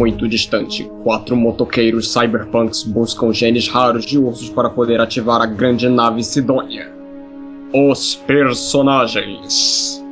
muito 0.00 0.26
distante, 0.26 0.90
quatro 1.04 1.36
motoqueiros 1.36 2.10
cyberpunks 2.10 2.84
buscam 2.84 3.34
genes 3.34 3.68
raros 3.68 4.06
de 4.06 4.18
ursos 4.18 4.48
para 4.48 4.70
poder 4.70 4.98
ativar 4.98 5.42
a 5.42 5.46
grande 5.46 5.90
nave 5.90 6.24
Sidônia. 6.24 6.90
Os 7.70 8.14
personagens. 8.26 10.02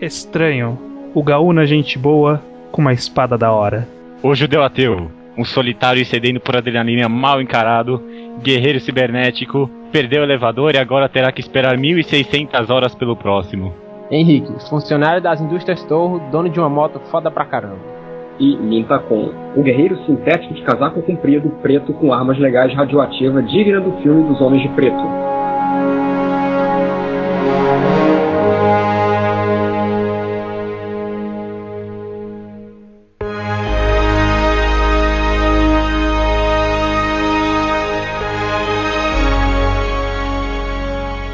Estranho. 0.00 0.78
O 1.12 1.24
Gaúna, 1.24 1.66
gente 1.66 1.98
boa, 1.98 2.40
com 2.70 2.82
uma 2.82 2.92
espada 2.92 3.36
da 3.36 3.50
hora. 3.50 3.88
O 4.22 4.32
judeu 4.32 4.62
ateu, 4.62 5.10
um 5.36 5.44
solitário 5.44 6.00
e 6.00 6.04
cedendo 6.04 6.38
por 6.38 6.56
adrenalina 6.56 7.08
mal 7.08 7.42
encarado, 7.42 8.00
guerreiro 8.44 8.78
cibernético, 8.78 9.68
perdeu 9.90 10.20
o 10.20 10.24
elevador 10.24 10.76
e 10.76 10.78
agora 10.78 11.08
terá 11.08 11.32
que 11.32 11.40
esperar 11.40 11.76
1600 11.76 12.70
horas 12.70 12.94
pelo 12.94 13.16
próximo. 13.16 13.74
Henrique, 14.08 14.52
funcionário 14.70 15.20
das 15.20 15.40
indústrias 15.40 15.82
Torro, 15.82 16.20
dono 16.30 16.48
de 16.48 16.60
uma 16.60 16.68
moto 16.68 17.00
foda 17.10 17.28
pra 17.28 17.44
caramba. 17.44 18.01
E 18.38 18.56
Mintacon, 18.56 19.30
o 19.54 19.62
guerreiro 19.62 19.96
sintético 20.04 20.54
de 20.54 20.62
casaco 20.62 21.02
comprido, 21.02 21.50
preto 21.62 21.92
com 21.92 22.12
armas 22.12 22.38
legais 22.38 22.74
radioativa 22.74 23.42
digna 23.42 23.80
do 23.80 23.92
filme 24.02 24.28
dos 24.28 24.40
Homens 24.40 24.62
de 24.62 24.68
Preto. 24.70 25.02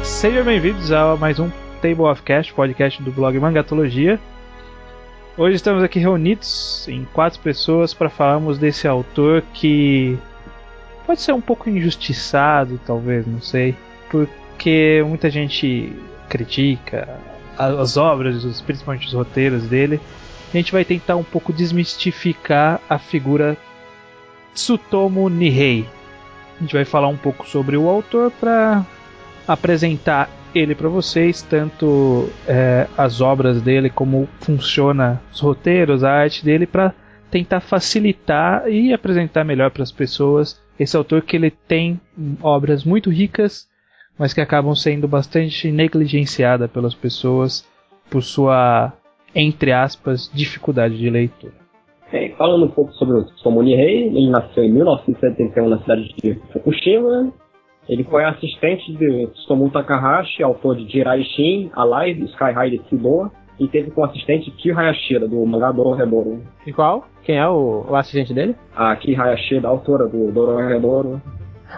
Sejam 0.03 0.43
bem-vindos 0.43 0.91
a 0.91 1.15
mais 1.15 1.39
um 1.39 1.49
Table 1.81 2.01
of 2.01 2.21
Cast, 2.23 2.53
podcast 2.53 3.01
do 3.01 3.09
blog 3.09 3.39
Mangatologia. 3.39 4.19
Hoje 5.37 5.55
estamos 5.55 5.83
aqui 5.83 5.99
reunidos 5.99 6.87
em 6.89 7.05
quatro 7.05 7.39
pessoas 7.39 7.93
para 7.93 8.09
falarmos 8.09 8.57
desse 8.57 8.87
autor 8.87 9.41
que 9.53 10.17
pode 11.05 11.21
ser 11.21 11.33
um 11.33 11.41
pouco 11.41 11.69
injustiçado, 11.69 12.79
talvez, 12.85 13.25
não 13.25 13.41
sei, 13.41 13.73
porque 14.09 15.03
muita 15.07 15.29
gente 15.29 15.93
critica 16.27 17.07
as 17.57 17.97
obras, 17.97 18.61
principalmente 18.61 19.07
os 19.07 19.13
roteiros 19.13 19.63
dele. 19.63 19.99
A 20.53 20.57
gente 20.57 20.71
vai 20.71 20.83
tentar 20.83 21.15
um 21.15 21.23
pouco 21.23 21.53
desmistificar 21.53 22.81
a 22.89 22.97
figura 22.97 23.57
Tsutomu 24.53 25.29
Nihei. 25.29 25.87
A 26.57 26.61
gente 26.61 26.73
vai 26.73 26.85
falar 26.85 27.07
um 27.07 27.17
pouco 27.17 27.47
sobre 27.47 27.77
o 27.77 27.87
autor 27.87 28.31
para 28.31 28.85
apresentar 29.47 30.29
ele 30.53 30.75
para 30.75 30.89
vocês, 30.89 31.41
tanto 31.41 32.29
é, 32.47 32.87
as 32.97 33.21
obras 33.21 33.61
dele, 33.61 33.89
como 33.89 34.27
funciona 34.41 35.21
os 35.31 35.39
roteiros, 35.39 36.03
a 36.03 36.11
arte 36.11 36.43
dele, 36.43 36.65
para 36.65 36.93
tentar 37.29 37.59
facilitar 37.59 38.69
e 38.69 38.93
apresentar 38.93 39.43
melhor 39.43 39.71
para 39.71 39.83
as 39.83 39.91
pessoas 39.91 40.59
esse 40.79 40.95
autor 40.95 41.21
que 41.21 41.35
ele 41.35 41.51
tem 41.51 41.99
obras 42.41 42.83
muito 42.83 43.09
ricas, 43.09 43.67
mas 44.17 44.33
que 44.33 44.41
acabam 44.41 44.73
sendo 44.73 45.07
bastante 45.07 45.71
negligenciadas 45.71 46.71
pelas 46.71 46.95
pessoas 46.95 47.67
por 48.09 48.23
sua, 48.23 48.93
entre 49.35 49.71
aspas, 49.71 50.31
dificuldade 50.33 50.97
de 50.97 51.09
leitura. 51.09 51.53
Bem, 52.11 52.33
falando 52.35 52.65
um 52.65 52.69
pouco 52.69 52.91
sobre 52.93 53.17
o 53.17 53.23
Tsutomu 53.23 53.61
Rei, 53.61 54.07
ele 54.07 54.29
nasceu 54.29 54.63
em 54.63 54.71
1971 54.71 55.69
na 55.69 55.79
cidade 55.79 56.15
de 56.21 56.33
Fukushima, 56.51 57.31
ele 57.89 58.03
foi 58.05 58.23
assistente 58.23 58.93
de 58.93 59.27
Tsutomu 59.33 59.69
Takahashi, 59.71 60.43
autor 60.43 60.75
de 60.77 60.87
Jirai 60.89 61.23
Shin, 61.23 61.71
Alive, 61.75 62.23
Sky 62.25 62.51
High 62.53 62.69
de 62.69 62.81
Sidoa, 62.87 63.31
e 63.59 63.67
teve 63.67 63.91
como 63.91 64.05
assistente 64.07 64.49
Ki 64.51 64.71
Hayashida, 64.71 65.27
do 65.27 65.45
mangá 65.45 65.71
Dorohedoro. 65.71 66.41
E 66.65 66.71
qual? 66.71 67.05
Quem 67.23 67.37
é 67.37 67.47
o, 67.47 67.85
o 67.89 67.95
assistente 67.95 68.33
dele? 68.33 68.55
A 68.75 68.95
Ki 68.95 69.13
Hayashida, 69.15 69.67
autora 69.67 70.07
do 70.07 70.31
Dorohedoro. 70.31 71.21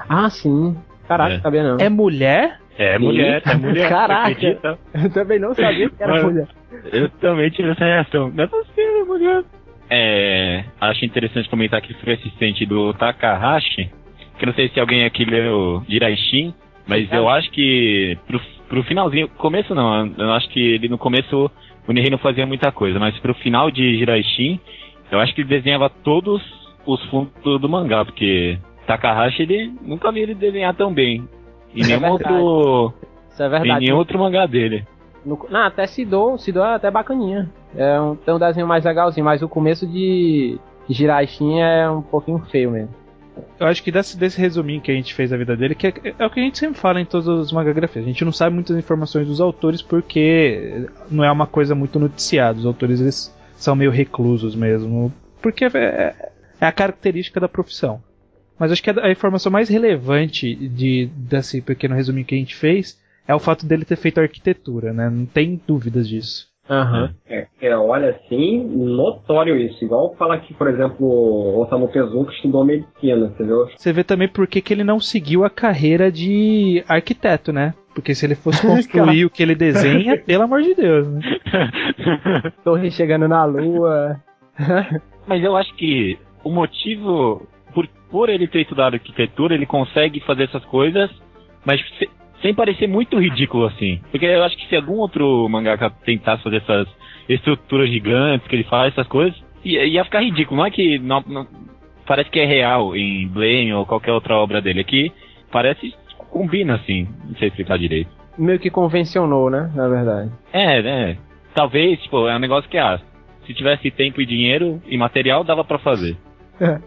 Ah, 0.07 0.29
sim. 0.29 0.75
Caraca, 1.07 1.33
É. 1.35 1.39
sabia 1.39 1.63
não. 1.63 1.77
É 1.83 1.89
mulher? 1.89 2.59
É 2.77 2.99
mulher, 2.99 3.41
é 3.45 3.55
mulher. 3.55 3.89
Caraca. 3.89 4.77
Eu 4.93 5.09
também 5.11 5.39
não 5.39 5.53
sabia 5.55 5.89
que 5.89 6.03
era 6.03 6.13
Mano. 6.13 6.29
mulher. 6.29 6.47
Eu 6.91 7.09
também 7.19 7.49
tive 7.49 7.69
essa 7.71 7.83
reação. 7.83 8.29
Não 8.33 8.43
é 8.43 8.47
possível, 8.47 9.05
mulher. 9.07 9.43
É, 9.89 10.63
acho 10.79 11.03
interessante 11.03 11.49
comentar 11.49 11.81
que 11.81 11.93
foi 11.95 12.13
assistente 12.13 12.65
do 12.65 12.93
Takahashi, 12.93 13.91
que 14.41 14.45
não 14.47 14.53
sei 14.53 14.69
se 14.69 14.79
alguém 14.79 15.05
aqui 15.05 15.23
leu 15.23 15.83
Jiraishin, 15.87 16.51
mas 16.87 17.11
eu 17.13 17.29
acho 17.29 17.51
que 17.51 18.17
pro, 18.25 18.41
pro 18.67 18.83
finalzinho, 18.83 19.29
começo 19.37 19.75
não, 19.75 20.07
eu 20.17 20.31
acho 20.31 20.49
que 20.49 20.59
ele 20.59 20.89
no 20.89 20.97
começo 20.97 21.49
o 21.87 21.91
Nihei 21.93 22.09
não 22.09 22.17
fazia 22.17 22.43
muita 22.47 22.71
coisa, 22.71 22.97
mas 22.97 23.15
pro 23.19 23.35
final 23.35 23.69
de 23.69 23.99
Jiraishin, 23.99 24.59
eu 25.11 25.19
acho 25.19 25.35
que 25.35 25.41
ele 25.41 25.49
desenhava 25.49 25.91
todos 25.91 26.41
os 26.87 27.03
fundos 27.05 27.31
do 27.61 27.69
mangá, 27.69 28.03
porque 28.03 28.57
Takahashi 28.87 29.43
ele 29.43 29.71
nunca 29.83 30.11
vi 30.11 30.21
ele 30.21 30.33
desenhar 30.33 30.73
tão 30.73 30.91
bem. 30.91 31.23
E 31.75 31.83
É 31.83 31.85
nenhum 31.85 31.99
verdade. 31.99 32.33
outro, 32.41 32.93
Isso 33.29 33.43
é 33.43 33.45
em 33.45 33.49
verdade. 33.49 33.79
nenhum 33.85 33.97
outro 33.97 34.17
mangá 34.17 34.47
dele. 34.47 34.83
No, 35.23 35.37
não, 35.51 35.65
até 35.67 35.85
Sidou, 35.85 36.35
Sidou 36.39 36.65
é 36.65 36.73
até 36.73 36.89
bacaninha. 36.89 37.47
É 37.75 38.01
um, 38.01 38.15
tem 38.15 38.33
um 38.33 38.39
desenho 38.39 38.65
mais 38.65 38.83
legalzinho, 38.85 39.23
mas 39.23 39.43
o 39.43 39.47
começo 39.47 39.85
de 39.85 40.57
Jiraishin 40.89 41.59
é 41.59 41.87
um 41.87 42.01
pouquinho 42.01 42.39
feio 42.49 42.71
mesmo. 42.71 43.00
Eu 43.59 43.67
acho 43.67 43.83
que 43.83 43.91
desse, 43.91 44.17
desse 44.17 44.39
resuminho 44.39 44.81
que 44.81 44.91
a 44.91 44.93
gente 44.93 45.13
fez 45.13 45.29
da 45.29 45.37
vida 45.37 45.55
dele, 45.55 45.75
que 45.75 45.87
é, 45.87 45.93
é 46.17 46.25
o 46.25 46.29
que 46.29 46.39
a 46.39 46.43
gente 46.43 46.57
sempre 46.57 46.79
fala 46.79 46.99
em 46.99 47.05
todas 47.05 47.27
as 47.27 47.51
magagrafias. 47.51 48.03
A 48.03 48.07
gente 48.07 48.25
não 48.25 48.31
sabe 48.31 48.53
muitas 48.53 48.77
informações 48.77 49.27
dos 49.27 49.39
autores 49.39 49.81
porque 49.81 50.87
não 51.09 51.23
é 51.23 51.31
uma 51.31 51.47
coisa 51.47 51.73
muito 51.75 51.99
noticiada. 51.99 52.59
Os 52.59 52.65
autores 52.65 52.99
eles 52.99 53.33
são 53.55 53.75
meio 53.75 53.91
reclusos 53.91 54.55
mesmo. 54.55 55.13
Porque 55.41 55.65
é, 55.65 56.31
é 56.59 56.65
a 56.65 56.71
característica 56.71 57.39
da 57.39 57.47
profissão. 57.47 58.01
Mas 58.59 58.71
acho 58.71 58.83
que 58.83 58.89
a, 58.89 59.05
a 59.05 59.11
informação 59.11 59.51
mais 59.51 59.69
relevante 59.69 60.55
de, 60.55 61.09
desse 61.15 61.61
pequeno 61.61 61.95
resuminho 61.95 62.25
que 62.25 62.35
a 62.35 62.37
gente 62.37 62.55
fez 62.55 62.99
é 63.27 63.33
o 63.33 63.39
fato 63.39 63.65
dele 63.65 63.85
ter 63.85 63.95
feito 63.95 64.19
arquitetura, 64.19 64.91
né? 64.91 65.09
Não 65.09 65.25
tem 65.25 65.59
dúvidas 65.65 66.07
disso. 66.07 66.50
Aham. 66.69 67.13
É, 67.27 67.47
é, 67.61 67.75
olha 67.75 68.11
assim, 68.11 68.63
notório 68.63 69.57
isso. 69.57 69.83
Igual 69.83 70.15
fala 70.15 70.39
que, 70.39 70.53
por 70.53 70.67
exemplo, 70.67 71.05
o 71.05 71.61
Osamu 71.61 71.87
Tezuka 71.89 72.31
estudou 72.31 72.63
medicina, 72.63 73.27
entendeu? 73.27 73.67
Você 73.75 73.91
vê 73.91 74.03
também 74.03 74.27
por 74.27 74.47
que 74.47 74.61
que 74.61 74.73
ele 74.73 74.83
não 74.83 74.99
seguiu 74.99 75.43
a 75.43 75.49
carreira 75.49 76.11
de 76.11 76.83
arquiteto, 76.87 77.51
né? 77.51 77.73
Porque 77.93 78.15
se 78.15 78.25
ele 78.25 78.35
fosse 78.35 78.61
construir 78.65 79.25
o 79.25 79.29
que 79.29 79.43
ele 79.43 79.55
desenha, 79.55 80.17
pelo 80.17 80.43
amor 80.43 80.61
de 80.61 80.73
Deus, 80.73 81.07
né? 81.07 81.21
Torre 82.63 82.89
chegando 82.91 83.27
na 83.27 83.43
lua. 83.43 84.21
Mas 85.27 85.43
eu 85.43 85.55
acho 85.55 85.73
que 85.75 86.17
o 86.43 86.49
motivo, 86.49 87.47
por, 87.73 87.87
por 88.09 88.29
ele 88.29 88.47
ter 88.47 88.61
estudado 88.61 88.95
arquitetura, 88.95 89.53
ele 89.53 89.65
consegue 89.65 90.19
fazer 90.21 90.43
essas 90.43 90.63
coisas, 90.65 91.09
mas 91.63 91.79
sem 92.41 92.53
parecer 92.53 92.87
muito 92.87 93.19
ridículo 93.19 93.65
assim. 93.65 93.99
Porque 94.11 94.25
eu 94.25 94.43
acho 94.43 94.57
que 94.57 94.67
se 94.67 94.75
algum 94.75 94.97
outro 94.97 95.47
mangaka 95.49 95.89
tentasse 95.89 96.43
fazer 96.43 96.57
essas 96.57 96.87
estruturas 97.29 97.89
gigantes 97.89 98.47
que 98.47 98.55
ele 98.55 98.63
faz, 98.63 98.93
essas 98.93 99.07
coisas, 99.07 99.39
ia, 99.63 99.85
ia 99.85 100.03
ficar 100.03 100.21
ridículo. 100.21 100.57
Não 100.59 100.65
é 100.65 100.71
que 100.71 100.99
não, 100.99 101.23
não- 101.27 101.47
parece 102.05 102.29
que 102.29 102.39
é 102.39 102.45
real 102.45 102.95
em 102.95 103.27
Blame 103.27 103.73
ou 103.73 103.85
qualquer 103.85 104.11
outra 104.11 104.35
obra 104.35 104.61
dele 104.61 104.81
aqui. 104.81 105.11
Parece 105.51 105.93
combina 106.29 106.75
assim. 106.75 107.07
Não 107.27 107.35
sei 107.35 107.49
explicar 107.49 107.77
direito. 107.77 108.09
Meio 108.37 108.59
que 108.59 108.69
convencionou, 108.69 109.49
né? 109.49 109.69
Na 109.75 109.87
verdade. 109.87 110.31
É, 110.53 110.81
né? 110.81 111.17
Talvez, 111.53 112.01
tipo, 112.01 112.27
é 112.27 112.35
um 112.35 112.39
negócio 112.39 112.69
que, 112.69 112.77
ah, 112.77 112.99
se 113.45 113.53
tivesse 113.53 113.91
tempo 113.91 114.21
e 114.21 114.25
dinheiro 114.25 114.81
e 114.87 114.97
material, 114.97 115.43
dava 115.43 115.63
pra 115.63 115.77
fazer. 115.79 116.15
É, 116.61 116.77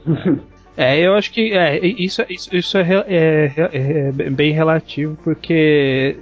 eu 0.76 1.14
acho 1.14 1.30
que 1.32 1.52
é, 1.52 1.84
isso, 1.86 2.22
isso, 2.28 2.54
isso 2.56 2.78
é, 2.78 2.82
é- 3.06 3.52
é- 3.56 4.12
é 4.18 4.30
bem 4.30 4.52
relativo, 4.52 5.16
porque 5.22 6.16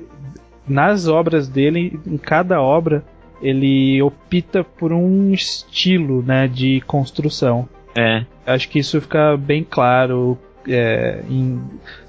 nas 0.69 1.09
obras 1.09 1.49
dele, 1.49 1.99
em 2.07 2.19
cada 2.19 2.61
obra, 2.61 3.03
ele 3.41 4.01
opta 4.03 4.63
por 4.63 4.93
um 4.93 5.33
estilo 5.33 6.23
né, 6.23 6.47
de 6.47 6.81
construção. 6.87 7.69
É. 7.97 8.25
Acho 8.47 8.69
que 8.69 8.79
isso 8.79 9.01
fica 9.01 9.37
bem 9.37 9.67
claro 9.69 10.39
é, 10.69 11.23
em, 11.29 11.61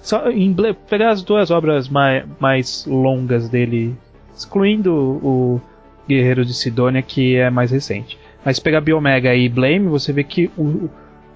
só 0.02 0.30
em 0.30 0.54
pegar 0.90 1.10
as 1.12 1.24
duas 1.24 1.50
obras 1.50 1.90
mais, 1.90 2.24
mais 2.40 2.86
longas 2.86 3.50
dele, 3.50 3.96
excluindo 4.36 4.94
o 4.94 5.62
Guerreiro 6.08 6.46
de 6.46 6.54
Sidônia, 6.54 7.02
que 7.02 7.36
é 7.36 7.50
mais 7.50 7.72
recente. 7.72 8.18
Mas 8.46 8.60
pegar 8.60 8.82
Biomega 8.82 9.34
e 9.34 9.48
Blame, 9.50 9.88
você 9.88 10.12
vê 10.14 10.24
que 10.24 10.52
o- 10.58 10.90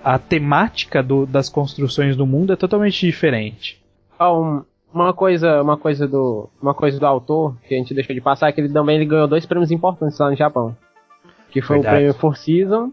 a 0.04 0.18
temática 0.20 1.02
do- 1.04 1.26
das 1.26 1.50
construções 1.50 2.16
do 2.16 2.26
mundo 2.26 2.54
é 2.54 2.56
totalmente 2.56 3.06
diferente. 3.06 3.80
Ó, 4.20 4.42
um- 4.42 4.64
uma 4.94 5.14
coisa, 5.14 5.62
uma 5.62 5.78
coisa 5.78 6.08
do, 6.08 6.50
uma 6.62 6.74
coisa 6.74 7.00
do 7.00 7.06
autor 7.06 7.56
que 7.68 7.76
a 7.76 7.78
gente 7.78 7.94
deixou 7.94 8.16
de 8.16 8.22
passar 8.22 8.50
é 8.50 8.52
que 8.52 8.62
ele 8.62 8.70
também 8.74 8.96
ele 8.96 9.06
ganhou 9.06 9.28
dois 9.28 9.46
prêmios 9.46 9.70
importantes 9.72 10.18
lá 10.18 10.30
no 10.30 10.36
Japão, 10.36 10.76
que 11.52 11.62
foi 11.62 11.78
Verdade. 11.78 11.96
o 11.96 11.98
prêmio 11.98 12.14
Four 12.16 12.38
Season 12.38 12.92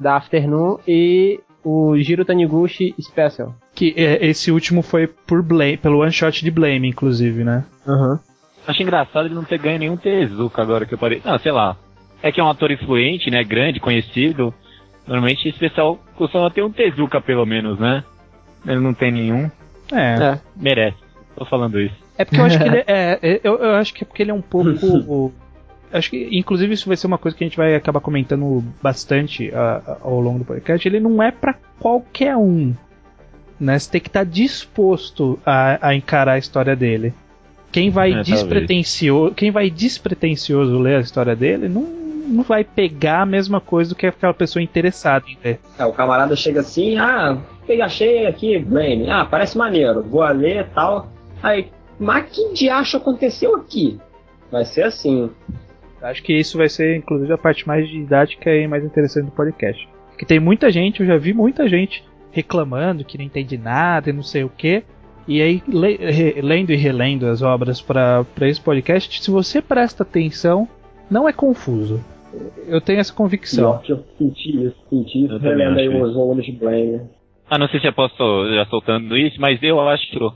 da 0.00 0.16
Afternoon 0.16 0.78
e 0.88 1.38
o 1.62 1.96
Jiro 1.98 2.24
Taniguchi 2.24 2.94
Special. 3.00 3.54
Que 3.74 3.94
é, 3.96 4.24
esse 4.26 4.50
último 4.50 4.82
foi 4.82 5.06
por 5.06 5.42
Blame, 5.42 5.76
pelo 5.76 6.00
one 6.00 6.12
shot 6.12 6.42
de 6.44 6.50
Blame, 6.50 6.88
inclusive, 6.88 7.44
né? 7.44 7.64
Aham. 7.86 8.18
Acho 8.66 8.82
engraçado 8.82 9.26
ele 9.26 9.34
não 9.34 9.44
ter 9.44 9.58
ganho 9.58 9.78
nenhum 9.78 9.96
Tezuka 9.96 10.62
agora 10.62 10.86
que 10.86 10.94
eu 10.94 10.98
parei. 10.98 11.20
Não, 11.24 11.38
sei 11.38 11.52
lá. 11.52 11.76
É 12.22 12.32
que 12.32 12.40
é 12.40 12.44
um 12.44 12.48
ator 12.48 12.70
influente, 12.70 13.30
né? 13.30 13.44
Grande, 13.44 13.78
conhecido. 13.80 14.54
Normalmente 15.06 15.48
esse 15.48 15.58
pessoal 15.58 15.98
costuma 16.16 16.50
ter 16.50 16.62
um 16.62 16.70
Tezuka, 16.70 17.20
pelo 17.20 17.44
menos, 17.44 17.78
né? 17.78 18.02
Ele 18.66 18.80
não 18.80 18.94
tem 18.94 19.12
nenhum. 19.12 19.50
É. 19.92 20.14
É. 20.32 20.40
Merece. 20.56 20.96
Tô 21.36 21.44
falando 21.44 21.80
isso. 21.80 21.94
É 22.16 22.24
porque 22.24 22.40
eu 22.40 22.44
acho 22.44 22.58
que 22.58 22.64
ele 22.64 22.78
é, 22.86 23.18
é, 23.22 23.40
eu, 23.44 23.56
eu 23.58 23.72
acho 23.76 23.92
que 23.92 24.04
é 24.04 24.06
porque 24.06 24.22
ele 24.22 24.30
é 24.30 24.34
um 24.34 24.40
pouco. 24.40 25.32
acho 25.92 26.10
que, 26.10 26.28
inclusive, 26.32 26.72
isso 26.72 26.86
vai 26.88 26.96
ser 26.96 27.06
uma 27.06 27.18
coisa 27.18 27.36
que 27.36 27.44
a 27.44 27.46
gente 27.46 27.56
vai 27.56 27.74
acabar 27.74 28.00
comentando 28.00 28.64
bastante 28.82 29.52
a- 29.54 29.98
ao 30.00 30.20
longo 30.20 30.38
do 30.38 30.44
podcast. 30.44 30.86
Ele 30.88 31.00
não 31.00 31.22
é 31.22 31.30
pra 31.30 31.54
qualquer 31.78 32.36
um. 32.36 32.72
Né? 33.60 33.78
Você 33.78 33.90
tem 33.90 34.00
que 34.00 34.08
estar 34.08 34.24
disposto 34.24 35.38
a, 35.44 35.88
a 35.88 35.94
encarar 35.94 36.32
a 36.34 36.38
história 36.38 36.74
dele. 36.74 37.12
Quem 37.70 37.90
vai, 37.90 38.10
É, 38.10 38.14
talvez. 38.14 38.28
despretensioso, 38.40 39.34
quem 39.34 39.50
vai 39.50 39.68
despretensioso 39.68 40.78
ler 40.78 40.96
a 40.96 41.00
história 41.00 41.34
dele 41.36 41.68
não, 41.68 41.82
não 42.24 42.42
vai 42.42 42.64
pegar 42.64 43.22
a 43.22 43.26
mesma 43.26 43.60
coisa 43.60 43.90
do 43.90 43.96
que 43.96 44.06
aquela 44.06 44.34
pessoa 44.34 44.62
interessada 44.62 45.24
em 45.28 45.36
ler. 45.44 45.60
É, 45.78 45.84
o 45.84 45.92
camarada 45.92 46.34
chega 46.34 46.60
assim, 46.60 46.96
ah, 46.98 47.38
peguei, 47.66 47.82
achei 47.82 48.26
aqui, 48.26 48.58
Blame, 48.58 49.10
ah, 49.10 49.24
parece 49.24 49.56
maneiro, 49.56 50.02
vou 50.02 50.26
ler 50.28 50.60
e 50.62 50.64
tal. 50.74 51.08
Aí, 51.42 51.68
mas 51.98 52.26
que 52.30 52.52
diacho 52.54 52.96
aconteceu 52.96 53.54
aqui? 53.56 53.98
Vai 54.50 54.64
ser 54.64 54.84
assim. 54.84 55.30
Acho 56.02 56.22
que 56.22 56.32
isso 56.38 56.58
vai 56.58 56.68
ser, 56.68 56.96
inclusive, 56.96 57.32
a 57.32 57.38
parte 57.38 57.66
mais 57.66 57.88
didática 57.88 58.50
e 58.54 58.66
mais 58.66 58.84
interessante 58.84 59.26
do 59.26 59.30
podcast. 59.32 59.88
Porque 60.10 60.26
tem 60.26 60.38
muita 60.38 60.70
gente, 60.70 61.00
eu 61.00 61.06
já 61.06 61.16
vi 61.16 61.32
muita 61.32 61.66
gente 61.68 62.04
reclamando 62.30 63.04
que 63.04 63.16
não 63.16 63.24
entende 63.24 63.56
nada 63.56 64.10
e 64.10 64.12
não 64.12 64.22
sei 64.22 64.44
o 64.44 64.48
que. 64.50 64.82
E 65.26 65.40
aí, 65.40 65.62
le- 65.66 65.96
re- 65.96 66.40
lendo 66.42 66.70
e 66.72 66.76
relendo 66.76 67.26
as 67.26 67.40
obras 67.40 67.80
para 67.80 68.24
esse 68.42 68.60
podcast, 68.60 69.22
se 69.22 69.30
você 69.30 69.62
presta 69.62 70.02
atenção, 70.02 70.68
não 71.10 71.26
é 71.28 71.32
confuso. 71.32 72.04
Eu 72.66 72.80
tenho 72.80 73.00
essa 73.00 73.14
convicção. 73.14 73.78
Pior 73.78 73.82
que 73.82 73.92
eu 73.92 74.04
senti 74.18 74.64
isso, 74.66 74.76
senti 74.90 75.24
isso, 75.24 75.36
relendo 75.38 75.78
aí 75.78 75.88
os 75.88 76.14
volumes 76.14 76.44
de 76.46 76.52
Blame. 76.52 77.00
Ah, 77.48 77.58
não 77.58 77.68
sei 77.68 77.78
se 77.80 77.86
eu 77.86 77.92
posso 77.92 78.16
já 78.54 78.64
soltando 78.66 79.16
isso, 79.16 79.40
mas 79.40 79.62
eu 79.62 79.80
acho. 79.80 80.32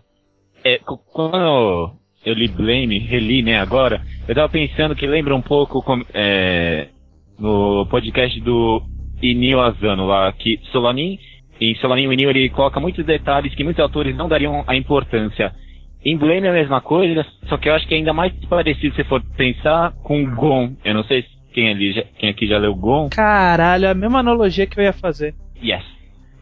É, 0.65 0.79
cu- 0.79 0.99
quando 1.13 1.93
eu 2.25 2.35
li 2.35 2.49
Blame, 2.49 2.99
reli, 2.99 3.43
né, 3.43 3.59
agora, 3.59 4.03
eu 4.29 4.35
tava 4.35 4.49
pensando 4.49 4.95
que 4.95 5.07
lembra 5.07 5.35
um 5.35 5.41
pouco 5.41 5.83
com- 5.83 6.03
é, 6.13 6.89
no 7.39 7.87
podcast 7.87 8.39
do 8.41 8.83
Inio 9.23 9.61
Asano 9.61 10.07
lá, 10.07 10.31
que 10.33 10.59
Solanin, 10.71 11.19
em 11.61 11.75
Solanin 11.77 12.07
o 12.09 12.13
Inio 12.13 12.31
ele 12.31 12.49
coloca 12.51 12.79
muitos 12.81 13.05
detalhes 13.07 13.55
que 13.55 13.65
muitos 13.65 13.81
autores 13.83 14.15
não 14.17 14.29
dariam 14.29 14.63
a 14.67 14.77
importância. 14.77 15.53
Em 16.05 16.17
Blame 16.17 16.47
é 16.47 16.51
a 16.51 16.53
mesma 16.53 16.81
coisa, 16.81 17.25
só 17.49 17.57
que 17.57 17.69
eu 17.69 17.75
acho 17.75 17.87
que 17.89 17.95
é 17.95 17.97
ainda 17.97 18.13
mais 18.13 18.33
parecido 18.47 18.95
se 18.95 19.05
for 19.05 19.23
pensar 19.37 19.93
com 20.03 20.25
Gon. 20.35 20.75
Eu 20.85 20.95
não 20.95 21.05
sei 21.05 21.23
se 21.23 21.29
quem, 21.53 21.71
ali 21.71 21.93
já- 21.93 22.05
quem 22.19 22.29
aqui 22.31 22.47
já 22.47 22.59
leu 22.59 22.75
Gon. 22.75 23.09
Caralho, 23.11 23.87
é 23.87 23.91
a 23.91 23.95
mesma 23.95 24.21
analogia 24.21 24.67
que 24.67 24.79
eu 24.79 24.85
ia 24.85 24.93
fazer. 24.93 25.35
Yes. 25.63 25.85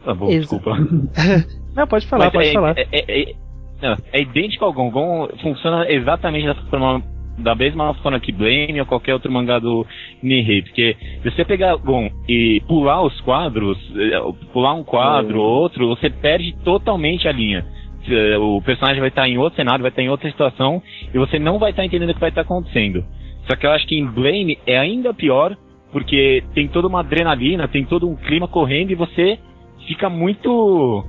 Tá 0.05 0.13
bom, 0.13 0.27
Exa- 0.29 0.39
desculpa. 0.39 0.77
Não, 1.75 1.85
pode 1.87 2.07
falar, 2.07 2.25
Mas 2.25 2.33
pode 2.33 2.47
é, 2.49 2.53
falar. 2.53 2.73
É, 2.77 2.87
é- 2.91 3.21
é- 3.31 3.33
não, 3.81 3.95
é 4.11 4.21
idêntico 4.21 4.65
ao 4.65 4.73
Gon. 4.73 4.89
Gon 4.89 5.27
funciona 5.41 5.85
exatamente 5.91 6.47
da, 6.47 6.55
forma, 6.55 7.03
da 7.37 7.53
mesma 7.53 7.93
forma 7.95 8.19
que 8.19 8.31
Blame 8.31 8.79
ou 8.79 8.87
qualquer 8.87 9.13
outro 9.13 9.31
mangá 9.31 9.59
do 9.59 9.85
Nihei. 10.23 10.63
Porque 10.63 10.97
se 11.21 11.29
você 11.29 11.45
pegar 11.45 11.75
Gon 11.75 12.09
e 12.27 12.59
pular 12.67 13.03
os 13.03 13.21
quadros, 13.21 13.77
eh, 13.95 14.19
pular 14.51 14.73
um 14.73 14.83
quadro 14.83 15.37
Hum. 15.37 15.43
ou 15.43 15.61
outro, 15.61 15.87
você 15.89 16.09
perde 16.09 16.55
totalmente 16.63 17.27
a 17.27 17.31
linha. 17.31 17.63
Eh, 18.09 18.37
O 18.39 18.59
personagem 18.63 18.99
vai 18.99 19.09
estar 19.09 19.27
em 19.29 19.37
outro 19.37 19.57
cenário, 19.57 19.83
vai 19.83 19.91
estar 19.91 20.01
em 20.01 20.09
outra 20.09 20.27
situação, 20.31 20.81
e 21.13 21.17
você 21.19 21.37
não 21.37 21.59
vai 21.59 21.69
estar 21.69 21.85
entendendo 21.85 22.09
o 22.09 22.13
que 22.15 22.19
vai 22.19 22.29
estar 22.29 22.41
acontecendo. 22.41 23.05
Só 23.47 23.55
que 23.55 23.65
eu 23.65 23.71
acho 23.71 23.87
que 23.87 23.97
em 23.97 24.05
Blame 24.05 24.57
é 24.65 24.77
ainda 24.77 25.13
pior, 25.13 25.55
porque 25.91 26.43
tem 26.53 26.67
toda 26.67 26.87
uma 26.87 26.99
adrenalina, 26.99 27.67
tem 27.67 27.85
todo 27.85 28.07
um 28.09 28.15
clima 28.15 28.47
correndo 28.47 28.91
e 28.91 28.95
você 28.95 29.39
fica 29.87 30.09
muito 30.09 31.05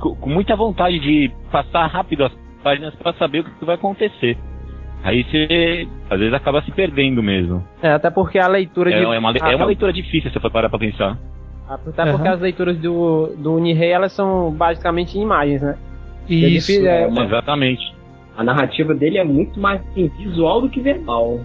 com 0.00 0.28
muita 0.28 0.54
vontade 0.54 0.98
de 1.00 1.30
passar 1.50 1.86
rápido 1.86 2.24
as 2.24 2.32
páginas 2.62 2.94
para 2.96 3.12
saber 3.14 3.40
o 3.40 3.44
que 3.44 3.64
vai 3.64 3.74
acontecer. 3.74 4.36
Aí 5.04 5.22
você 5.24 5.86
às 6.10 6.18
vezes 6.18 6.34
acaba 6.34 6.62
se 6.62 6.70
perdendo 6.72 7.22
mesmo. 7.22 7.64
É, 7.82 7.90
até 7.92 8.10
porque 8.10 8.38
a 8.38 8.48
leitura 8.48 8.90
É, 8.92 8.98
de. 8.98 9.04
é 9.04 9.18
uma, 9.18 9.30
le- 9.30 9.38
Ah, 9.42 9.50
é 9.50 9.54
uma 9.54 9.60
tá. 9.60 9.66
leitura 9.66 9.92
difícil 9.92 10.22
se 10.30 10.34
você 10.34 10.40
for 10.40 10.50
parar 10.50 10.68
pra 10.68 10.78
pensar. 10.78 11.16
Até 11.68 12.10
porque 12.10 12.26
Aham. 12.26 12.34
as 12.34 12.40
leituras 12.40 12.78
do, 12.78 13.34
do 13.36 13.58
Nihei, 13.58 13.90
elas 13.90 14.12
são 14.12 14.50
basicamente 14.52 15.18
imagens, 15.18 15.60
né? 15.62 15.76
É 16.30 16.34
Isso. 16.34 16.72
é, 16.86 17.06
uma- 17.06 17.24
Exatamente. 17.24 17.94
A 18.36 18.42
narrativa 18.42 18.94
dele 18.94 19.18
é 19.18 19.24
muito 19.24 19.60
mais 19.60 19.80
assim, 19.88 20.08
visual 20.18 20.60
do 20.62 20.68
que 20.70 20.80
verbal. 20.80 21.40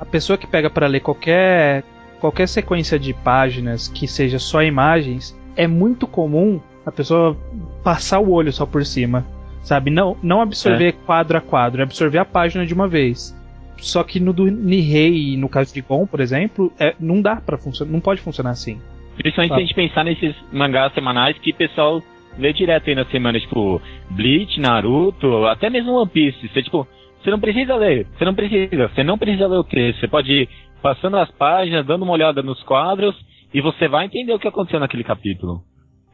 A 0.00 0.04
pessoa 0.04 0.38
que 0.38 0.46
pega 0.46 0.70
para 0.70 0.86
ler 0.86 1.00
qualquer 1.00 1.84
qualquer 2.20 2.48
sequência 2.48 2.98
de 2.98 3.14
páginas 3.14 3.86
que 3.86 4.08
seja 4.08 4.38
só 4.38 4.62
imagens, 4.62 5.38
é 5.56 5.66
muito 5.66 6.06
comum 6.06 6.60
a 6.84 6.90
pessoa 6.90 7.36
passar 7.82 8.18
o 8.18 8.32
olho 8.32 8.52
só 8.52 8.66
por 8.66 8.84
cima, 8.84 9.24
sabe? 9.62 9.90
Não 9.90 10.16
não 10.22 10.40
absorver 10.40 10.92
quadro 11.06 11.38
a 11.38 11.40
quadro, 11.40 11.80
é 11.80 11.84
absorver 11.84 12.18
a 12.18 12.24
página 12.24 12.66
de 12.66 12.74
uma 12.74 12.88
vez. 12.88 13.36
Só 13.76 14.02
que 14.02 14.18
no 14.18 14.32
do 14.32 14.46
Nihei, 14.46 15.36
no 15.36 15.48
caso 15.48 15.72
de 15.72 15.80
Gon, 15.80 16.06
por 16.06 16.20
exemplo, 16.20 16.72
é, 16.78 16.94
não 16.98 17.22
dá 17.22 17.36
para 17.36 17.56
funcionar, 17.56 17.92
não 17.92 18.00
pode 18.00 18.20
funcionar 18.20 18.50
assim. 18.50 18.80
Principalmente 19.16 19.52
se 19.52 19.56
a 19.56 19.60
gente 19.60 19.74
pensar 19.74 20.04
nesses 20.04 20.34
mangás 20.52 20.92
semanais 20.94 21.38
que 21.38 21.50
o 21.50 21.54
pessoal 21.54 22.02
lê 22.38 22.52
direto 22.52 22.88
aí 22.88 22.94
na 22.94 23.04
semana, 23.06 23.38
tipo, 23.38 23.80
Bleach, 24.10 24.60
Naruto, 24.60 25.46
até 25.46 25.68
mesmo 25.68 25.92
One 25.92 26.08
Piece. 26.08 26.48
Você, 26.48 26.62
tipo, 26.62 26.86
você 27.22 27.30
não 27.30 27.40
precisa 27.40 27.74
ler, 27.76 28.06
você 28.06 28.24
não 28.24 28.34
precisa, 28.34 28.88
você 28.88 29.02
não 29.02 29.18
precisa 29.18 29.46
ler 29.46 29.58
o 29.58 29.64
texto. 29.64 30.00
Você 30.00 30.08
pode 30.08 30.32
ir 30.32 30.48
passando 30.82 31.16
as 31.16 31.30
páginas, 31.32 31.84
dando 31.84 32.02
uma 32.02 32.12
olhada 32.12 32.42
nos 32.42 32.62
quadros, 32.62 33.14
e 33.52 33.60
você 33.60 33.88
vai 33.88 34.06
entender 34.06 34.32
o 34.32 34.38
que 34.38 34.48
aconteceu 34.48 34.78
naquele 34.78 35.04
capítulo. 35.04 35.62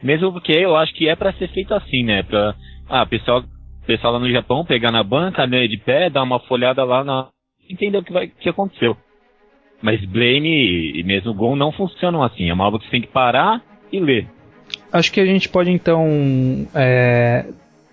Mesmo 0.03 0.33
porque 0.33 0.53
eu 0.53 0.77
acho 0.77 0.95
que 0.95 1.09
é 1.09 1.17
pra 1.17 1.33
ser 1.35 1.49
feito 1.49 1.75
assim, 1.75 2.05
né? 2.05 2.23
Pra, 2.23 2.55
ah, 2.89 3.06
pessoal, 3.06 3.43
pessoal 3.87 4.15
lá 4.15 4.19
no 4.19 4.31
Japão 4.31 4.65
pegar 4.65 4.91
na 4.91 5.03
banca, 5.03 5.45
ler 5.45 5.69
de 5.69 5.77
pé, 5.77 6.11
dar 6.11 6.23
uma 6.23 6.41
folhada 6.41 6.85
lá 6.85 7.05
na. 7.05 7.29
entender 7.69 7.99
o 7.99 8.03
que, 8.03 8.12
vai, 8.12 8.29
que 8.29 8.49
aconteceu. 8.49 8.97
Mas 9.83 10.05
Blame 10.05 10.93
e 10.99 11.03
mesmo 11.03 11.35
Gon 11.35 11.56
não 11.56 11.73
funcionam 11.73 12.23
assim. 12.23 12.49
É 12.49 12.55
uma 12.55 12.67
obra 12.67 12.79
que 12.79 12.87
você 12.87 12.93
tem 12.93 13.03
que 13.03 13.09
parar 13.09 13.62
e 13.93 14.01
ler. 14.01 14.27
Acho 14.93 15.12
que 15.12 15.21
a 15.21 15.27
gente 15.27 15.49
pode 15.49 15.71
então 15.71 16.06
é, 16.75 17.47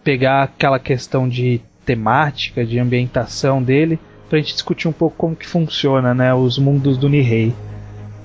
pegar 0.03 0.43
aquela 0.43 0.79
questão 0.79 1.27
de 1.27 1.61
temática, 1.85 2.65
de 2.65 2.79
ambientação 2.79 3.61
dele, 3.61 3.99
pra 4.29 4.39
gente 4.39 4.53
discutir 4.53 4.87
um 4.87 4.91
pouco 4.93 5.15
como 5.17 5.35
que 5.35 5.47
funciona, 5.47 6.13
né, 6.13 6.33
os 6.33 6.57
mundos 6.57 6.97
do 6.97 7.09
Nihei 7.09 7.53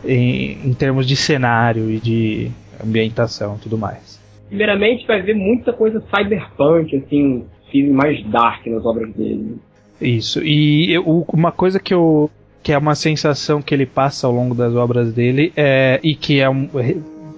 em, 0.04 0.58
em 0.64 0.72
termos 0.74 1.06
de 1.06 1.16
cenário 1.16 1.90
e 1.90 1.98
de 1.98 2.50
ambientação 2.82 3.56
e 3.56 3.58
tudo 3.60 3.76
mais. 3.76 4.20
Primeiramente, 4.48 5.06
vai 5.06 5.20
ver 5.22 5.34
muita 5.34 5.72
coisa 5.72 6.02
cyberpunk, 6.14 6.96
assim, 6.96 7.44
mais 7.90 8.24
dark 8.26 8.66
nas 8.66 8.84
obras 8.84 9.12
dele. 9.14 9.56
Isso. 10.00 10.42
E 10.42 10.92
eu- 10.92 11.26
uma 11.32 11.50
coisa 11.52 11.80
que 11.80 11.92
eu 11.92 12.30
que 12.62 12.72
é 12.72 12.78
uma 12.78 12.96
sensação 12.96 13.62
que 13.62 13.72
ele 13.72 13.86
passa 13.86 14.26
ao 14.26 14.32
longo 14.32 14.52
das 14.52 14.74
obras 14.74 15.12
dele 15.12 15.52
é, 15.56 16.00
e 16.02 16.16
que 16.16 16.40
é 16.40 16.50
um, 16.50 16.68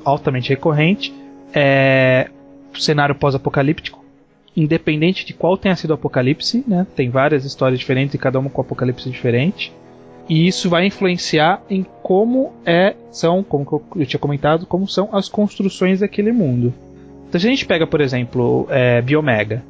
altamente 0.02 0.48
recorrente 0.48 1.12
é 1.54 2.30
o 2.74 2.80
cenário 2.80 3.14
pós-apocalíptico. 3.14 3.97
Independente 4.60 5.24
de 5.24 5.32
qual 5.32 5.56
tenha 5.56 5.76
sido 5.76 5.90
o 5.90 5.94
apocalipse, 5.94 6.64
né? 6.66 6.86
Tem 6.96 7.10
várias 7.10 7.44
histórias 7.44 7.78
diferentes 7.78 8.14
e 8.14 8.18
cada 8.18 8.38
uma 8.38 8.50
com 8.50 8.60
apocalipse 8.60 9.08
diferente. 9.08 9.72
E 10.28 10.46
isso 10.46 10.68
vai 10.68 10.84
influenciar 10.86 11.62
em 11.70 11.86
como 12.02 12.52
é, 12.66 12.94
são, 13.10 13.42
como 13.42 13.82
eu- 13.96 14.04
tinha 14.06 14.20
comentado, 14.20 14.66
como 14.66 14.86
são 14.86 15.08
as 15.12 15.28
construções 15.28 16.00
daquele 16.00 16.32
mundo. 16.32 16.74
Então, 17.28 17.40
se 17.40 17.46
a 17.46 17.50
gente 17.50 17.64
pega, 17.66 17.86
por 17.86 18.00
exemplo, 18.00 18.66
é, 18.68 19.00
Biomega. 19.00 19.62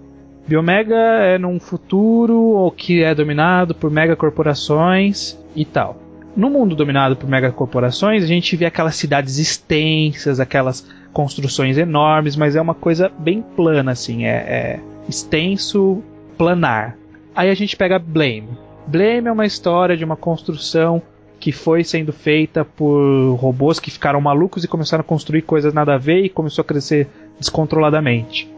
Biomega 0.47 0.97
é 0.97 1.39
num 1.39 1.61
futuro 1.61 2.73
que 2.77 3.03
é 3.03 3.15
dominado 3.15 3.75
por 3.75 3.91
megacorporações 3.91 5.37
e 5.55 5.65
tal. 5.65 5.97
No 6.37 6.49
mundo 6.49 6.75
dominado 6.75 7.15
por 7.17 7.29
megacorporações, 7.29 8.23
a 8.23 8.27
gente 8.27 8.57
vê 8.57 8.65
aquelas 8.65 8.97
cidades 8.97 9.39
extensas, 9.39 10.41
aquelas 10.41 10.87
construções 11.19 11.77
enormes, 11.77 12.37
mas 12.37 12.55
é 12.55 12.61
uma 12.61 12.77
coisa 12.77 13.11
bem 13.19 13.43
plana, 13.43 13.91
assim, 13.91 14.25
é, 14.25 14.37
é 14.37 14.81
extenso, 15.09 16.01
planar. 16.37 16.97
Aí 17.35 17.51
a 17.51 17.55
gente 17.55 17.77
pega 17.77 17.99
Blame. 17.99 18.51
Blame 18.87 19.27
é 19.27 19.33
uma 19.33 19.45
história 19.45 19.97
de 19.97 20.05
uma 20.05 20.15
construção 20.15 21.03
que 21.41 21.51
foi 21.51 21.83
sendo 21.83 22.13
feita 22.13 22.65
por 22.65 23.35
robôs 23.35 23.81
que 23.81 23.91
ficaram 23.91 24.21
malucos 24.21 24.63
e 24.63 24.69
começaram 24.69 25.01
a 25.01 25.05
construir 25.05 25.43
coisas 25.43 25.75
nada 25.75 25.95
a 25.95 25.99
ver 25.99 26.23
e 26.23 26.29
começou 26.29 26.63
a 26.63 26.65
crescer 26.65 27.09
descontroladamente. 27.37 28.49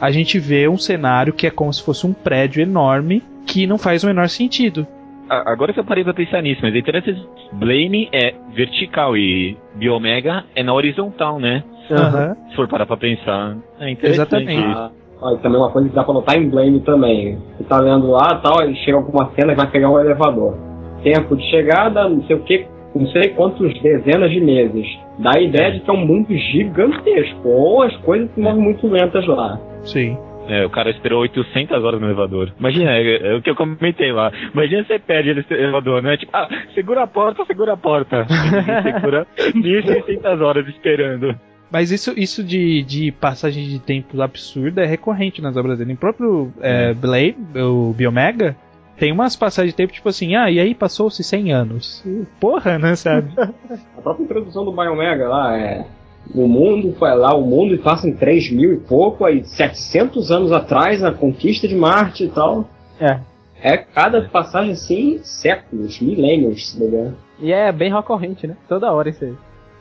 A 0.00 0.10
gente 0.10 0.36
vê 0.40 0.66
um 0.66 0.78
cenário 0.78 1.32
que 1.32 1.46
é 1.46 1.50
como 1.50 1.72
se 1.72 1.80
fosse 1.80 2.08
um 2.08 2.12
prédio 2.12 2.60
enorme 2.60 3.22
que 3.46 3.68
não 3.68 3.78
faz 3.78 4.02
o 4.02 4.08
menor 4.08 4.28
sentido. 4.28 4.84
Agora 5.28 5.72
que 5.72 5.78
eu 5.78 5.84
parei 5.84 6.02
pra 6.02 6.12
pensar 6.12 6.42
nisso, 6.42 6.60
mas 6.60 6.74
é 6.74 6.78
interessante. 6.78 7.24
Blame 7.52 8.08
é 8.12 8.34
vertical 8.52 9.16
e 9.16 9.56
Biomega 9.76 10.44
é 10.56 10.62
na 10.64 10.74
horizontal, 10.74 11.38
né? 11.38 11.62
Aham. 11.94 12.36
Se 12.50 12.56
for 12.56 12.68
parar 12.68 12.86
pra 12.86 12.96
pensar. 12.96 13.56
É 13.78 13.90
interessante 13.90 14.34
Exatamente. 14.34 14.70
isso. 14.70 15.00
Ah, 15.22 15.36
também 15.42 15.60
uma 15.60 15.70
coisa 15.70 15.88
que 15.88 15.94
dá 15.94 16.02
pra 16.02 16.14
notar 16.14 16.36
em 16.36 16.48
Blame 16.48 16.80
também. 16.80 17.38
Você 17.56 17.64
tá 17.64 17.78
lendo 17.78 18.10
lá 18.10 18.40
tal, 18.42 18.62
ele 18.62 18.74
chega 18.76 18.96
alguma 18.96 19.30
cena 19.34 19.52
e 19.52 19.56
vai 19.56 19.70
pegar 19.70 19.90
um 19.90 20.00
elevador. 20.00 20.56
Tempo 21.02 21.36
de 21.36 21.50
chegada, 21.50 22.08
não 22.08 22.22
sei 22.24 22.36
o 22.36 22.40
que, 22.40 22.66
não 22.94 23.06
sei 23.08 23.28
quantos 23.30 23.72
dezenas 23.82 24.30
de 24.30 24.40
meses. 24.40 24.86
Dá 25.18 25.32
a 25.36 25.40
ideia 25.40 25.72
de 25.72 25.80
que 25.80 25.90
é 25.90 25.92
um 25.92 26.06
mundo 26.06 26.34
gigantesco, 26.34 27.48
ou 27.48 27.82
as 27.82 27.94
coisas 27.98 28.30
se 28.34 28.40
movem 28.40 28.62
muito 28.62 28.86
lentas 28.86 29.26
lá. 29.26 29.58
Sim. 29.82 30.16
É, 30.48 30.66
o 30.66 30.70
cara 30.70 30.90
esperou 30.90 31.20
800 31.20 31.84
horas 31.84 32.00
no 32.00 32.08
elevador. 32.08 32.52
Imagina, 32.58 32.90
é, 32.90 33.32
é 33.32 33.34
o 33.34 33.42
que 33.42 33.50
eu 33.50 33.54
comentei 33.54 34.10
lá. 34.10 34.32
Imagina 34.52 34.84
você 34.84 34.98
perde 34.98 35.30
esse 35.30 35.54
elevador, 35.54 36.02
né? 36.02 36.16
Tipo, 36.16 36.32
ah, 36.34 36.48
segura 36.74 37.04
a 37.04 37.06
porta, 37.06 37.44
segura 37.44 37.74
a 37.74 37.76
porta. 37.76 38.26
Segura 38.82 39.26
1.600 39.38 40.40
horas 40.40 40.66
esperando. 40.66 41.38
Mas 41.70 41.90
isso, 41.90 42.12
isso 42.16 42.42
de, 42.42 42.82
de 42.82 43.12
passagem 43.12 43.68
de 43.68 43.78
tempo 43.78 44.20
absurda 44.20 44.82
é 44.82 44.86
recorrente 44.86 45.40
nas 45.40 45.56
obras 45.56 45.78
dele. 45.78 45.92
Em 45.92 45.96
próprio 45.96 46.52
é, 46.60 46.92
Blade, 46.92 47.36
o 47.56 47.92
Biomega, 47.92 48.56
tem 48.98 49.12
umas 49.12 49.36
passagens 49.36 49.72
de 49.72 49.76
tempo 49.76 49.92
tipo 49.92 50.08
assim, 50.08 50.34
ah, 50.34 50.50
e 50.50 50.58
aí 50.58 50.74
passou-se 50.74 51.22
100 51.22 51.52
anos. 51.52 52.04
Porra, 52.40 52.78
né, 52.78 52.96
sabe? 52.96 53.30
A 53.96 54.00
própria 54.02 54.24
introdução 54.24 54.64
do 54.64 54.72
Biomega 54.72 55.28
lá 55.28 55.56
é. 55.56 55.86
O 56.34 56.46
mundo 56.46 56.94
foi 56.98 57.14
lá, 57.14 57.34
o 57.34 57.40
mundo 57.42 57.78
passa 57.78 58.06
em 58.08 58.12
3 58.14 58.50
mil 58.52 58.74
e 58.74 58.76
pouco, 58.76 59.24
aí 59.24 59.42
700 59.42 60.30
anos 60.30 60.52
atrás, 60.52 61.02
a 61.02 61.10
conquista 61.12 61.66
de 61.66 61.74
Marte 61.74 62.24
e 62.24 62.28
tal. 62.28 62.68
É. 63.00 63.18
É 63.62 63.76
cada 63.76 64.22
passagem 64.22 64.72
assim, 64.72 65.20
séculos, 65.22 66.00
milênios, 66.00 66.70
se 66.70 66.78
não 66.80 66.86
me 66.88 66.92
engano. 66.96 67.16
E 67.40 67.52
é 67.52 67.72
bem 67.72 67.92
recorrente, 67.92 68.46
né? 68.46 68.56
Toda 68.68 68.92
hora 68.92 69.08
isso 69.08 69.24
aí. 69.24 69.34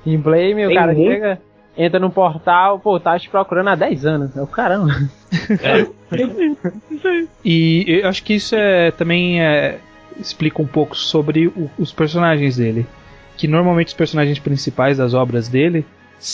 Em 0.05 0.17
Blame, 0.17 0.65
o 0.65 0.67
Tem 0.69 0.77
cara 0.77 0.93
muito- 0.93 1.11
chega, 1.11 1.41
entra 1.79 1.99
num 1.99 2.09
portal, 2.11 2.77
pô, 2.79 2.99
tá 2.99 3.17
te 3.17 3.29
procurando 3.29 3.69
há 3.69 3.75
10 3.75 4.05
anos. 4.05 4.35
É 4.37 4.41
o 4.41 4.45
caramba. 4.47 4.93
E 7.43 7.85
eu 7.87 8.09
acho 8.09 8.23
que 8.23 8.33
isso 8.35 8.55
é 8.55 8.91
também 8.91 9.41
é, 9.41 9.79
explica 10.19 10.61
um 10.61 10.67
pouco 10.67 10.95
sobre 10.95 11.47
o- 11.47 11.69
os 11.77 11.91
personagens 11.91 12.57
dele. 12.57 12.85
Que 13.37 13.47
normalmente 13.47 13.87
os 13.87 13.93
personagens 13.93 14.37
principais 14.39 14.97
das 14.97 15.13
obras 15.13 15.47
dele 15.47 15.85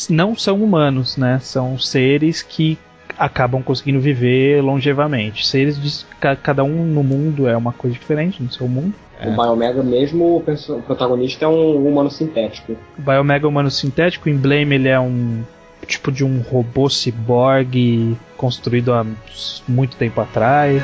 não 0.10 0.36
são 0.36 0.64
humanos, 0.64 1.16
né? 1.18 1.40
São 1.40 1.78
seres 1.78 2.42
que 2.42 2.78
acabam 3.18 3.62
conseguindo 3.62 4.00
viver 4.00 4.62
longevamente. 4.64 5.46
Seres 5.46 5.80
de 5.80 6.06
ca- 6.20 6.36
cada 6.36 6.64
um 6.64 6.84
no 6.86 7.04
mundo 7.04 7.48
é 7.48 7.56
uma 7.56 7.72
coisa 7.72 7.94
diferente 7.96 8.42
no 8.42 8.52
seu 8.52 8.68
mundo. 8.68 8.94
O 9.24 9.32
Biomega 9.32 9.82
mesmo, 9.82 10.38
o 10.38 10.82
protagonista 10.82 11.46
é 11.46 11.48
um 11.48 11.88
humano 11.88 12.12
sintético. 12.12 12.76
O 12.98 13.02
Biomega 13.02 13.46
é 13.46 13.48
humano 13.48 13.72
sintético, 13.72 14.28
o 14.28 14.32
Emblem 14.32 14.74
ele 14.74 14.90
é 14.90 15.00
um 15.00 15.44
tipo 15.88 16.12
de 16.12 16.24
um 16.24 16.42
robô 16.42 16.90
ciborgue 16.90 18.18
construído 18.36 18.94
há 18.94 19.06
muito 19.68 19.96
tempo 19.96 20.20
atrás. 20.20 20.84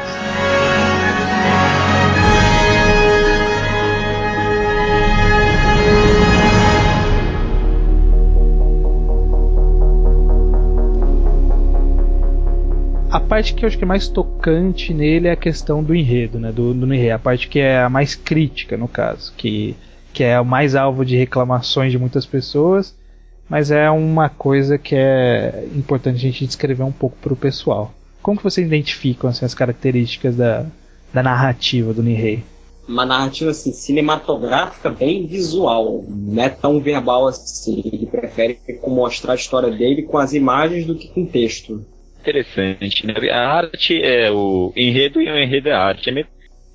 A 13.11 13.19
parte 13.19 13.53
que 13.53 13.65
eu 13.65 13.67
acho 13.67 13.77
que 13.77 13.83
é 13.83 13.87
mais 13.87 14.07
tocante 14.07 14.93
nele 14.93 15.27
é 15.27 15.31
a 15.31 15.35
questão 15.35 15.83
do 15.83 15.93
enredo, 15.93 16.39
né? 16.39 16.49
Do, 16.49 16.73
do 16.73 16.93
enredo, 16.93 17.15
a 17.15 17.19
parte 17.19 17.49
que 17.49 17.59
é 17.59 17.81
a 17.81 17.89
mais 17.89 18.15
crítica, 18.15 18.77
no 18.77 18.87
caso, 18.87 19.33
que, 19.35 19.75
que 20.13 20.23
é 20.23 20.39
o 20.39 20.45
mais 20.45 20.75
alvo 20.75 21.03
de 21.03 21.17
reclamações 21.17 21.91
de 21.91 21.99
muitas 21.99 22.25
pessoas, 22.25 22.95
mas 23.49 23.69
é 23.69 23.91
uma 23.91 24.29
coisa 24.29 24.77
que 24.77 24.95
é 24.95 25.67
importante 25.75 26.15
a 26.15 26.19
gente 26.19 26.47
descrever 26.47 26.83
um 26.83 26.91
pouco 26.91 27.17
para 27.21 27.33
o 27.33 27.35
pessoal. 27.35 27.93
Como 28.21 28.37
que 28.37 28.43
vocês 28.45 28.65
identificam 28.65 29.29
assim, 29.29 29.43
as 29.43 29.53
características 29.53 30.37
da, 30.37 30.65
da 31.13 31.21
narrativa 31.21 31.93
do 31.93 32.01
Nihei? 32.01 32.45
Uma 32.87 33.05
narrativa 33.05 33.51
assim, 33.51 33.73
cinematográfica 33.73 34.89
bem 34.89 35.27
visual, 35.27 36.05
não 36.07 36.41
é 36.41 36.47
tão 36.47 36.79
verbal 36.79 37.27
assim. 37.27 37.81
Ele 37.83 38.05
prefere 38.05 38.57
mostrar 38.87 39.33
a 39.33 39.35
história 39.35 39.69
dele 39.69 40.03
com 40.03 40.17
as 40.17 40.31
imagens 40.31 40.85
do 40.85 40.95
que 40.95 41.09
com 41.09 41.25
texto. 41.25 41.85
Interessante, 42.21 43.05
né? 43.07 43.13
A 43.31 43.47
arte 43.57 43.99
é 44.01 44.29
o 44.31 44.71
enredo 44.75 45.19
e 45.21 45.29
o 45.29 45.37
enredo 45.39 45.69
é 45.69 45.71
a 45.73 45.79
arte. 45.83 46.09
É, 46.09 46.13
meio- 46.13 46.27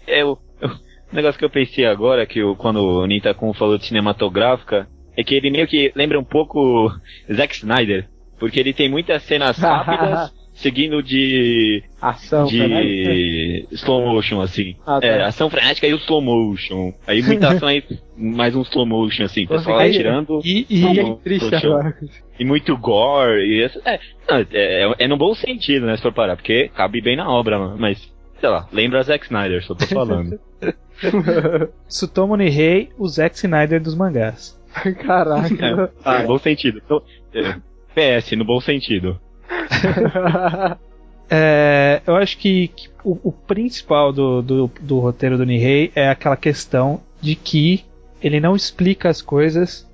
é 0.07 0.25
o, 0.25 0.33
o 0.33 1.15
negócio 1.15 1.39
que 1.39 1.45
eu 1.45 1.51
pensei 1.51 1.87
agora, 1.87 2.27
que 2.27 2.43
o, 2.43 2.57
quando 2.57 2.79
o 2.83 3.07
Nintakun 3.07 3.55
falou 3.55 3.79
de 3.79 3.87
cinematográfica, 3.87 4.89
é 5.17 5.23
que 5.23 5.35
ele 5.37 5.51
meio 5.51 5.69
que 5.69 5.93
lembra 5.95 6.19
um 6.19 6.25
pouco 6.25 6.91
Zack 7.33 7.55
Snyder. 7.55 8.09
Porque 8.39 8.59
ele 8.59 8.75
tem 8.75 8.89
muitas 8.91 9.23
cenas 9.23 9.57
rápidas, 9.63 10.33
seguindo 10.57 11.03
de, 11.03 11.83
Ação, 12.01 12.47
né? 12.51 12.83
de 12.83 13.67
slow 13.73 14.01
motion, 14.05 14.41
assim. 14.41 14.75
Ah, 14.87 15.01
tá. 15.01 15.07
É, 15.07 15.23
ação 15.23 15.49
frenética 15.49 15.87
e 15.87 15.95
o 15.95 15.99
slow 15.99 16.21
motion. 16.21 16.93
Aí 17.07 17.23
muita 17.23 17.49
ação 17.55 17.69
aí, 17.69 17.85
mais 18.17 18.57
um 18.57 18.63
slow 18.63 18.87
motion, 18.87 19.25
assim. 19.25 19.47
Pessoal 19.47 19.79
aí- 19.79 19.91
atirando. 19.91 20.41
E, 20.45 20.67
Slow 20.69 20.95
e 20.95 20.97
motion. 21.01 21.15
Triste 21.17 21.55
agora. 21.55 21.95
E 22.39 22.45
muito 22.45 22.77
gore. 22.77 23.43
E 23.47 23.63
essa, 23.63 23.81
é, 23.85 23.95
é, 24.29 24.47
é, 24.53 24.95
é 24.99 25.09
no 25.09 25.17
bom 25.17 25.35
sentido, 25.35 25.87
né? 25.87 25.97
Se 25.97 26.03
for 26.03 26.13
parar, 26.13 26.37
porque 26.37 26.69
cabe 26.75 27.01
bem 27.01 27.17
na 27.17 27.31
obra, 27.31 27.59
mano, 27.59 27.77
mas. 27.79 28.11
Sei 28.41 28.49
lá, 28.51 28.69
lembra 28.71 29.03
Zack 29.03 29.25
Snyder, 29.25 29.65
só 29.65 29.75
tô 29.75 29.87
falando. 29.87 30.39
Tsutomu 31.89 32.37
Nihei, 32.37 32.91
o 32.99 33.09
Zack 33.09 33.37
Snyder 33.37 33.81
dos 33.81 33.95
mangás. 33.95 34.59
Caraca. 35.05 35.93
Ah, 36.05 36.19
no 36.21 36.29
bom 36.29 36.39
sentido. 36.39 36.83
Então, 36.85 37.03
é, 37.35 38.19
PS, 38.21 38.33
no 38.33 38.45
bom 38.45 38.61
sentido. 38.61 39.19
É, 41.29 42.03
eu 42.07 42.15
acho 42.15 42.39
que, 42.39 42.69
que 42.69 42.89
o, 43.03 43.19
o 43.25 43.33
principal 43.33 44.13
do, 44.13 44.41
do, 44.43 44.71
do 44.81 45.01
roteiro 45.01 45.37
do 45.37 45.45
Nihei 45.45 45.91
é 45.95 46.09
aquela 46.09 46.37
questão 46.37 47.01
de 47.21 47.35
que 47.35 47.85
ele 48.23 48.39
não 48.41 48.55
explica 48.55 49.09
as 49.09 49.21
coisas 49.21 49.87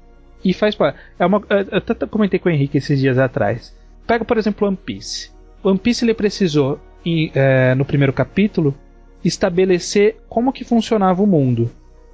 e 0.45 0.53
faz 0.53 0.75
parte. 0.75 0.99
É 1.19 1.25
uma, 1.25 1.43
eu 1.49 1.79
até 1.79 2.07
comentei 2.07 2.39
com 2.39 2.49
o 2.49 2.53
Henrique 2.53 2.79
esses 2.79 2.99
dias 2.99 3.19
atrás. 3.19 3.75
Pega, 4.07 4.25
por 4.25 4.37
exemplo, 4.37 4.67
One 4.69 4.77
Piece. 4.77 5.31
One 5.63 5.79
Piece 5.79 6.05
ele 6.05 6.15
precisou, 6.15 6.79
em, 7.05 7.31
é, 7.35 7.75
no 7.75 7.85
primeiro 7.85 8.13
capítulo, 8.13 8.75
estabelecer 9.25 10.17
como 10.29 10.53
que 10.53 10.65
funcionava 10.65 11.23
o 11.23 11.27
mundo. 11.27 11.71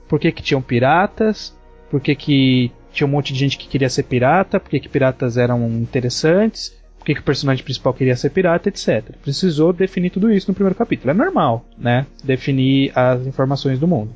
Por 0.06 0.20
que, 0.20 0.30
que 0.30 0.42
tinham 0.42 0.62
piratas? 0.62 1.56
Por 1.90 2.00
que, 2.00 2.14
que 2.14 2.72
tinha 2.92 3.06
um 3.06 3.10
monte 3.10 3.32
de 3.32 3.38
gente 3.38 3.58
que 3.58 3.66
queria 3.66 3.88
ser 3.88 4.04
pirata? 4.04 4.60
Por 4.60 4.70
que, 4.70 4.80
que 4.80 4.88
piratas 4.88 5.36
eram 5.36 5.66
interessantes? 5.68 6.77
Que, 7.08 7.14
que 7.14 7.20
o 7.22 7.24
personagem 7.24 7.64
principal 7.64 7.94
queria 7.94 8.14
ser 8.14 8.28
pirata, 8.28 8.68
etc. 8.68 9.02
Precisou 9.22 9.72
definir 9.72 10.10
tudo 10.10 10.30
isso 10.30 10.50
no 10.50 10.54
primeiro 10.54 10.76
capítulo. 10.76 11.10
É 11.10 11.14
normal, 11.14 11.64
né? 11.78 12.06
Definir 12.22 12.92
as 12.94 13.26
informações 13.26 13.78
do 13.78 13.88
mundo. 13.88 14.14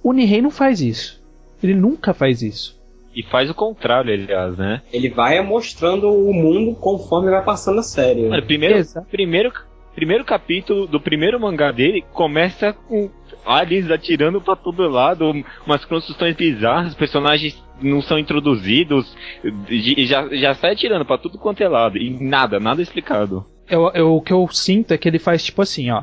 O 0.00 0.12
Nihei 0.12 0.40
não 0.40 0.52
faz 0.52 0.80
isso. 0.80 1.20
Ele 1.60 1.74
nunca 1.74 2.14
faz 2.14 2.40
isso. 2.40 2.80
E 3.12 3.24
faz 3.24 3.50
o 3.50 3.54
contrário, 3.54 4.14
aliás, 4.14 4.56
né? 4.56 4.80
Ele 4.92 5.10
vai 5.10 5.42
mostrando 5.42 6.08
o 6.08 6.32
mundo 6.32 6.76
conforme 6.76 7.32
vai 7.32 7.42
passando 7.42 7.80
a 7.80 7.82
série. 7.82 8.28
Mano, 8.28 8.46
primeiro, 8.46 8.76
Exato. 8.76 9.08
primeiro, 9.10 9.52
primeiro 10.00 10.24
capítulo 10.24 10.86
do 10.86 10.98
primeiro 10.98 11.38
mangá 11.38 11.70
dele 11.70 12.02
começa 12.14 12.72
com 12.72 13.10
aliens 13.44 13.90
atirando 13.90 14.40
pra 14.40 14.56
todo 14.56 14.88
lado, 14.88 15.30
umas 15.66 15.84
construções 15.84 16.34
bizarras, 16.34 16.94
personagens 16.94 17.62
não 17.82 18.00
são 18.00 18.18
introduzidos, 18.18 19.14
já, 20.06 20.26
já 20.34 20.54
sai 20.54 20.72
atirando 20.72 21.04
pra 21.04 21.18
tudo 21.18 21.36
quanto 21.38 21.62
é 21.62 21.68
lado, 21.68 21.98
e 21.98 22.08
nada, 22.18 22.58
nada 22.58 22.80
explicado. 22.80 23.44
Eu, 23.68 23.90
eu- 23.94 24.16
o 24.16 24.22
que 24.22 24.32
eu 24.32 24.48
sinto 24.48 24.92
é 24.94 24.96
que 24.98 25.06
ele 25.06 25.18
faz 25.18 25.44
tipo 25.44 25.60
assim, 25.60 25.90
ó. 25.90 26.02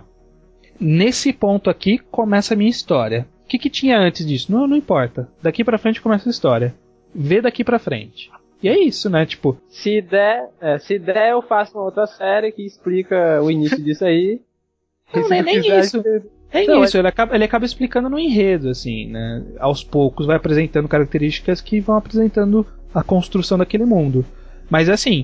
Nesse 0.80 1.34
ponto 1.34 1.68
aqui 1.72 1.98
começa 1.98 2.54
a 2.54 2.58
minha 2.58 2.70
história. 2.70 3.28
O 3.46 3.48
que, 3.48 3.58
que 3.58 3.70
tinha 3.70 3.98
antes 3.98 4.26
disso? 4.28 4.52
Não, 4.52 4.68
não 4.68 4.78
importa. 4.78 5.28
Daqui 5.42 5.64
pra 5.64 5.80
frente 5.80 6.00
começa 6.02 6.30
a 6.30 6.32
história. 6.32 6.76
Vê 7.16 7.42
daqui 7.42 7.64
pra 7.64 7.80
frente. 7.80 8.30
E 8.62 8.68
é 8.68 8.80
isso, 8.84 9.10
né? 9.10 9.26
Tipo, 9.26 9.58
Se 9.70 10.02
der, 10.02 10.50
é, 10.60 10.78
se 10.80 10.98
der, 10.98 11.32
eu 11.32 11.42
faço 11.42 11.78
uma 11.78 11.86
outra 11.86 12.08
série 12.08 12.52
que 12.52 12.66
explica 12.66 13.42
o 13.42 13.52
início 13.52 13.82
disso 13.84 14.04
aí. 14.06 14.42
Não, 15.14 15.24
E 15.26 15.30
nem- 15.30 15.40
não 15.40 15.46
nem 15.46 15.62
quiser, 15.62 15.80
isso. 15.80 16.04
é 16.52 16.66
Não, 16.66 16.84
isso. 16.84 16.98
Ele, 16.98 17.08
acaba, 17.08 17.34
ele 17.36 17.44
acaba 17.44 17.66
explicando 17.66 18.10
no 18.10 18.20
enredo, 18.20 18.70
assim, 18.70 19.08
né? 19.08 19.44
Aos 19.60 19.84
poucos 19.84 20.26
vai 20.26 20.36
apresentando 20.36 20.88
características 20.88 21.62
que 21.62 21.80
vão 21.80 21.96
apresentando 21.96 22.66
a 22.94 23.04
construção 23.04 23.58
daquele 23.58 23.86
mundo. 23.86 24.26
Mas 24.70 24.90
assim, 24.90 25.24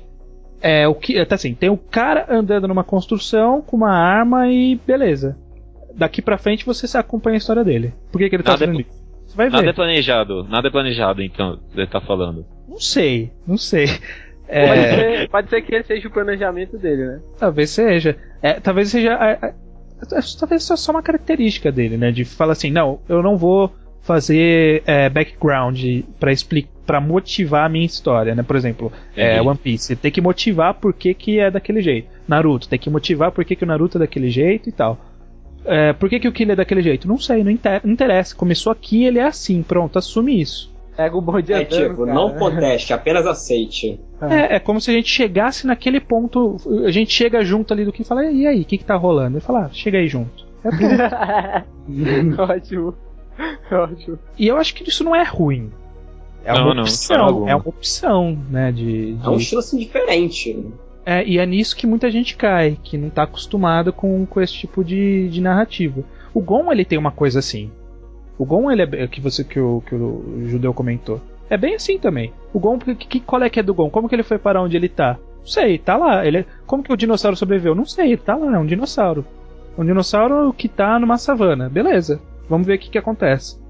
é 0.61 0.87
o 0.87 0.95
que, 0.95 1.25
tá 1.25 1.35
assim, 1.35 1.53
tem 1.53 1.69
o 1.69 1.75
cara 1.77 2.25
andando 2.29 2.67
numa 2.67 2.83
construção 2.83 3.61
com 3.61 3.75
uma 3.75 3.91
arma 3.91 4.47
e 4.49 4.75
beleza. 4.87 5.37
Daqui 5.93 6.21
pra 6.21 6.37
frente 6.37 6.65
você 6.65 6.87
se 6.87 6.97
acompanha 6.97 7.35
a 7.35 7.37
história 7.39 7.63
dele. 7.63 7.93
Por 8.11 8.19
que, 8.19 8.29
que 8.29 8.35
ele 8.37 8.43
tá 8.43 8.51
Nada 8.53 8.63
é 8.63 8.67
fazendo 8.67 8.81
isso? 8.87 9.02
Você 9.33 9.37
vai 9.37 9.49
Nada 9.49 9.63
é 9.63 9.65
ver. 9.67 9.73
planejado, 9.73 10.43
nada 10.43 10.67
é 10.67 10.71
planejado, 10.71 11.21
então, 11.23 11.59
você 11.73 11.87
tá 11.87 11.99
falando. 11.99 12.45
Não 12.67 12.79
sei, 12.79 13.31
não 13.47 13.57
sei. 13.57 13.87
Pode, 13.87 13.99
É, 14.49 14.95
ser, 14.95 15.29
pode 15.29 15.49
ser 15.49 15.61
que 15.63 15.73
esse 15.73 15.87
seja 15.87 16.07
o 16.07 16.11
planejamento 16.11 16.77
dele, 16.77 17.05
né? 17.05 17.19
Talvez 17.39 17.69
seja. 17.71 18.15
É, 18.41 18.53
talvez 18.59 18.89
seja. 18.89 19.13
é, 19.13 19.39
é, 19.41 19.47
é, 19.47 20.19
talvez 20.39 20.63
seja 20.63 20.77
só 20.77 20.91
uma 20.91 21.01
característica 21.01 21.71
dele, 21.71 21.97
né? 21.97 22.11
De 22.11 22.23
falar 22.25 22.51
assim, 22.53 22.69
não, 22.69 22.99
eu 23.09 23.23
não 23.23 23.37
vou 23.37 23.73
fazer 24.01 24.83
é, 24.85 25.09
background 25.09 25.79
para 26.19 26.31
explicar, 26.31 26.71
para 26.85 26.99
motivar 26.99 27.65
a 27.65 27.69
minha 27.69 27.85
história, 27.85 28.35
né? 28.35 28.43
Por 28.43 28.57
exemplo, 28.57 28.91
é. 29.15 29.41
One 29.41 29.57
Piece, 29.57 29.85
você 29.85 29.95
tem 29.95 30.11
que 30.11 30.19
motivar 30.19 30.73
por 30.73 30.93
que, 30.93 31.13
que 31.13 31.39
é 31.39 31.49
daquele 31.49 31.81
jeito. 31.81 32.09
Naruto, 32.27 32.67
tem 32.67 32.77
que 32.77 32.89
motivar 32.89 33.31
por 33.31 33.45
que, 33.45 33.55
que 33.55 33.63
o 33.63 33.67
Naruto 33.67 33.97
é 33.97 33.99
daquele 33.99 34.29
jeito 34.29 34.67
e 34.67 34.71
tal. 34.71 34.99
É, 35.65 35.93
por 35.93 36.09
que, 36.09 36.19
que 36.19 36.27
o 36.27 36.31
Killer 36.31 36.53
é 36.53 36.55
daquele 36.57 36.81
jeito? 36.81 37.07
Não 37.07 37.17
sei, 37.17 37.43
não 37.43 37.51
inter- 37.51 37.81
não 37.83 37.93
interessa. 37.93 38.35
Começou 38.35 38.71
aqui, 38.71 39.05
ele 39.05 39.19
é 39.19 39.23
assim, 39.25 39.61
pronto, 39.63 39.97
assume 39.97 40.41
isso. 40.41 40.71
Pega 40.95 41.17
o 41.17 41.21
bonde 41.21 41.51
É 41.51 41.65
tipo, 41.65 42.05
cara. 42.05 42.13
não 42.13 42.33
conteste, 42.35 42.93
apenas 42.93 43.25
aceite. 43.25 43.99
É, 44.21 44.57
é 44.57 44.59
como 44.59 44.79
se 44.79 44.91
a 44.91 44.93
gente 44.93 45.09
chegasse 45.09 45.65
naquele 45.65 45.99
ponto. 45.99 46.57
A 46.85 46.91
gente 46.91 47.11
chega 47.11 47.43
junto 47.43 47.73
ali 47.73 47.83
do 47.83 47.91
que 47.91 48.03
fala, 48.03 48.25
e 48.25 48.45
aí, 48.45 48.61
o 48.61 48.65
que, 48.65 48.77
que 48.77 48.85
tá 48.85 48.95
rolando? 48.95 49.37
E 49.37 49.41
fala, 49.41 49.65
ah, 49.65 49.69
chega 49.73 49.97
aí 49.97 50.07
junto. 50.07 50.45
É. 50.63 51.63
Ótimo. 52.41 52.93
Ótimo. 53.71 54.19
e 54.37 54.47
eu 54.47 54.57
acho 54.57 54.75
que 54.75 54.87
isso 54.87 55.03
não 55.03 55.15
é 55.15 55.23
ruim. 55.23 55.71
É 56.45 56.53
Não, 56.53 56.65
uma 56.65 56.73
não, 56.75 56.83
opção, 56.83 57.23
alguma. 57.25 57.49
é 57.49 57.55
uma 57.55 57.67
opção, 57.69 58.37
né? 58.51 58.71
De, 58.71 59.13
de- 59.15 59.25
É 59.25 59.29
um 59.29 59.37
estilo 59.37 59.59
assim 59.59 59.77
diferente. 59.79 60.63
É, 61.05 61.23
e 61.27 61.37
é 61.37 61.45
nisso 61.45 61.75
que 61.75 61.85
muita 61.85 62.09
gente 62.09 62.35
cai, 62.37 62.77
que 62.83 62.97
não 62.97 63.09
tá 63.09 63.23
acostumado 63.23 63.91
com, 63.91 64.25
com 64.25 64.39
esse 64.41 64.53
tipo 64.53 64.83
de, 64.83 65.27
de 65.29 65.41
narrativa. 65.41 66.03
O 66.33 66.39
Gon, 66.41 66.71
ele 66.71 66.85
tem 66.85 66.97
uma 66.97 67.11
coisa 67.11 67.39
assim. 67.39 67.69
O 68.37 68.45
Gon, 68.45 68.71
ele 68.71 68.81
é 68.81 68.85
bem- 68.85 69.07
que 69.07 69.19
você 69.21 69.43
que 69.43 69.59
o, 69.59 69.81
que 69.85 69.93
o 69.93 70.43
judeu 70.47 70.73
comentou. 70.73 71.19
É 71.49 71.57
bem 71.57 71.75
assim 71.75 71.99
também. 71.99 72.31
O 72.53 72.59
Gon, 72.59 72.79
que, 72.79 72.95
que, 72.95 73.19
qual 73.19 73.43
é 73.43 73.49
que 73.49 73.59
é 73.59 73.63
do 73.63 73.73
Gon? 73.73 73.89
Como 73.89 74.07
que 74.07 74.15
ele 74.15 74.23
foi 74.23 74.37
para 74.39 74.61
onde 74.61 74.77
ele 74.77 74.87
tá? 74.89 75.17
Não 75.39 75.45
sei, 75.45 75.77
tá 75.77 75.97
lá. 75.97 76.25
Ele, 76.25 76.37
é- 76.39 76.45
como 76.65 76.81
que 76.83 76.91
o 76.93 76.97
dinossauro 76.97 77.35
sobreviveu? 77.35 77.75
Não 77.75 77.85
sei, 77.85 78.15
tá 78.15 78.35
lá, 78.35 78.55
é 78.55 78.59
um 78.59 78.65
dinossauro. 78.65 79.25
Um 79.77 79.83
dinossauro 79.85 80.53
que 80.53 80.69
tá 80.69 80.97
numa 80.99 81.17
savana. 81.17 81.67
Beleza. 81.69 82.21
Vamos 82.49 82.65
ver 82.65 82.75
o 82.75 82.79
que, 82.79 82.89
que 82.91 82.97
acontece. 82.97 83.61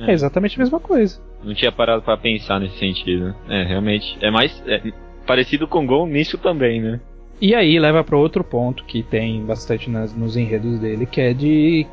É. 0.00 0.10
É. 0.10 0.12
exatamente 0.12 0.56
a 0.56 0.62
mesma 0.62 0.80
coisa. 0.80 1.20
Não 1.44 1.54
tinha 1.54 1.70
parado 1.70 2.02
pra 2.02 2.16
pensar 2.16 2.58
nesse 2.58 2.78
sentido. 2.78 3.34
É, 3.48 3.62
realmente. 3.64 4.18
É 4.20 4.30
mais. 4.30 4.62
é 4.66 4.82
parecido 5.26 5.66
com 5.66 5.86
Gon 5.86 6.06
nisso 6.06 6.38
também, 6.38 6.80
né? 6.80 7.00
E 7.40 7.54
aí 7.54 7.78
leva 7.78 8.04
para 8.04 8.18
outro 8.18 8.44
ponto 8.44 8.84
que 8.84 9.02
tem 9.02 9.42
bastante 9.44 9.88
nas, 9.88 10.14
nos 10.14 10.36
enredos 10.36 10.78
dele, 10.78 11.06
que 11.06 11.20
é 11.20 11.32
de. 11.32 11.86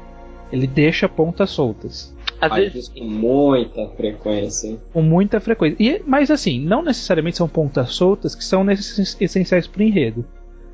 Ele 0.51 0.67
deixa 0.67 1.07
pontas 1.07 1.50
soltas. 1.50 2.15
Às 2.39 2.50
Faz 2.50 2.63
vezes. 2.63 2.89
isso 2.89 2.93
com 2.93 3.05
muita 3.05 3.88
frequência. 3.89 4.77
com 4.93 5.01
muita 5.01 5.39
frequência. 5.39 5.77
E, 5.79 6.01
mas 6.05 6.29
assim, 6.29 6.60
não 6.60 6.84
necessariamente 6.84 7.38
são 7.38 7.48
pontas 7.48 7.93
soltas 7.93 8.36
que 8.36 8.43
são 8.43 8.69
essenciais 8.69 9.65
pro 9.65 9.81
enredo. 9.81 10.25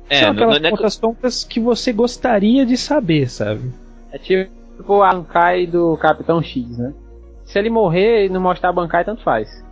É, 0.08 0.20
são 0.20 0.28
não, 0.28 0.34
aquelas 0.34 0.60
não 0.60 0.68
é 0.68 0.70
pontas 0.70 0.94
soltas 0.94 1.44
que 1.44 1.60
você 1.60 1.92
gostaria 1.92 2.66
de 2.66 2.76
saber, 2.76 3.30
sabe? 3.30 3.72
É 4.12 4.18
tipo 4.18 5.02
a 5.02 5.14
Bankai 5.14 5.66
do 5.66 5.96
Capitão 5.96 6.42
X, 6.42 6.76
né? 6.76 6.92
Se 7.44 7.58
ele 7.58 7.70
morrer 7.70 8.26
e 8.26 8.28
não 8.28 8.40
mostrar 8.40 8.68
a 8.68 8.72
Bankai, 8.72 9.04
tanto 9.04 9.22
faz. 9.22 9.63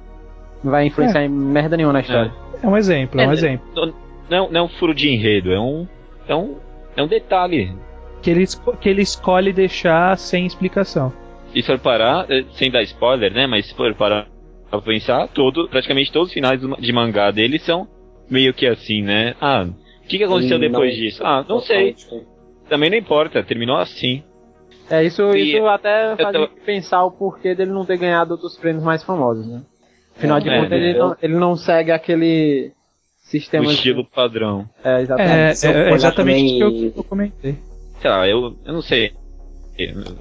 Não 0.63 0.71
vai 0.71 0.87
influenciar 0.87 1.25
em 1.25 1.29
merda 1.29 1.77
nenhuma 1.77 1.95
na 1.95 2.01
história. 2.01 2.33
É 2.63 2.67
um 2.67 2.77
exemplo, 2.77 3.21
é, 3.21 3.27
um 3.27 3.31
É, 3.31 3.35
exemplo. 3.35 3.67
Não, 3.75 3.87
não, 4.31 4.47
é- 4.47 4.51
não 4.51 4.61
é 4.61 4.63
um 4.65 4.69
furo 4.69 4.95
de 4.95 5.09
enredo, 5.11 5.53
é 5.53 5.59
um. 5.61 5.87
É 6.29 6.35
um, 6.35 6.57
é 6.97 7.03
um 7.03 7.07
detalhe. 7.09 7.75
Que 8.23 8.31
ele, 8.31 8.45
que 8.81 8.89
ele 8.89 9.03
escolhe 9.03 9.53
deixar 9.53 10.17
sem 10.17 10.47
explicação. 10.47 11.13
E 11.55 11.61
se 11.61 11.67
for 11.67 11.79
parar, 11.79 12.31
eh, 12.31 12.45
sem 12.53 12.71
dar 12.71 12.83
spoiler, 12.83 13.33
né? 13.35 13.47
Mas 13.47 13.67
se 13.67 13.75
for 13.75 13.93
parar 13.95 14.29
pra 14.71 14.81
pensar, 14.81 15.27
todo, 15.29 15.69
praticamente 15.69 16.13
todos 16.13 16.29
os 16.29 16.35
finais 16.35 16.61
de 16.79 16.93
mangá 16.93 17.31
dele 17.33 17.59
são 17.59 17.89
meio 18.31 18.55
que 18.55 18.67
assim, 18.67 19.03
né? 19.03 19.35
Ah, 19.41 19.67
o 19.67 20.07
que, 20.07 20.19
que 20.19 20.25
aconteceu 20.25 20.57
Hum, 20.57 20.61
depois 20.61 20.95
não- 20.95 21.01
disso? 21.03 21.27
Ah, 21.27 21.45
não 21.49 21.61
sei. 21.61 21.97
Também 22.69 22.89
não 22.89 22.97
importa, 22.97 23.43
terminou 23.43 23.77
assim. 23.77 24.23
É, 24.89 25.03
isso, 25.05 25.23
E 25.35 25.57
isso 25.57 25.67
até 25.67 26.15
faz 26.17 26.33
tô- 26.33 26.39
a 26.39 26.47
gente 26.47 26.61
pensar 26.65 27.05
o 27.05 27.11
porquê 27.11 27.55
dele 27.55 27.73
não 27.73 27.85
ter 27.85 27.97
ganhado 27.99 28.33
outros 28.33 28.57
prêmios 28.57 28.85
mais 28.85 29.03
famosos, 29.03 29.47
né? 29.47 29.63
Afinal 30.23 30.41
de 30.41 30.49
É, 30.49 30.59
contas, 30.61 30.73
ele, 30.81 30.99
não, 30.99 31.17
ele 31.23 31.35
não 31.35 31.57
segue 31.57 31.91
aquele 31.91 32.73
sistema. 33.23 33.65
o 33.65 33.69
de- 33.69 33.75
estilo 33.75 34.05
padrão. 34.05 34.69
É, 34.85 34.99
É, 34.99 35.01
exatamente. 35.03 35.67
é 35.67 35.71
olhar 35.71 35.95
exatamente 35.95 36.39
também- 36.41 36.57
que 36.59 36.63
eu, 36.89 36.93
eu 36.97 37.05
comentei. 37.05 37.57
Sei 38.01 38.11
lá, 38.11 38.29
eu, 38.29 38.57
eu 38.65 38.73
não 38.73 38.83
sei. 38.83 39.13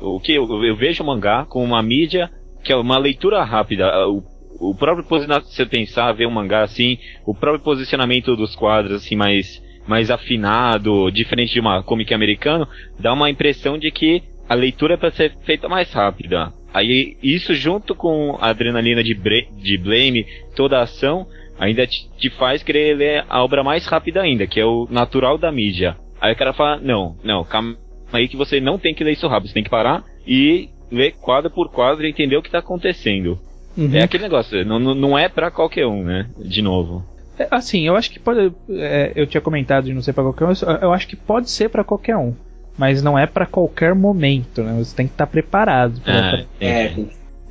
O 0.02 0.20
que 0.20 0.34
eu, 0.34 0.64
eu 0.64 0.76
vejo 0.76 1.04
o 1.04 1.06
mangá 1.06 1.46
como 1.46 1.66
uma 1.66 1.82
mídia 1.84 2.30
que 2.64 2.72
é 2.72 2.76
uma 2.76 2.98
leitura 2.98 3.44
rápida. 3.44 4.08
O, 4.08 4.24
o 4.60 4.76
próprio 4.76 5.06
posicionamento, 5.06 5.48
se 5.48 5.56
você 5.56 5.66
pensar, 5.66 6.12
ver 6.14 6.28
um 6.28 6.32
mangá 6.32 6.62
assim, 6.64 6.98
o 7.26 7.34
próprio 7.34 7.64
posicionamento 7.64 8.36
dos 8.36 8.56
quadros 8.56 9.04
assim 9.04 9.16
mais 9.16 9.62
mais 9.88 10.12
afinado, 10.12 11.12
diferente 11.12 11.54
de 11.54 11.60
uma 11.60 11.82
comic 11.82 12.14
americano, 12.14 12.68
dá 13.00 13.12
uma 13.14 13.32
impressão 13.32 13.80
de 13.80 13.90
que 13.92 14.22
a 14.48 14.54
leitura 14.54 14.94
é 14.94 14.98
para 14.98 15.10
ser 15.12 15.36
feita 15.44 15.68
mais 15.68 15.92
rápida. 15.92 16.54
Aí 16.74 17.18
isso 17.22 17.54
junto 17.54 17.94
com 17.96 18.38
a 18.40 18.50
adrenalina 18.50 19.04
de, 19.04 19.14
de 19.14 19.78
Blame, 19.78 20.26
toda 20.56 20.80
a 20.80 20.84
ação, 20.84 21.28
ainda 21.60 21.86
te, 21.86 22.10
te 22.18 22.30
faz 22.30 22.64
querer 22.64 22.96
ler 22.96 23.26
a 23.30 23.44
obra 23.44 23.64
mais 23.64 23.86
rápida 23.86 24.22
ainda, 24.22 24.48
que 24.48 24.60
é 24.60 24.66
o 24.66 24.88
natural 24.90 25.38
da 25.38 25.52
mídia. 25.52 25.98
Aí 26.20 26.34
o 26.34 26.36
cara 26.38 26.54
fala, 26.54 26.78
não, 26.78 27.16
não, 27.24 27.44
calma 27.44 27.76
aí 28.14 28.28
que 28.28 28.38
você 28.38 28.60
não 28.60 28.78
tem 28.78 28.94
que 28.94 29.04
ler 29.04 29.14
isso 29.14 29.28
rápido, 29.28 29.48
você 29.50 29.54
tem 29.54 29.64
que 29.64 29.70
parar 29.70 30.04
e 30.28 30.70
ler 30.92 31.14
quadro 31.14 31.50
por 31.50 31.70
quadro 31.72 32.06
e 32.06 32.10
entender 32.10 32.36
o 32.38 32.42
que 32.42 32.48
está 32.50 32.60
acontecendo. 32.60 33.40
Uhum. 33.78 33.96
É 33.96 34.04
aquele 34.04 34.24
negócio, 34.24 34.66
não, 34.66 34.78
não 34.80 35.18
é 35.18 35.30
pra 35.30 35.50
qualquer 35.50 35.88
um, 35.88 36.04
né? 36.04 36.30
De 36.38 36.62
novo. 36.62 37.04
É, 37.40 37.48
Assim, 37.50 37.88
eu 37.88 37.96
acho 37.96 38.12
que 38.12 38.20
pode. 38.20 38.52
é, 38.70 39.14
eu 39.16 39.26
tinha 39.26 39.40
comentado 39.42 39.86
de 39.86 39.94
não 39.94 40.02
ser 40.02 40.12
pra 40.14 40.24
qualquer 40.24 40.46
um, 40.46 40.52
eu- 40.82 40.92
acho 40.94 41.08
que 41.08 41.16
pode 41.16 41.50
ser 41.50 41.70
pra 41.70 41.84
qualquer 41.84 42.18
um. 42.18 42.36
Mas 42.82 43.04
não 43.04 43.16
é 43.18 43.28
pra 43.28 43.46
qualquer 43.46 43.94
momento, 43.94 44.64
né? 44.64 44.74
Você 44.80 44.96
tem 44.96 45.06
que 45.06 45.14
estar 45.14 45.28
preparado. 45.28 46.02
pra- 46.02 46.18
Ah, 46.18 46.32
pra- 46.32 46.46
É, 46.60 46.94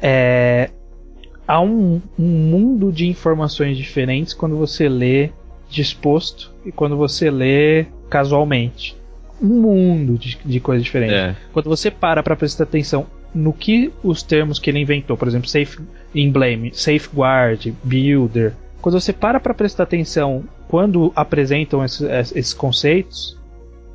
é, 0.02 0.70
há 1.46 1.60
um, 1.60 2.02
um 2.18 2.24
mundo 2.26 2.90
de 2.90 3.06
informações 3.06 3.76
diferentes 3.76 4.34
quando 4.34 4.56
você 4.56 4.88
lê 4.88 5.30
disposto 5.70 6.52
e 6.66 6.72
quando 6.72 6.96
você 6.96 7.30
lê 7.30 7.86
casualmente. 8.10 8.96
Um 9.40 9.60
mundo 9.62 10.18
de, 10.18 10.36
de 10.44 10.58
coisas 10.58 10.82
diferentes. 10.84 11.14
É. 11.16 11.36
Quando 11.52 11.68
você 11.68 11.92
para 11.92 12.24
pra 12.24 12.34
prestar 12.34 12.64
atenção 12.64 13.06
no 13.32 13.52
que 13.52 13.92
os 14.02 14.24
termos 14.24 14.58
que 14.58 14.68
ele 14.68 14.80
inventou, 14.80 15.16
por 15.16 15.28
exemplo, 15.28 15.48
safe, 15.48 15.78
em 16.12 16.28
Blame, 16.28 16.72
safeguard, 16.74 17.72
builder, 17.84 18.52
quando 18.82 18.98
você 19.00 19.12
para 19.12 19.38
pra 19.38 19.54
prestar 19.54 19.84
atenção 19.84 20.42
quando 20.66 21.12
apresentam 21.14 21.84
esses, 21.84 22.00
esses 22.34 22.52
conceitos, 22.52 23.38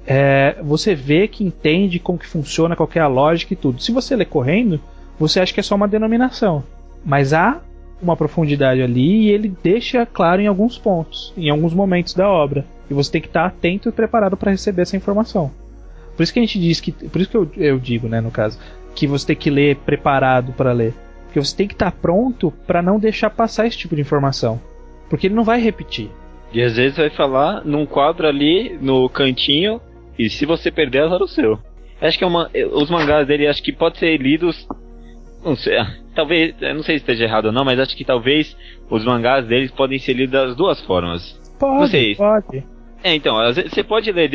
é, 0.08 0.58
você 0.62 0.94
vê 0.94 1.28
que 1.28 1.44
entende 1.44 2.00
como 2.00 2.20
que 2.20 2.28
funciona, 2.28 2.76
qual 2.76 2.88
que 2.88 3.00
é 3.00 3.02
a 3.02 3.08
lógica 3.08 3.54
e 3.54 3.58
tudo. 3.58 3.82
Se 3.82 3.92
você 3.92 4.16
lê 4.16 4.26
correndo, 4.26 4.80
você 5.20 5.40
acha 5.40 5.54
que 5.54 5.60
é 5.60 5.64
só 5.64 5.76
uma 5.76 5.88
denominação. 5.88 6.64
Mas 7.04 7.34
há 7.34 7.62
uma 8.02 8.16
profundidade 8.16 8.82
ali 8.82 9.24
e 9.24 9.30
ele 9.32 9.54
deixa 9.64 10.06
claro 10.06 10.42
em 10.42 10.48
alguns 10.48 10.78
pontos, 10.78 11.34
em 11.36 11.50
alguns 11.50 11.74
momentos 11.74 12.14
da 12.14 12.30
obra. 12.30 12.66
E 12.90 12.94
você 12.94 13.12
tem 13.12 13.22
que 13.22 13.28
estar 13.28 13.46
atento 13.46 13.90
e 13.90 13.92
preparado 13.92 14.38
para 14.38 14.52
receber 14.52 14.84
essa 14.84 14.98
informação. 14.98 15.52
Por 16.16 16.24
isso 16.24 16.34
que 16.34 16.40
a 16.40 16.44
gente 16.44 16.60
diz 16.60 16.80
que. 16.80 16.92
Por 16.92 17.20
isso 17.20 17.30
que 17.30 17.38
eu, 17.38 17.50
eu 17.58 17.80
digo, 17.80 18.08
né, 18.08 18.22
no 18.22 18.32
caso, 18.32 18.60
que 18.94 19.08
você 19.08 19.28
tem 19.28 19.36
que 19.36 19.50
ler 19.50 19.78
preparado 19.78 20.54
para 20.54 20.72
ler. 20.72 20.94
Porque 21.26 21.40
você 21.40 21.56
tem 21.56 21.68
que 21.68 21.74
estar 21.74 21.92
pronto 21.92 22.54
para 22.66 22.82
não 22.82 23.00
deixar 23.00 23.30
passar 23.30 23.66
esse 23.66 23.78
tipo 23.78 23.96
de 23.96 24.02
informação. 24.02 24.62
Porque 25.10 25.28
ele 25.28 25.36
não 25.36 25.44
vai 25.44 25.60
repetir. 25.60 26.10
E 26.54 26.62
às 26.62 26.76
vezes 26.76 26.98
vai 26.98 27.10
falar 27.10 27.66
num 27.66 27.86
quadro 27.86 28.28
ali 28.28 28.78
no 28.80 29.10
cantinho 29.10 29.82
e 30.18 30.30
se 30.30 30.46
você 30.46 30.72
perder, 30.72 31.04
azar 31.04 31.22
o 31.22 31.28
seu. 31.28 31.60
Acho 32.02 32.18
que 32.18 32.24
é 32.24 32.28
uma, 32.28 32.50
os 32.74 32.90
mangás 32.90 33.26
dele 33.28 33.48
acho 33.48 33.64
que 33.64 33.72
pode 33.72 33.98
ser 33.98 34.18
lidos. 34.18 34.68
Não 35.44 35.56
sei, 35.56 35.78
talvez, 36.16 36.54
eu 36.62 36.76
não 36.76 36.84
sei 36.84 36.98
se 36.98 37.04
esteja 37.04 37.24
errado 37.26 37.46
ou 37.48 37.52
não, 37.52 37.64
mas 37.64 37.80
acho 37.80 37.96
que 37.96 38.04
talvez 38.04 38.56
os 38.90 39.04
mangás 39.06 39.46
deles 39.46 39.72
podem 39.72 39.98
ser 40.00 40.14
lidos 40.14 40.32
das 40.32 40.56
duas 40.56 40.82
formas. 40.82 41.40
Pode, 41.60 41.80
Não 41.80 41.88
sei. 41.88 42.16
pode. 42.16 42.64
É, 43.04 43.14
então, 43.16 43.36
você 43.54 43.84
pode 43.84 44.12
ler 44.12 44.28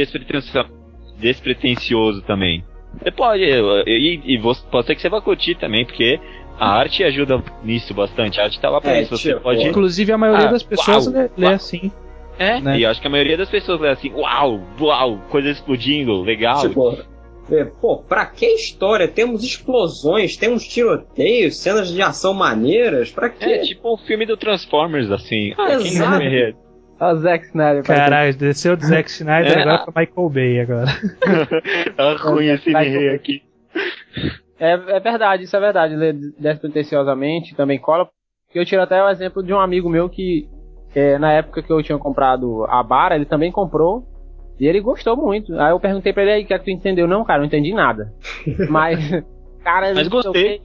despretensioso 1.18 2.22
também. 2.22 2.64
Você 2.98 3.10
pode, 3.10 3.42
e, 3.42 4.20
e 4.24 4.38
você, 4.38 4.62
pode 4.70 4.86
ser 4.86 4.94
que 4.94 5.00
você 5.00 5.08
vá 5.08 5.20
curtir 5.20 5.54
também, 5.56 5.84
porque 5.84 6.18
a 6.58 6.68
arte 6.70 7.04
ajuda 7.04 7.42
nisso 7.62 7.94
bastante. 7.94 8.40
A 8.40 8.44
arte 8.44 8.60
tá 8.60 8.68
lá 8.68 8.80
pra 8.80 8.92
É, 8.96 9.02
isso. 9.02 9.16
Você 9.16 9.30
tipo, 9.30 9.42
pode. 9.42 9.62
Inclusive 9.66 10.12
a 10.12 10.18
maioria 10.18 10.48
Ah, 10.48 10.52
das 10.52 10.62
pessoas 10.62 11.06
uau, 11.06 11.14
lê, 11.14 11.30
lê 11.36 11.46
uau. 11.46 11.54
assim. 11.54 11.92
É, 12.40 12.58
né? 12.58 12.78
e 12.78 12.84
eu 12.84 12.90
acho 12.90 13.02
que 13.02 13.06
a 13.06 13.10
maioria 13.10 13.36
das 13.36 13.50
pessoas 13.50 13.78
lê 13.78 13.90
assim, 13.90 14.10
uau, 14.14 14.60
uau, 14.80 15.18
coisa 15.28 15.50
explodindo, 15.50 16.22
legal. 16.22 16.62
Tipo, 16.62 16.96
é, 17.50 17.64
pô, 17.64 17.98
pra 17.98 18.24
que 18.24 18.46
história? 18.46 19.06
Temos 19.06 19.44
explosões, 19.44 20.38
temos 20.38 20.66
tiroteios, 20.66 21.58
cenas 21.58 21.92
de 21.92 22.00
ação 22.00 22.32
maneiras, 22.32 23.10
pra 23.10 23.28
quê? 23.28 23.44
é 23.44 23.58
tipo 23.58 23.92
um 23.92 23.98
filme 23.98 24.24
do 24.24 24.38
Transformers, 24.38 25.10
assim. 25.10 25.52
Ah, 25.58 25.76
quem 25.76 25.88
Exato. 25.88 26.10
não 26.10 26.18
vai 26.18 26.54
Olha 27.00 27.14
o 27.14 27.18
Zack 27.18 27.46
Snyder. 27.46 27.82
Caralho, 27.82 28.36
desceu 28.36 28.76
do 28.76 28.84
Zack 28.84 29.10
Snyder 29.10 29.58
É. 29.58 29.62
agora 29.62 29.84
pra 29.86 30.02
Michael 30.02 30.28
Bay 30.30 30.60
agora. 30.60 30.86
Tá 31.96 32.16
ruim 32.20 32.48
esse 32.48 32.70
rei 32.70 33.08
aqui. 33.14 33.42
É, 34.58 34.72
é 34.72 35.00
verdade, 35.00 35.44
isso 35.44 35.56
é 35.56 35.60
verdade. 35.60 35.94
Despretensiosamente 36.38 37.54
também 37.54 37.78
cola. 37.78 38.08
Eu 38.54 38.66
tiro 38.66 38.82
até 38.82 39.02
o 39.02 39.08
exemplo 39.08 39.42
de 39.42 39.52
um 39.52 39.58
amigo 39.60 39.88
meu 39.88 40.08
que, 40.10 40.46
é, 40.94 41.18
na 41.18 41.32
época 41.32 41.62
que 41.62 41.72
eu 41.72 41.82
tinha 41.82 41.98
comprado 41.98 42.64
a 42.68 42.82
Bara, 42.82 43.14
ele 43.14 43.24
também 43.24 43.50
comprou. 43.52 44.04
E 44.58 44.66
ele 44.66 44.80
gostou 44.80 45.16
muito. 45.16 45.58
Aí 45.58 45.70
eu 45.70 45.80
perguntei 45.80 46.12
pra 46.12 46.22
ele 46.22 46.32
aí, 46.32 46.42
o 46.42 46.46
que 46.46 46.52
é 46.52 46.58
que 46.58 46.64
tu 46.66 46.70
entendeu? 46.70 47.08
Não, 47.08 47.24
cara, 47.24 47.38
não 47.38 47.46
entendi 47.46 47.72
nada. 47.72 48.12
Mas, 48.68 48.98
cara, 49.64 49.94
Mas 49.94 50.06
gostei. 50.08 50.60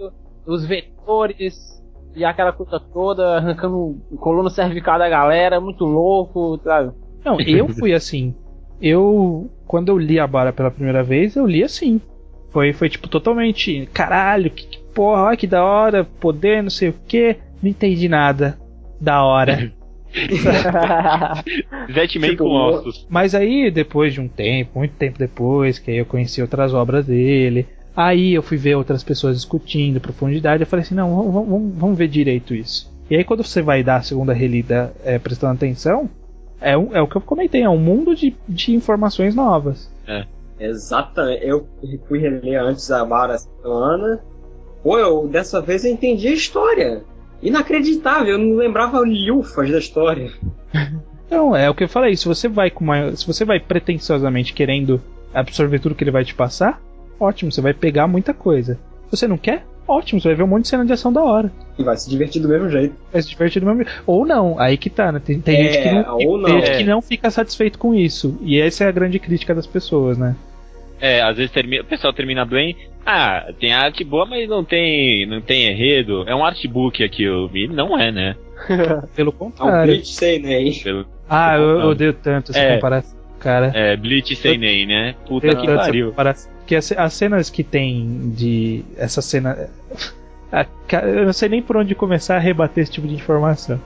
os 0.45 0.65
vetores 0.65 1.81
e 2.13 2.25
aquela 2.25 2.51
coisa 2.51 2.79
toda, 2.79 3.37
arrancando 3.37 3.97
coluna 4.19 4.49
cervical 4.49 4.99
da 4.99 5.07
galera, 5.07 5.61
muito 5.61 5.85
louco, 5.85 6.59
sabe? 6.63 6.91
Não, 7.23 7.39
eu 7.39 7.67
fui 7.69 7.93
assim. 7.93 8.35
Eu, 8.81 9.49
quando 9.65 9.89
eu 9.89 9.97
li 9.97 10.19
a 10.19 10.27
Bara 10.27 10.51
pela 10.51 10.71
primeira 10.71 11.03
vez, 11.03 11.35
eu 11.35 11.45
li 11.45 11.63
assim. 11.63 12.01
Foi, 12.51 12.71
foi 12.71 12.89
tipo 12.89 13.07
totalmente, 13.07 13.87
caralho, 13.93 14.49
que, 14.49 14.65
que 14.67 14.79
porra, 14.93 15.23
olha 15.23 15.37
que 15.37 15.47
da 15.47 15.63
hora, 15.63 16.05
poder, 16.21 16.63
não 16.63 16.69
sei 16.69 16.89
o 16.89 16.95
que. 17.05 17.37
não 17.61 17.69
entendi 17.69 18.07
nada. 18.07 18.57
Da 18.99 19.23
hora. 19.23 19.71
Zetman 21.93 22.29
Tipo, 22.31 22.43
com 22.45 22.49
ossos. 22.51 23.05
Mas 23.09 23.35
aí, 23.35 23.69
depois 23.71 24.13
de 24.13 24.21
um 24.21 24.27
tempo, 24.27 24.79
muito 24.79 24.93
tempo 24.95 25.17
depois, 25.19 25.79
que 25.79 25.91
aí 25.91 25.97
eu 25.97 26.05
conheci 26.05 26.41
outras 26.41 26.73
obras 26.73 27.05
dele, 27.05 27.67
aí 27.95 28.33
eu 28.33 28.41
fui 28.41 28.57
ver 28.57 28.75
outras 28.75 29.03
pessoas 29.03 29.35
discutindo 29.35 29.99
profundidade, 29.99 30.63
eu 30.63 30.67
falei 30.67 30.83
assim, 30.83 30.95
não, 30.95 31.15
vamos, 31.15 31.33
vamos, 31.49 31.75
vamos 31.75 31.97
ver 31.97 32.07
direito 32.07 32.53
isso. 32.53 32.93
E 33.09 33.15
aí 33.15 33.23
quando 33.23 33.43
você 33.43 33.61
vai 33.61 33.83
dar 33.83 33.97
a 33.97 34.01
segunda 34.01 34.33
relida 34.33 34.93
é, 35.03 35.19
prestando 35.19 35.53
atenção, 35.53 36.09
é, 36.59 36.75
um- 36.77 36.95
é 36.95 37.01
o 37.01 37.07
que 37.07 37.15
eu 37.17 37.21
comentei, 37.21 37.61
é 37.61 37.69
um 37.69 37.77
mundo 37.77 38.15
de, 38.15 38.35
de 38.47 38.73
informações 38.73 39.35
novas. 39.35 39.91
Exatamente. 40.59 41.45
Eu 41.45 41.67
fui 42.07 42.17
reler 42.19 42.61
antes 42.61 42.89
a 42.89 43.03
Bara 43.05 43.35
Ana. 43.63 44.19
Pô, 44.81 44.97
eu, 44.97 45.27
dessa 45.27 45.61
vez 45.61 45.83
eu 45.83 45.91
entendi 45.91 46.27
a 46.29 46.33
história. 46.33 47.03
Inacreditável, 47.47 48.33
eu 48.33 48.37
não 48.39 48.55
lembrava 48.57 48.99
lufas 48.99 49.69
da 49.69 49.77
história. 49.79 50.31
Então, 51.27 51.55
é 51.55 51.69
o 51.69 51.73
que 51.75 51.83
eu 51.83 51.89
falei, 51.89 52.15
se 52.15 52.25
você 52.27 52.47
vai 52.47 52.69
com 52.69 52.83
uma, 52.83 53.15
se 53.15 53.25
você 53.25 53.45
vai 53.45 53.59
pretensiosamente 53.59 54.53
querendo 54.53 55.01
absorver 55.33 55.79
tudo 55.79 55.95
que 55.95 56.03
ele 56.03 56.11
vai 56.11 56.23
te 56.25 56.33
passar, 56.35 56.81
ótimo, 57.19 57.51
você 57.51 57.61
vai 57.61 57.73
pegar 57.73 58.07
muita 58.07 58.33
coisa. 58.33 58.75
Se 59.09 59.17
você 59.17 59.27
não 59.27 59.37
quer, 59.37 59.65
ótimo, 59.87 60.19
você 60.21 60.29
vai 60.29 60.35
ver 60.37 60.43
um 60.43 60.47
monte 60.47 60.63
de 60.63 60.69
cena 60.69 60.85
de 60.85 60.93
ação 60.93 61.11
da 61.11 61.21
hora. 61.23 61.51
E 61.77 61.83
vai 61.83 61.95
se 61.97 62.09
divertir 62.09 62.41
do 62.41 62.47
mesmo 62.49 62.69
jeito. 62.69 62.95
Vai 63.11 63.21
se 63.21 63.29
divertir 63.29 63.59
do 63.59 63.65
mesmo 63.67 63.83
jeito. 63.83 64.03
Ou 64.05 64.25
não, 64.25 64.59
aí 64.59 64.77
que 64.77 64.89
tá, 64.89 65.11
né? 65.11 65.21
Tem, 65.23 65.39
tem 65.39 65.55
É, 65.67 65.71
gente, 65.73 65.83
que 65.83 65.91
não, 65.95 66.17
ou 66.17 66.37
não. 66.37 66.45
tem 66.45 66.59
gente 66.59 66.71
É. 66.71 66.77
que 66.77 66.83
não 66.83 67.01
fica 67.01 67.29
satisfeito 67.29 67.77
com 67.77 67.93
isso. 67.93 68.37
E 68.41 68.59
essa 68.59 68.83
é 68.83 68.87
a 68.87 68.91
grande 68.91 69.19
crítica 69.19 69.53
das 69.53 69.67
pessoas, 69.67 70.17
né? 70.17 70.35
É, 70.99 71.21
às 71.21 71.37
vezes 71.37 71.51
termina, 71.51 71.83
o 71.83 71.85
pessoal 71.85 72.13
termina 72.13 72.45
bem. 72.45 72.75
Ah, 73.05 73.51
tem 73.59 73.73
arte 73.73 74.03
boa, 74.03 74.25
mas 74.25 74.49
não 74.49 74.63
tem, 74.63 75.25
não 75.27 75.41
tem 75.41 75.69
enredo. 75.69 76.23
É 76.27 76.33
um 76.33 76.43
artbook 76.43 77.03
aqui, 77.03 77.23
eu 77.23 77.47
vi. 77.47 77.67
Não 77.67 77.97
é, 77.99 78.11
né? 78.11 78.35
Pelo 79.15 79.31
É 79.31 79.33
um 79.33 79.37
contrário. 79.37 79.93
Blitz 79.93 80.15
sei, 80.15 80.39
né? 80.39 80.57
Pelo, 80.83 81.05
ah, 81.29 81.55
eu, 81.55 81.79
eu 81.79 81.87
odeio 81.89 82.13
tanto 82.13 82.51
essa 82.51 82.59
É. 82.59 82.75
comparação, 82.75 83.17
cara. 83.39 83.71
é, 83.73 83.95
Blitz 83.95 84.37
sem 84.37 84.57
nem, 84.57 84.85
né? 84.85 85.15
Puta 85.27 85.55
que 85.55 85.67
pariu. 85.67 86.13
Porque 86.13 86.75
as, 86.75 86.91
as 86.91 87.13
cenas 87.13 87.49
que 87.49 87.63
tem 87.63 88.31
de. 88.35 88.83
Essa 88.97 89.21
cena. 89.21 89.69
a 90.51 90.65
eu 91.05 91.25
não 91.25 91.33
sei 91.33 91.49
nem 91.49 91.61
por 91.61 91.77
onde 91.77 91.93
começar 91.93 92.37
a 92.37 92.39
rebater 92.39 92.83
esse 92.83 92.91
tipo 92.91 93.07
de 93.07 93.15
informação. 93.15 93.79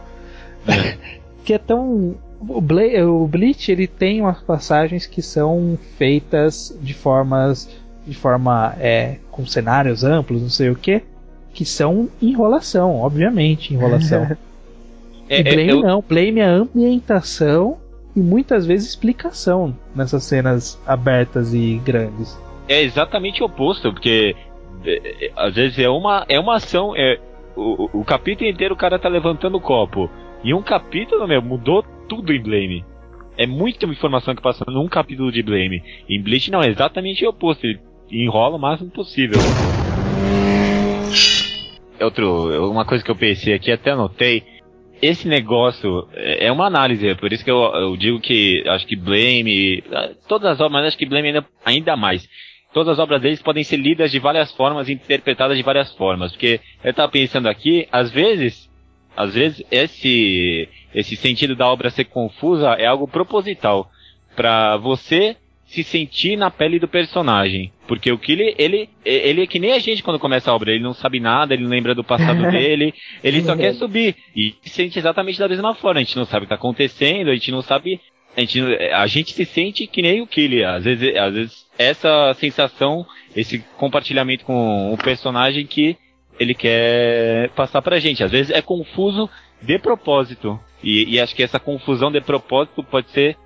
que 1.44 1.54
é 1.54 1.58
tão. 1.58 2.16
O, 2.40 2.62
Bla- 2.62 3.04
o 3.06 3.28
Bleach 3.28 3.72
ele 3.72 3.86
tem 3.88 4.22
umas 4.22 4.40
passagens 4.42 5.06
que 5.06 5.22
são 5.22 5.78
feitas 5.98 6.78
de 6.82 6.94
formas. 6.94 7.70
de 8.08 8.16
forma. 8.16 8.74
É, 8.80 9.18
com 9.32 9.46
cenários 9.46 10.04
amplos, 10.04 10.42
não 10.42 10.50
sei 10.50 10.70
o 10.70 10.76
que. 10.76 11.02
Que 11.54 11.66
são 11.66 12.08
enrolação, 12.22 12.98
obviamente, 12.98 13.74
enrolação. 13.74 14.28
É, 15.32 15.42
e 15.42 15.44
Blame 15.44 15.62
é, 15.62 15.72
eu- 15.74 15.82
não, 15.84 16.02
Blame 16.10 16.40
é 16.40 16.44
ambientação 16.44 17.78
e 18.16 18.20
muitas 18.20 18.66
vezes 18.66 18.90
explicação 18.90 19.76
nessas 19.96 20.24
cenas 20.24 20.80
abertas 20.88 21.54
e 21.54 21.80
grandes. 21.86 22.36
é 22.68 22.82
exatamente 22.82 23.44
o 23.44 23.46
oposto, 23.46 23.94
porque 23.94 24.36
é, 24.84 25.26
é, 25.28 25.32
às 25.36 25.54
vezes 25.54 25.78
é 25.78 25.88
uma, 25.88 26.26
é 26.28 26.40
uma 26.40 26.56
ação. 26.56 26.96
É, 26.96 27.20
o, 27.56 27.84
o- 27.96 28.02
o 28.02 28.04
capítulo 28.04 28.50
inteiro 28.50 28.74
o 28.74 28.78
cara 28.78 28.98
tá 28.98 29.08
levantando 29.08 29.58
o 29.58 29.62
copo. 29.62 30.10
E 30.44 30.52
um 30.52 30.64
capítulo, 30.64 31.28
meu, 31.28 31.44
mudou 31.44 31.86
tudo 32.10 32.34
em 32.34 32.42
Blame. 32.42 32.84
É 33.38 33.48
muita 33.48 33.86
informação 33.86 34.36
que 34.36 34.42
passa 34.42 34.66
num 34.68 34.88
capítulo 34.88 35.32
de 35.32 35.42
Blame. 35.42 35.82
Em 36.10 36.22
Bleach 36.22 36.52
não, 36.52 36.62
é 36.62 36.68
exatamente 36.68 37.26
o 37.26 37.30
oposto. 37.30 37.66
Ele 37.66 37.80
enrola 38.12 38.58
o 38.58 38.60
máximo 38.60 38.90
possível. 38.90 39.40
Outro, 42.02 42.70
uma 42.70 42.84
coisa 42.84 43.04
que 43.04 43.12
eu 43.12 43.16
pensei 43.16 43.54
aqui, 43.54 43.72
até 43.72 43.92
anotei. 43.92 44.44
Esse 45.02 45.28
negócio 45.28 46.10
é 46.14 46.48
é 46.48 46.52
uma 46.52 46.66
análise, 46.66 47.08
é 47.08 47.16
por 47.16 47.32
isso 47.32 47.44
que 47.44 47.52
eu, 47.52 47.58
eu 47.58 47.96
digo 47.96 48.20
que 48.20 48.64
acho 48.68 48.86
que 48.86 48.98
Blame, 48.98 49.82
ah, 49.94 50.10
todas 50.28 50.52
as 50.52 50.60
obras, 50.60 50.74
mas 50.74 50.88
acho 50.88 50.98
que 50.98 51.06
Blame 51.06 51.30
ainda, 51.30 51.46
ainda 51.64 51.96
mais. 51.96 52.28
Todas 52.74 52.94
as 52.94 53.00
obras 53.00 53.22
deles 53.22 53.42
podem 53.42 53.64
ser 53.64 53.78
lidas 53.78 54.12
de 54.12 54.20
várias 54.20 54.52
formas, 54.54 54.90
interpretadas 54.90 55.56
de 55.56 55.64
várias 55.64 55.94
formas. 55.96 56.32
Porque 56.32 56.60
eu 56.84 56.94
tava 56.94 57.10
pensando 57.10 57.48
aqui, 57.48 57.88
às 57.92 58.12
vezes, 58.12 58.70
às 59.16 59.34
vezes 59.34 59.64
esse, 59.72 60.68
esse 60.94 61.16
sentido 61.16 61.56
da 61.56 61.68
obra 61.68 61.90
ser 61.90 62.06
confusa 62.06 62.70
é 62.74 62.86
algo 62.86 63.08
proposital. 63.08 63.90
Pra 64.36 64.78
você 64.78 65.36
se 65.70 65.84
sentir 65.84 66.36
na 66.36 66.50
pele 66.50 66.80
do 66.80 66.88
personagem. 66.88 67.72
Porque 67.88 68.12
o 68.12 68.18
que 68.18 68.32
ele, 68.32 68.90
ele, 69.06 69.44
é 69.44 69.48
que 69.48 69.60
nem 69.60 69.74
a 69.74 69.80
gente 69.80 70.02
quando 70.02 70.20
começa 70.20 70.50
a 70.50 70.56
obra, 70.56 70.72
ele 70.72 70.84
não 70.84 70.94
sabe 70.94 71.20
nada, 71.20 71.54
ele 71.54 71.64
não 71.64 71.70
lembra 71.70 71.94
do 71.94 72.04
passado 72.04 72.42
dele, 72.50 72.94
ele 73.24 73.44
só 73.44 73.56
quer 73.56 73.74
subir. 73.76 74.16
E 74.36 74.56
se 74.64 74.70
sente 74.70 74.98
exatamente 74.98 75.38
da 75.38 75.48
mesma 75.48 75.76
forma, 75.76 76.00
a 76.00 76.04
gente 76.04 76.18
não 76.18 76.26
sabe 76.26 76.44
o 76.44 76.48
que 76.48 76.50
tá 76.50 76.56
acontecendo, 76.56 77.30
a 77.30 77.34
gente 77.34 77.52
não 77.52 77.62
sabe. 77.62 78.02
A 78.36 78.42
gente, 78.42 78.62
a 78.94 79.08
gente 79.08 79.34
se 79.34 79.46
sente 79.46 79.86
que 79.86 80.02
nem 80.02 80.22
o 80.22 80.28
Killy. 80.28 80.64
Às 80.64 80.84
vezes, 80.84 81.16
às 81.16 81.34
vezes 81.34 81.66
essa 81.78 82.34
sensação, 82.36 83.06
esse 83.36 83.60
compartilhamento 83.78 84.46
com 84.46 84.92
o 84.94 84.98
personagem 84.98 85.66
que 85.68 85.98
ele 86.40 86.56
quer 86.56 87.50
passar 87.50 87.82
pra 87.82 88.00
gente. 88.00 88.24
Às 88.24 88.32
vezes 88.32 88.52
é 88.52 88.62
confuso 88.62 89.30
de 89.62 89.78
propósito. 89.78 90.60
E, 90.84 91.16
e 91.16 91.20
acho 91.20 91.36
que 91.36 91.44
essa 91.44 91.60
confusão 91.60 92.12
de 92.12 92.22
propósito 92.22 92.84
pode 92.84 93.10
ser 93.12 93.38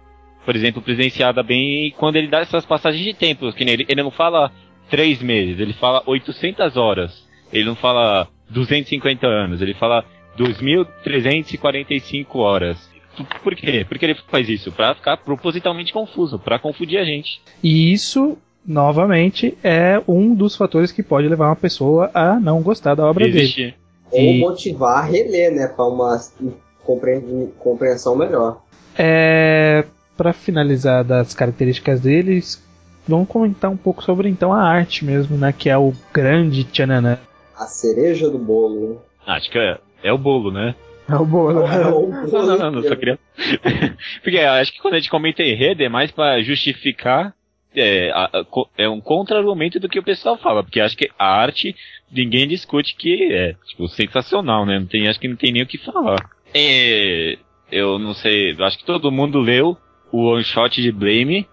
por 0.46 0.56
exemplo, 0.56 0.82
presenciada 0.82 1.42
bem 1.42 1.94
quando 1.98 2.18
ele 2.18 2.28
dá 2.28 2.40
essas 2.40 2.66
passagens 2.66 3.04
de 3.04 3.14
tempo. 3.14 3.52
Que 3.54 3.64
nem 3.66 3.74
ele, 3.76 3.86
ele 3.88 4.04
não 4.04 4.12
fala 4.12 4.52
três 4.90 5.22
meses, 5.22 5.60
ele 5.60 5.74
fala 5.74 6.04
800 6.06 6.78
horas. 6.78 7.24
Ele 7.52 7.66
não 7.66 7.76
fala 7.76 8.28
250 8.50 9.26
anos, 9.28 9.62
ele 9.62 9.74
fala 9.74 10.04
2.345 10.38 12.36
horas. 12.36 12.92
Por 13.44 13.56
quê? 13.56 13.86
Porque 13.88 14.06
ele 14.06 14.16
faz 14.28 14.50
isso 14.50 14.72
pra 14.72 14.96
ficar 14.96 15.18
propositalmente 15.18 15.94
confuso, 15.94 16.40
pra 16.40 16.58
confundir 16.58 16.98
a 16.98 17.06
gente. 17.06 17.40
E 17.62 17.94
isso, 17.94 18.38
novamente, 18.66 19.56
é 19.64 20.02
um 20.08 20.34
dos 20.34 20.56
fatores 20.56 20.92
que 20.92 21.04
pode 21.04 21.28
levar 21.28 21.50
uma 21.50 21.56
pessoa 21.56 22.10
a 22.14 22.40
não 22.40 22.62
gostar 22.64 22.96
da 22.96 23.06
obra 23.06 23.26
dele. 23.26 23.40
Existe. 23.42 23.76
Ou 24.12 24.20
E- 24.20 24.40
motivar 24.40 24.98
a 24.98 25.06
reler, 25.06 25.54
né? 25.54 25.68
Pra 25.68 25.86
uma 25.86 26.18
compreensão 26.84 28.16
melhor. 28.16 28.62
É, 28.98 29.86
para 30.16 30.34
finalizar 30.34 31.04
das 31.04 31.34
características 31.34 32.02
deles, 32.02 32.64
vamos 33.08 33.28
comentar 33.28 33.72
um 33.72 33.78
pouco 33.78 34.04
sobre 34.04 34.30
então 34.30 34.54
a 34.54 34.62
arte 34.62 35.04
mesmo, 35.06 35.38
né? 35.38 35.54
Que 35.58 35.70
é 35.70 35.78
o 35.78 35.94
grande 36.14 36.64
tchananã. 36.64 37.18
A 37.58 37.66
cereja 37.66 38.30
do 38.30 38.38
bolo. 38.38 39.02
Acho 39.26 39.50
que 39.50 39.58
é, 39.58 39.78
é 40.04 40.14
o 40.14 40.18
bolo, 40.18 40.52
né? 40.52 40.76
É 41.10 41.16
o 41.16 41.26
bolo. 41.26 41.62
É 41.62 41.88
o 41.88 42.10
Não, 42.32 42.46
não, 42.46 42.58
não, 42.58 42.72
não 42.72 42.84
só 42.84 42.96
queria. 42.96 43.20
Porque 44.24 44.40
acho 44.40 44.74
que 44.74 44.82
quando 44.82 44.96
a 44.96 45.00
gente 45.00 45.10
comenta 45.10 45.44
enredo 45.44 45.84
é 45.84 45.90
mais 45.90 46.12
pra 46.12 46.42
justificar. 46.42 47.34
É, 47.76 48.12
é 48.78 48.88
um 48.88 49.02
contra-argumento 49.02 49.80
do 49.80 49.90
que 49.90 49.98
o 49.98 50.04
pessoal 50.04 50.38
fala, 50.38 50.64
porque 50.64 50.80
acho 50.80 50.96
que 50.96 51.10
a 51.18 51.26
arte 51.26 51.76
ninguém 52.12 52.48
discute 52.48 52.96
que 52.96 53.34
é 53.34 53.56
tipo 53.68 53.88
sensacional, 53.88 54.64
né? 54.64 54.78
Não 54.78 54.86
tem, 54.86 55.08
acho 55.08 55.20
que 55.20 55.28
não 55.28 55.36
tem 55.36 55.52
nem 55.52 55.64
o 55.64 55.66
que 55.66 55.80
falar. 55.80 56.20
É, 56.54 57.38
eu 57.72 57.98
não 57.98 58.14
sei, 58.14 58.56
acho 58.60 58.78
que 58.78 58.86
todo 58.86 59.12
mundo 59.12 59.40
leu 59.40 59.78
o 60.12 60.26
one 60.34 60.44
shot 60.44 60.82
de 60.82 60.92
Blame 60.92 61.48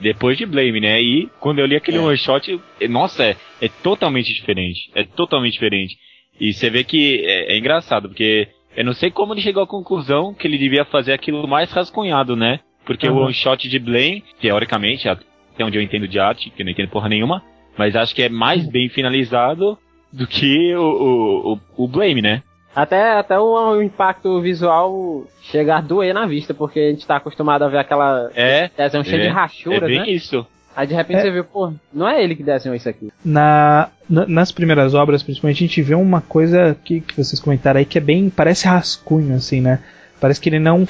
depois 0.00 0.36
de 0.38 0.46
Blame, 0.46 0.80
né? 0.80 1.00
E 1.00 1.28
quando 1.38 1.58
eu 1.58 1.66
li 1.66 1.76
aquele 1.76 1.98
É. 1.98 2.00
one 2.00 2.16
shot, 2.16 2.60
é- 2.80 2.88
nossa, 2.88 3.22
é, 3.24 3.36
é 3.60 3.68
totalmente 3.68 4.32
diferente, 4.32 4.90
é 4.94 5.04
totalmente 5.04 5.52
diferente. 5.52 5.96
E 6.40 6.52
você 6.52 6.70
vê 6.70 6.82
que 6.82 7.22
é, 7.24 7.52
é 7.54 7.58
engraçado, 7.58 8.08
porque 8.08 8.48
eu 8.76 8.84
não 8.84 8.94
sei 8.94 9.10
como 9.10 9.34
ele 9.34 9.42
chegou 9.42 9.62
à 9.62 9.66
conclusão 9.66 10.32
que 10.34 10.46
ele 10.46 10.56
devia 10.58 10.84
fazer 10.86 11.12
aquilo 11.12 11.46
mais 11.46 11.70
rascunhado, 11.70 12.34
né? 12.34 12.60
Porque 12.86 13.06
o 13.08 13.12
Aham. 13.12 13.24
one 13.26 13.34
shot 13.34 13.68
de 13.68 13.78
Blame, 13.78 14.24
teoricamente, 14.40 15.08
até 15.08 15.24
onde 15.64 15.76
eu 15.76 15.82
entendo 15.82 16.08
de 16.08 16.18
arte, 16.18 16.50
que 16.50 16.62
eu 16.62 16.64
não 16.64 16.72
entendo 16.72 16.88
porra 16.88 17.08
nenhuma, 17.08 17.42
mas 17.76 17.94
acho 17.94 18.14
que 18.14 18.22
é 18.22 18.28
mais 18.28 18.66
bem 18.66 18.88
finalizado 18.88 19.78
do 20.12 20.26
que 20.26 20.74
o, 20.74 20.82
o, 20.82 21.52
o, 21.52 21.84
o 21.84 21.88
Blame, 21.88 22.22
né? 22.22 22.42
Até, 22.74 23.18
até 23.18 23.38
o, 23.38 23.72
o 23.76 23.82
impacto 23.82 24.40
visual 24.40 25.24
chega 25.42 25.76
a 25.76 25.80
doer 25.80 26.14
na 26.14 26.26
vista, 26.26 26.54
porque 26.54 26.78
a 26.78 26.90
gente 26.90 27.06
tá 27.06 27.16
acostumado 27.16 27.62
a 27.64 27.68
ver 27.68 27.78
aquela 27.78 28.30
É, 28.34 28.70
desenho 28.76 29.04
cheio 29.04 29.16
é, 29.18 29.22
de 29.22 29.26
é 29.28 29.30
rachuras, 29.30 29.88
bem 29.88 29.98
né? 30.00 30.08
isso. 30.10 30.46
Aí 30.76 30.86
de 30.86 30.94
repente 30.94 31.18
É. 31.18 31.22
você 31.22 31.30
vê, 31.32 31.42
pô, 31.42 31.72
não 31.92 32.08
é 32.08 32.22
ele 32.22 32.36
que 32.36 32.44
desenhou 32.44 32.76
isso 32.76 32.88
aqui. 32.88 33.12
Na, 33.24 33.88
na- 34.08 34.26
nas 34.26 34.52
primeiras 34.52 34.94
obras, 34.94 35.20
principalmente, 35.22 35.64
a 35.64 35.66
gente 35.66 35.82
vê 35.82 35.94
uma 35.96 36.20
coisa 36.20 36.76
que, 36.84 37.00
que 37.00 37.16
vocês 37.16 37.40
comentaram 37.40 37.78
aí 37.78 37.84
que 37.84 37.98
é 37.98 38.00
bem. 38.00 38.30
parece 38.30 38.68
rascunho, 38.68 39.34
assim, 39.34 39.60
né? 39.60 39.80
Parece 40.20 40.40
que 40.40 40.48
ele 40.48 40.60
não. 40.60 40.86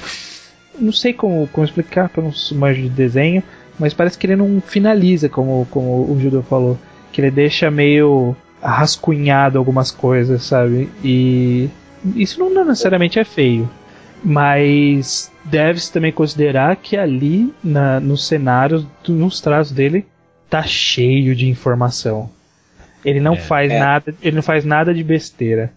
Não 0.79 0.91
sei 0.93 1.13
como, 1.13 1.47
como 1.47 1.65
explicar, 1.65 2.09
eu 2.15 2.23
não 2.23 2.31
sou 2.31 2.57
manjo 2.57 2.81
de 2.83 2.89
desenho, 2.89 3.43
mas 3.79 3.93
parece 3.93 4.17
que 4.17 4.25
ele 4.27 4.35
não 4.35 4.61
finaliza, 4.61 5.27
como, 5.27 5.67
como 5.71 6.09
o 6.11 6.17
Judeu 6.21 6.43
falou. 6.43 6.77
Que 7.11 7.19
ele 7.21 7.31
deixa 7.31 7.69
meio 7.71 8.35
rascunhado 8.61 9.57
algumas 9.57 9.91
coisas, 9.91 10.43
sabe? 10.43 10.89
E 11.03 11.69
isso 12.15 12.39
não 12.39 12.65
necessariamente 12.65 13.19
é 13.19 13.23
feio. 13.25 13.69
Mas 14.23 15.31
deve-se 15.43 15.91
também 15.91 16.11
considerar 16.11 16.75
que 16.75 16.95
ali 16.95 17.53
na, 17.63 17.99
nos 17.99 18.27
cenários, 18.27 18.85
do- 19.03 19.13
nos 19.13 19.41
traços 19.41 19.73
dele, 19.73 20.05
tá 20.49 20.61
cheio 20.63 21.35
de 21.35 21.47
informação. 21.49 22.29
Ele 23.03 23.19
não 23.19 23.33
É. 23.33 23.37
faz 23.37 23.71
É. 23.71 23.79
nada, 23.79 24.13
ele 24.21 24.35
não 24.35 24.43
faz 24.43 24.63
nada 24.65 24.93
de 24.93 25.03
besteira. 25.03 25.73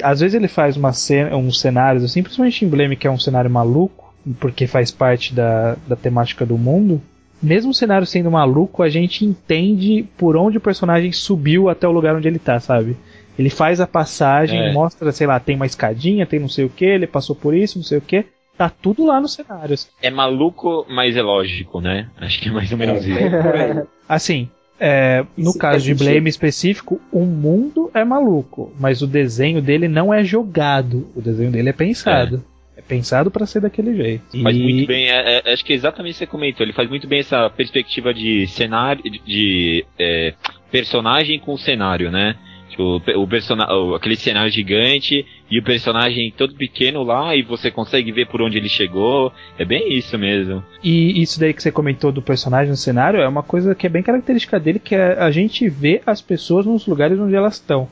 às 0.00 0.20
vezes 0.20 0.34
ele 0.36 0.46
faz 0.46 0.76
uma 0.76 0.92
cena, 0.92 1.34
uns 1.36 1.58
cenários 1.60 2.04
assim, 2.04 2.22
principalmente 2.22 2.64
em 2.64 2.68
Blame, 2.68 2.94
que 2.94 3.08
é 3.08 3.10
um 3.10 3.18
cenário 3.18 3.50
maluco, 3.50 4.14
porque 4.38 4.64
faz 4.68 4.92
parte 4.92 5.34
da, 5.34 5.76
da 5.88 5.96
temática 5.96 6.46
do 6.46 6.56
mundo. 6.56 7.02
Mesmo 7.42 7.70
o 7.70 7.74
cenário 7.74 8.06
sendo 8.06 8.30
maluco, 8.30 8.82
a 8.82 8.88
gente 8.88 9.24
entende 9.24 10.04
por 10.16 10.36
onde 10.36 10.58
o 10.58 10.60
personagem 10.60 11.12
subiu 11.12 11.68
até 11.68 11.86
o 11.86 11.92
lugar 11.92 12.16
onde 12.16 12.26
ele 12.28 12.38
tá, 12.38 12.58
sabe? 12.58 12.96
Ele 13.38 13.50
faz 13.50 13.80
a 13.80 13.86
passagem, 13.86 14.58
É. 14.60 14.72
mostra, 14.72 15.12
sei 15.12 15.26
lá, 15.26 15.38
tem 15.38 15.54
uma 15.54 15.66
escadinha, 15.66 16.26
tem 16.26 16.40
não 16.40 16.48
sei 16.48 16.64
o 16.64 16.68
que, 16.68 16.84
ele 16.84 17.06
passou 17.06 17.36
por 17.36 17.54
isso, 17.54 17.78
não 17.78 17.84
sei 17.84 17.98
o 17.98 18.02
que. 18.02 18.24
Tá 18.56 18.68
tudo 18.68 19.06
lá 19.06 19.20
nos 19.20 19.34
cenários. 19.34 19.88
É 20.02 20.10
maluco, 20.10 20.84
mas 20.90 21.16
é 21.16 21.22
lógico, 21.22 21.80
né? 21.80 22.08
Acho 22.20 22.40
que 22.40 22.48
é 22.48 22.52
mais 22.52 22.72
ou 22.72 22.78
menos 22.78 23.06
isso. 23.06 23.16
por 23.16 23.54
aí. 23.54 23.82
Assim, 24.08 24.48
é, 24.80 25.24
no 25.36 25.50
Isso 25.50 25.58
caso 25.60 25.72
faz 25.74 25.82
de 25.84 25.90
sentido. 25.90 26.10
Blame 26.10 26.28
específico, 26.28 27.00
o 27.12 27.20
mundo 27.24 27.88
é 27.94 28.04
maluco, 28.04 28.72
mas 28.80 29.00
o 29.00 29.06
desenho 29.06 29.62
dele 29.62 29.86
não 29.86 30.12
é 30.12 30.24
jogado. 30.24 31.06
O 31.14 31.20
desenho 31.22 31.52
dele 31.52 31.68
é 31.68 31.72
pensado. 31.72 32.42
É, 32.78 32.82
pensado 32.82 33.30
pra 33.30 33.44
ser 33.46 33.60
daquele 33.60 33.94
jeito. 33.96 34.40
Faz 34.42 34.56
E- 34.56 34.62
muito 34.62 34.86
bem, 34.86 35.08
é- 35.10 35.42
é- 35.44 35.52
acho 35.52 35.64
que 35.64 35.72
é 35.72 35.76
exatamente 35.76 36.12
o 36.12 36.14
que 36.14 36.18
você 36.20 36.26
comentou. 36.26 36.64
Ele 36.64 36.72
faz 36.72 36.88
muito 36.88 37.06
bem 37.08 37.18
essa 37.20 37.50
perspectiva 37.50 38.14
de 38.14 38.46
cenário, 38.46 39.02
de, 39.02 39.18
de, 39.26 39.84
é, 39.98 40.34
personagem 40.70 41.38
com 41.38 41.56
cenário, 41.56 42.10
né? 42.10 42.36
Tipo, 42.70 42.82
o, 43.16 43.22
o 43.22 43.26
persona- 43.26 43.66
o- 43.74 43.94
aquele 43.94 44.14
cenário 44.14 44.50
gigante 44.52 45.24
e 45.50 45.58
o 45.58 45.62
personagem 45.64 46.30
todo 46.36 46.54
pequeno 46.54 47.02
lá 47.02 47.34
e 47.34 47.42
você 47.42 47.70
consegue 47.70 48.12
ver 48.12 48.26
por 48.26 48.40
onde 48.42 48.58
ele 48.58 48.68
chegou. 48.68 49.32
É 49.58 49.64
bem 49.64 49.92
isso 49.96 50.16
mesmo. 50.18 50.62
E 50.84 51.20
isso 51.20 51.40
daí 51.40 51.52
que 51.54 51.62
você 51.62 51.72
comentou 51.72 52.12
do 52.12 52.22
personagem 52.22 52.70
no 52.70 52.76
cenário 52.76 53.20
é 53.20 53.26
uma 53.26 53.42
coisa 53.42 53.74
que 53.74 53.86
é 53.86 53.90
bem 53.90 54.02
característica 54.02 54.60
dele, 54.60 54.78
que 54.78 54.94
é 54.94 55.18
a 55.18 55.30
gente 55.30 55.68
vê 55.68 56.02
as 56.06 56.20
pessoas 56.20 56.66
nos 56.66 56.86
lugares 56.86 57.18
onde 57.18 57.34
elas 57.34 57.54
estão. 57.54 57.88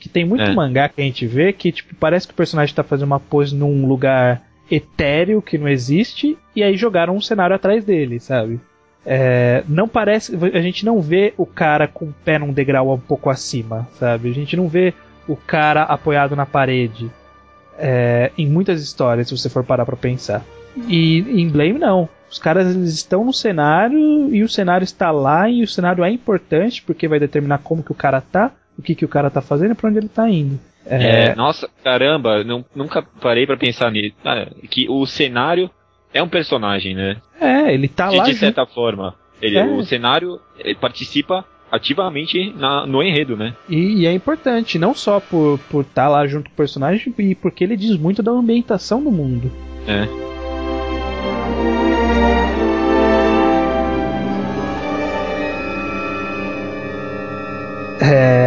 Que 0.00 0.08
tem 0.08 0.24
muito 0.24 0.42
É. 0.42 0.52
mangá 0.52 0.88
que 0.88 1.00
a 1.00 1.04
gente 1.04 1.26
vê 1.26 1.52
que 1.52 1.70
tipo, 1.70 1.94
parece 1.94 2.26
que 2.26 2.32
o 2.32 2.36
personagem 2.36 2.74
tá 2.74 2.82
fazendo 2.82 3.06
uma 3.06 3.20
pose 3.20 3.54
num 3.54 3.86
lugar 3.86 4.42
etéreo 4.70 5.42
que 5.42 5.58
não 5.58 5.68
existe, 5.68 6.36
e 6.56 6.62
aí 6.62 6.76
jogaram 6.76 7.14
um 7.14 7.20
cenário 7.20 7.54
atrás 7.54 7.84
dele, 7.84 8.18
sabe? 8.18 8.58
É, 9.04 9.62
não 9.68 9.88
parece. 9.88 10.36
A 10.54 10.60
gente 10.60 10.84
não 10.84 11.00
vê 11.00 11.34
o 11.36 11.46
cara 11.46 11.86
com 11.86 12.06
o 12.06 12.14
pé 12.24 12.38
num 12.38 12.52
degrau 12.52 12.92
um 12.92 12.98
pouco 12.98 13.30
acima, 13.30 13.88
sabe? 13.98 14.30
A 14.30 14.34
gente 14.34 14.56
não 14.56 14.68
vê 14.68 14.94
o 15.28 15.36
cara 15.36 15.82
apoiado 15.82 16.34
na 16.34 16.46
parede. 16.46 17.10
é, 17.82 18.30
em 18.36 18.46
muitas 18.46 18.82
histórias, 18.82 19.28
se 19.28 19.36
você 19.36 19.48
for 19.48 19.64
parar 19.64 19.86
pra 19.86 19.96
pensar. 19.96 20.44
E 20.86 21.20
em 21.20 21.48
Blame 21.48 21.78
não. 21.78 22.08
Os 22.30 22.38
caras 22.38 22.74
eles 22.74 22.92
estão 22.92 23.24
no 23.24 23.32
cenário 23.32 23.98
e 24.34 24.42
o 24.42 24.48
cenário 24.50 24.84
está 24.84 25.10
lá 25.10 25.48
e 25.48 25.62
o 25.62 25.66
cenário 25.66 26.04
é 26.04 26.10
importante 26.10 26.82
porque 26.82 27.08
vai 27.08 27.18
determinar 27.18 27.58
como 27.58 27.82
que 27.82 27.90
o 27.90 27.94
cara 27.94 28.20
tá, 28.20 28.52
o 28.78 28.82
que 28.82 28.94
que 28.94 29.04
o 29.04 29.08
cara 29.08 29.30
tá 29.30 29.40
fazendo 29.40 29.72
e 29.72 29.74
pra 29.74 29.88
onde 29.90 29.98
ele 29.98 30.08
tá 30.08 30.28
indo. 30.28 30.58
É, 30.86 31.26
É, 31.26 31.34
nossa, 31.34 31.68
caramba, 31.84 32.42
não- 32.42 32.64
nunca 32.74 33.02
parei 33.20 33.46
pra 33.46 33.56
pensar 33.56 33.90
nisso. 33.92 34.14
Ah, 34.24 34.46
que 34.70 34.88
o 34.88 35.04
cenário 35.06 35.70
é 36.12 36.22
um 36.22 36.28
personagem, 36.28 36.94
né? 36.94 37.16
é, 37.40 37.72
ele 37.72 37.86
tá 37.88 38.08
de, 38.08 38.16
lá 38.16 38.24
de 38.24 38.30
junto. 38.32 38.40
certa 38.40 38.66
forma. 38.66 39.14
Ele, 39.40 39.56
É. 39.58 39.64
O 39.66 39.82
cenário 39.84 40.40
ele 40.58 40.74
participa 40.74 41.44
ativamente 41.70 42.52
na- 42.56 42.84
no 42.86 43.02
enredo, 43.02 43.36
né? 43.36 43.54
E, 43.68 44.00
e 44.02 44.06
é 44.06 44.12
importante, 44.12 44.78
não 44.78 44.92
só 44.94 45.20
por 45.20 45.54
estar 45.54 45.68
por 45.70 45.84
tá 45.84 46.08
lá 46.08 46.26
junto 46.26 46.46
com 46.50 46.54
o 46.54 46.56
personagem, 46.56 47.14
e 47.18 47.34
porque 47.34 47.62
ele 47.62 47.76
diz 47.76 47.96
muito 47.96 48.22
da 48.22 48.32
ambientação 48.32 49.02
do 49.02 49.10
mundo. 49.10 49.50
É. 49.86 50.08
É, 58.02 58.39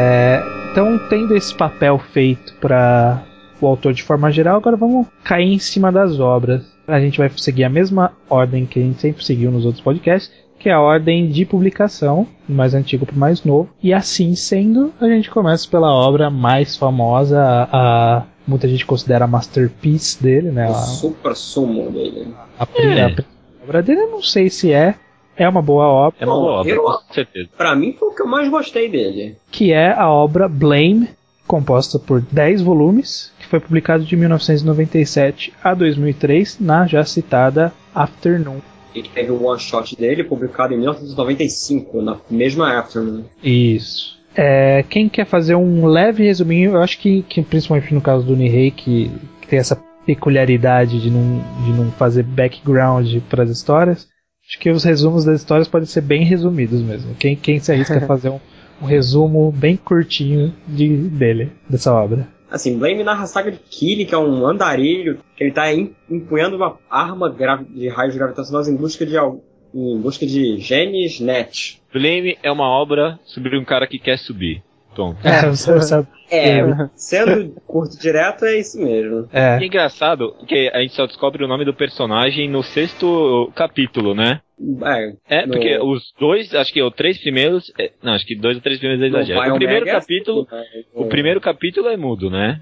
então, 0.74 1.00
tendo 1.08 1.36
esse 1.38 1.54
papel 1.56 1.98
feito 2.00 2.54
para 2.60 3.24
o 3.62 3.68
autor 3.68 3.94
de 3.94 4.04
forma 4.04 4.30
geral, 4.32 4.58
agora 4.58 4.76
vamos 4.76 5.08
cair 5.24 5.54
em 5.54 5.60
cima 5.60 5.92
das 5.92 6.20
obras. 6.20 6.64
A 6.88 7.00
gente 7.00 7.18
vai 7.18 7.30
seguir 7.38 7.64
a 7.64 7.70
mesma 7.70 8.12
ordem 8.30 8.66
que 8.66 8.80
a 8.80 8.82
gente 8.82 9.00
sempre 9.00 9.24
seguiu 9.24 9.52
nos 9.52 9.66
outros 9.66 9.82
podcasts, 9.84 10.32
que 10.60 10.68
é 10.70 10.74
a 10.74 10.82
ordem 10.82 11.30
de 11.30 11.46
publicação, 11.46 12.28
do 12.48 12.54
mais 12.56 12.74
antigo 12.74 13.06
para 13.06 13.16
o 13.16 13.20
mais 13.20 13.44
novo. 13.44 13.70
E 13.82 13.94
assim 13.94 14.36
sendo, 14.36 14.92
a 15.00 15.08
gente 15.08 15.30
começa 15.30 15.68
pela 15.70 15.92
obra 15.94 16.30
mais 16.30 16.76
famosa, 16.76 17.40
a, 17.40 18.18
a- 18.18 18.24
muita 18.48 18.68
gente 18.68 18.86
considera 18.86 19.24
a 19.26 19.28
masterpiece 19.28 20.22
dele, 20.22 20.52
né? 20.52 20.68
O 20.68 20.72
A, 20.72 20.74
supra 20.74 21.36
sumo 21.36 21.90
dele. 21.92 22.34
a 22.60 22.66
primeira 22.66 23.00
É. 23.02 23.06
a 23.06 23.10
primeira 23.12 23.28
obra 23.64 23.82
dele, 23.84 24.02
eu 24.02 24.12
não 24.12 24.22
sei 24.22 24.50
se 24.50 24.74
é. 24.74 24.96
É 25.36 25.48
uma 25.50 25.62
boa 25.62 25.86
obra. 25.86 26.18
É 26.20 26.26
uma 26.26 26.36
boa 26.36 26.52
obra, 26.60 26.72
eu- 26.72 26.84
com 26.84 27.14
certeza. 27.14 27.50
Pra 27.58 27.76
mim 27.76 27.94
foi 27.98 28.10
o 28.10 28.16
que 28.16 28.22
eu 28.22 28.28
mais 28.28 28.48
gostei 28.50 28.90
dele. 28.90 29.36
que 29.52 29.72
é 29.74 29.92
a 29.92 30.10
obra 30.10 30.48
Blame, 30.48 31.10
composta 31.48 31.98
por 32.00 32.22
10 32.22 32.62
volumes, 32.62 33.32
que 33.40 33.48
foi 33.48 33.60
publicado 33.60 34.04
de 34.04 34.16
1997 34.16 35.54
a 35.64 35.74
2003 35.74 36.60
na 36.60 36.86
já 36.88 37.04
citada 37.04 37.74
Afternoon. 37.94 38.60
E 38.96 39.02
que 39.02 39.10
teve 39.10 39.32
o 39.32 39.44
one 39.44 39.60
shot 39.60 39.96
dele, 39.98 40.24
publicado 40.24 40.74
em 40.74 40.78
1995, 40.78 42.02
na 42.02 42.18
mesma 42.30 42.78
Afternoon. 42.80 43.24
Isso. 43.44 44.20
É, 44.36 44.84
quem 44.90 45.10
quer 45.10 45.26
fazer 45.26 45.56
um 45.56 45.86
leve 45.86 46.24
resuminho, 46.24 46.72
eu 46.74 46.82
acho 46.82 47.00
que, 47.00 47.24
que 47.24 47.42
principalmente 47.42 47.94
no 47.94 48.02
caso 48.02 48.26
do 48.26 48.36
Nihei, 48.36 48.72
que, 48.72 49.12
que 49.42 49.48
tem 49.48 49.60
essa 49.60 49.76
peculiaridade 50.06 51.00
de 51.02 51.10
não, 51.10 51.42
de 51.66 51.72
não 51.72 51.92
fazer 51.92 52.24
background 52.24 53.08
para 53.30 53.44
as 53.44 53.50
histórias, 53.50 54.08
acho 54.48 54.60
que 54.60 54.70
os 54.70 54.84
resumos 54.84 55.26
das 55.26 55.40
histórias 55.42 55.68
podem 55.68 55.86
ser 55.88 56.02
bem 56.02 56.24
resumidos 56.24 56.82
mesmo. 56.82 57.16
Quem, 57.16 57.36
quem 57.36 57.60
se 57.60 57.72
arrisca 57.72 57.98
a 57.98 58.02
fazer 58.08 58.30
um, 58.30 58.40
um 58.82 58.86
resumo 58.86 59.52
bem 59.52 59.76
curtinho 59.78 60.54
de, 60.68 60.90
dele, 61.10 61.52
dessa 61.70 61.94
obra? 61.94 62.28
Assim, 62.50 62.78
Blame 62.78 63.04
narra 63.04 63.24
a 63.24 63.28
saga 63.28 63.52
de 63.52 63.58
Killy, 63.58 64.06
que 64.06 64.14
é 64.14 64.18
um 64.18 64.46
andarilho, 64.46 65.20
que 65.36 65.44
ele 65.44 65.52
tá 65.52 65.74
em- 65.74 65.96
empunhando 66.10 66.56
uma 66.56 66.78
arma 66.90 67.28
de 67.70 67.88
raios 67.90 68.16
gravitacionais 68.16 68.68
em 68.68 68.76
busca 68.76 69.06
de 69.06 69.18
al- 69.18 69.44
em 69.74 70.00
busca 70.00 70.24
de 70.26 70.58
genes 70.60 71.20
net. 71.20 71.82
Blame 71.92 72.38
é 72.44 72.52
uma 72.52 72.68
obra 72.68 73.20
sobre 73.26 73.58
um 73.58 73.66
cara 73.66 73.88
que 73.88 73.98
quer 73.98 74.20
subir. 74.20 74.62
Tom. 74.94 75.16
É, 75.24 75.48
você 75.50 75.82
sabe. 75.82 76.08
É, 76.32 76.60
É. 76.60 76.90
sendo 76.96 77.52
curto 77.68 77.98
direto, 78.00 78.46
é 78.46 78.58
isso 78.60 78.80
mesmo. 78.82 79.28
É. 79.32 79.60
E 79.60 79.64
é 79.64 79.66
engraçado 79.68 80.34
que 80.48 80.70
a 80.74 80.80
gente 80.82 80.94
só 80.96 81.06
descobre 81.06 81.44
o 81.44 81.48
nome 81.48 81.66
do 81.66 81.74
personagem 81.74 82.50
no 82.50 82.64
sexto 82.64 83.52
capítulo, 83.56 84.14
né? 84.16 84.42
É, 84.84 85.14
É, 85.42 85.46
No- 85.46 85.54
porque 85.54 85.78
os 85.80 86.02
dois, 86.20 86.54
acho 86.56 86.72
que 86.74 86.82
os 86.82 86.94
três 86.96 87.18
primeiros. 87.18 87.72
é, 87.80 87.92
não, 88.02 88.14
acho 88.14 88.26
que 88.26 88.36
dois 88.36 88.56
ou 88.56 88.62
três 88.64 88.80
primeiros 88.80 89.04
é 89.04 89.08
exagero. 89.10 89.40
O 89.52 89.56
primeiro 89.56 89.88
é 89.88 89.92
capítulo. 89.92 90.48
né? 90.52 90.64
O 90.94 91.06
primeiro 91.06 91.42
capítulo 91.42 91.88
é 91.90 91.98
mudo, 91.98 92.30
né? 92.30 92.62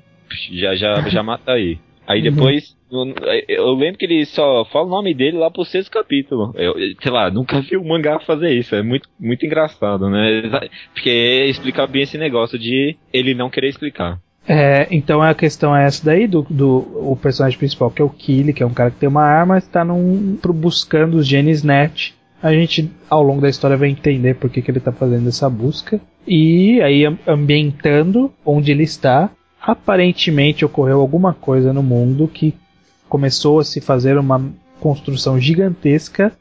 Já, 0.52 0.76
já, 0.76 1.02
já 1.10 1.22
mata 1.24 1.52
aí. 1.52 1.78
Aí 2.08 2.20
Uhum. 2.28 2.34
depois, 2.34 2.76
eu 3.48 3.74
lembro 3.74 3.98
que 3.98 4.06
ele 4.06 4.26
só 4.26 4.66
fala 4.66 4.86
o 4.86 4.90
nome 4.90 5.14
dele 5.14 5.38
lá 5.38 5.50
pro 5.50 5.64
sexto 5.64 5.90
capítulo. 5.92 6.52
Eu, 6.56 6.74
sei 7.02 7.12
lá, 7.12 7.32
nunca 7.32 7.62
vi 7.62 7.78
um 7.78 7.88
mangá 7.88 8.20
fazer 8.20 8.52
isso. 8.54 8.76
É 8.76 8.84
muito, 8.84 9.08
muito 9.20 9.46
engraçado, 9.46 10.10
né? 10.10 10.42
Porque 10.94 11.46
explica 11.50 11.88
bem 11.88 12.04
esse 12.04 12.18
negócio 12.18 12.60
de 12.60 12.96
ele 13.14 13.34
não 13.34 13.50
querer 13.50 13.70
explicar. 13.70 14.20
É, 14.48 14.88
então 14.92 15.22
a 15.22 15.34
questão 15.36 15.76
é 15.76 15.86
essa 15.86 16.04
daí 16.04 16.28
do, 16.28 16.46
do 16.50 16.78
o 17.12 17.16
personagem 17.16 17.58
principal, 17.60 17.92
que 17.92 18.02
é 18.02 18.06
o 18.06 18.10
Killy, 18.10 18.54
que 18.54 18.64
é 18.64 18.66
um 18.66 18.74
cara 18.74 18.90
que 18.92 18.98
tem 18.98 19.08
uma 19.08 19.24
arma, 19.24 19.58
está 19.58 19.86
num, 19.86 20.36
pro- 20.42 20.52
buscando 20.52 21.16
os 21.16 21.28
genes 21.28 21.64
net. 21.64 22.14
A 22.42 22.52
gente, 22.52 22.90
ao 23.08 23.22
longo 23.22 23.40
da 23.40 23.48
história, 23.50 23.78
vai 23.78 23.90
entender 23.90 24.34
por 24.36 24.50
que, 24.50 24.62
que 24.64 24.72
ele 24.72 24.80
está 24.80 24.92
fazendo 24.92 25.30
essa 25.30 25.48
busca. 25.48 26.02
E 26.28 26.82
aí, 26.82 27.06
am- 27.06 27.20
ambientando 27.28 28.34
onde 28.44 28.72
ele 28.72 28.82
está, 28.84 29.30
aparentemente 29.62 30.66
ocorreu 30.66 31.00
alguma 31.02 31.34
coisa 31.36 31.72
no 31.72 31.84
mundo 31.84 32.28
que 32.28 32.56
começou 33.12 33.60
a 33.60 33.64
se 33.66 33.82
fazer 33.82 34.18
uma 34.18 34.42
construção 34.80 35.38
gigantesca. 35.38 36.32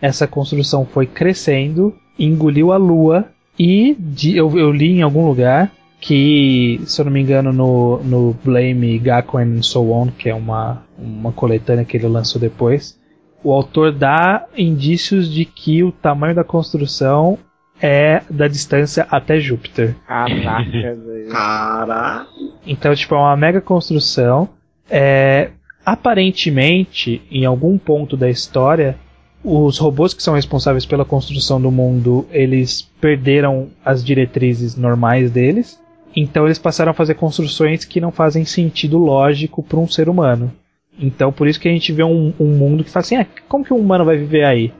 Essa 0.00 0.24
construção 0.28 0.86
foi 0.86 1.04
crescendo, 1.04 1.92
engoliu 2.16 2.70
a 2.72 2.76
lua. 2.76 3.24
E 3.58 3.96
de- 3.98 4.36
eu, 4.36 4.56
eu 4.56 4.70
li 4.70 4.92
em 4.92 5.02
algum 5.02 5.26
lugar 5.26 5.72
que, 6.00 6.80
se 6.86 7.00
eu 7.00 7.06
não 7.06 7.12
me 7.12 7.20
engano, 7.20 7.52
no, 7.52 7.98
no 8.04 8.36
Blame 8.44 8.96
Gakuen 9.00 9.58
and 9.58 9.62
So 9.62 9.90
On, 9.90 10.06
que 10.16 10.28
é 10.28 10.34
uma, 10.34 10.84
uma 10.96 11.32
coletânea 11.32 11.84
que 11.84 11.96
ele 11.96 12.06
lançou 12.06 12.40
depois, 12.40 12.96
o 13.42 13.50
autor 13.52 13.90
dá 13.90 14.46
indícios 14.56 15.28
de 15.28 15.44
que 15.44 15.82
o 15.82 15.90
tamanho 15.90 16.36
da 16.36 16.44
construção 16.44 17.36
é 17.82 18.22
da 18.30 18.46
distância 18.46 19.06
até 19.10 19.40
Júpiter. 19.40 19.96
Caraca, 20.06 20.70
velho. 20.70 21.28
Cara, 21.32 22.26
Então, 22.64 22.94
tipo, 22.94 23.14
é 23.14 23.18
uma 23.18 23.36
mega 23.36 23.60
construção. 23.60 24.48
É, 24.88 25.50
aparentemente, 25.86 27.22
em 27.30 27.44
algum 27.44 27.78
ponto 27.78 28.16
da 28.16 28.28
história, 28.28 28.98
os 29.44 29.78
robôs 29.78 30.12
que 30.12 30.22
são 30.22 30.34
responsáveis 30.34 30.84
pela 30.84 31.04
construção 31.04 31.60
do 31.60 31.70
mundo, 31.70 32.26
eles 32.32 32.82
perderam 33.00 33.68
as 33.84 34.04
diretrizes 34.04 34.74
normais 34.74 35.30
deles. 35.30 35.80
Então 36.14 36.46
eles 36.46 36.58
passaram 36.58 36.90
a 36.90 36.94
fazer 36.94 37.14
construções 37.14 37.84
que 37.84 38.00
não 38.00 38.10
fazem 38.10 38.44
sentido 38.44 38.98
lógico 38.98 39.62
para 39.62 39.78
um 39.78 39.86
ser 39.86 40.08
humano. 40.08 40.52
Então 40.98 41.30
por 41.30 41.46
isso 41.46 41.60
que 41.60 41.68
a 41.68 41.72
gente 41.72 41.92
vê 41.92 42.02
um, 42.02 42.32
um 42.40 42.48
mundo 42.48 42.82
que 42.82 42.90
fala 42.90 43.04
assim, 43.04 43.16
ah, 43.16 43.26
como 43.48 43.64
que 43.64 43.72
um 43.72 43.78
humano 43.78 44.04
vai 44.04 44.16
viver 44.16 44.44
aí? 44.44 44.72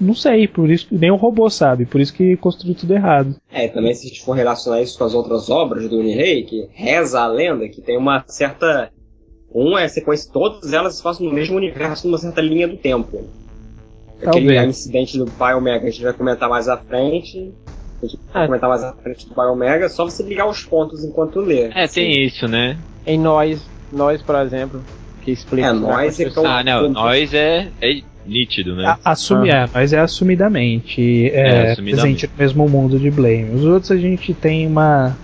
não 0.00 0.14
sei, 0.14 0.48
por 0.48 0.70
isso 0.70 0.88
nem 0.90 1.10
o 1.10 1.16
robô 1.16 1.48
sabe, 1.48 1.86
por 1.86 2.00
isso 2.00 2.12
que 2.12 2.36
construiu 2.36 2.74
tudo 2.74 2.94
errado. 2.94 3.36
É, 3.50 3.68
também 3.68 3.94
se 3.94 4.06
a 4.06 4.08
gente 4.08 4.24
for 4.24 4.32
relacionar 4.32 4.82
isso 4.82 4.98
com 4.98 5.04
as 5.04 5.14
outras 5.14 5.48
obras 5.50 5.88
do 5.88 6.02
Nihei, 6.02 6.42
que 6.44 6.68
reza 6.72 7.20
a 7.20 7.26
lenda 7.26 7.68
que 7.68 7.80
tem 7.80 7.96
uma 7.96 8.24
certa. 8.26 8.90
Um 9.54 9.78
é 9.78 9.86
sequência, 9.86 10.30
todas 10.32 10.72
elas 10.72 10.96
se 10.96 11.02
passam 11.02 11.24
no 11.26 11.32
mesmo 11.32 11.56
universo, 11.56 12.06
numa 12.08 12.18
certa 12.18 12.40
linha 12.40 12.66
do 12.66 12.76
tempo. 12.76 13.24
Aquele 14.18 14.46
Talvez. 14.54 14.68
incidente 14.68 15.18
do 15.18 15.26
Pai 15.26 15.54
Omega 15.54 15.86
a 15.86 15.90
gente 15.90 16.02
vai 16.02 16.12
comentar 16.12 16.48
mais 16.48 16.68
à 16.68 16.76
frente. 16.76 17.52
A 18.02 18.06
gente 18.06 18.18
vai 18.32 18.42
É. 18.42 18.46
comentar 18.46 18.68
mais 18.68 18.82
à 18.82 18.92
frente 18.94 19.28
do 19.28 19.34
Pai 19.34 19.46
Omega, 19.48 19.88
só 19.88 20.04
você 20.04 20.22
ligar 20.22 20.48
os 20.48 20.64
pontos 20.64 21.04
enquanto 21.04 21.40
lê. 21.40 21.70
É, 21.74 21.86
tem 21.86 22.24
isso, 22.24 22.48
né? 22.48 22.76
Em 23.06 23.18
nós, 23.18 23.62
nós, 23.92 24.20
por 24.22 24.34
exemplo, 24.36 24.82
que 25.22 25.30
explica. 25.30 25.68
É, 25.68 25.72
nós 25.72 26.18
é 26.18 26.24
é 26.24 26.30
Ah, 26.44 26.62
não, 26.64 26.88
nós 26.90 27.32
é, 27.34 27.68
é 27.80 28.00
nítido, 28.26 28.74
né? 28.74 28.86
A- 29.04 29.12
Assumi, 29.12 29.50
é, 29.50 29.66
mas 29.72 29.92
é 29.92 30.00
assumidamente 30.00 31.30
É, 31.30 31.40
é, 31.68 31.72
assumidamente. 31.72 32.26
presente 32.26 32.26
no 32.26 32.38
mesmo 32.38 32.68
mundo 32.68 32.98
de 32.98 33.10
Blame. 33.10 33.50
Os 33.54 33.64
outros 33.64 33.90
a 33.92 33.96
gente 33.96 34.32
tem 34.34 34.66
uma. 34.66 35.16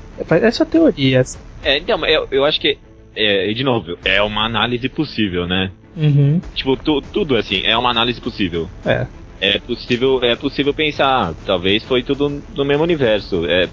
Essa 0.42 0.64
teoria. 0.66 1.22
É, 1.64 1.78
então, 1.78 2.04
eu, 2.06 2.26
eu 2.30 2.44
acho 2.44 2.60
que, 2.60 2.78
é, 3.16 3.52
de 3.52 3.64
novo, 3.64 3.96
é 4.04 4.20
uma 4.22 4.44
análise 4.44 4.88
possível, 4.88 5.46
né? 5.46 5.70
Uhum, 5.96 6.40
Tipo, 6.54 6.76
tu- 6.76 7.02
tudo 7.12 7.36
assim, 7.36 7.62
é 7.64 7.76
uma 7.76 7.90
análise 7.90 8.20
possível. 8.20 8.68
é. 8.84 9.06
É 9.42 9.58
possível, 9.58 10.22
é 10.22 10.36
possível 10.36 10.74
pensar, 10.74 11.06
ah, 11.30 11.34
talvez 11.46 11.82
foi 11.84 12.02
tudo 12.02 12.28
no 12.54 12.62
mesmo 12.64 12.82
universo. 12.82 13.46
É 13.46 13.70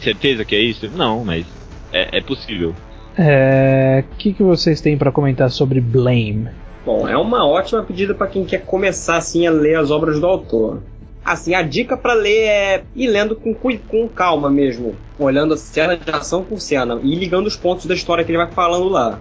certeza 0.00 0.44
que 0.44 0.54
é 0.54 0.60
isso? 0.60 0.86
Não, 0.90 1.24
mas 1.24 1.46
é, 1.90 2.18
é 2.18 2.20
possível. 2.20 2.74
É, 3.16 4.04
O 4.06 4.16
que, 4.18 4.34
que 4.34 4.42
vocês 4.42 4.82
têm 4.82 4.98
pra 4.98 5.10
comentar 5.10 5.50
sobre 5.50 5.80
Blame? 5.80 6.48
Bom, 6.84 7.08
é 7.08 7.16
uma 7.16 7.46
ótima 7.46 7.82
pedida 7.82 8.14
para 8.14 8.26
quem 8.26 8.44
quer 8.44 8.64
começar 8.66 9.16
assim 9.16 9.46
a 9.46 9.50
ler 9.50 9.76
as 9.78 9.90
obras 9.90 10.20
do 10.20 10.26
autor. 10.26 10.82
Assim, 11.32 11.54
a 11.54 11.62
dica 11.62 11.96
para 11.96 12.14
ler 12.14 12.44
é 12.46 12.84
ir 12.96 13.06
lendo 13.08 13.36
com, 13.36 13.54
com 13.54 14.08
calma 14.08 14.50
mesmo, 14.50 14.94
olhando 15.18 15.56
cena 15.56 15.96
de 15.96 16.10
ação 16.10 16.42
por 16.42 16.60
cena 16.60 16.98
e 17.02 17.14
ligando 17.14 17.46
os 17.46 17.56
pontos 17.56 17.86
da 17.86 17.94
história 17.94 18.24
que 18.24 18.30
ele 18.30 18.38
vai 18.38 18.50
falando 18.50 18.88
lá. 18.88 19.18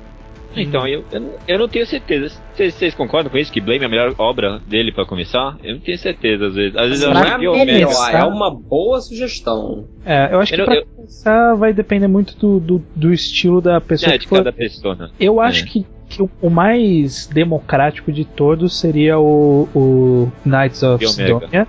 Então, 0.56 0.88
eu, 0.88 1.04
eu, 1.12 1.20
não- 1.20 1.34
eu 1.48 1.60
não 1.60 1.68
tenho 1.68 1.86
certeza. 1.86 2.34
Vocês, 2.56 2.96
concordam 2.96 3.30
com 3.32 3.38
isso? 3.38 3.52
Que 3.52 3.62
Blame 3.62 3.84
é 3.84 3.86
a 3.86 3.90
melhor 3.90 4.16
obra 4.18 4.60
dele 4.66 4.92
pra 4.92 5.06
começar? 5.06 5.56
Eu 5.64 5.74
não 5.76 5.80
tenho 5.82 5.98
certeza, 6.00 6.48
às 6.48 6.56
vezes. 6.56 6.76
Às 6.76 6.88
vezes 6.90 7.04
eu 7.04 7.14
Não 7.14 7.22
é 7.22 7.28
a 7.30 7.38
que 7.38 7.48
o 7.48 7.52
melhor, 7.54 7.66
melhor, 7.66 8.12
é 8.16 8.24
uma 8.24 8.50
boa 8.50 9.00
sugestão. 9.00 9.86
É, 10.04 10.30
eu 10.34 10.40
acho 10.40 10.54
que 10.54 10.60
Eu- 10.62 10.66
pra 10.66 10.76
eu- 10.78 10.86
começar 10.96 11.54
vai 11.56 11.74
depender 11.74 12.08
muito 12.08 12.36
do, 12.38 12.60
do, 12.60 12.84
do 12.96 13.14
estilo 13.14 13.62
da 13.62 13.80
pessoa 13.80 14.14
É, 14.14 14.18
que 14.18 14.24
de 14.24 14.28
for. 14.30 14.38
cada 14.38 14.52
pessoa, 14.52 14.96
né? 14.96 15.10
Eu 15.20 15.40
acho 15.40 15.64
É. 15.64 15.68
que, 15.68 15.86
que 16.10 16.24
o- 16.24 16.30
o 16.42 16.50
mais 16.50 17.28
democrático 17.28 18.12
de 18.12 18.26
todos 18.26 18.80
seria 18.80 19.20
o, 19.20 19.68
o 19.76 20.32
Knights 20.44 20.82
of. 20.82 21.06
Sidonia. 21.08 21.68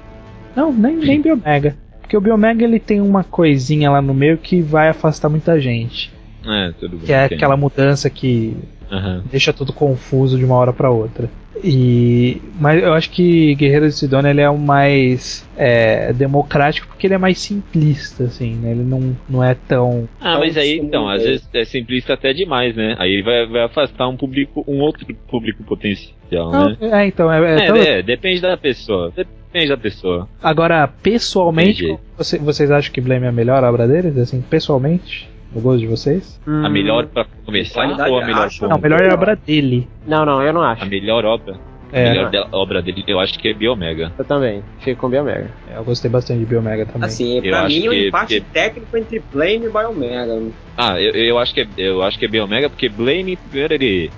Não, 0.58 0.72
nem, 0.72 0.96
nem 0.96 1.22
Biomega. 1.22 1.76
Porque 2.00 2.16
o 2.16 2.20
Biomega 2.20 2.64
ele 2.64 2.80
tem 2.80 3.00
uma 3.00 3.22
coisinha 3.22 3.88
lá 3.88 4.02
no 4.02 4.12
meio 4.12 4.36
que 4.36 4.60
vai 4.60 4.88
afastar 4.88 5.28
muita 5.28 5.60
gente. 5.60 6.12
É, 6.44 6.72
tudo 6.72 6.96
bem. 6.96 7.06
Que 7.06 7.12
é 7.12 7.24
aquela 7.26 7.56
mudança 7.56 8.10
que 8.10 8.56
Aham. 8.90 9.22
deixa 9.30 9.52
tudo 9.52 9.72
confuso 9.72 10.38
de 10.38 10.44
uma 10.44 10.54
hora 10.56 10.72
pra 10.72 10.90
outra. 10.90 11.28
E 11.62 12.40
mas 12.60 12.80
eu 12.80 12.94
acho 12.94 13.10
que 13.10 13.54
Guerreiro 13.56 13.86
de 13.88 13.92
Sidonia 13.92 14.30
ele 14.30 14.40
é 14.40 14.48
o 14.48 14.56
mais 14.56 15.44
é, 15.56 16.12
democrático 16.12 16.86
porque 16.86 17.06
ele 17.08 17.14
é 17.14 17.18
mais 17.18 17.40
simplista 17.40 18.24
assim, 18.24 18.54
né? 18.54 18.70
Ele 18.70 18.84
não, 18.84 19.16
não 19.28 19.42
é 19.42 19.56
tão 19.66 20.08
Ah, 20.20 20.38
mas 20.38 20.56
aí, 20.56 20.78
Então, 20.78 21.08
às 21.08 21.20
é. 21.22 21.24
vezes 21.24 21.48
é 21.52 21.64
simplista 21.64 22.14
até 22.14 22.32
demais, 22.32 22.76
né? 22.76 22.94
Aí 22.98 23.22
vai, 23.22 23.44
vai 23.46 23.62
afastar 23.64 24.06
um 24.08 24.16
público, 24.16 24.64
um 24.68 24.78
outro 24.80 25.04
público 25.28 25.64
potencial, 25.64 26.52
não, 26.52 26.68
né? 26.70 26.76
é 26.80 27.06
então 27.06 27.32
é, 27.32 27.40
é 27.40 27.64
É, 27.64 27.66
tão- 27.66 27.76
é, 27.76 28.02
depende 28.02 28.40
da 28.40 28.56
pessoa. 28.56 29.12
Depende 29.16 29.68
da 29.68 29.76
pessoa. 29.76 30.28
agora 30.40 30.86
pessoalmente 31.02 31.98
você- 32.16 32.38
vocês 32.38 32.70
acham 32.70 32.92
que 32.92 33.00
Blame 33.00 33.26
é 33.26 33.28
a 33.30 33.32
melhor 33.32 33.64
obra 33.64 33.88
deles 33.88 34.16
assim 34.16 34.40
pessoalmente 34.42 35.28
no 35.54 35.60
gosto 35.60 35.80
de 35.80 35.86
vocês? 35.86 36.40
Hum, 36.46 36.64
A 36.64 36.68
melhor 36.68 37.06
pra 37.06 37.26
começar 37.44 37.74
qualidade, 37.84 38.10
ou 38.10 38.20
a 38.20 38.24
melhor 38.26 38.46
acho. 38.46 38.60
ponto? 38.60 38.70
Não, 38.70 38.76
a 38.76 38.80
melhor 38.80 39.12
obra 39.12 39.36
dele. 39.36 39.88
Não, 40.06 40.24
não, 40.24 40.42
eu 40.42 40.52
não 40.52 40.62
acho. 40.62 40.82
A 40.82 40.86
melhor 40.86 41.24
obra? 41.24 41.56
A 41.90 41.98
É, 41.98 42.10
melhor 42.10 42.30
de- 42.30 42.46
obra 42.52 42.82
dele, 42.82 43.02
eu 43.06 43.18
acho 43.18 43.38
que 43.38 43.48
é 43.48 43.54
Biomega. 43.54 44.12
Eu 44.18 44.24
também. 44.24 44.62
Fico 44.80 45.00
com 45.00 45.08
Biomega. 45.08 45.50
eu 45.74 45.82
gostei 45.84 46.10
bastante 46.10 46.40
de 46.40 46.44
Biomega 46.46 46.84
também. 46.84 47.06
Assim, 47.06 47.36
Eu 47.38 47.42
pra 47.44 47.62
acho 47.62 47.68
mim 47.76 47.86
é 47.86 47.88
um 47.88 47.92
que- 47.92 48.08
empate 48.08 48.34
que- 48.34 48.46
técnico 48.52 48.96
entre 48.98 49.22
Blame 49.32 49.64
e 49.66 49.70
Biomega. 49.70 50.42
Ah, 50.76 51.00
eu, 51.00 51.12
eu 51.12 51.38
acho 51.38 51.54
que 51.54 51.60
é, 51.62 51.66
eu 51.78 52.02
acho 52.02 52.18
que 52.18 52.26
é 52.26 52.28
Biomega 52.28 52.68
porque 52.68 52.88
Blame, 52.90 53.36
primeiro 53.36 53.72
ele 53.74 54.10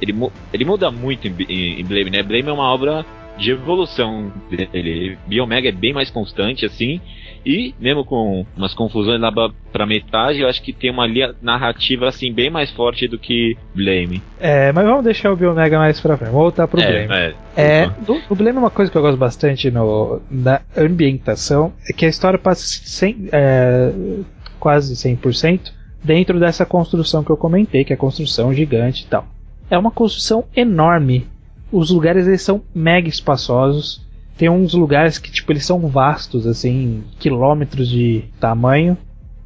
ele, 0.00 0.12
ele 0.52 0.64
muda 0.64 0.90
muito 0.90 1.28
em, 1.28 1.34
em- 1.48 1.80
em 1.80 1.84
Blame, 1.84 2.10
né? 2.10 2.24
Blame 2.24 2.48
é 2.48 2.52
uma 2.52 2.64
obra 2.74 3.06
de 3.38 3.52
evolução 3.52 4.32
dele. 4.50 5.16
Biomega 5.28 5.68
é 5.68 5.72
bem 5.72 5.92
mais 5.92 6.10
constante 6.10 6.66
assim. 6.66 7.00
E 7.44 7.74
mesmo 7.80 8.04
com 8.04 8.46
umas 8.56 8.72
confusões 8.74 9.20
lá 9.20 9.32
pra- 9.32 9.86
metade, 9.86 10.40
eu 10.40 10.48
acho 10.48 10.62
que 10.62 10.72
tem 10.72 10.90
uma 10.90 11.06
linha 11.06 11.34
narrativa 11.42 12.06
assim 12.08 12.32
bem 12.32 12.48
mais 12.50 12.70
forte 12.70 13.08
do 13.08 13.18
que 13.18 13.56
Blame. 13.74 14.22
É, 14.38 14.70
mas 14.72 14.84
vamos 14.86 15.02
deixar 15.04 15.32
o 15.32 15.36
Biomega 15.36 15.76
mais 15.78 16.00
pra 16.00 16.16
frente. 16.16 16.30
Vamos 16.30 16.42
voltar 16.42 16.68
pro 16.68 16.80
Blame. 16.80 17.08
é, 17.56 17.62
É, 17.82 17.86
do, 18.06 18.20
do 18.28 18.34
Blame 18.36 18.58
uma 18.58 18.70
coisa 18.70 18.90
que 18.90 18.96
eu 18.96 19.02
gosto 19.02 19.16
bastante 19.18 19.70
no, 19.70 20.20
na 20.30 20.60
ambientação 20.76 21.72
é 21.88 21.92
que 21.92 22.06
a 22.06 22.08
história 22.08 22.38
passa 22.38 22.62
sem, 22.64 23.28
é, 23.32 23.92
quase 24.60 24.94
100% 24.94 25.72
dentro 26.04 26.38
dessa 26.38 26.64
construção 26.64 27.24
que 27.24 27.30
eu 27.30 27.36
comentei, 27.36 27.84
que 27.84 27.92
é 27.92 27.96
a 27.96 27.98
construção 27.98 28.52
gigante 28.54 29.02
e 29.04 29.06
tal. 29.06 29.26
É 29.70 29.76
uma 29.76 29.90
construção 29.90 30.44
enorme. 30.54 31.26
Os 31.72 31.90
lugares 31.90 32.26
eles 32.26 32.42
são 32.42 32.62
mega 32.74 33.08
espaçosos. 33.08 34.02
Tem 34.36 34.48
uns 34.48 34.74
lugares 34.74 35.18
que 35.18 35.30
tipo 35.30 35.52
eles 35.52 35.64
são 35.66 35.78
vastos, 35.88 36.46
assim, 36.46 37.04
quilômetros 37.18 37.88
de 37.88 38.24
tamanho. 38.40 38.96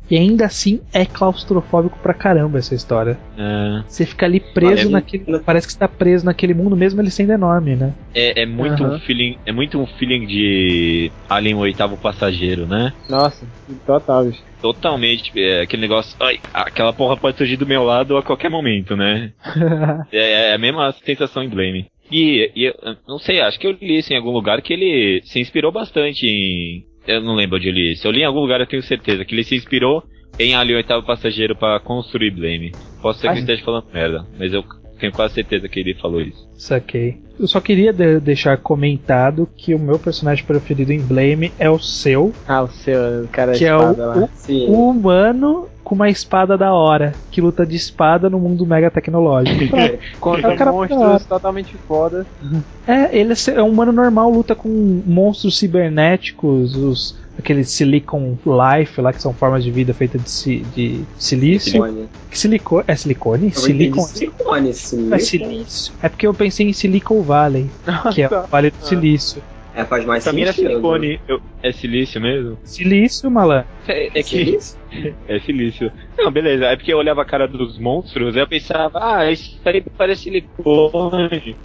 E 0.09 0.17
ainda 0.17 0.45
assim 0.47 0.79
é 0.93 1.05
claustrofóbico 1.05 1.99
pra 1.99 2.15
caramba 2.15 2.59
essa 2.59 2.77
história. 2.77 3.19
é, 3.37 3.83
Você 3.89 4.07
fica 4.07 4.25
ali 4.25 4.39
preso 4.39 4.89
Parece- 4.89 4.89
naquele. 4.89 5.39
Parece 5.41 5.67
que 5.67 5.73
você 5.73 5.79
tá 5.81 5.89
preso 5.89 6.25
naquele 6.25 6.55
mundo 6.55 6.77
mesmo 6.77 7.01
ele 7.01 7.11
sendo 7.11 7.33
enorme, 7.33 7.75
né? 7.75 7.93
é, 8.15 8.43
é 8.43 8.47
muito 8.47 8.85
Aham. 8.85 8.95
um 8.95 9.01
feeling, 9.01 9.37
é 9.45 9.51
muito 9.51 9.81
um 9.81 9.85
feeling 9.85 10.25
de 10.25 11.11
Alien 11.29 11.57
o 11.57 11.59
oitavo 11.59 11.97
passageiro, 11.97 12.67
né? 12.69 12.93
Nossa, 13.09 13.45
total, 13.85 14.27
bicho. 14.27 14.45
Totalmente, 14.63 15.33
é, 15.37 15.63
aquele 15.63 15.83
negócio, 15.83 16.17
ai, 16.21 16.39
aquela 16.55 16.93
porra 16.93 17.17
pode 17.17 17.37
surgir 17.37 17.57
do 17.57 17.67
meu 17.67 17.83
lado 17.83 18.17
a 18.17 18.23
qualquer 18.23 18.49
momento, 18.49 18.95
né? 18.97 19.33
É, 20.13 20.51
é 20.51 20.55
a 20.55 20.59
mesma 20.59 20.93
sensação 21.05 21.43
em 21.43 21.49
Blame. 21.49 21.87
E, 22.11 22.51
e 22.55 22.65
eu 22.65 22.75
não 23.09 23.19
sei, 23.19 23.41
acho 23.41 23.59
que 23.59 23.67
eu 23.67 23.73
li 23.73 23.99
isso 23.99 24.13
em 24.13 24.17
algum 24.17 24.31
lugar 24.31 24.61
que 24.63 24.73
ele 24.73 25.21
se 25.25 25.41
inspirou 25.41 25.73
bastante 25.73 26.27
em. 26.27 26.85
Eu 27.07 27.21
não 27.21 27.35
lembro 27.35 27.57
onde 27.57 27.69
eu 27.69 27.73
li 27.73 27.93
isso. 27.93 28.07
Eu 28.07 28.11
li 28.13 28.21
em 28.21 28.25
algum 28.25 28.41
lugar, 28.41 28.61
eu 28.61 28.67
tenho 28.67 28.83
certeza, 28.83 29.25
que 29.25 29.35
ele 29.35 29.45
se 29.45 29.55
inspirou 29.55 30.03
em 30.39 30.55
Alien 30.55 30.77
Oitavo 30.79 31.07
Passageiro 31.07 31.55
pra 31.57 31.79
construir 31.81 32.31
Blame. 32.33 32.75
Posso 33.01 33.21
ser 33.21 33.29
que 33.29 33.35
Ai. 33.35 33.39
esteja 33.41 33.65
falando 33.65 33.87
merda, 33.93 34.27
mas 34.39 34.53
eu 34.53 34.65
tenho 34.99 35.13
quase 35.13 35.35
certeza 35.35 35.69
que 35.69 35.79
ele 35.81 35.95
falou 35.95 36.21
isso. 36.21 36.49
Saquei. 36.55 37.19
Eu 37.39 37.47
só 37.47 37.61
queria 37.61 37.93
de- 37.93 38.19
deixar 38.19 38.57
comentado 38.57 39.49
que 39.57 39.75
o 39.75 39.79
meu 39.79 39.99
personagem 39.99 40.45
preferido 40.45 40.93
em 40.93 41.01
Blame 41.01 41.53
é 41.59 41.69
o 41.71 41.79
seu, 41.79 42.33
Ah, 42.49 42.63
o 42.63 42.69
seu, 42.69 43.25
o 43.25 43.29
cara 43.29 43.53
da 43.53 43.59
que 43.59 43.65
é 43.65 43.75
o, 43.77 43.79
espada 43.91 44.07
lá. 44.07 44.17
o- 44.25 44.29
Sim. 44.35 44.67
o 44.69 44.91
humano 44.91 45.69
com 45.87 45.95
uma 45.95 46.11
espada 46.11 46.59
da 46.59 46.75
hora, 46.75 47.15
que 47.31 47.41
luta 47.41 47.65
de 47.65 47.77
espada 47.77 48.29
no 48.29 48.41
mundo 48.41 48.67
mega 48.67 48.91
tecnológico. 48.91 49.73
Contra 50.19 50.51
É 50.51 50.55
o 50.55 50.59
cara 50.59 50.73
monstros 50.73 51.25
totalmente 51.27 51.79
foda. 51.87 52.27
é, 52.89 53.17
ele 53.17 53.33
é 53.33 53.51
é 53.55 53.63
um 53.63 53.69
humano 53.69 53.93
normal, 53.93 54.29
luta 54.29 54.57
com 54.57 54.69
monstros 55.07 55.57
cibernéticos, 55.57 56.75
os 56.75 57.15
aqueles 57.39 57.71
Silicon 57.71 58.37
Life 58.45 59.01
lá, 59.01 59.13
que 59.13 59.23
são 59.23 59.33
formas 59.33 59.63
de 59.63 59.71
vida 59.71 59.95
feitas 59.95 60.25
de, 60.25 60.31
si- 60.31 60.67
de 60.75 61.05
silício. 61.17 61.71
Silicone. 61.71 62.09
Que 62.31 62.39
silicone, 62.39 62.85
é 62.89 62.97
silicone? 62.97 63.51
Silicon. 63.53 64.03
Silicone, 64.03 64.75
sim. 64.75 65.15
É 65.15 65.19
silício. 65.21 65.93
É 66.03 66.09
porque 66.09 66.27
eu 66.27 66.35
pensei 66.35 66.69
em 66.69 66.73
Silicon 66.73 67.23
Valley, 67.23 67.71
que 68.13 68.23
é 68.23 68.27
o 68.35 68.47
Vale 68.51 68.71
do 68.73 68.85
Silício. 68.85 69.41
É, 69.77 69.85
faz 69.85 70.05
mais 70.07 70.25
Pra 70.25 70.33
mim 70.33 70.41
era 70.41 70.53
sentido. 70.53 70.71
silicone, 70.71 71.21
eu- 71.29 71.41
é 71.63 71.71
silício 71.71 72.19
mesmo? 72.21 72.59
Silício, 72.65 73.31
malandro. 73.31 73.67
É, 73.87 74.07
é 74.07 74.11
que. 74.11 74.23
Silício? 74.23 74.79
É 75.29 75.39
silício. 75.41 75.93
Não, 76.17 76.31
beleza. 76.31 76.65
É 76.67 76.77
porque 76.77 76.93
eu 76.93 76.97
olhava 76.99 77.21
a 77.21 77.25
cara 77.25 77.47
dos 77.47 77.79
monstros 77.79 78.35
e 78.35 78.39
eu 78.39 78.47
pensava, 78.47 78.99
ah, 79.03 79.31
isso 79.31 79.61
aí 79.65 79.85
parece 79.99 80.23
silicone. 80.23 81.57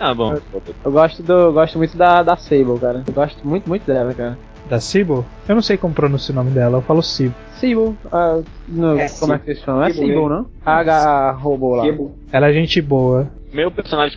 ah, 0.00 0.14
bom. 0.16 0.38
Eu 0.84 0.90
gosto 0.92 1.22
do. 1.22 1.32
eu 1.32 1.52
gosto 1.52 1.76
muito 1.78 1.96
da, 1.96 2.22
da 2.22 2.36
Sable, 2.36 2.78
cara. 2.80 3.04
Eu 3.06 3.12
gosto 3.12 3.46
muito, 3.46 3.68
muito 3.68 3.84
dela, 3.86 4.14
cara. 4.14 4.38
Da 4.68 4.80
Sibyl? 4.80 5.24
Eu 5.48 5.54
não 5.54 5.62
sei 5.62 5.76
como 5.78 5.94
pronuncia 5.94 6.32
o 6.32 6.36
nome 6.36 6.50
dela, 6.50 6.78
eu 6.78 6.82
falo 6.82 7.02
Sibyl. 7.02 7.34
Sable, 7.54 7.96
ah, 8.12 8.40
no- 8.68 8.98
É, 8.98 9.08
como 9.18 9.32
é 9.34 9.38
que 9.38 9.50
eles 9.50 9.62
chamam? 9.62 9.82
É 9.82 9.88
mesmo. 9.88 10.28
não? 10.28 10.46
A, 10.64 10.80
a 10.80 11.32
robô 11.32 11.74
lá. 11.74 11.84
Fibo. 11.84 12.14
Ela 12.32 12.48
é 12.48 12.52
gente 12.52 12.80
boa. 12.80 13.30
Meu 13.52 13.70
personagem 13.70 14.16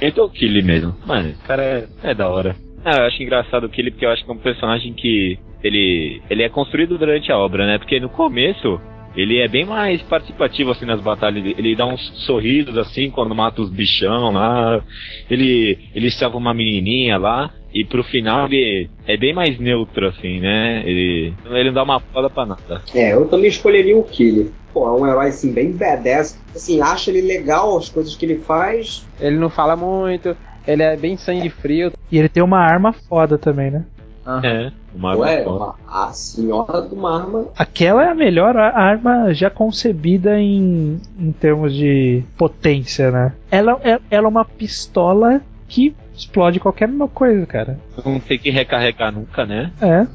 é 0.00 0.22
o 0.22 0.30
Killy 0.30 0.62
mesmo. 0.62 0.94
Mano, 1.06 1.28
esse 1.28 1.42
cara 1.44 1.62
é, 1.62 1.88
é 2.02 2.14
da 2.14 2.28
hora. 2.28 2.56
Ah, 2.84 2.96
eu 2.96 3.04
acho 3.04 3.22
engraçado 3.22 3.64
o 3.64 3.68
Killy 3.68 3.90
porque 3.90 4.06
eu 4.06 4.10
acho 4.10 4.24
que 4.24 4.30
é 4.30 4.34
um 4.34 4.38
personagem 4.38 4.92
que 4.94 5.38
ele, 5.62 6.22
ele 6.30 6.42
é 6.42 6.48
construído 6.48 6.96
durante 6.96 7.30
a 7.30 7.38
obra, 7.38 7.66
né? 7.66 7.78
Porque 7.78 8.00
no 8.00 8.08
começo 8.08 8.80
ele 9.16 9.38
é 9.38 9.48
bem 9.48 9.64
mais 9.64 10.00
participativo 10.02 10.70
assim 10.70 10.84
nas 10.84 11.00
batalhas. 11.00 11.44
Ele 11.58 11.74
dá 11.74 11.86
uns 11.86 12.00
sorrisos 12.26 12.76
assim 12.78 13.10
quando 13.10 13.34
mata 13.34 13.60
os 13.60 13.70
bichão 13.70 14.32
lá. 14.32 14.82
Ele 15.28 15.78
ele 15.94 16.10
salva 16.10 16.36
uma 16.36 16.54
menininha 16.54 17.18
lá. 17.18 17.50
E 17.72 17.84
pro 17.84 18.02
final 18.02 18.46
ele 18.46 18.90
é 19.06 19.16
bem 19.16 19.32
mais 19.32 19.58
neutro, 19.58 20.08
assim, 20.08 20.40
né? 20.40 20.82
Ele, 20.84 21.32
ele 21.50 21.68
não 21.68 21.74
dá 21.74 21.82
uma 21.84 22.00
foda 22.00 22.28
pra 22.28 22.44
nada. 22.44 22.82
É, 22.92 23.14
eu 23.14 23.26
também 23.26 23.48
escolheria 23.48 23.96
o 23.96 24.02
Killer. 24.02 24.48
Pô, 24.72 24.88
é 24.88 25.00
um 25.00 25.06
herói 25.06 25.28
assim, 25.28 25.52
bem 25.52 25.70
badass. 25.70 26.36
Assim, 26.54 26.80
acha 26.80 27.10
ele 27.10 27.20
legal 27.20 27.76
as 27.78 27.88
coisas 27.88 28.16
que 28.16 28.26
ele 28.26 28.38
faz. 28.38 29.06
Ele 29.20 29.36
não 29.36 29.48
fala 29.48 29.76
muito, 29.76 30.36
ele 30.66 30.82
é 30.82 30.96
bem 30.96 31.16
sangue 31.16 31.48
frio. 31.48 31.92
E 32.10 32.18
ele 32.18 32.28
tem 32.28 32.42
uma 32.42 32.58
arma 32.58 32.92
foda 32.92 33.38
também, 33.38 33.70
né? 33.70 33.84
Aham. 34.38 34.46
É, 34.46 34.72
uma 34.94 35.16
Ué, 35.16 35.40
arma 35.40 35.56
uma, 35.56 35.74
a 35.88 36.12
senhora 36.12 36.82
de 36.82 36.94
uma 36.94 37.20
arma. 37.20 37.46
Aquela 37.56 38.04
é 38.04 38.08
a 38.10 38.14
melhor 38.14 38.56
arma 38.56 39.32
já 39.32 39.50
concebida 39.50 40.38
em, 40.40 41.00
em 41.18 41.32
termos 41.32 41.74
de 41.74 42.22
potência, 42.36 43.10
né? 43.10 43.32
Ela, 43.50 43.78
é- 43.82 44.00
ela 44.10 44.26
é 44.26 44.28
uma 44.28 44.44
pistola 44.44 45.40
que 45.68 45.94
explode 46.14 46.60
qualquer 46.60 46.88
coisa, 47.14 47.46
cara. 47.46 47.78
Não 48.04 48.20
tem 48.20 48.38
que 48.38 48.50
recarregar 48.50 49.12
nunca, 49.12 49.46
né? 49.46 49.72
É. 49.80 50.06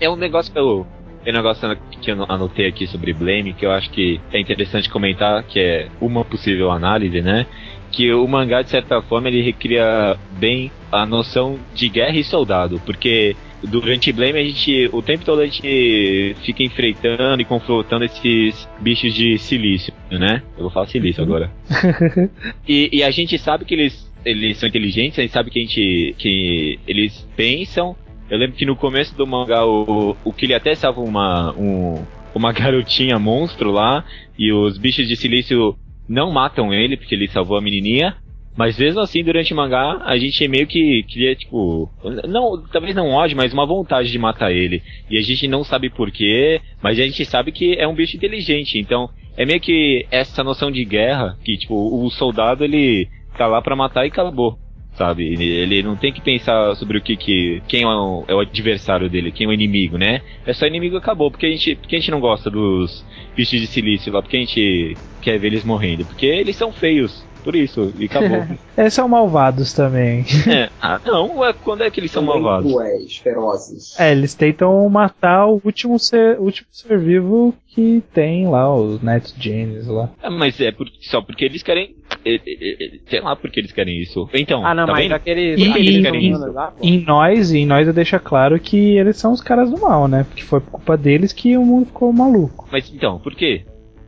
É 0.00 0.10
um 0.10 0.16
negócio 0.16 0.52
que 0.52 0.58
eu. 0.58 0.86
Tem 1.24 1.32
um 1.32 1.36
negócio 1.36 1.76
que 2.00 2.10
eu 2.10 2.24
anotei 2.28 2.68
aqui 2.68 2.86
sobre 2.86 3.12
Blame 3.12 3.52
que 3.52 3.66
eu 3.66 3.72
acho 3.72 3.90
que 3.90 4.20
é 4.32 4.40
interessante 4.40 4.88
comentar, 4.88 5.42
que 5.42 5.58
é 5.58 5.88
uma 6.00 6.24
possível 6.24 6.70
análise, 6.70 7.20
né? 7.20 7.46
Que 7.90 8.12
o 8.12 8.26
mangá, 8.28 8.62
de 8.62 8.70
certa 8.70 9.02
forma, 9.02 9.28
ele 9.28 9.42
recria 9.42 10.16
bem 10.38 10.70
a 10.92 11.04
noção 11.04 11.58
de 11.74 11.88
guerra 11.88 12.16
e 12.16 12.24
soldado, 12.24 12.80
porque 12.86 13.34
durante 13.62 14.12
Blame 14.12 14.38
a 14.38 14.44
gente, 14.44 14.88
o 14.92 15.02
tempo 15.02 15.24
todo 15.24 15.40
a 15.40 15.46
gente 15.46 16.36
fica 16.44 16.62
enfrentando 16.62 17.42
e 17.42 17.44
confrontando 17.44 18.04
esses 18.04 18.68
bichos 18.80 19.12
de 19.14 19.38
silício, 19.38 19.92
né? 20.10 20.42
Eu 20.56 20.62
vou 20.62 20.70
falar 20.70 20.86
silício 20.86 21.22
agora. 21.22 21.50
E, 22.66 22.90
e 22.92 23.02
a 23.02 23.10
gente 23.10 23.38
sabe 23.38 23.64
que 23.64 23.74
eles, 23.74 24.12
eles 24.24 24.58
são 24.58 24.68
inteligentes, 24.68 25.18
a 25.18 25.22
gente 25.22 25.32
sabe 25.32 25.50
que, 25.50 25.58
a 25.58 25.62
gente, 25.62 26.14
que 26.18 26.78
eles 26.86 27.26
pensam. 27.34 27.96
Eu 28.30 28.38
lembro 28.38 28.56
que 28.56 28.66
no 28.66 28.76
começo 28.76 29.16
do 29.16 29.26
mangá 29.26 29.64
o, 29.64 30.14
o 30.22 30.32
Kili 30.32 30.54
até 30.54 30.74
salva 30.74 31.00
uma, 31.00 31.54
um, 31.56 32.04
uma 32.34 32.52
garotinha 32.52 33.18
monstro 33.18 33.70
lá, 33.70 34.04
e 34.38 34.52
os 34.52 34.76
bichos 34.76 35.08
de 35.08 35.16
silício 35.16 35.76
não 36.08 36.30
matam 36.30 36.72
ele, 36.72 36.96
porque 36.96 37.14
ele 37.14 37.28
salvou 37.28 37.56
a 37.56 37.60
menininha. 37.60 38.16
Mas 38.58 38.76
mesmo 38.76 38.98
assim, 38.98 39.22
durante 39.22 39.52
o 39.52 39.56
mangá, 39.56 40.02
a 40.04 40.18
gente 40.18 40.48
meio 40.48 40.66
que 40.66 41.04
cria, 41.04 41.36
tipo. 41.36 41.88
Não, 42.26 42.60
talvez 42.72 42.92
não 42.92 43.10
ódio, 43.10 43.36
mas 43.36 43.52
uma 43.52 43.64
vontade 43.64 44.10
de 44.10 44.18
matar 44.18 44.50
ele. 44.50 44.82
E 45.08 45.16
a 45.16 45.22
gente 45.22 45.46
não 45.46 45.62
sabe 45.62 45.88
porquê, 45.88 46.60
mas 46.82 46.98
a 46.98 47.04
gente 47.04 47.24
sabe 47.24 47.52
que 47.52 47.76
é 47.78 47.86
um 47.86 47.94
bicho 47.94 48.16
inteligente. 48.16 48.76
Então, 48.76 49.08
é 49.36 49.46
meio 49.46 49.60
que 49.60 50.04
essa 50.10 50.42
noção 50.42 50.72
de 50.72 50.84
guerra, 50.84 51.38
que, 51.44 51.56
tipo, 51.56 52.04
o 52.04 52.10
soldado 52.10 52.64
ele 52.64 53.08
tá 53.36 53.46
lá 53.46 53.62
pra 53.62 53.76
matar 53.76 54.04
e 54.04 54.08
acabou. 54.08 54.58
Sabe? 54.94 55.34
Ele, 55.40 55.80
não 55.84 55.94
tem 55.94 56.12
que 56.12 56.20
pensar 56.20 56.74
sobre 56.74 56.98
o 56.98 57.00
que 57.00 57.16
que. 57.16 57.62
quem 57.68 57.84
é 57.84 57.86
o, 57.86 58.24
é 58.26 58.34
o 58.34 58.40
adversário 58.40 59.08
dele, 59.08 59.30
quem 59.30 59.46
é 59.46 59.50
o 59.50 59.52
inimigo, 59.52 59.96
né? 59.96 60.20
É 60.44 60.52
só 60.52 60.66
inimigo 60.66 60.96
e 60.96 60.98
acabou. 60.98 61.30
Porque 61.30 61.46
a 61.46 61.50
gente, 61.50 61.76
porque 61.76 61.94
a 61.94 61.98
gente 62.00 62.10
não 62.10 62.18
gosta 62.18 62.50
dos 62.50 63.06
bichos 63.36 63.60
de 63.60 63.68
silício 63.68 64.12
lá, 64.12 64.20
porque 64.20 64.36
a 64.36 64.40
gente 64.40 64.96
quer 65.22 65.38
ver 65.38 65.46
eles 65.46 65.64
morrendo. 65.64 66.04
Porque 66.04 66.26
eles 66.26 66.56
são 66.56 66.72
feios. 66.72 67.24
Por 67.48 67.56
isso, 67.56 67.94
e 67.98 68.04
acabou. 68.04 68.44
Esses 68.76 68.92
são 68.92 69.08
malvados 69.08 69.72
também. 69.72 70.22
é, 70.46 70.68
ah, 70.82 71.00
não, 71.02 71.38
ué, 71.38 71.54
quando 71.54 71.82
é 71.82 71.90
que 71.90 71.98
eles 71.98 72.10
são 72.10 72.22
também 72.22 72.42
malvados? 72.42 72.70
cruéis, 72.70 73.16
ferozes. 73.16 73.98
É, 73.98 74.12
eles 74.12 74.34
tentam 74.34 74.86
matar 74.90 75.46
o 75.46 75.58
último 75.64 75.98
ser, 75.98 76.38
último 76.38 76.68
ser 76.70 76.98
vivo 76.98 77.54
que 77.68 78.02
tem 78.12 78.46
lá, 78.46 78.70
os 78.76 79.00
Net 79.00 79.32
Genes 79.40 79.86
lá. 79.86 80.10
É, 80.22 80.28
mas 80.28 80.60
é 80.60 80.70
por- 80.70 80.90
só 81.00 81.22
porque 81.22 81.46
eles 81.46 81.62
querem. 81.62 81.96
é, 82.22 82.34
é, 82.34 82.36
é, 82.36 82.90
sei 83.08 83.20
lá 83.22 83.34
porque 83.34 83.60
eles 83.60 83.72
querem 83.72 83.98
isso. 83.98 84.28
Então, 84.34 84.62
Ah, 84.66 84.74
não, 84.74 84.84
tá 84.84 84.92
mas 84.92 85.04
vendo? 85.04 85.12
aqueles. 85.14 85.58
E- 85.58 85.70
aqueles 85.70 86.06
e- 86.06 86.50
lá, 86.50 86.66
pô. 86.72 86.84
Em 86.84 87.02
nós, 87.02 87.50
em 87.50 87.64
nós 87.64 87.86
eu 87.88 87.94
deixo 87.94 88.20
claro 88.20 88.60
que 88.60 88.76
eles 88.98 89.16
são 89.16 89.32
os 89.32 89.40
caras 89.40 89.70
do 89.70 89.80
mal, 89.80 90.06
né? 90.06 90.24
Porque 90.28 90.42
foi 90.42 90.60
por 90.60 90.72
culpa 90.72 90.98
deles 90.98 91.32
que 91.32 91.56
o 91.56 91.64
mundo 91.64 91.86
ficou 91.86 92.12
maluco. 92.12 92.68
Mas 92.70 92.92
então, 92.92 93.18
por 93.18 93.34
quê? 93.34 93.64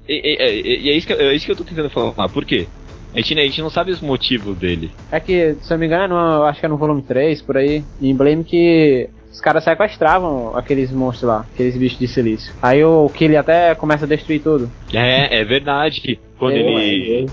E, 0.09 0.12
e- 0.12 0.61
e- 0.61 0.80
e 0.86 0.91
é, 0.91 0.97
isso 0.97 1.07
que, 1.07 1.12
eu- 1.12 1.20
é 1.20 1.34
isso 1.34 1.47
que 1.47 1.53
eu 1.53 1.57
tô 1.57 1.62
tentando 1.62 1.88
falar. 1.88 2.28
Por 2.28 2.45
quê? 2.45 2.66
A 3.15 3.17
gente, 3.19 3.39
a 3.39 3.43
gente 3.43 3.61
não 3.63 3.71
sabe 3.71 3.91
os 3.91 4.01
motivos 4.01 4.57
dele. 4.57 4.91
É 5.11 5.19
que, 5.19 5.57
se 5.63 5.73
eu 5.73 5.77
não 5.77 5.79
me 5.79 5.87
engano, 5.87 6.15
eu 6.15 6.45
acho 6.45 6.61
que 6.61 6.67
é 6.67 6.69
no 6.69 6.77
volume 6.77 7.03
3, 7.03 7.43
por 7.43 7.57
aí, 7.57 7.83
em 8.01 8.15
Blame 8.15 8.45
que 8.45 9.09
os 9.33 9.41
caras 9.41 9.65
sequestravam 9.65 10.57
aqueles 10.57 10.93
monstros 10.93 11.29
lá, 11.29 11.47
aqueles 11.53 11.77
bichos 11.77 11.99
de 11.99 12.07
silício. 12.09 12.53
Aí 12.63 12.85
o 12.85 13.09
Killy 13.09 13.37
até 13.37 13.75
começa 13.75 14.05
a 14.05 14.09
destruir 14.09 14.41
tudo. 14.43 14.71
É, 14.93 15.41
é 15.41 15.45
verdade. 15.45 16.19
Quando 16.39 16.55
É, 16.55 16.59
ele. 16.59 17.27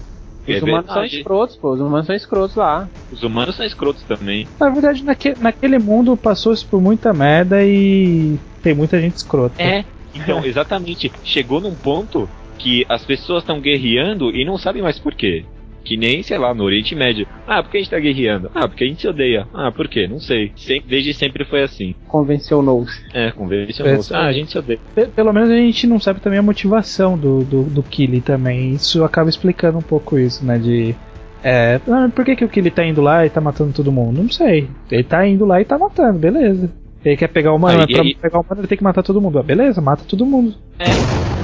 Os 0.48 0.56
É 0.56 0.60
humanos 0.64 0.86
são 0.86 0.96
verdade. 1.02 1.18
escrotos, 1.18 1.56
pô. 1.58 1.72
Os 1.74 1.80
humanos 1.82 2.06
são 2.06 2.16
escrotos 2.16 2.56
lá. 2.56 2.88
Os 3.12 3.22
humanos 3.22 3.56
são 3.56 3.66
escrotos 3.66 4.02
também. 4.04 4.48
Na 4.60 4.70
verdade, 4.70 5.04
naque, 5.04 5.34
naquele 5.42 5.78
mundo 5.78 6.16
passou-se 6.16 6.66
por 6.66 6.82
muita 6.82 7.14
merda 7.14 7.64
e 7.66 8.38
tem 8.64 8.74
muita 8.74 9.00
gente 9.02 9.18
escrota. 9.18 9.62
É. 9.62 9.84
Então, 10.16 10.44
exatamente. 10.46 11.12
Chegou 11.24 11.60
num 11.60 11.76
ponto 11.76 12.30
que 12.58 12.86
as 12.88 13.04
pessoas 13.04 13.44
estão 13.44 13.60
guerreando 13.60 14.32
e 14.36 14.46
não 14.46 14.58
sabem 14.58 14.82
mais 14.82 14.98
por 14.98 15.14
quê. 15.14 15.44
Que 15.88 15.96
nem, 15.96 16.22
sei 16.22 16.38
lá, 16.38 16.54
no 16.54 16.66
Oriente 16.66 16.94
Médio. 16.94 17.26
Ah, 17.48 17.64
por 17.64 17.72
que 17.72 17.78
a 17.78 17.80
gente 17.80 17.90
tá 17.90 17.98
guerreando? 17.98 18.52
Ah, 18.54 18.68
porque 18.68 18.84
a 18.84 18.88
gente 18.88 19.00
se 19.00 19.08
odeia. 19.08 19.48
Ah, 19.54 19.72
por 19.72 19.88
quê? 19.88 20.06
Não 20.06 20.20
sei. 20.20 20.52
Sempre, 20.58 20.90
desde 20.90 21.14
sempre 21.14 21.46
foi 21.46 21.64
assim. 21.64 21.96
Convencionou-se. 22.10 23.02
É, 23.14 23.32
convencionou. 23.32 24.02
Ah, 24.12 24.26
a 24.26 24.34
gente 24.34 24.52
se 24.52 24.58
odeia. 24.58 24.80
Pe- 24.94 25.08
Pelo 25.08 25.32
menos 25.32 25.50
a 25.50 25.56
gente 25.56 25.88
não 25.88 25.98
sabe 25.98 26.20
também 26.20 26.40
a 26.40 26.44
motivação 26.44 27.18
do, 27.18 27.44
do, 27.46 27.64
do 27.64 27.82
Killy 27.84 28.20
também. 28.20 28.74
Isso 28.74 29.02
acaba 29.06 29.30
explicando 29.30 29.78
um 29.78 29.82
pouco 29.82 30.20
isso, 30.20 30.46
né? 30.46 30.58
De. 30.58 30.94
É, 31.42 31.80
ah, 31.88 32.10
por 32.14 32.26
que, 32.26 32.36
que 32.36 32.44
o 32.44 32.50
Killy 32.50 32.70
tá 32.70 32.86
indo 32.86 33.02
lá 33.02 33.26
e 33.26 33.30
tá 33.30 33.40
matando 33.40 33.72
todo 33.72 33.90
mundo? 33.90 34.22
Não 34.22 34.30
sei. 34.30 34.68
Ele 34.92 35.04
tá 35.04 35.26
indo 35.26 35.46
lá 35.46 35.62
e 35.62 35.66
tá 35.66 35.78
matando, 35.78 36.20
beleza. 36.20 36.70
Ele 37.06 37.16
quer 37.16 37.30
pegar 37.30 37.54
o 37.54 37.56
humano, 37.56 37.80
Aí- 37.80 37.88
pra 37.94 38.02
aí- 38.02 38.16
pegar 38.16 38.40
o 38.40 38.42
humano 38.42 38.60
ele 38.62 38.68
tem 38.68 38.78
que 38.78 38.84
matar 38.84 39.04
todo 39.04 39.22
mundo. 39.22 39.40
Ah, 39.40 39.44
beleza, 39.44 39.80
mata 39.80 40.04
todo 40.06 40.26
mundo. 40.26 40.54
É. 40.80 41.37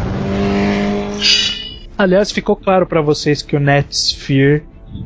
Aliás, 2.03 2.33
ficou 2.33 2.57
claro 2.57 2.85
pra 2.85 2.99
vocês 3.01 3.41
que 3.41 3.55
o 3.55 3.59
Netsphere 3.61 4.63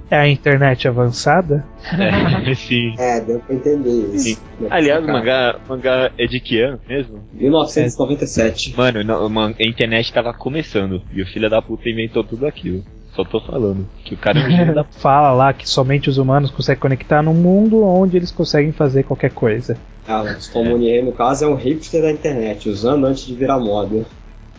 é 0.10 0.18
a 0.18 0.28
internet 0.28 0.88
avançada? 0.88 1.64
É, 1.93 2.54
sim. 2.56 2.95
É, 2.98 3.22
deu 3.22 3.39
pra 3.39 3.54
entender 3.56 4.16
isso. 4.16 4.36
Sim. 4.36 4.38
Aliás, 4.68 5.04
o 5.04 5.08
mangá, 5.08 5.60
mangá 5.70 6.12
é 6.18 6.26
de 6.26 6.39
que 6.39 6.60
ano 6.60 6.80
mesmo? 6.89 7.20
1997. 7.34 8.76
Mano, 8.76 9.04
não, 9.04 9.30
man- 9.30 9.54
a 9.60 9.64
internet 9.64 10.12
tava 10.12 10.34
começando 10.34 11.04
e 11.14 11.22
o 11.22 11.28
filho 11.28 11.48
da 11.52 11.62
puta 11.62 11.88
inventou 11.88 12.24
tudo 12.24 12.48
aquilo. 12.48 12.84
Só 13.16 13.24
tô 13.24 13.39
falando 13.39 13.88
que 14.04 14.16
o 14.16 14.18
cara 14.18 14.39
é 14.39 14.74
da 14.74 14.84
Fala 15.00 15.32
lá 15.34 15.54
que 15.54 15.70
somente 15.70 16.10
os 16.10 16.18
humanos 16.18 16.50
conseguem 16.50 16.82
conectar 16.82 17.22
num 17.22 17.36
mundo 17.36 17.84
onde 17.84 18.18
eles 18.18 18.32
conseguem 18.32 18.72
fazer 18.72 19.04
qualquer 19.04 19.32
coisa. 19.32 19.78
Ah, 20.08 20.24
o 20.24 20.52
Tomonihei, 20.52 21.04
no 21.04 21.12
caso, 21.12 21.45
é 21.45 21.48
um 21.48 21.56
hipster 21.56 22.02
da 22.02 22.12
internet, 22.12 22.68
usando 22.68 23.06
antes 23.06 23.24
de 23.24 23.36
virar 23.36 23.60
moda. 23.60 24.04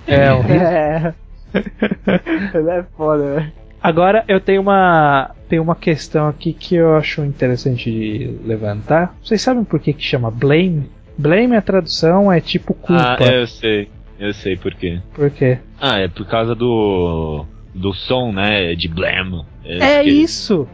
É, 0.06 0.30
o 0.32 0.40
É. 0.42 1.14
Ele 2.54 2.70
é 2.70 2.84
foda, 2.96 3.34
velho. 3.34 3.52
Agora 3.82 4.24
eu 4.26 4.40
tenho 4.40 4.60
uma 4.60 5.30
tem 5.48 5.58
uma 5.60 5.76
questão 5.76 6.26
aqui 6.28 6.52
que 6.52 6.74
eu 6.74 6.96
acho 6.96 7.22
interessante 7.24 7.90
de 7.90 8.38
levantar. 8.44 9.14
Vocês 9.22 9.40
sabem 9.40 9.62
por 9.64 9.78
que 9.80 9.92
que 9.92 10.02
chama 10.02 10.30
blame? 10.30 10.90
Blame 11.16 11.56
a 11.56 11.62
tradução 11.62 12.30
é 12.30 12.40
tipo 12.40 12.74
culpa. 12.74 13.16
Ah, 13.20 13.32
eu 13.32 13.46
sei. 13.46 13.88
Eu 14.18 14.32
sei 14.34 14.56
por 14.56 14.74
quê. 14.74 15.00
Por 15.14 15.30
quê? 15.30 15.58
Ah, 15.80 15.98
é 16.00 16.08
por 16.08 16.26
causa 16.26 16.54
do. 16.56 17.44
do 17.72 17.92
som, 17.94 18.32
né? 18.32 18.74
De 18.74 18.88
blam. 18.88 19.44
É 19.64 20.02
que- 20.02 20.10
isso. 20.10 20.66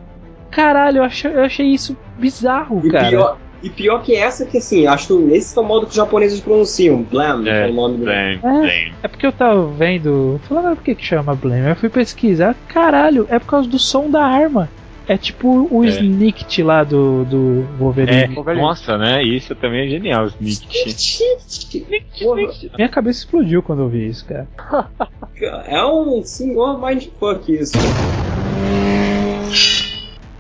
Caralho, 0.51 0.99
eu 0.99 1.03
achei, 1.05 1.31
eu 1.31 1.43
achei 1.43 1.67
isso 1.67 1.97
bizarro, 2.19 2.81
E 2.87 2.91
cara. 2.91 3.09
pior, 3.09 3.39
e 3.65 3.71
pior 3.71 4.03
que 4.03 4.15
essa, 4.15 4.45
que 4.47 4.59
assim, 4.59 4.87
acho 4.87 5.07
que 5.09 5.35
esse 5.35 5.57
é 5.57 5.61
o 5.61 5.65
modo 5.65 5.87
que 5.87 5.91
os 5.91 5.97
japoneses 5.97 6.41
pronunciam. 6.41 7.03
Blam, 7.03 7.47
É, 7.49 7.67
é, 7.67 7.71
o 7.71 7.75
nome 7.75 7.97
do. 7.99 8.05
Blam, 8.05 8.15
É. 8.15 8.37
blam. 8.37 8.93
É 9.03 9.09
porque 9.09 9.27
eu 9.27 9.33
tava 9.33 9.67
vendo, 9.69 10.41
falando 10.49 10.69
ah, 10.69 10.77
por 10.77 10.85
que 10.85 10.95
que 10.95 11.05
chama 11.05 11.35
blame. 11.35 11.71
Eu 11.71 11.77
fui 11.77 11.89
pesquisar, 11.89 12.55
caralho, 12.69 13.27
é 13.31 13.39
por 13.39 13.47
causa 13.47 13.69
do 13.69 13.79
som 13.79 14.11
da 14.11 14.25
arma. 14.25 14.69
É 15.07 15.19
tipo 15.19 15.69
o 15.71 15.85
É. 15.85 15.89
Snikt 15.89 16.63
lá 16.63 16.83
do, 16.83 17.27
do 17.27 17.61
É, 17.61 17.79
Wolverine. 17.79 18.35
nossa, 18.57 18.97
né? 18.97 19.23
Isso 19.23 19.55
também 19.55 19.85
é 19.87 19.91
genial, 19.91 20.29
Snick. 20.41 20.67
Porra, 22.23 22.41
Minha 22.77 22.89
cabeça 22.89 23.19
explodiu 23.19 23.63
quando 23.63 23.83
eu 23.83 23.89
vi 23.91 24.09
isso, 24.09 24.25
cara. 24.25 24.49
é 25.67 25.85
um 25.85 26.23
senhor 26.25 26.81
mindfuck 26.81 27.53
isso. 27.55 27.75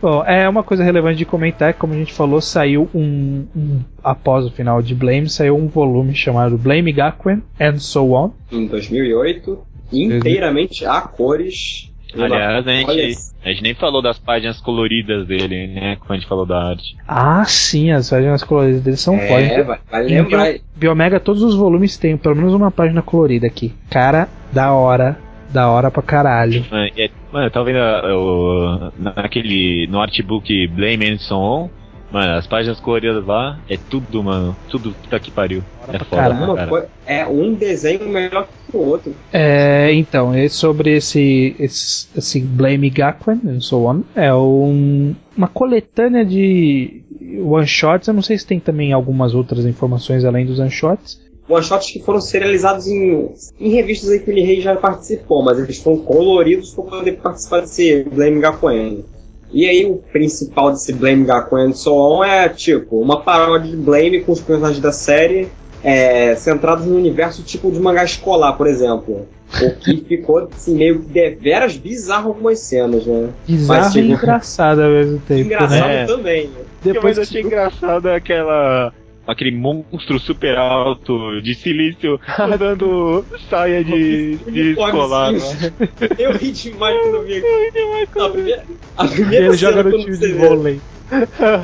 Bom, 0.04 0.22
é 0.22 0.46
uma 0.46 0.62
coisa 0.62 0.84
relevante 0.84 1.16
de 1.16 1.24
comentar, 1.24 1.72
que 1.72 1.78
como 1.78 1.94
a 1.94 1.96
gente 1.96 2.12
falou, 2.12 2.38
saiu 2.38 2.90
um, 2.94 3.46
um- 3.56 3.80
após 4.02 4.44
o 4.44 4.50
final 4.50 4.82
de 4.82 4.94
Blame, 4.94 5.30
saiu 5.30 5.56
um 5.56 5.66
volume 5.66 6.14
chamado 6.14 6.58
Blame 6.58 6.92
Gakuen 6.92 7.42
and 7.58 7.78
So 7.78 8.12
On. 8.12 8.30
Em 8.52 8.66
2008, 8.66 9.58
inteiramente 9.90 10.84
a 10.84 11.00
cores. 11.00 11.90
Aliás, 12.16 12.66
a 12.66 12.70
gente, 12.70 13.16
a 13.44 13.48
gente 13.48 13.62
nem 13.62 13.74
falou 13.74 14.02
das 14.02 14.18
páginas 14.18 14.60
coloridas 14.60 15.26
dele, 15.26 15.68
né? 15.68 15.96
Quando 15.96 16.10
a 16.12 16.14
gente 16.16 16.28
falou 16.28 16.44
da 16.44 16.62
arte. 16.68 16.94
Ah, 17.08 17.42
sim, 17.46 17.90
as 17.90 18.10
páginas 18.10 18.44
coloridas 18.44 18.82
deles 18.82 19.00
são 19.00 19.16
É, 19.16 19.26
fortes. 19.26 19.66
vai, 19.66 19.78
vai 19.90 20.02
lembrar. 20.04 20.54
Biomega, 20.76 21.18
todos 21.18 21.42
os 21.42 21.54
volumes 21.56 21.96
têm 21.96 22.16
pelo 22.18 22.36
menos 22.36 22.52
uma 22.52 22.70
página 22.70 23.00
colorida 23.00 23.46
aqui. 23.46 23.72
Cara, 23.90 24.28
da 24.52 24.70
hora. 24.72 25.18
Da 25.50 25.68
hora 25.68 25.90
pra 25.90 26.02
caralho. 26.02 26.64
Mano, 26.70 26.90
e 26.96 27.02
é- 27.02 27.10
mano, 27.32 27.46
eu 27.46 27.50
tava 27.50 27.64
vendo 27.66 27.78
ah, 27.78 28.16
o, 28.16 28.92
naquele, 28.98 29.86
no 29.88 30.00
artbook 30.00 30.66
Blame 30.68 31.10
and 31.10 31.18
So 31.18 31.36
On, 31.36 31.68
mano, 32.10 32.34
as 32.34 32.46
páginas 32.46 32.80
coloridas 32.80 33.24
lá, 33.24 33.60
é 33.68 33.76
tudo, 33.76 34.22
mano, 34.22 34.56
tudo 34.68 34.92
puta 34.94 35.20
que 35.20 35.30
pariu. 35.30 35.62
É 35.88 35.98
foda, 35.98 36.54
cara. 36.54 36.88
é 37.06 37.26
um 37.26 37.54
desenho 37.54 38.08
melhor 38.08 38.46
que 38.70 38.76
o 38.76 38.80
outro. 38.80 39.14
É, 39.32 39.92
então, 39.92 40.32
é 40.32 40.48
sobre 40.48 40.96
esse, 40.96 41.54
esse, 41.58 42.08
esse 42.16 42.40
Blame 42.40 42.90
Gakuen 42.90 43.40
and 43.46 43.60
so 43.60 43.84
on. 43.86 44.02
É 44.14 44.34
um, 44.34 45.14
uma 45.36 45.48
coletânea 45.48 46.24
de 46.24 47.02
one-shots. 47.42 48.08
Eu 48.08 48.14
não 48.14 48.22
sei 48.22 48.38
se 48.38 48.46
tem 48.46 48.60
também 48.60 48.92
algumas 48.92 49.34
outras 49.34 49.64
informações 49.66 50.24
além 50.24 50.46
dos 50.46 50.58
one-shots. 50.58 51.23
One-shots 51.48 51.90
que 51.90 52.02
foram 52.02 52.20
serializados 52.20 52.86
em, 52.86 53.30
em 53.60 53.70
revistas 53.70 54.10
aí 54.10 54.20
que 54.20 54.30
o 54.30 54.34
Rei 54.34 54.60
já 54.60 54.76
participou, 54.76 55.42
mas 55.42 55.58
eles 55.58 55.78
foram 55.78 55.98
coloridos 55.98 56.72
para 56.74 56.84
poder 56.84 57.12
participar 57.18 57.60
desse 57.60 58.04
Blame 58.04 58.40
Gakuen. 58.40 59.04
E 59.52 59.68
aí 59.68 59.84
o 59.84 59.96
principal 59.96 60.72
desse 60.72 60.92
Blame 60.92 61.24
Gakuen 61.24 61.72
so 61.74 61.94
on 61.94 62.24
é 62.24 62.48
tipo 62.48 63.00
uma 63.00 63.20
paródia 63.20 63.70
de 63.70 63.76
Blame 63.76 64.22
com 64.22 64.32
os 64.32 64.40
personagens 64.40 64.80
da 64.80 64.90
série 64.90 65.48
é, 65.84 66.34
centrados 66.34 66.86
no 66.86 66.96
universo 66.96 67.42
tipo 67.42 67.70
de 67.70 67.78
mangá 67.78 68.02
escolar, 68.02 68.54
por 68.54 68.66
exemplo. 68.66 69.28
O 69.62 69.70
que 69.76 69.98
ficou 70.08 70.48
assim, 70.50 70.74
meio 70.74 71.00
que 71.00 71.12
deveras 71.12 71.76
bizarro 71.76 72.30
algumas 72.30 72.58
cenas, 72.60 73.06
né? 73.06 73.28
Bizarro 73.46 73.80
Mas, 73.80 73.94
e 73.94 74.02
tipo, 74.02 74.14
engraçado 74.14 74.82
ao 74.82 74.90
mesmo 74.90 75.18
tempo, 75.20 75.40
Engraçado 75.42 75.88
né? 75.88 76.02
É. 76.02 76.06
também. 76.06 76.50
Depois 76.82 76.94
Depois 76.94 77.16
eu 77.18 77.22
achei 77.22 77.42
engraçado 77.42 78.06
aquela. 78.08 78.92
Aquele 79.26 79.56
monstro 79.56 80.18
super 80.18 80.56
alto 80.58 81.40
de 81.40 81.54
silício 81.54 82.20
usando 82.52 83.24
saia 83.48 83.82
de, 83.82 84.36
de 84.36 84.70
escolar. 84.72 85.32
né? 85.32 85.38
Eu 86.18 86.32
ri 86.32 86.52
demais 86.52 86.96
quando 87.00 87.14
eu 87.16 87.24
vi 87.24 87.34
aqui. 87.38 88.18
A 88.18 88.28
primeira, 88.28 88.64
a 88.96 89.06
primeira 89.08 89.46
ele 89.46 89.56
joga 89.56 89.82
no 89.82 89.90
quando 89.90 90.04
time 90.04 90.16
de 90.18 90.32
vôlei. 90.34 90.80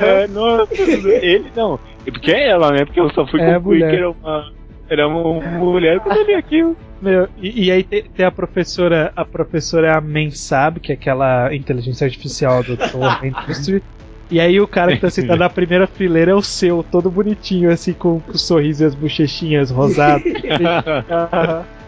É, 0.01 0.27
nossa, 0.27 0.73
ele 0.73 1.51
não. 1.55 1.79
Porque 2.05 2.31
é 2.31 2.49
ela, 2.49 2.71
né? 2.71 2.85
Porque 2.85 2.99
eu 2.99 3.09
só 3.13 3.27
fui 3.27 3.39
É, 3.41 3.53
concluir 3.55 3.77
mulher. 3.79 3.89
que 3.91 3.95
era 3.97 4.09
uma. 4.11 4.51
Era 4.89 5.07
uma 5.07 5.41
mulher 5.59 5.99
quando 5.99 6.17
eu 6.17 6.25
li 6.25 6.33
aquilo. 6.33 6.75
Meu, 7.01 7.27
e, 7.41 7.65
e 7.65 7.71
aí 7.71 7.83
tem, 7.83 8.03
tem 8.03 8.25
a 8.25 8.31
professora, 8.31 9.11
a 9.15 9.23
professora 9.25 9.99
Mensab, 10.01 10.79
que 10.79 10.91
é 10.91 10.95
aquela 10.95 11.53
inteligência 11.55 12.05
artificial 12.05 12.61
do 12.63 12.73
Industry. 13.25 13.81
E 14.31 14.39
aí 14.39 14.61
o 14.61 14.67
cara 14.67 14.95
que 14.95 15.01
tá 15.01 15.09
sentado 15.11 15.39
na 15.39 15.49
primeira 15.49 15.85
fileira 15.85 16.31
é 16.31 16.35
o 16.35 16.41
seu, 16.41 16.81
todo 16.81 17.11
bonitinho, 17.11 17.69
assim, 17.69 17.93
com, 17.93 18.21
com 18.21 18.31
o 18.31 18.37
sorriso 18.37 18.83
e 18.83 18.87
as 18.87 18.95
bochechinhas 18.95 19.69
rosadas. 19.69 20.23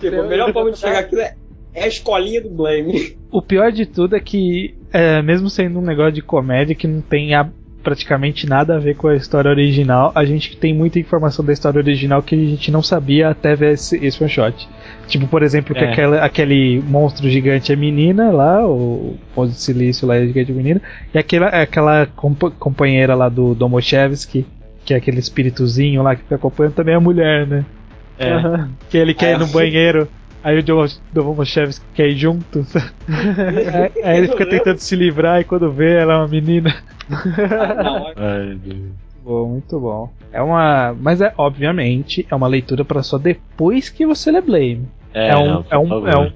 Tipo, 0.00 0.20
a 0.20 0.26
melhor 0.26 0.52
forma 0.52 0.72
de 0.72 0.78
chegar 0.78 1.00
aquilo 1.00 1.20
é, 1.20 1.34
é 1.74 1.84
a 1.84 1.88
escolinha 1.88 2.40
do 2.40 2.50
Blame. 2.50 3.16
O 3.30 3.42
pior 3.42 3.70
de 3.70 3.86
tudo 3.86 4.16
é 4.16 4.20
que, 4.20 4.74
é, 4.92 5.22
mesmo 5.22 5.50
sendo 5.50 5.78
um 5.78 5.82
negócio 5.82 6.12
de 6.12 6.22
comédia 6.22 6.74
que 6.74 6.86
não 6.86 7.00
tem 7.00 7.34
a- 7.34 7.50
praticamente 7.82 8.46
nada 8.48 8.76
a 8.76 8.78
ver 8.78 8.94
com 8.96 9.08
a 9.08 9.16
história 9.16 9.50
original, 9.50 10.12
a 10.14 10.24
gente 10.24 10.56
tem 10.56 10.72
muita 10.74 10.98
informação 10.98 11.44
da 11.44 11.52
história 11.52 11.78
original 11.78 12.22
que 12.22 12.34
a 12.34 12.38
gente 12.38 12.70
não 12.70 12.82
sabia 12.82 13.28
até 13.28 13.54
ver 13.54 13.72
esse, 13.74 13.96
esse 14.04 14.22
one 14.22 14.30
shot. 14.32 14.68
Tipo, 15.08 15.26
por 15.26 15.42
exemplo, 15.42 15.74
que 15.74 15.84
É. 15.84 15.90
aquela- 15.92 16.24
aquele 16.24 16.82
monstro 16.86 17.28
gigante 17.28 17.72
é 17.72 17.76
menina 17.76 18.30
lá, 18.30 18.66
o 18.66 19.16
monstro 19.36 19.56
de 19.56 19.60
silício 19.62 20.06
lá 20.06 20.16
é 20.16 20.26
gigante 20.26 20.52
menina, 20.52 20.80
e 21.12 21.18
aquela, 21.18 21.48
aquela 21.48 22.06
compa- 22.06 22.50
companheira 22.52 23.14
lá 23.14 23.28
do 23.28 23.54
Domoshevsky, 23.54 24.46
que 24.84 24.94
é 24.94 24.96
aquele 24.96 25.18
espíritozinho 25.18 26.02
lá 26.02 26.14
que 26.16 26.22
fica 26.22 26.36
acompanhando, 26.36 26.74
também 26.74 26.94
é 26.94 26.98
mulher, 26.98 27.46
né? 27.46 27.64
É. 28.18 28.32
Aham. 28.32 28.70
Que 28.90 28.98
ele 28.98 29.14
quer 29.14 29.34
ir 29.34 29.38
no 29.38 29.46
banheiro. 29.46 30.06
Aí 30.44 30.58
o 30.58 30.62
Dom- 30.62 30.86
Domoshevsky 31.12 31.84
quer 31.94 32.08
ir 32.08 32.16
junto. 32.16 32.66
aí, 33.08 33.92
aí 34.04 34.18
ele 34.18 34.28
fica 34.28 34.46
tentando 34.46 34.78
se 34.78 34.96
livrar 34.96 35.40
e 35.40 35.44
quando 35.44 35.70
vê 35.70 35.94
ela 35.96 36.14
é 36.14 36.16
uma 36.16 36.28
menina. 36.28 36.74
Ah, 37.10 37.74
não, 37.82 38.06
Ai, 38.16 38.58
Deus. 38.62 38.90
Bom, 39.24 39.48
muito 39.50 39.78
bom. 39.78 40.10
É 40.32 40.42
uma. 40.42 40.94
Mas 41.00 41.20
é, 41.20 41.32
obviamente, 41.38 42.26
é 42.28 42.34
uma 42.34 42.48
leitura 42.48 42.84
para 42.84 43.02
só 43.04 43.18
depois 43.18 43.88
que 43.88 44.04
você 44.04 44.32
lê 44.32 44.40
Blame. 44.40 44.88
É, 45.14 45.28
É, 45.28 45.36
um, 45.36 45.46
não, 45.46 45.64
é, 45.70 45.78
um, 45.78 46.08
é 46.08 46.18
um 46.18 46.32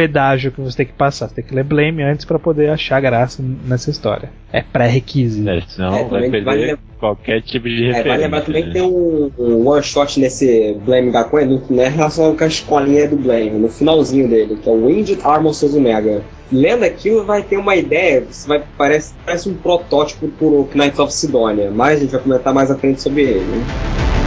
pedágio 0.00 0.50
que 0.50 0.60
você 0.60 0.78
tem 0.78 0.86
que 0.86 0.92
passar. 0.94 1.28
Você 1.28 1.34
tem 1.36 1.44
que 1.44 1.54
ler 1.54 1.64
Blame 1.64 2.02
antes 2.02 2.24
para 2.24 2.38
poder 2.38 2.70
achar 2.70 3.00
graça 3.00 3.42
nessa 3.66 3.90
história. 3.90 4.30
É 4.50 4.62
pré-requisito. 4.62 5.48
É, 5.48 5.60
senão 5.68 5.94
É, 5.94 6.04
vai 6.04 6.20
perder 6.22 6.44
vale 6.44 6.78
qualquer 6.98 7.42
tipo 7.42 7.68
de 7.68 7.84
É, 7.84 7.86
referência. 7.88 8.10
vale 8.10 8.22
lembrar 8.22 8.40
também 8.40 8.62
que 8.62 8.68
né? 8.68 8.74
tem 8.74 8.82
um, 8.82 9.30
um 9.38 9.68
one 9.68 9.82
shot 9.82 10.18
nesse 10.18 10.74
Blame 10.84 11.10
Gakuen, 11.10 11.46
não 11.46 11.62
não 11.68 11.82
é 11.82 11.88
relacionado 11.88 12.36
com 12.36 12.44
a 12.44 12.46
escolinha 12.46 13.06
do 13.08 13.16
Blame, 13.16 13.50
no 13.50 13.68
finalzinho 13.68 14.26
dele, 14.26 14.56
que 14.56 14.68
é 14.68 14.72
o 14.72 14.86
Winged 14.86 15.20
Armor 15.22 15.54
Omega. 15.76 16.22
Lendo 16.50 16.84
aquilo 16.84 17.24
vai 17.24 17.42
ter 17.42 17.58
uma 17.58 17.76
ideia, 17.76 18.24
você 18.28 18.48
vai, 18.48 18.62
parece, 18.76 19.14
parece 19.24 19.48
um 19.48 19.54
protótipo 19.54 20.26
pro 20.28 20.68
Knights 20.74 20.98
of 20.98 21.12
Sidonia, 21.12 21.70
mas 21.70 21.98
a 21.98 22.00
gente 22.00 22.10
vai 22.10 22.20
comentar 22.20 22.52
mais 22.52 22.70
à 22.70 22.76
frente 22.76 23.00
sobre 23.02 23.22
ele. 23.22 24.19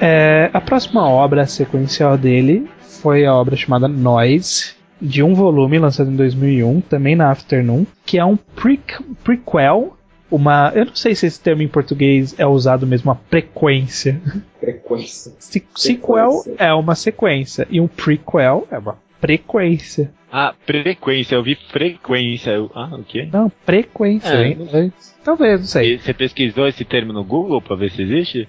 É, 0.00 0.50
a 0.52 0.60
próxima 0.60 1.06
obra 1.08 1.46
sequencial 1.46 2.16
dele 2.16 2.68
foi 2.80 3.24
a 3.26 3.34
obra 3.34 3.54
chamada 3.56 3.86
Noise, 3.86 4.74
de 5.00 5.22
um 5.22 5.34
volume 5.34 5.78
lançado 5.78 6.10
em 6.10 6.16
2001, 6.16 6.80
também 6.82 7.14
na 7.16 7.30
Afternoon, 7.30 7.86
que 8.04 8.18
é 8.18 8.24
um 8.24 8.36
preq- 8.36 9.00
prequel, 9.24 9.96
uma, 10.30 10.70
eu 10.74 10.86
não 10.86 10.94
sei 10.94 11.14
se 11.14 11.26
esse 11.26 11.40
termo 11.40 11.62
em 11.62 11.68
português 11.68 12.34
é 12.38 12.46
usado 12.46 12.86
mesmo, 12.86 13.10
uma 13.10 13.20
frequência. 13.30 14.20
Frequência. 14.60 15.32
Se- 15.38 15.64
Sequel 15.74 16.42
é 16.58 16.72
uma 16.74 16.94
sequência 16.94 17.66
e 17.70 17.80
um 17.80 17.88
prequel 17.88 18.66
é 18.70 18.78
uma 18.78 18.96
frequência. 19.20 20.10
Ah, 20.32 20.54
frequência, 20.64 21.34
eu 21.34 21.42
vi 21.42 21.56
frequência. 21.70 22.50
Eu... 22.50 22.70
Ah, 22.74 22.90
o 22.92 23.02
quê? 23.02 23.28
Não, 23.32 23.50
frequência. 23.66 24.28
É, 24.28 24.46
hein? 24.48 24.92
Talvez, 25.24 25.60
não 25.60 25.66
sei. 25.66 25.94
E 25.94 25.98
Você 25.98 26.14
pesquisou 26.14 26.68
esse 26.68 26.84
termo 26.84 27.12
no 27.12 27.24
Google 27.24 27.60
pra 27.60 27.74
ver 27.74 27.90
se 27.90 28.00
existe? 28.02 28.48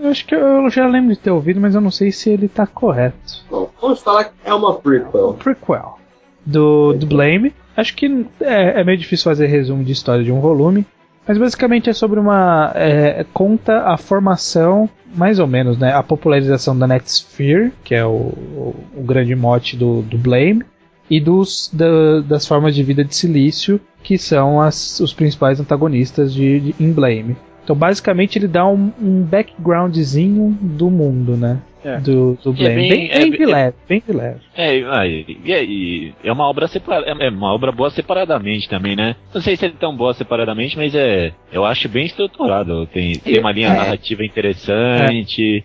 Eu 0.00 0.10
acho 0.10 0.24
que 0.26 0.34
eu 0.34 0.68
já 0.70 0.86
lembro 0.86 1.10
de 1.12 1.18
ter 1.18 1.30
ouvido, 1.30 1.60
mas 1.60 1.74
eu 1.74 1.80
não 1.80 1.90
sei 1.90 2.12
se 2.12 2.30
ele 2.30 2.48
tá 2.48 2.66
correto. 2.66 3.44
Bom, 3.50 3.68
vamos 3.80 4.00
falar 4.00 4.24
que 4.24 4.30
é 4.44 4.54
uma 4.54 4.74
prequel. 4.74 5.34
prequel 5.34 5.98
do, 6.46 6.92
do 6.92 7.06
Blame. 7.06 7.52
Acho 7.76 7.94
que 7.94 8.26
é, 8.40 8.80
é 8.80 8.84
meio 8.84 8.98
difícil 8.98 9.24
fazer 9.24 9.46
resumo 9.46 9.84
de 9.84 9.92
história 9.92 10.24
de 10.24 10.32
um 10.32 10.40
volume, 10.40 10.86
mas 11.26 11.36
basicamente 11.38 11.90
é 11.90 11.92
sobre 11.92 12.18
uma. 12.18 12.72
é, 12.74 13.24
conta 13.32 13.82
a 13.82 13.96
formação, 13.96 14.88
mais 15.14 15.38
ou 15.38 15.46
menos, 15.46 15.78
né? 15.78 15.92
A 15.92 16.02
popularização 16.02 16.76
da 16.78 16.86
Netsphere, 16.86 17.72
que 17.84 17.94
é 17.94 18.04
o, 18.04 18.10
o, 18.10 18.74
o 18.96 19.02
grande 19.02 19.34
mote 19.36 19.76
do, 19.76 20.02
do 20.02 20.16
Blame, 20.18 20.64
e 21.10 21.20
dos, 21.20 21.70
da- 21.72 22.20
das 22.20 22.46
formas 22.46 22.74
de 22.74 22.82
vida 22.82 23.04
de 23.04 23.14
silício, 23.14 23.80
que 24.02 24.16
são 24.18 24.60
as, 24.60 25.00
os 25.00 25.12
principais 25.12 25.58
antagonistas 25.60 26.32
de, 26.34 26.60
de, 26.60 26.74
em 26.80 26.92
Blame. 26.92 27.36
Então, 27.68 27.76
basicamente, 27.76 28.38
ele 28.38 28.48
dá 28.48 28.66
um, 28.66 28.90
um 28.98 29.20
backgroundzinho 29.24 30.56
do 30.58 30.88
mundo, 30.88 31.36
né? 31.36 31.58
É. 31.84 31.98
Do, 32.00 32.38
do 32.42 32.50
E 32.56 32.64
é 32.64 32.70
Blame. 32.70 32.74
bem- 32.76 32.88
bem, 32.88 33.10
é 33.10 33.18
bem 33.20 33.30
bem- 33.30 33.38
de 33.40 33.44
leve, 33.46 33.76
bem 33.86 34.02
de 34.06 34.12
leve. 34.14 34.40
É, 34.56 34.74
e, 35.06 35.36
e- 35.44 35.52
e 35.52 36.14
é 36.24 36.32
uma 36.32 36.44
obra 36.48 36.66
separada, 36.66 37.06
é 37.06 37.28
uma 37.28 37.52
obra 37.52 37.70
boa 37.70 37.90
separadamente 37.90 38.70
também, 38.70 38.96
né? 38.96 39.16
Não 39.34 39.42
sei 39.42 39.54
se 39.54 39.66
é 39.66 39.68
tão 39.68 39.94
boa 39.94 40.14
separadamente, 40.14 40.78
mas 40.78 40.94
é, 40.94 41.34
eu 41.52 41.66
acho 41.66 41.90
bem 41.90 42.06
estruturado. 42.06 42.86
Tem, 42.86 43.12
tem 43.18 43.38
uma 43.38 43.52
linha 43.52 43.68
É. 43.68 43.76
narrativa 43.76 44.24
interessante, 44.24 45.62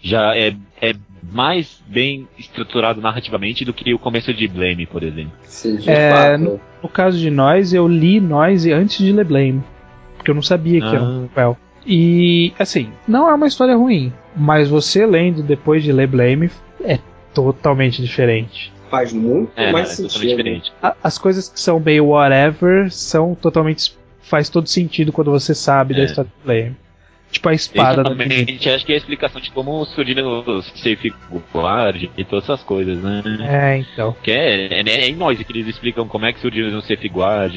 já 0.00 0.34
é, 0.34 0.54
é 0.80 0.94
mais 1.30 1.82
bem 1.86 2.26
estruturado 2.38 2.98
narrativamente 3.02 3.62
do 3.62 3.74
que 3.74 3.92
o 3.92 3.98
começo 3.98 4.32
de 4.32 4.48
Blame, 4.48 4.86
por 4.86 5.02
exemplo. 5.02 5.32
Sim, 5.42 5.76
de 5.76 5.90
É, 5.90 6.08
fato. 6.38 6.58
No 6.82 6.88
caso 6.88 7.18
de 7.18 7.30
Nós, 7.30 7.74
eu 7.74 7.86
li 7.86 8.20
Nós 8.20 8.64
antes 8.66 9.04
de 9.04 9.12
ler 9.12 9.26
Blame. 9.26 9.62
Porque 10.22 10.30
eu 10.30 10.34
não 10.36 10.42
sabia 10.42 10.80
que 10.80 10.86
era 10.86 11.02
um 11.02 11.24
Ah. 11.24 11.28
papel. 11.34 11.56
E, 11.84 12.52
assim, 12.60 12.90
não 13.08 13.28
é 13.28 13.34
uma 13.34 13.46
história 13.48 13.76
ruim. 13.76 14.12
Mas 14.36 14.68
você 14.68 15.04
lendo 15.04 15.42
depois 15.42 15.82
de 15.82 15.90
ler 15.92 16.06
Blame 16.06 16.48
é 16.84 17.00
totalmente 17.34 18.00
diferente. 18.00 18.72
Faz 18.88 19.12
muito 19.12 19.50
É, 19.56 19.72
mais 19.72 19.90
é 19.90 19.94
sentido. 19.94 20.12
totalmente 20.12 20.36
diferente. 20.36 20.72
A- 20.80 20.94
as 21.02 21.18
coisas 21.18 21.48
que 21.48 21.58
são 21.58 21.80
meio 21.80 22.06
whatever 22.06 22.90
são 22.92 23.34
totalmente. 23.34 23.96
faz 24.24 24.48
todo 24.48 24.68
sentido 24.68 25.12
quando 25.12 25.30
você 25.32 25.52
sabe 25.54 25.92
da 25.94 26.02
É. 26.02 26.04
história 26.04 26.30
de 26.30 26.44
Blame. 26.46 26.76
Tipo 27.32 27.48
a 27.48 27.54
espada 27.54 28.02
da 28.04 28.10
menina. 28.10 28.26
Principalmente, 28.28 28.70
acho 28.70 28.86
que 28.86 28.92
é 28.92 28.94
a 28.94 28.98
explicação 28.98 29.40
de 29.40 29.50
como 29.50 29.84
surgiram 29.86 30.44
os 30.46 30.66
safe 30.76 31.12
guard 31.52 32.10
e 32.16 32.24
todas 32.24 32.44
essas 32.44 32.62
coisas, 32.62 32.98
né? 32.98 33.22
É, 33.40 33.78
então. 33.78 34.14
Que 34.22 34.30
é, 34.30 34.80
é, 34.80 34.82
é 34.86 35.08
em 35.08 35.16
nós 35.16 35.42
que 35.42 35.50
eles 35.50 35.66
explicam 35.66 36.06
como 36.06 36.26
é 36.26 36.32
que 36.32 36.40
surgiram 36.40 36.76
os 36.78 36.86
safe 36.86 37.08
guard, 37.08 37.56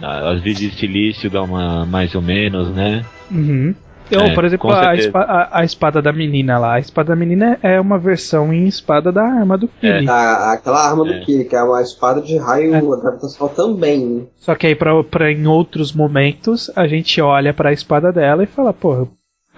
as 0.00 0.40
vezes 0.40 0.72
silício 0.74 1.28
dá 1.28 1.42
uma 1.42 1.84
mais 1.84 2.14
ou 2.14 2.22
menos, 2.22 2.70
né? 2.70 3.04
Uhum. 3.30 3.74
Eu, 4.10 4.20
É, 4.20 4.34
por 4.34 4.44
exemplo, 4.44 4.70
a, 4.70 4.92
a- 4.92 5.48
a 5.60 5.64
espada 5.64 6.00
da 6.00 6.12
menina 6.12 6.58
lá. 6.58 6.74
A 6.74 6.78
espada 6.80 7.10
da 7.10 7.16
menina 7.16 7.58
é 7.62 7.80
uma 7.80 7.98
versão 7.98 8.52
em 8.52 8.66
espada 8.66 9.12
da 9.12 9.22
arma 9.22 9.56
do 9.58 9.68
Kili. 9.68 10.08
A- 10.08 10.52
aquela 10.52 10.80
arma 10.88 11.04
do 11.04 11.12
É. 11.12 11.20
Kili, 11.20 11.44
que 11.44 11.54
é 11.56 11.62
uma 11.62 11.82
espada 11.82 12.20
de 12.20 12.36
raio 12.38 12.74
É. 12.74 12.80
gravitacional 12.80 13.48
também. 13.54 14.06
né? 14.06 14.22
Só 14.36 14.54
que 14.54 14.66
aí, 14.66 14.74
pra, 14.74 15.02
pra 15.04 15.30
em 15.30 15.46
outros 15.46 15.92
momentos, 15.92 16.70
a 16.76 16.86
gente 16.86 17.20
olha 17.20 17.52
pra 17.52 17.72
espada 17.72 18.12
dela 18.12 18.42
e 18.44 18.46
fala, 18.46 18.72
porra, 18.72 19.06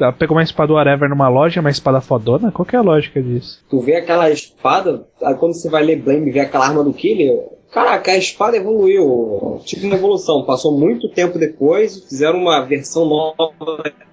ela 0.00 0.12
pegou 0.12 0.36
uma 0.36 0.42
espada 0.42 0.72
whatever 0.72 1.08
numa 1.10 1.28
loja, 1.28 1.60
uma 1.60 1.70
espada 1.70 2.00
fodona? 2.00 2.50
Qual 2.50 2.64
que 2.66 2.74
é 2.74 2.78
a 2.78 2.82
lógica 2.82 3.22
disso? 3.22 3.62
Tu 3.68 3.80
vê 3.80 3.96
aquela 3.96 4.30
espada, 4.30 5.04
aí 5.22 5.34
quando 5.34 5.52
você 5.54 5.68
vai 5.68 5.82
ler 5.84 5.96
Blame 6.02 6.28
e 6.28 6.32
vê 6.32 6.40
aquela 6.40 6.66
arma 6.66 6.82
do 6.82 6.92
Killer, 6.94 7.38
caraca, 7.70 8.10
a 8.10 8.16
espada 8.16 8.56
evoluiu. 8.56 9.60
Tipo 9.64 9.86
uma 9.86 9.96
evolução. 9.96 10.44
Passou 10.44 10.76
muito 10.76 11.08
tempo 11.10 11.38
depois, 11.38 12.02
fizeram 12.08 12.38
uma 12.40 12.62
versão 12.62 13.04
nova 13.04 13.52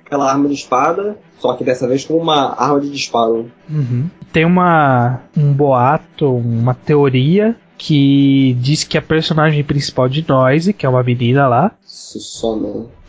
daquela 0.08 0.32
arma 0.32 0.48
de 0.48 0.54
espada, 0.56 1.18
só 1.38 1.54
que 1.54 1.64
dessa 1.64 1.88
vez 1.88 2.06
com 2.06 2.16
uma 2.16 2.56
arma 2.60 2.80
de 2.80 2.90
disparo. 2.90 3.52
Uhum. 3.70 4.10
Tem 4.32 4.46
uma 4.46 5.22
um 5.36 5.52
boato, 5.54 6.34
uma 6.34 6.74
teoria 6.74 7.56
que 7.78 8.56
diz 8.60 8.84
que 8.84 8.98
a 8.98 9.02
personagem 9.02 9.64
principal 9.64 10.10
de 10.10 10.26
Noise, 10.28 10.74
que 10.74 10.86
é 10.86 10.90
uma 10.90 11.04
menina 11.04 11.48
lá, 11.48 11.72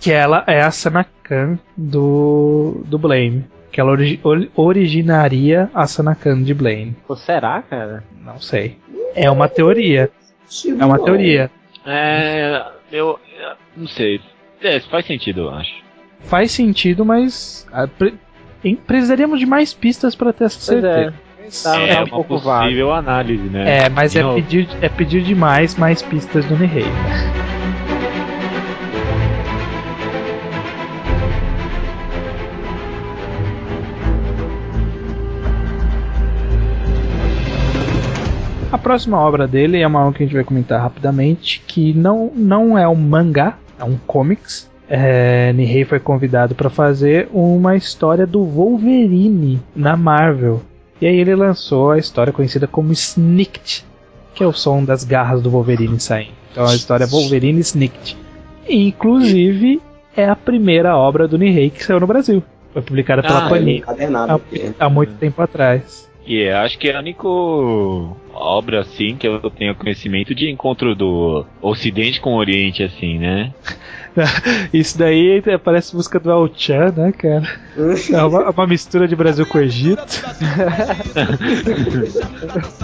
que 0.00 0.12
ela 0.12 0.44
é 0.46 0.60
a 0.60 0.70
Sanakan 0.70 1.58
do, 1.76 2.82
do 2.86 2.98
Blame. 2.98 3.44
Que 3.70 3.80
ela 3.80 3.92
origi- 3.92 4.20
ori- 4.24 4.50
originaria 4.56 5.70
a 5.74 5.86
Sanakan 5.86 6.42
de 6.42 6.52
Blame. 6.52 6.96
Pô, 7.06 7.14
será, 7.16 7.62
cara? 7.62 8.02
Não 8.24 8.40
sei. 8.40 8.76
É 9.14 9.30
uma 9.30 9.48
teoria. 9.48 10.10
É 10.78 10.84
uma 10.84 10.98
teoria. 10.98 11.50
É. 11.86 12.66
Eu. 12.90 13.18
eu 13.40 13.54
não 13.76 13.86
sei. 13.86 14.20
É, 14.62 14.80
faz 14.80 15.06
sentido, 15.06 15.42
eu 15.42 15.50
acho. 15.50 15.70
Faz 16.28 16.52
sentido, 16.52 17.04
mas 17.04 17.66
ah, 17.72 17.86
pre- 17.86 18.14
em- 18.62 18.76
precisaríamos 18.76 19.38
de 19.40 19.46
mais 19.46 19.72
pistas 19.72 20.14
para 20.14 20.32
ter 20.32 20.44
essa 20.44 20.58
Pois 20.58 20.82
certeza. 20.82 21.14
Tá, 21.62 21.80
é 21.80 21.94
tá 21.94 22.00
um 22.00 22.04
uma 22.04 22.08
pouco 22.10 22.38
vago. 22.38 22.64
possível 22.64 22.92
análise, 22.92 23.42
né? 23.48 23.78
É, 23.84 23.88
mas 23.88 24.12
De 24.12 24.18
é 24.18 24.22
novo. 24.22 24.34
pedir, 24.36 24.68
é 24.82 24.88
pedir 24.90 25.22
demais 25.22 25.74
mais 25.76 26.02
pistas 26.02 26.44
do 26.44 26.56
Nihei. 26.58 26.84
A 38.70 38.76
próxima 38.76 39.18
obra 39.18 39.46
dele 39.48 39.80
é 39.80 39.86
uma 39.86 40.00
obra 40.04 40.12
que 40.18 40.22
a 40.22 40.26
gente 40.26 40.34
vai 40.34 40.44
comentar 40.44 40.80
rapidamente, 40.80 41.62
que 41.66 41.94
não, 41.94 42.30
não 42.34 42.76
é 42.78 42.86
um 42.86 42.94
mangá, 42.94 43.56
é 43.78 43.84
um 43.84 43.96
comics. 44.06 44.68
É, 44.88 45.52
Nihei 45.52 45.84
foi 45.84 46.00
convidado 46.00 46.54
para 46.54 46.70
fazer 46.70 47.28
uma 47.32 47.76
história 47.76 48.26
do 48.26 48.42
Wolverine 48.44 49.60
na 49.76 49.96
Marvel. 49.96 50.62
E 51.00 51.06
aí 51.06 51.16
ele 51.16 51.34
lançou 51.34 51.90
a 51.90 51.98
história 51.98 52.32
conhecida 52.32 52.66
como 52.66 52.92
Snicked, 52.92 53.84
que 54.34 54.42
é 54.42 54.46
o 54.46 54.52
som 54.52 54.82
das 54.82 55.04
garras 55.04 55.42
do 55.42 55.50
Wolverine 55.50 56.00
saindo. 56.00 56.32
Então 56.50 56.66
a 56.66 56.74
história 56.74 57.04
é 57.04 57.06
Wolverine 57.06 57.60
Snicked. 57.60 58.16
E, 58.66 58.88
inclusive 58.88 59.80
é 60.16 60.28
a 60.28 60.34
primeira 60.34 60.96
obra 60.96 61.28
do 61.28 61.38
Nihei 61.38 61.70
que 61.70 61.84
saiu 61.84 62.00
no 62.00 62.06
Brasil. 62.06 62.42
Foi 62.72 62.82
publicada 62.82 63.22
pela 63.22 63.46
Ah, 63.46 63.48
Panini 63.48 63.84
há, 63.86 64.86
há 64.86 64.90
muito 64.90 65.14
tempo 65.14 65.40
atrás. 65.40 66.07
E 66.28 66.42
é, 66.42 66.52
acho 66.54 66.78
que 66.78 66.88
é 66.90 66.94
a 66.94 66.98
única 67.00 67.26
obra 68.34 68.80
assim 68.80 69.16
que 69.16 69.26
eu 69.26 69.40
tenho 69.50 69.74
conhecimento 69.74 70.34
de 70.34 70.50
encontro 70.50 70.94
do 70.94 71.46
Ocidente 71.62 72.20
com 72.20 72.34
o 72.34 72.38
Oriente, 72.38 72.82
assim, 72.82 73.18
né? 73.18 73.52
Isso 74.72 74.98
daí 74.98 75.42
é- 75.46 75.58
parece 75.58 75.94
música 75.96 76.18
do 76.20 76.30
El-Chan, 76.30 76.92
né, 76.96 77.12
cara? 77.12 77.48
É 78.12 78.22
uma, 78.24 78.50
uma 78.50 78.66
mistura 78.66 79.06
de 79.08 79.16
Brasil 79.16 79.46
com 79.46 79.58
Egito. 79.58 80.02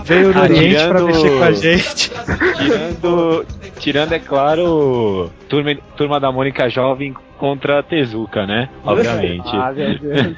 Veio 0.05 0.33
do 0.33 0.39
Ah, 0.39 0.43
Oriente 0.43 0.75
pra 0.77 0.85
tirando- 1.01 1.07
mexer 1.07 1.31
com 1.39 1.45
a 1.45 1.53
gente. 1.53 2.11
Tirando, 2.57 3.47
tirando 3.79 4.13
é 4.13 4.19
claro, 4.21 5.31
turma, 5.49 5.75
turma 5.97 6.19
da 6.21 6.31
Mônica 6.33 6.69
Jovem 6.71 7.15
contra 7.39 7.81
a 7.81 7.83
Tezuka, 7.83 8.47
né? 8.47 8.69
Obviamente. 8.85 9.49
Ah, 9.53 9.73
meu 9.73 9.99
Deus. 9.99 10.37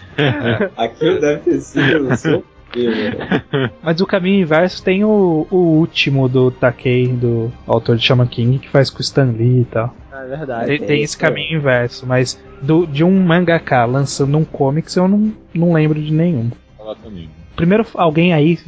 Aquilo 0.76 1.20
deve 1.20 1.40
ter 1.40 1.60
sido 1.60 2.08
o 2.08 2.16
seu 2.16 2.40
filho. 2.40 2.55
Mas 3.82 4.00
o 4.00 4.06
caminho 4.06 4.42
inverso 4.42 4.82
tem 4.82 5.04
o, 5.04 5.46
o 5.50 5.56
último 5.56 6.28
do 6.28 6.50
Takei, 6.50 7.08
do 7.08 7.52
autor 7.66 7.96
de 7.96 8.04
Shaman 8.04 8.26
King, 8.26 8.58
que 8.58 8.68
faz 8.68 8.90
com 8.90 8.98
o 8.98 9.02
Stan 9.02 9.32
Lee 9.36 9.62
e 9.62 9.64
tal. 9.64 9.94
É 10.12 10.26
verdade. 10.26 10.66
Tem, 10.66 10.78
tem 10.86 11.02
esse 11.02 11.16
caminho 11.16 11.58
inverso, 11.58 12.06
mas 12.06 12.38
do, 12.62 12.86
de 12.86 13.04
um 13.04 13.12
mangaka 13.22 13.84
lançando 13.84 14.36
um 14.38 14.44
comics 14.44 14.96
eu 14.96 15.06
não, 15.06 15.32
não 15.54 15.72
lembro 15.72 16.00
de 16.00 16.12
nenhum. 16.12 16.50
Falar 16.76 16.96
comigo. 16.96 17.30
Primeiro 17.54 17.86
alguém 17.94 18.32
aí 18.32 18.58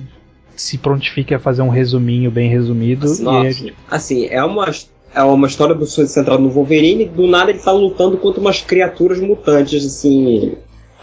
se 0.54 0.76
prontifique 0.78 1.34
a 1.34 1.38
fazer 1.38 1.62
um 1.62 1.68
resuminho 1.68 2.30
bem 2.30 2.48
resumido 2.50 3.06
e 3.06 3.20
a 3.20 3.22
Nossa. 3.22 3.50
gente- 3.52 3.74
Assim, 3.90 4.26
é 4.26 4.42
uma, 4.42 4.70
é 5.14 5.22
uma 5.22 5.46
história 5.46 5.74
do 5.74 5.86
centrado 5.86 6.42
no 6.42 6.50
Wolverine, 6.50 7.04
do 7.06 7.26
nada 7.26 7.50
ele 7.50 7.60
tá 7.60 7.70
lutando 7.72 8.16
contra 8.18 8.40
umas 8.40 8.60
criaturas 8.60 9.20
mutantes, 9.20 9.84
assim. 9.86 10.56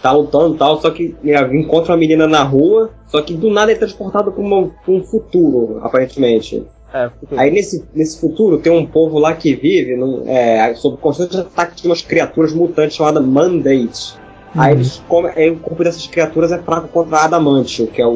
Tá 0.05 0.11
lutando 0.11 0.53
e 0.53 0.57
tal, 0.59 0.79
só 0.79 0.91
que 0.91 1.15
né, 1.23 1.33
encontra 1.57 1.93
uma 1.93 1.97
menina 1.97 2.27
na 2.27 2.43
rua, 2.43 2.91
só 3.07 3.23
que 3.23 3.33
do 3.33 3.49
nada 3.49 3.71
é 3.71 3.75
transportado 3.75 4.31
pra, 4.31 4.39
uma- 4.39 4.67
pra 4.67 4.93
um 4.93 5.01
futuro, 5.03 5.79
aparentemente. 5.81 6.63
É, 6.93 7.09
futuro. 7.09 7.41
Aí 7.41 7.49
nesse, 7.49 7.83
nesse 7.91 8.19
futuro 8.21 8.59
tem 8.59 8.71
um 8.71 8.85
povo 8.85 9.17
lá 9.17 9.33
que 9.33 9.55
vive 9.55 9.95
num, 9.95 10.21
é, 10.27 10.75
sob 10.75 10.97
constante 10.97 11.35
ataque 11.37 11.81
de 11.81 11.87
umas 11.87 12.03
criaturas 12.03 12.53
mutantes 12.53 12.95
chamadas 12.95 13.25
Mandate. 13.25 14.13
Aí 14.53 14.73
Uhum. 14.73 14.77
eles 14.79 15.01
comem, 15.07 15.31
aí 15.35 15.49
o 15.49 15.57
corpo 15.57 15.83
dessas 15.83 16.05
criaturas 16.05 16.51
é 16.51 16.59
fraco 16.59 16.87
contra 16.89 17.21
Adamantio, 17.23 17.87
que 17.87 17.99
é 17.99 18.05
o, 18.05 18.15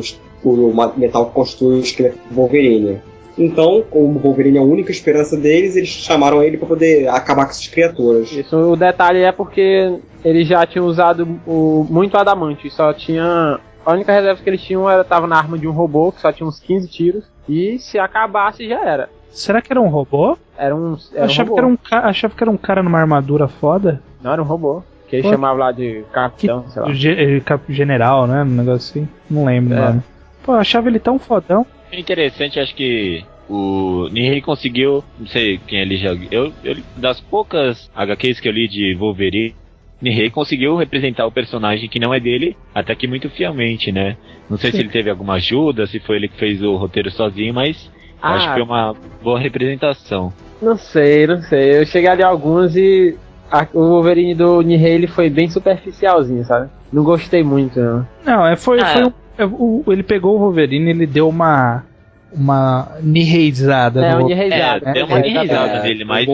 metal 0.96 1.26
que 1.26 1.34
constitui 1.34 1.80
o 1.80 1.82
esqueleto 1.82 2.20
do 2.30 2.36
Wolverine. 2.36 3.02
Então, 3.40 3.84
como 3.90 4.18
o 4.18 4.20
Wolverine 4.20 4.58
é 4.58 4.62
a 4.62 4.64
única 4.64 4.92
esperança 4.92 5.38
deles, 5.38 5.76
eles 5.78 5.88
chamaram 5.90 6.44
ele 6.44 6.58
para 6.58 6.68
poder 6.68 7.08
acabar 7.08 7.46
com 7.46 7.52
essas 7.52 7.68
criaturas. 7.68 8.32
Isso, 8.32 8.56
o 8.58 8.76
detalhe 8.76 9.20
é 9.22 9.32
porque 9.32 9.98
eles 10.26 10.48
já 10.48 10.66
tinham 10.66 10.86
usado 10.86 11.26
o, 11.48 11.88
muito 11.90 12.18
adamante, 12.18 12.68
e 12.68 12.72
só 12.72 12.92
tinha. 12.94 13.60
A 13.86 13.94
única 13.94 14.12
reserva 14.12 14.44
que 14.44 14.50
eles 14.50 14.62
tinham 14.62 14.90
era 14.90 15.04
tava 15.06 15.26
na 15.26 15.38
arma 15.38 15.58
de 15.58 15.68
um 15.68 15.72
robô, 15.72 16.12
que 16.12 16.20
só 16.22 16.32
tinha 16.34 16.46
uns 16.46 16.60
15 16.60 16.88
tiros, 16.90 17.24
e 17.48 17.80
se 17.80 17.98
acabasse 17.98 18.68
já 18.68 18.84
era. 18.86 19.10
Será 19.32 19.62
que 19.62 19.72
era 19.72 19.80
um 19.80 19.88
robô? 19.88 20.38
Era 20.58 20.76
um. 20.76 20.92
Eu 20.94 20.98
Era 21.14 21.22
um 21.22 21.26
achava, 21.26 21.50
robô. 21.50 21.54
que 21.56 21.60
era 21.60 21.68
um 21.68 21.78
ca- 21.78 22.10
achava 22.10 22.36
que 22.36 22.44
era 22.44 22.52
um 22.52 22.58
cara 22.58 22.84
numa 22.84 23.00
armadura 23.00 23.48
foda. 23.48 24.02
Não, 24.22 24.34
era 24.34 24.42
um 24.42 24.46
robô. 24.46 24.84
Que 25.08 25.16
eles 25.16 25.30
chamavam 25.30 25.58
lá 25.58 25.72
de 25.72 26.04
Que, 26.04 26.14
capitão, 26.14 26.66
sei 26.70 26.82
lá. 26.84 26.94
ge- 26.94 27.42
eh, 27.48 27.60
general, 27.70 28.28
né? 28.28 28.44
Um 28.44 28.46
negócio 28.46 28.92
assim. 29.02 29.10
Não 29.30 29.46
lembro, 29.46 29.74
É. 29.76 29.80
mano. 29.80 30.04
Pô, 30.44 30.54
eu 30.54 30.60
achava 30.60 30.88
ele 30.90 31.00
tão 31.00 31.18
fodão. 31.18 31.66
É 31.92 32.00
interessante, 32.00 32.60
acho 32.60 32.76
que 32.76 33.24
o 33.50 34.08
Nihei 34.12 34.42
conseguiu, 34.42 35.04
não 35.20 35.28
sei 35.28 35.60
quem 35.68 35.80
ele 35.80 35.98
já. 35.98 36.10
Eu, 36.32 36.54
eu 36.64 36.76
das 36.96 37.20
poucas 37.20 37.90
HQs 37.96 38.40
que 38.40 38.48
eu 38.48 38.52
li 38.52 38.68
de 38.68 38.94
Wolverine, 38.96 39.56
Nihei 40.02 40.30
conseguiu 40.30 40.76
representar 40.78 41.26
o 41.26 41.32
personagem 41.32 41.90
que 41.90 42.00
não 42.00 42.14
é 42.14 42.20
dele, 42.20 42.56
até 42.74 42.96
que 42.96 43.08
muito 43.08 43.30
fielmente, 43.30 43.92
né? 43.92 44.16
Não 44.50 44.58
sei 44.58 44.72
Sim. 44.72 44.78
se 44.78 44.84
ele 44.84 44.90
teve 44.90 45.10
alguma 45.10 45.34
ajuda, 45.34 45.86
se 45.88 46.00
foi 46.00 46.16
ele 46.18 46.28
que 46.30 46.38
fez 46.38 46.62
o 46.64 46.76
roteiro 46.78 47.10
sozinho, 47.12 47.54
mas 47.54 47.90
Ah. 48.22 48.36
acho 48.36 48.48
que 48.48 48.54
foi 48.54 48.62
uma 48.64 48.96
boa 49.22 49.40
representação. 49.40 50.32
Não 50.62 50.78
sei, 50.78 51.26
não 51.28 51.42
sei. 51.42 51.80
Eu 51.80 51.86
cheguei 51.86 52.10
ali 52.10 52.24
alguns 52.24 52.76
e 52.78 53.18
a- 53.52 53.68
o 53.74 53.80
Wolverine 53.80 54.36
do 54.36 54.62
Nihei 54.62 54.94
ele 54.94 55.08
foi 55.08 55.30
bem 55.30 55.50
superficialzinho, 55.50 56.44
sabe? 56.46 56.70
Não 56.94 57.04
gostei 57.04 57.44
muito, 57.44 57.80
não. 57.80 58.08
Não, 58.26 58.48
é, 58.48 58.56
foi, 58.56 58.80
Ah, 58.80 58.86
foi 58.86 59.02
é. 59.02 59.06
um, 59.08 59.14
o- 59.46 59.84
ele 59.94 60.04
pegou 60.04 60.36
o 60.36 60.40
Wolverine 60.40 60.90
ele 60.92 61.06
deu 61.08 61.28
uma. 61.30 61.84
Uma 62.32 62.96
niheizada 63.02 64.06
É, 64.06 64.16
um. 64.16 64.28
Nihei 64.28 64.50
É, 64.88 64.94
deu 64.94 65.06
uma 65.08 65.18
é, 65.18 65.22
risada 65.28 65.72
É, 65.78 65.82
dele, 65.82 66.06
mas 66.06 66.28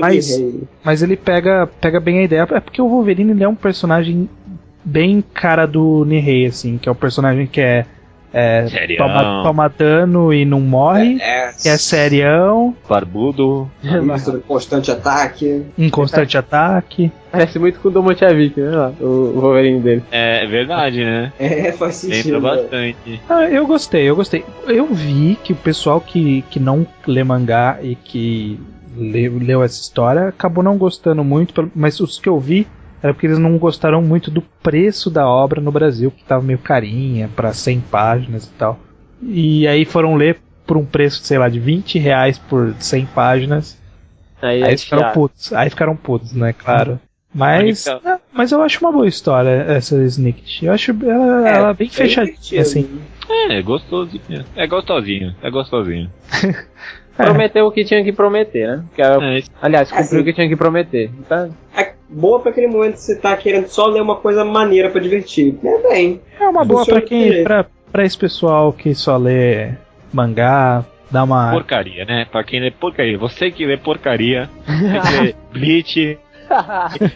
Mas-. 0.00 0.42
Mas 0.84 1.00
ele 1.00 1.16
pega, 1.16 1.68
pega 1.80 2.00
bem 2.00 2.18
a 2.18 2.22
ideia. 2.24 2.48
É 2.50 2.58
porque 2.58 2.82
o 2.82 2.88
Wolverine 2.88 3.30
ele 3.30 3.44
é 3.44 3.48
um 3.48 3.54
personagem 3.54 4.28
bem 4.84 5.22
cara 5.32 5.64
do 5.64 6.04
Nihei, 6.04 6.46
assim, 6.46 6.76
que 6.76 6.88
é 6.88 6.92
o 6.92 6.94
personagem 6.96 7.46
que 7.46 7.60
é. 7.60 7.86
É 8.32 8.66
toma, 8.96 9.42
toma 9.42 9.68
dano 9.68 10.32
e 10.32 10.44
não 10.44 10.60
morre. 10.60 11.18
É, 11.20 11.52
Que 11.52 11.68
é 11.68 11.76
serião, 11.76 12.74
Barbudo. 12.88 13.70
Isso, 13.82 14.42
constante 14.46 14.90
ataque. 14.90 15.64
em 15.76 15.90
constante 15.90 16.36
ataque. 16.38 17.12
Parece 17.30 17.58
muito 17.58 17.80
com 17.80 17.88
o 17.88 17.90
Domotiavik, 17.90 18.60
né? 18.60 18.70
lá, 18.70 18.92
O 19.00 19.32
Wolverine 19.40 19.80
dele. 19.80 20.02
É 20.10 20.46
verdade, 20.46 21.04
né? 21.04 21.32
É, 21.38 21.72
faz 21.72 21.96
sentido. 21.96 22.34
Lembra 22.34 22.56
bastante. 22.56 23.20
Ah, 23.28 23.44
eu 23.44 23.66
gostei, 23.66 24.08
eu 24.08 24.16
gostei. 24.16 24.44
Eu 24.66 24.86
vi 24.92 25.38
que 25.42 25.52
o 25.52 25.56
pessoal 25.56 26.00
que, 26.00 26.42
que 26.50 26.60
não 26.60 26.86
lê 27.06 27.24
mangá 27.24 27.78
e 27.82 27.94
que 27.94 28.60
leu, 28.96 29.38
leu 29.38 29.62
essa 29.62 29.80
história 29.80 30.28
acabou 30.28 30.62
não 30.62 30.76
gostando 30.76 31.24
muito, 31.24 31.70
mas 31.74 32.00
os 32.00 32.18
que 32.18 32.28
eu 32.28 32.38
vi 32.38 32.66
era 33.02 33.12
porque 33.12 33.26
eles 33.26 33.38
não 33.38 33.58
gostaram 33.58 34.00
muito 34.00 34.30
do 34.30 34.42
preço 34.62 35.10
da 35.10 35.26
obra 35.26 35.60
no 35.60 35.72
Brasil, 35.72 36.10
que 36.10 36.24
tava 36.24 36.42
meio 36.42 36.58
carinha, 36.58 37.28
pra 37.34 37.52
100 37.52 37.80
páginas 37.80 38.46
e 38.46 38.50
tal. 38.50 38.78
E 39.22 39.66
aí 39.66 39.84
foram 39.84 40.14
ler 40.14 40.38
por 40.66 40.76
um 40.76 40.84
preço, 40.84 41.22
sei 41.22 41.38
lá, 41.38 41.48
de 41.48 41.58
20 41.58 41.98
reais 41.98 42.38
por 42.38 42.74
100 42.78 43.06
páginas. 43.06 43.78
Aí, 44.40 44.62
Aí 44.62 44.74
é 44.74 44.76
ficaram 44.76 45.02
chato. 45.04 45.14
putos. 45.14 45.52
Aí 45.52 45.70
ficaram 45.70 45.96
putos, 45.96 46.32
né? 46.32 46.52
Claro. 46.52 47.00
Mas, 47.34 47.86
Então. 47.86 48.12
é, 48.12 48.18
mas 48.32 48.52
eu 48.52 48.62
acho 48.62 48.80
uma 48.84 48.92
boa 48.92 49.06
história 49.08 49.50
essa 49.68 49.96
Snicked. 50.04 50.66
Eu 50.66 50.72
acho 50.72 50.90
ela, 51.04 51.48
É, 51.48 51.54
ela 51.56 51.72
bem 51.74 51.88
fechadinha, 51.88 52.60
assim. 52.60 53.00
É, 53.28 53.58
é 53.58 53.62
gostoso. 53.62 54.20
É 54.54 54.66
gostosinho, 54.66 55.34
é 55.42 55.50
gostosinho. 55.50 56.10
É. 57.18 57.24
Prometeu 57.24 57.66
o 57.66 57.70
que 57.72 57.84
tinha 57.84 58.02
que 58.02 58.12
prometer, 58.12 58.66
né? 58.68 58.84
Que 58.94 59.02
era- 59.02 59.22
É, 59.38 59.42
aliás, 59.60 59.90
cumpriu 59.90 60.06
Assim. 60.06 60.18
o 60.20 60.24
que 60.24 60.32
tinha 60.32 60.48
que 60.48 60.56
prometer. 60.56 61.10
Então, 61.20 61.54
É 61.76 61.92
boa 62.08 62.40
pra 62.40 62.50
aquele 62.50 62.66
momento 62.68 62.94
que 62.94 63.00
você 63.00 63.16
tá 63.16 63.36
querendo 63.36 63.68
só 63.68 63.86
ler 63.86 64.00
uma 64.02 64.16
coisa 64.16 64.44
maneira 64.44 64.88
pra 64.90 65.00
divertir. 65.00 65.54
É 65.64 65.88
bem. 65.90 66.20
É 66.40 66.48
uma 66.48 66.64
boa 66.64 66.84
pra 66.86 67.00
quem. 67.02 67.42
Pra, 67.44 67.66
pra 67.90 68.04
esse 68.04 68.16
pessoal 68.16 68.72
que 68.72 68.94
só 68.94 69.16
lê 69.16 69.72
mangá, 70.12 70.84
dá 71.10 71.24
uma. 71.24 71.50
porcaria, 71.50 72.04
né? 72.04 72.26
Pra 72.30 72.42
quem 72.44 72.60
lê 72.60 72.70
porcaria. 72.70 73.18
Você 73.18 73.50
que 73.50 73.64
lê 73.66 73.76
porcaria, 73.76 74.48
você 74.66 75.00
que 75.00 75.22
lê 75.22 75.34
Bleach, 75.52 76.18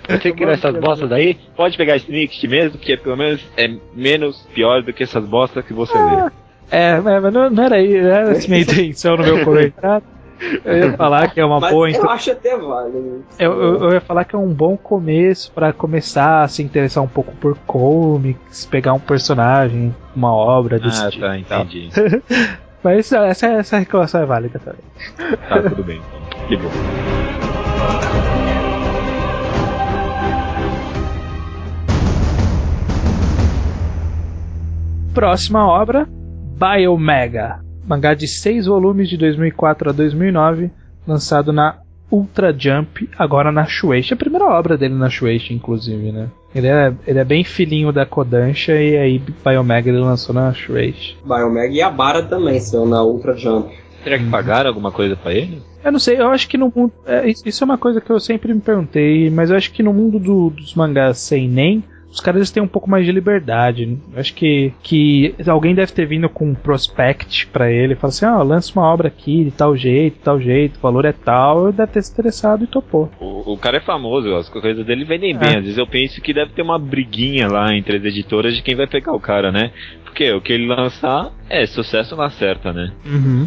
você 0.08 0.32
que 0.32 0.44
lê 0.44 0.52
essas 0.52 0.76
bostas 0.78 1.12
aí, 1.12 1.36
pode 1.56 1.76
pegar 1.76 1.96
Snicked 1.96 2.48
mesmo, 2.48 2.78
que 2.78 2.96
pelo 2.96 3.16
menos 3.16 3.40
é 3.56 3.68
menos 3.94 4.42
pior 4.54 4.82
do 4.82 4.92
que 4.92 5.02
essas 5.02 5.24
bostas 5.26 5.64
que 5.64 5.72
você 5.72 5.96
lê. 5.96 6.30
É, 6.70 6.90
é, 6.92 7.00
mas 7.20 7.32
não, 7.32 7.48
não 7.50 7.62
era 7.64 7.76
aí, 7.76 8.00
não 8.02 8.10
era 8.10 8.30
essa 8.32 8.48
minha 8.48 8.62
intenção 8.62 9.16
no 9.16 9.24
meu 9.24 9.44
comentário. 9.44 10.04
Eu 10.64 10.76
ia 10.90 10.92
falar 10.98 11.30
que 11.30 11.40
é 11.40 11.44
uma 11.44 11.58
Mas 11.60 11.72
boa. 11.72 11.90
eu 11.90 12.10
acho 12.10 12.30
até 12.30 12.56
válido. 12.58 13.24
Eu, 13.38 13.52
eu, 13.62 13.84
eu 13.84 13.92
ia 13.92 14.00
falar 14.02 14.24
que 14.24 14.36
é 14.36 14.38
um 14.38 14.52
bom 14.52 14.76
começo 14.76 15.50
pra 15.52 15.72
começar 15.72 16.42
a 16.42 16.48
se 16.48 16.62
interessar 16.62 17.02
um 17.02 17.08
pouco 17.08 17.32
por 17.36 17.56
comics, 17.66 18.66
pegar 18.66 18.92
um 18.92 18.98
personagem, 19.00 19.94
uma 20.14 20.34
obra 20.34 20.78
desse 20.78 21.02
Ah, 21.06 21.10
tipo. 21.10 21.24
tá, 21.24 21.38
entendi. 21.38 21.88
Mas 22.84 23.10
essa, 23.10 23.46
essa 23.48 23.78
reclamação 23.78 24.20
é 24.22 24.26
válida 24.26 24.60
também. 24.62 25.38
Tá, 25.48 25.62
tudo 25.70 25.82
bem. 25.82 25.96
então. 25.96 26.46
Que 26.48 26.56
bom. 26.58 26.70
Próxima 35.14 35.66
obra, 35.66 36.06
Biomega. 36.58 37.60
Mangá 37.86 38.14
de 38.14 38.26
6 38.26 38.66
volumes 38.66 39.08
de 39.08 39.16
2004 39.16 39.90
a 39.90 39.92
2009, 39.92 40.70
lançado 41.06 41.52
na 41.52 41.76
Ultra 42.10 42.54
Jump, 42.56 43.08
agora 43.18 43.52
na 43.52 43.64
Shueisha. 43.66 44.14
A 44.14 44.18
primeira 44.18 44.46
obra 44.46 44.76
dele 44.76 44.94
na 44.94 45.08
Shueisha, 45.10 45.52
inclusive, 45.52 46.10
né? 46.12 46.28
Ele 46.54 46.66
é, 46.66 46.92
ele 47.06 47.18
é 47.18 47.24
bem 47.24 47.44
filhinho 47.44 47.92
da 47.92 48.06
Kodansha 48.06 48.72
e 48.80 48.96
aí 48.96 49.22
Biomega 49.44 49.88
ele 49.90 49.98
lançou 49.98 50.34
na 50.34 50.52
Shueisha. 50.52 51.14
Biomega 51.24 51.72
e 51.74 51.82
a 51.82 51.90
Bara 51.90 52.22
também 52.22 52.58
saiu 52.58 52.86
na 52.86 53.02
Ultra 53.02 53.36
Jump. 53.36 53.72
Será 54.02 54.18
que 54.18 54.30
pagaram 54.30 54.68
alguma 54.68 54.90
coisa 54.92 55.16
pra 55.16 55.32
ele? 55.32 55.60
Eu 55.84 55.92
não 55.92 55.98
sei, 55.98 56.18
eu 56.20 56.28
acho 56.28 56.48
que 56.48 56.56
no 56.56 56.72
mundo. 56.74 56.92
é, 57.06 57.28
isso 57.28 57.42
isso 57.46 57.62
é 57.62 57.64
uma 57.64 57.78
coisa 57.78 58.00
que 58.00 58.10
eu 58.10 58.18
sempre 58.18 58.52
me 58.54 58.60
perguntei, 58.60 59.28
mas 59.30 59.50
eu 59.50 59.56
acho 59.56 59.72
que 59.72 59.82
no 59.82 59.92
mundo 59.92 60.18
do- 60.18 60.50
dos 60.50 60.74
mangás 60.74 61.18
sem 61.18 61.48
nem. 61.48 61.84
Os 62.10 62.20
caras 62.20 62.50
têm 62.50 62.62
um 62.62 62.68
pouco 62.68 62.88
mais 62.88 63.04
de 63.04 63.12
liberdade. 63.12 63.98
Eu 64.12 64.18
acho 64.18 64.34
que, 64.34 64.72
que 64.82 65.34
alguém 65.46 65.74
deve 65.74 65.92
ter 65.92 66.06
vindo 66.06 66.28
com 66.28 66.50
um 66.50 66.54
prospect 66.54 67.46
pra 67.48 67.70
ele 67.70 67.92
e 67.92 67.96
falou 67.96 68.08
assim: 68.10 68.24
ó, 68.26 68.42
lança 68.42 68.72
uma 68.74 68.86
obra 68.86 69.08
aqui 69.08 69.44
de 69.44 69.50
tal 69.50 69.76
jeito, 69.76 70.18
tal 70.22 70.40
jeito, 70.40 70.78
o 70.78 70.80
valor 70.80 71.04
é 71.04 71.12
tal. 71.12 71.68
Ele 71.68 71.76
deve 71.76 71.92
ter 71.92 72.02
se 72.02 72.12
interessado 72.12 72.64
e 72.64 72.66
topou. 72.66 73.10
O, 73.20 73.52
o 73.52 73.58
cara 73.58 73.76
é 73.76 73.80
famoso, 73.80 74.34
as 74.34 74.48
coisas 74.48 74.84
dele 74.86 75.04
vendem 75.04 75.36
bem. 75.36 75.54
É. 75.54 75.58
Às 75.58 75.64
vezes 75.64 75.78
eu 75.78 75.86
penso 75.86 76.20
que 76.20 76.32
deve 76.32 76.52
ter 76.52 76.62
uma 76.62 76.78
briguinha 76.78 77.48
lá 77.48 77.74
entre 77.74 77.96
as 77.98 78.04
editoras 78.04 78.54
de 78.54 78.62
quem 78.62 78.74
vai 78.74 78.86
pegar 78.86 79.12
o 79.12 79.20
cara, 79.20 79.52
né? 79.52 79.70
Porque 80.04 80.32
o 80.32 80.40
que 80.40 80.52
ele 80.52 80.66
lançar 80.66 81.30
é 81.50 81.66
sucesso 81.66 82.16
na 82.16 82.30
certa, 82.30 82.72
né? 82.72 82.92
Uhum. 83.04 83.46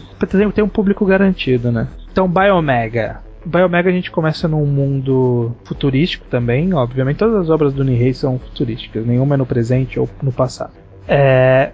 Ter 0.54 0.62
um 0.62 0.70
público 0.70 1.06
garantido, 1.06 1.72
né? 1.72 1.88
Então, 2.12 2.28
Biomega. 2.28 3.22
Biomega 3.50 3.90
a 3.90 3.94
gente 3.94 4.12
começa 4.12 4.48
num 4.48 4.66
mundo 4.66 5.52
futurístico 5.64 6.26
também, 6.30 6.74
obviamente. 6.74 7.18
Todas 7.18 7.36
as 7.42 7.50
obras 7.50 7.74
do 7.74 7.84
Nihei 7.84 8.14
são 8.14 8.40
futurísticas, 8.40 9.06
nenhuma 9.06 9.36
é 9.36 9.38
no 9.38 9.46
presente 9.46 10.00
ou 10.00 10.10
no 10.22 10.32
passado. 10.32 10.74
É, 11.08 11.72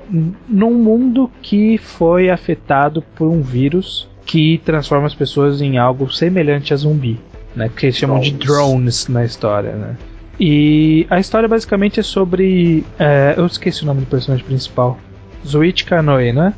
num 0.47 0.73
mundo 0.73 1.30
que 1.41 1.78
foi 1.78 2.30
afetado 2.30 3.01
por 3.01 3.28
um 3.28 3.41
vírus 3.41 4.07
que 4.26 4.61
transforma 4.63 5.05
as 5.07 5.13
pessoas 5.13 5.61
em 5.61 5.78
algo 5.78 6.11
semelhante 6.11 6.73
a 6.73 6.78
zumbi, 6.78 7.19
né? 7.55 7.69
Que 7.76 7.88
eles 7.88 7.97
chamam 7.97 8.19
de 8.19 8.32
drones 8.32 9.07
na 9.07 9.26
história, 9.26 9.73
né? 9.73 9.97
E 10.39 11.05
a 11.09 11.19
história 11.19 11.47
basicamente 11.47 11.99
é 11.99 12.03
sobre. 12.03 12.84
é, 12.99 13.36
eu 13.38 13.45
esqueci 13.45 13.84
o 13.84 13.86
nome 13.86 14.01
do 14.01 14.07
personagem 14.07 14.45
principal. 14.45 14.97
Zuichi 15.45 15.86
Kanoe, 15.86 16.34
né? 16.34 16.53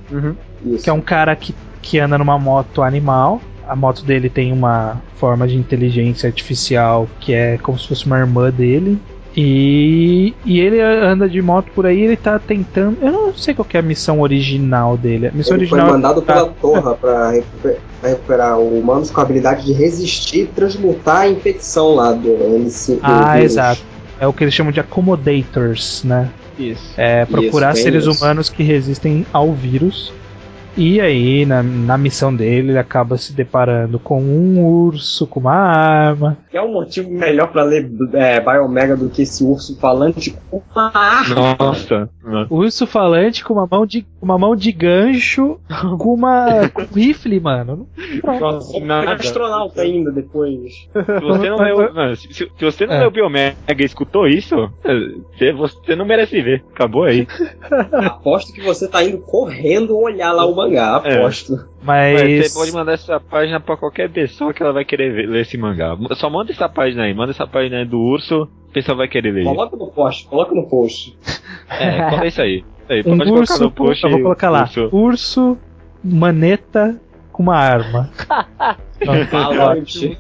Isso. 0.65 0.83
que 0.83 0.89
é 0.89 0.93
um 0.93 1.01
cara 1.01 1.35
que, 1.35 1.53
que 1.81 1.99
anda 1.99 2.17
numa 2.17 2.39
moto 2.39 2.81
animal. 2.81 3.41
A 3.67 3.75
moto 3.75 4.03
dele 4.03 4.29
tem 4.29 4.51
uma 4.53 5.01
forma 5.15 5.47
de 5.47 5.55
inteligência 5.57 6.27
artificial 6.27 7.07
que 7.19 7.33
é 7.33 7.57
como 7.57 7.77
se 7.77 7.87
fosse 7.87 8.05
uma 8.05 8.17
irmã 8.19 8.49
dele. 8.49 8.97
E, 9.39 10.33
e 10.43 10.59
ele 10.59 10.81
anda 10.81 11.29
de 11.29 11.39
moto 11.43 11.67
por 11.75 11.85
aí, 11.85 12.01
ele 12.01 12.17
tá 12.17 12.39
tentando. 12.39 12.97
Eu 13.01 13.11
não 13.11 13.33
sei 13.35 13.53
qual 13.53 13.65
que 13.65 13.77
é 13.77 13.79
a 13.79 13.83
missão 13.83 14.19
original 14.21 14.97
dele. 14.97 15.27
A 15.27 15.31
missão 15.31 15.55
Ele 15.55 15.67
foi 15.67 15.77
original. 15.77 15.95
mandado 15.95 16.21
pela 16.23 16.41
Ah, 16.41 16.53
Torra 16.59 16.95
pra 16.95 17.29
recuper- 17.31 17.77
pra 18.01 18.09
recuperar 18.09 18.59
humanos 18.59 19.11
com 19.11 19.19
a 19.19 19.23
habilidade 19.23 19.63
de 19.63 19.73
resistir 19.73 20.41
e 20.41 20.45
transmutar 20.47 21.17
a 21.21 21.29
infecção 21.29 21.93
lá 21.93 22.13
do 22.13 22.29
MC. 22.55 22.93
do 22.95 22.99
Ah, 23.03 23.33
vírus. 23.35 23.51
exato. 23.51 23.81
É 24.19 24.25
o 24.25 24.33
que 24.33 24.43
eles 24.43 24.53
chamam 24.55 24.71
de 24.71 24.79
accommodators, 24.79 26.03
né? 26.03 26.29
isso. 26.57 26.91
É 26.97 27.23
procurar 27.25 27.73
bem 27.75 27.83
seres 27.83 28.05
isso. 28.07 28.17
humanos 28.23 28.49
que 28.49 28.63
resistem 28.63 29.23
ao 29.31 29.53
vírus. 29.53 30.11
E 30.77 31.01
aí, 31.01 31.43
na, 31.45 31.63
na 31.63 31.97
missão 31.97 32.33
dele, 32.35 32.69
ele 32.71 32.77
acaba 32.77 33.17
se 33.17 33.33
deparando 33.33 33.97
com 33.97 34.21
um 34.21 34.63
urso 34.63 35.25
com 35.25 35.39
uma 35.39 35.53
arma. 35.53 36.37
Que 36.51 36.57
é 36.57 36.61
um 36.61 36.71
motivo 36.71 37.09
melhor 37.09 37.51
pra 37.51 37.63
ler 37.63 37.89
é, 38.13 38.39
Biomega 38.39 38.95
do 38.95 39.09
que 39.09 39.23
esse 39.23 39.43
urso 39.43 39.75
falante 39.79 40.35
com 40.51 40.61
uma 40.75 40.91
arma. 40.95 41.55
Nossa. 41.59 42.09
Urso 42.49 42.85
falante 42.85 43.43
com 43.43 43.53
uma 43.53 43.67
mão 43.69 43.85
de, 43.87 44.05
uma 44.21 44.37
mão 44.37 44.55
de 44.55 44.71
gancho 44.71 45.59
com 45.97 46.13
uma 46.13 46.69
com 46.69 46.83
um 46.83 46.87
rifle, 46.95 47.39
mano. 47.39 47.87
Nossa, 48.39 48.79
Nada. 48.79 49.13
astronauta 49.13 49.81
ainda 49.81 50.11
depois. 50.11 50.73
Se 50.93 51.21
você 51.21 51.49
não 51.49 51.57
leu, 51.57 51.77
mano, 51.93 52.15
se, 52.15 52.31
se- 52.33 52.51
você 52.59 52.85
não 52.85 52.93
É. 52.95 52.99
leu 52.99 53.11
Biomega 53.11 53.55
e 53.79 53.83
escutou 53.83 54.27
isso, 54.27 54.69
você, 55.33 55.51
você 55.53 55.95
não 55.95 56.05
merece 56.05 56.39
ver. 56.41 56.63
Acabou 56.71 57.03
aí. 57.05 57.27
Aposto 58.05 58.53
que 58.53 58.61
você 58.61 58.87
tá 58.87 59.03
indo 59.03 59.17
correndo 59.19 59.97
olhar 59.97 60.31
lá 60.33 60.45
o 60.45 60.66
mangá, 60.67 60.95
aposto. 60.97 61.53
Mas, 61.83 62.21
Mas 62.21 62.47
Você 62.51 62.59
pode 62.59 62.71
mandar 62.71 62.93
essa 62.93 63.19
página 63.19 63.59
pra 63.59 63.77
qualquer 63.77 64.09
pessoa 64.09 64.53
que 64.53 64.61
ela 64.61 64.73
vai 64.73 64.83
querer 64.85 65.13
ver- 65.13 65.27
ler 65.27 65.41
esse 65.41 65.57
mangá. 65.57 65.95
Só 66.13 66.29
manda 66.29 66.51
essa 66.51 66.67
página 66.69 67.03
aí, 67.03 67.13
manda 67.13 67.31
essa 67.31 67.47
página 67.47 67.77
aí 67.77 67.85
do 67.85 67.99
urso, 67.99 68.47
a 68.69 68.73
pessoa 68.73 68.97
vai 68.97 69.07
querer 69.07 69.31
ler. 69.31 69.43
Coloca 69.43 69.75
no 69.75 69.87
post, 69.87 70.27
coloca 70.27 70.53
no 70.55 70.67
post. 70.67 71.17
É, 71.69 72.03
coloca 72.09 72.25
isso 72.27 72.41
aí. 72.41 72.63
Aí, 72.89 73.01
um 73.05 73.17
pode 73.17 73.31
urso, 73.31 73.53
colocar 73.53 73.63
no 73.63 73.71
post. 73.71 74.03
eu 74.03 74.09
vou 74.11 74.21
colocar 74.21 74.49
lá. 74.49 74.61
urso. 74.63 74.89
Urso, 74.91 75.57
maneta 76.03 76.99
com 77.31 77.43
uma 77.43 77.55
arma. 77.57 78.09
Falante. 79.29 80.17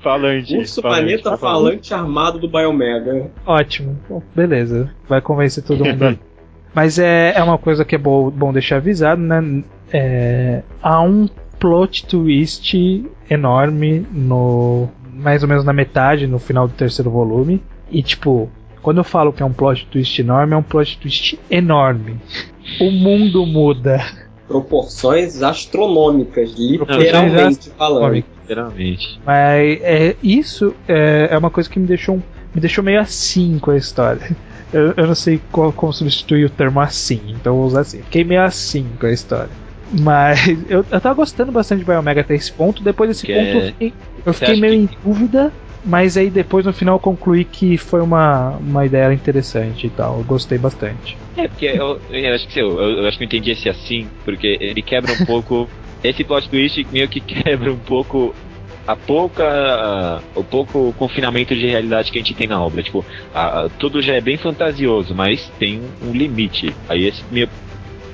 Falante. 0.00 0.56
Urso 0.56 0.82
falante, 0.82 1.00
planeta 1.04 1.36
falante 1.36 1.94
armado 1.94 2.38
do 2.38 2.48
Biomega. 2.48 3.30
Ótimo. 3.46 3.98
Bom, 4.08 4.22
beleza. 4.34 4.90
Vai 5.08 5.20
convencer 5.20 5.64
todo 5.64 5.84
mundo. 5.84 6.18
Mas 6.74 6.98
é, 6.98 7.32
é 7.36 7.42
uma 7.42 7.58
coisa 7.58 7.84
que 7.84 7.94
é 7.94 7.98
bom, 7.98 8.30
bom 8.30 8.52
deixar 8.52 8.76
avisado, 8.76 9.20
né? 9.20 9.62
É, 9.92 10.62
há 10.82 11.00
um 11.02 11.28
plot 11.58 12.06
twist 12.06 13.04
enorme 13.30 14.06
no. 14.12 14.88
Mais 15.14 15.42
ou 15.42 15.48
menos 15.48 15.64
na 15.64 15.72
metade, 15.72 16.26
no 16.26 16.38
final 16.38 16.66
do 16.66 16.74
terceiro 16.74 17.10
volume. 17.10 17.62
E 17.90 18.02
tipo, 18.02 18.50
quando 18.80 18.98
eu 18.98 19.04
falo 19.04 19.32
que 19.32 19.42
é 19.42 19.46
um 19.46 19.52
plot 19.52 19.86
twist 19.86 20.18
enorme, 20.20 20.54
é 20.54 20.56
um 20.56 20.62
plot 20.62 20.98
twist 20.98 21.38
enorme. 21.50 22.16
O 22.80 22.90
mundo 22.90 23.44
muda. 23.46 24.02
Proporções 24.48 25.42
astronômicas, 25.42 26.52
Proporções 26.52 27.04
literalmente 27.04 27.70
falando. 27.70 28.14
Literalmente. 28.14 29.20
Mas 29.24 29.80
é, 29.82 30.16
isso 30.22 30.74
é, 30.88 31.28
é 31.30 31.38
uma 31.38 31.50
coisa 31.50 31.68
que 31.70 31.78
me 31.78 31.86
deixou, 31.86 32.16
um- 32.16 32.22
me 32.54 32.60
deixou 32.60 32.82
meio 32.82 33.00
assim 33.00 33.58
com 33.58 33.70
a 33.70 33.76
história. 33.76 34.34
Eu, 34.72 34.94
eu 34.96 35.06
não 35.06 35.14
sei 35.14 35.40
qual, 35.52 35.70
como 35.72 35.92
substituir 35.92 36.46
o 36.46 36.50
termo 36.50 36.80
assim, 36.80 37.20
então 37.28 37.52
eu 37.52 37.58
vou 37.58 37.66
usar 37.66 37.80
assim. 37.82 37.98
Fiquei 38.02 38.24
meio 38.24 38.42
assim 38.42 38.86
com 38.98 39.06
a 39.06 39.12
história. 39.12 39.50
Mas 40.00 40.46
eu, 40.68 40.84
eu 40.90 41.00
tava 41.00 41.14
gostando 41.14 41.52
bastante 41.52 41.80
de 41.80 41.84
Biomega 41.84 42.22
até 42.22 42.34
esse 42.34 42.52
ponto. 42.52 42.82
Depois 42.82 43.10
desse 43.10 43.26
Que 43.26 43.32
ponto 43.34 43.44
eu 43.46 43.60
é- 43.60 43.66
fiquei, 43.72 43.94
eu 44.24 44.32
fiquei 44.32 44.60
meio 44.60 44.88
que- 44.88 44.94
em 44.94 44.98
dúvida. 45.02 45.52
Mas 45.84 46.16
aí 46.16 46.30
depois 46.30 46.64
no 46.64 46.72
final 46.72 46.94
eu 46.94 47.00
concluí 47.00 47.44
que 47.44 47.76
foi 47.76 48.00
uma, 48.00 48.50
uma 48.58 48.86
ideia 48.86 49.12
interessante 49.12 49.88
e 49.88 49.90
tal. 49.90 50.18
Eu 50.18 50.24
gostei 50.24 50.56
bastante. 50.56 51.16
É, 51.36 51.48
porque 51.48 51.66
eu, 51.66 52.00
eu 52.08 52.34
acho 52.34 52.46
que 52.46 52.60
eu, 52.60 52.80
eu, 52.80 52.98
eu 52.98 53.06
acho 53.08 53.18
que 53.18 53.24
eu 53.24 53.26
entendi 53.26 53.50
esse 53.50 53.68
assim, 53.68 54.08
porque 54.24 54.56
ele 54.60 54.80
quebra 54.80 55.12
um 55.12 55.16
pouco. 55.26 55.68
Esse 56.04 56.22
plot 56.22 56.48
twist 56.48 56.86
meio 56.92 57.08
que 57.08 57.20
quebra 57.20 57.72
um 57.72 57.78
pouco 57.78 58.32
a 58.86 58.94
pouca. 58.94 60.22
o 60.36 60.44
pouco 60.44 60.92
confinamento 60.94 61.54
de 61.54 61.66
realidade 61.66 62.12
que 62.12 62.18
a 62.18 62.22
gente 62.22 62.34
tem 62.34 62.46
na 62.46 62.60
obra. 62.64 62.82
Tipo, 62.82 63.04
tudo 63.78 64.00
já 64.00 64.14
é 64.14 64.20
bem 64.20 64.36
fantasioso, 64.36 65.14
mas 65.16 65.50
tem 65.58 65.80
um, 66.02 66.10
um 66.10 66.12
limite. 66.12 66.72
Aí 66.88 67.06
esse 67.08 67.22
meio 67.30 67.48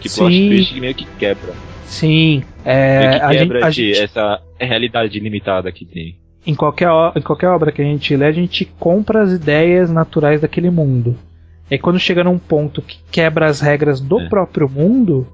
que 0.01 0.09
plot 0.09 0.33
Sim. 0.35 0.49
twist 0.49 0.81
meio 0.81 0.95
que 0.95 1.07
quebra. 1.18 1.53
Sim, 1.89 2.43
é, 2.64 3.18
a 3.22 3.32
gente, 3.32 3.57
a 3.57 3.70
gente- 3.70 3.99
essa 4.01 4.41
realidade 4.61 5.18
limitada 5.18 5.72
que 5.72 5.84
tem. 5.84 6.18
em 6.47 6.55
qualquer, 6.55 6.89
em 7.16 7.20
qualquer 7.20 7.49
obra 7.49 7.70
que 7.72 7.82
a 7.82 7.84
gente 7.84 8.14
lê, 8.16 8.24
a 8.26 8.32
gente 8.32 8.64
compra 8.78 9.22
as 9.22 9.32
ideias 9.32 9.91
naturais 9.91 10.41
daquele 10.41 10.70
mundo. 10.70 11.16
E 11.70 11.74
aí, 11.74 11.78
quando 11.78 11.99
chega 11.99 12.24
num 12.24 12.39
ponto 12.39 12.80
que 12.80 12.99
quebra 13.11 13.47
as 13.47 13.61
regras 13.61 14.01
do 14.01 14.20
É. 14.20 14.28
próprio 14.28 14.68
mundo, 14.68 15.26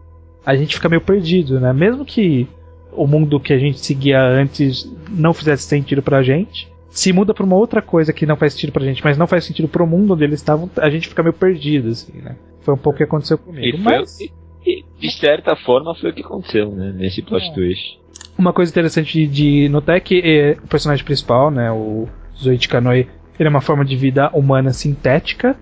a 0.45 0.57
gente 0.57 0.75
fica 0.75 0.89
meio 0.89 1.01
perdido, 1.01 1.61
né? 1.61 1.73
Mesmo 1.73 2.05
que 2.05 2.49
o 2.93 3.07
mundo 3.07 3.39
que 3.39 3.53
a 3.53 3.59
gente 3.59 3.79
seguia 3.81 4.21
antes 4.23 4.89
não 5.11 5.33
fizesse 5.33 5.65
sentido 5.65 6.03
pra 6.03 6.23
gente, 6.23 6.69
se 6.91 7.13
muda 7.13 7.33
pra 7.35 7.45
uma 7.45 7.57
outra 7.57 7.81
coisa 7.83 8.13
que 8.13 8.27
não 8.27 8.37
faz 8.37 8.53
sentido 8.55 8.73
pra 8.73 8.85
gente, 8.85 9.03
mas 9.05 9.17
não 9.19 9.27
faz 9.27 9.45
sentido 9.45 9.69
pro 9.69 9.87
mundo 9.87 10.15
onde 10.15 10.25
eles 10.25 10.41
estavam, 10.41 10.69
a 10.79 10.91
gente 10.91 11.09
fica 11.09 11.23
meio 11.23 11.33
perdido, 11.33 11.89
assim, 11.91 12.13
né? 12.21 12.37
Foi 12.63 12.75
um 12.75 12.79
pouco 12.79 12.97
o 12.97 12.99
que 12.99 13.05
aconteceu 13.05 13.37
E, 13.37 13.41
comigo. 13.47 13.79
foi, 13.79 13.99
Mas 13.99 14.21
e- 14.21 14.33
e, 14.67 14.85
de 14.99 15.11
certa 15.11 15.55
forma 15.57 15.95
foi 15.95 16.11
o 16.11 16.13
que 16.15 16.23
aconteceu, 16.23 16.71
né? 16.71 16.93
Nesse 16.97 17.23
plot 17.23 17.45
É. 17.51 17.53
twist. 17.53 17.99
uma 18.39 18.53
coisa 18.53 18.71
interessante 18.71 19.27
de, 19.27 19.69
notar 19.69 19.97
é 19.97 20.01
que 20.01 20.21
eh, 20.25 20.57
o 20.65 20.67
personagem 20.69 21.05
principal, 21.05 21.51
né, 21.51 21.71
o 21.71 22.09
Zoichi 22.37 22.69
Kanoi, 22.69 23.07
ele 23.39 23.47
é 23.47 23.51
uma 23.51 23.61
forma 23.61 23.85
de 23.85 23.97
vida 23.97 24.31
humana 24.33 24.73
sintética 24.73 25.57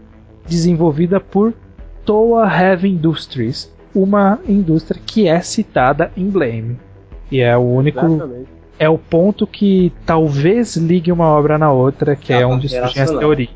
desenvolvida 0.46 1.20
por 1.20 1.52
Toa 2.04 2.46
Heavy 2.46 2.90
Industries, 2.90 3.72
uma 3.94 4.38
indústria 4.48 5.00
que 5.04 5.28
é 5.28 5.40
citada 5.40 6.10
em 6.16 6.28
Blame. 6.28 6.78
E 7.30 7.40
é 7.40 7.56
o 7.56 7.60
único 7.60 8.04
Exatamente. 8.04 8.48
é 8.78 8.88
o 8.88 8.98
ponto 8.98 9.46
que 9.46 9.92
talvez 10.04 10.76
ligue 10.76 11.12
uma 11.12 11.26
obra 11.26 11.58
na 11.58 11.70
outra, 11.72 12.16
que 12.16 12.32
é 12.32 12.38
pra 12.38 12.48
onde 12.48 12.68
surgem 12.68 13.02
as 13.02 13.10
teorias. 13.10 13.50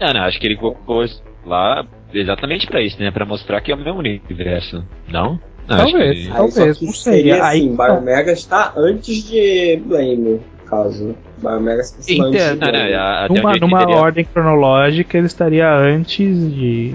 Não, 0.00 0.12
não, 0.12 0.20
acho 0.22 0.38
que 0.40 0.46
ele 0.46 0.56
colocou 0.56 1.04
isso 1.04 1.22
lá 1.44 1.86
exatamente 2.14 2.66
pra 2.66 2.80
isso, 2.82 3.00
né? 3.00 3.10
Pra 3.10 3.24
mostrar 3.24 3.60
que 3.60 3.70
é 3.72 3.74
o 3.74 3.78
mesmo 3.78 3.98
universo. 3.98 4.84
Não? 5.08 5.38
Não, 5.68 5.76
Talvez. 5.76 6.26
que- 6.26 6.32
Talvez, 6.32 6.80
não 6.82 6.92
sei. 6.92 7.12
Seria 7.14 7.44
Aí- 7.44 7.60
assim, 7.60 7.76
Biomega 7.76 8.32
está 8.32 8.72
antes 8.76 9.24
de 9.28 9.80
Blame, 9.86 10.16
no 10.16 10.40
caso. 10.66 11.14
Biomega 11.38 11.82
se 11.84 11.96
fosse 11.96 12.20
antes 12.20 12.42
de. 12.42 12.48
Não, 12.50 12.66
não, 12.66 12.72
Blame. 12.72 12.94
a- 12.94 13.24
até 13.24 13.34
Numa, 13.34 13.52
numa 13.56 13.90
ordem 13.96 14.24
cronológica, 14.24 15.16
ele 15.16 15.26
estaria 15.26 15.72
antes 15.72 16.52
de. 16.52 16.94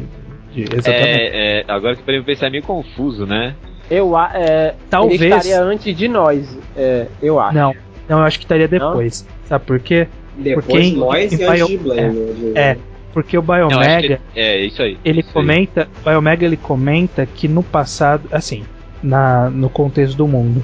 de- 0.53 0.63
exatamente. 0.63 0.91
É, 0.91 1.59
é, 1.61 1.65
agora 1.67 1.95
que 1.95 2.11
eu 2.11 2.23
pensar 2.23 2.47
é 2.47 2.49
meio 2.49 2.63
confuso, 2.63 3.25
né? 3.25 3.55
Eu 3.89 4.17
a- 4.17 4.31
é, 4.33 4.75
Talvez. 4.89 5.21
ele 5.21 5.33
estaria 5.33 5.61
antes 5.63 5.95
de 5.95 6.07
nós, 6.09 6.57
é, 6.75 7.07
eu 7.21 7.39
acho. 7.39 7.55
Não, 7.55 7.73
não, 8.09 8.19
eu 8.19 8.23
acho 8.25 8.37
que 8.37 8.43
estaria 8.45 8.67
depois. 8.67 9.25
Sabe 9.45 9.65
por 9.65 9.79
quê? 9.79 10.07
Depois 10.37 10.65
porque 10.65 10.91
nós 10.99 11.31
em 11.33 11.37
e 11.41 11.43
antes 11.45 11.57
Bio- 11.57 11.67
de 11.67 11.77
Blame. 11.77 12.33
de- 12.33 12.57
É. 12.57 12.77
Porque 13.17 13.35
o 13.35 13.41
Não, 13.41 13.67
Biomega, 13.69 14.19
que 14.31 14.39
é 14.39 14.63
isso 14.63 14.79
aí. 14.79 14.95
ele 15.03 15.21
isso 15.21 15.29
aí. 15.29 15.33
comenta, 15.33 15.87
o 16.05 16.07
Biomega 16.07 16.45
ele 16.45 16.55
comenta 16.55 17.25
que 17.25 17.47
no 17.47 17.63
passado, 17.63 18.29
assim, 18.31 18.63
na, 19.01 19.49
no 19.49 19.71
contexto 19.71 20.15
do 20.15 20.27
mundo, 20.27 20.63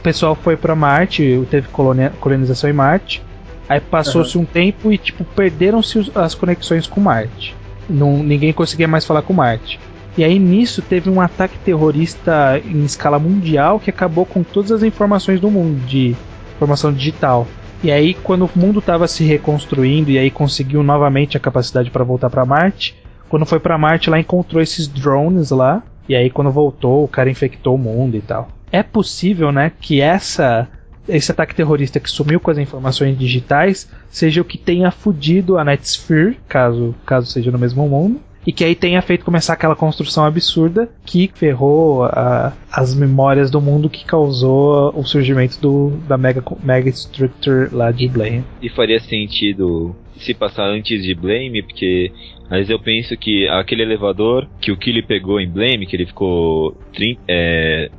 o 0.00 0.02
pessoal 0.02 0.34
foi 0.34 0.56
pra 0.56 0.74
Marte, 0.74 1.40
teve 1.48 1.68
colonia- 1.68 2.12
colonização 2.18 2.68
em 2.68 2.72
Marte, 2.72 3.22
aí 3.68 3.78
passou-se 3.78 4.36
um 4.36 4.44
tempo 4.44 4.90
e 4.90 4.98
tipo 4.98 5.22
perderam-se 5.22 6.10
as 6.12 6.34
conexões 6.34 6.88
com 6.88 7.00
Marte. 7.00 7.54
Não, 7.88 8.20
ninguém 8.20 8.52
conseguia 8.52 8.88
mais 8.88 9.04
falar 9.04 9.22
com 9.22 9.32
Marte. 9.32 9.78
E 10.18 10.24
aí 10.24 10.40
nisso 10.40 10.82
teve 10.82 11.08
um 11.08 11.20
ataque 11.20 11.56
terrorista 11.64 12.60
em 12.64 12.84
escala 12.84 13.20
mundial 13.20 13.78
que 13.78 13.90
acabou 13.90 14.26
com 14.26 14.42
todas 14.42 14.72
as 14.72 14.82
informações 14.82 15.38
do 15.40 15.48
mundo 15.48 15.78
de 15.86 16.16
informação 16.56 16.92
digital. 16.92 17.46
E 17.82 17.90
aí 17.90 18.14
quando 18.14 18.44
o 18.44 18.50
mundo 18.54 18.78
estava 18.78 19.08
se 19.08 19.24
reconstruindo 19.24 20.10
e 20.10 20.18
aí 20.18 20.30
conseguiu 20.30 20.82
novamente 20.82 21.36
a 21.36 21.40
capacidade 21.40 21.90
para 21.90 22.04
voltar 22.04 22.30
para 22.30 22.44
Marte, 22.44 22.96
quando 23.28 23.44
foi 23.44 23.58
para 23.58 23.76
Marte 23.76 24.08
lá 24.08 24.20
encontrou 24.20 24.62
esses 24.62 24.86
drones 24.86 25.50
lá 25.50 25.82
e 26.08 26.14
aí 26.14 26.30
quando 26.30 26.50
voltou 26.50 27.02
o 27.02 27.08
cara 27.08 27.30
infectou 27.30 27.74
o 27.74 27.78
mundo 27.78 28.16
e 28.16 28.20
tal. 28.20 28.48
É 28.70 28.82
possível, 28.82 29.50
né, 29.50 29.72
que 29.80 30.00
essa 30.00 30.68
esse 31.08 31.32
ataque 31.32 31.54
terrorista 31.54 31.98
que 31.98 32.08
sumiu 32.08 32.38
com 32.38 32.52
as 32.52 32.58
informações 32.58 33.18
digitais 33.18 33.90
seja 34.08 34.40
o 34.40 34.44
que 34.44 34.56
tenha 34.56 34.92
fudido 34.92 35.58
a 35.58 35.64
Night 35.64 35.88
Sphere, 35.88 36.38
caso 36.48 36.94
caso 37.04 37.26
seja 37.26 37.50
no 37.50 37.58
mesmo 37.58 37.88
mundo 37.88 38.20
e 38.46 38.52
que 38.52 38.64
aí 38.64 38.74
tenha 38.74 39.00
feito 39.02 39.24
começar 39.24 39.52
aquela 39.52 39.76
construção 39.76 40.24
absurda 40.24 40.88
que 41.04 41.30
ferrou 41.34 42.04
a- 42.04 42.52
as 42.70 42.94
memórias 42.94 43.50
do 43.50 43.60
mundo 43.60 43.88
que 43.88 44.04
causou 44.04 44.92
o 44.98 45.04
surgimento 45.04 45.60
do, 45.60 45.90
da 46.08 46.16
mega, 46.18 46.42
mega 46.62 46.88
structure 46.90 47.68
lá 47.72 47.90
de 47.92 48.08
Blame. 48.08 48.44
E 48.60 48.68
faria 48.68 48.98
sentido 49.00 49.94
se 50.16 50.34
passar 50.34 50.64
antes 50.68 51.02
de 51.02 51.14
Blame, 51.14 51.62
porque 51.62 52.10
mas 52.50 52.68
eu 52.68 52.78
penso 52.78 53.16
que 53.16 53.48
aquele 53.48 53.82
elevador 53.82 54.46
que 54.60 54.70
o 54.70 54.76
Killy 54.76 55.02
pegou 55.02 55.40
em 55.40 55.48
Blame, 55.48 55.86
que 55.86 55.96
ele 55.96 56.04
ficou 56.06 56.76
trin- 56.92 57.16
é, 57.26 57.90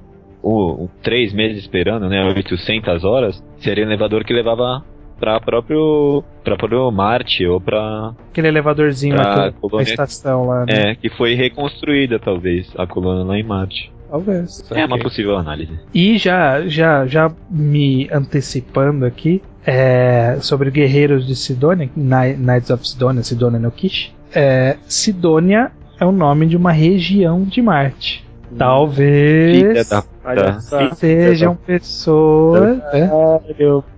um, 0.43 0.83
um- 0.83 0.89
três 1.01 1.33
meses 1.33 1.57
esperando, 1.63 2.07
né, 2.07 2.23
800 2.23 3.03
horas, 3.03 3.43
seria 3.57 3.83
um 3.83 3.87
elevador 3.87 4.23
que 4.23 4.31
levava 4.33 4.85
para 5.23 5.39
próprio 5.39 6.21
para 6.43 6.57
próprio 6.57 6.91
Marte 6.91 7.45
ou 7.45 7.61
para 7.61 8.11
Aquele 8.29 8.49
elevadorzinho 8.49 9.15
Pra 9.15 9.27
lá, 9.27 9.33
que- 9.33 9.47
a 9.49 9.51
colônia- 9.53 9.83
estação 9.89 10.47
lá, 10.47 10.65
né? 10.65 10.91
é 10.91 10.95
que 10.95 11.09
foi 11.09 11.33
reconstruída 11.33 12.19
talvez 12.19 12.69
a 12.77 12.85
coluna 12.85 13.23
lá 13.23 13.37
em 13.39 13.43
Marte. 13.43 13.89
Talvez. 14.11 14.63
É 14.71 14.85
uma 14.85 14.99
possível 14.99 15.35
análise. 15.37 15.71
E 15.93 16.17
já, 16.17 16.67
já, 16.67 17.07
já 17.07 17.31
me 17.49 18.07
antecipando 18.11 19.05
aqui 19.05 19.41
é, 19.65 20.37
sobre 20.41 20.69
guerreiros 20.69 21.25
de 21.25 21.35
Sidonia, 21.35 21.87
Kni- 21.87 22.35
Knights 22.37 22.69
of 22.69 22.85
Sidonia, 22.87 23.23
Sidonia 23.23 23.59
no 23.59 23.71
Kish. 23.71 24.13
É, 24.35 24.75
Sidônia 24.87 25.71
é 25.99 26.05
o 26.05 26.11
nome 26.11 26.45
de 26.47 26.57
uma 26.57 26.71
região 26.71 27.43
de 27.43 27.61
Marte. 27.61 28.23
Filha 28.49 28.57
Talvez 28.59 29.89
da 29.89 30.03
Olha 30.25 30.43
puta. 30.45 30.59
só. 30.61 30.91
sejam 30.95 31.55
pessoas. 31.55 32.77
né? 32.77 33.09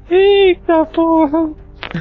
Eita 0.09 0.85
porra! 0.85 1.49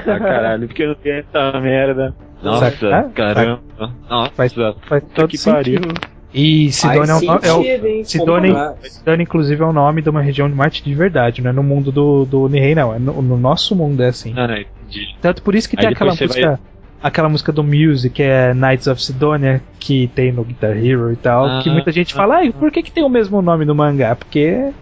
Ah, 0.07 0.19
caralho, 0.19 0.67
porque 0.67 0.83
eu 0.83 0.89
não 0.89 0.97
vi 1.03 1.11
essa 1.11 1.61
merda. 1.61 2.15
Nossa, 2.43 2.71
Saca- 2.71 3.11
caramba. 3.15 3.61
Nossa, 4.09 4.33
Faz, 4.33 4.55
faz 4.87 5.05
todo 5.15 5.29
que 5.29 5.39
sentido. 5.39 5.89
pariu. 5.89 5.95
E 6.33 6.73
Sidônia 6.73 7.13
é, 7.13 7.15
o 7.15 7.21
no- 7.21 7.41
é 7.43 7.53
o? 8.01 8.05
Sidônia-. 8.05 8.75
Sidônia, 8.83 9.23
inclusive, 9.23 9.63
é 9.63 9.65
o 9.67 9.73
nome 9.73 10.03
de 10.03 10.11
uma 10.11 10.21
região 10.21 10.49
de 10.49 10.55
Marte 10.55 10.83
de 10.83 10.93
verdade, 10.95 11.41
não 11.41 11.51
é 11.51 11.53
no 11.53 11.63
mundo 11.63 11.93
do, 11.93 12.25
do 12.25 12.49
Nihei, 12.49 12.75
não. 12.75 12.93
É 12.93 12.99
no, 12.99 13.23
no 13.23 13.37
nosso 13.37 13.77
mundo, 13.77 14.03
é 14.03 14.09
assim. 14.09 14.33
Não, 14.35 14.49
não, 14.49 14.57
entendi. 14.57 15.15
Tanto 15.21 15.43
por 15.43 15.55
isso 15.55 15.69
que 15.69 15.77
Aí 15.79 15.85
tem 15.87 15.93
aquela 15.93 16.11
música. 16.11 16.59
Aquela 17.05 17.29
música 17.29 17.53
do 17.53 17.63
Music, 17.63 18.15
que 18.15 18.23
é 18.23 18.55
Knights 18.55 18.87
of 18.87 19.03
Sidonia, 19.03 19.61
que 19.79 20.07
tem 20.15 20.33
no 20.33 20.43
Guitar 20.43 20.75
Hero 20.75 21.13
e 21.13 21.17
tal, 21.17 21.45
Ah, 21.45 21.61
que 21.63 21.69
muita 21.69 21.93
gente 21.93 22.15
ah, 22.15 22.17
fala, 22.17 22.37
ai, 22.37 22.51
por 22.51 22.73
que, 22.73 22.83
que 22.83 22.91
tem 22.91 23.05
o 23.05 23.11
mesmo 23.11 23.43
nome 23.43 23.67
no 23.67 23.75
mangá? 23.75 24.17
Porque 24.17 24.73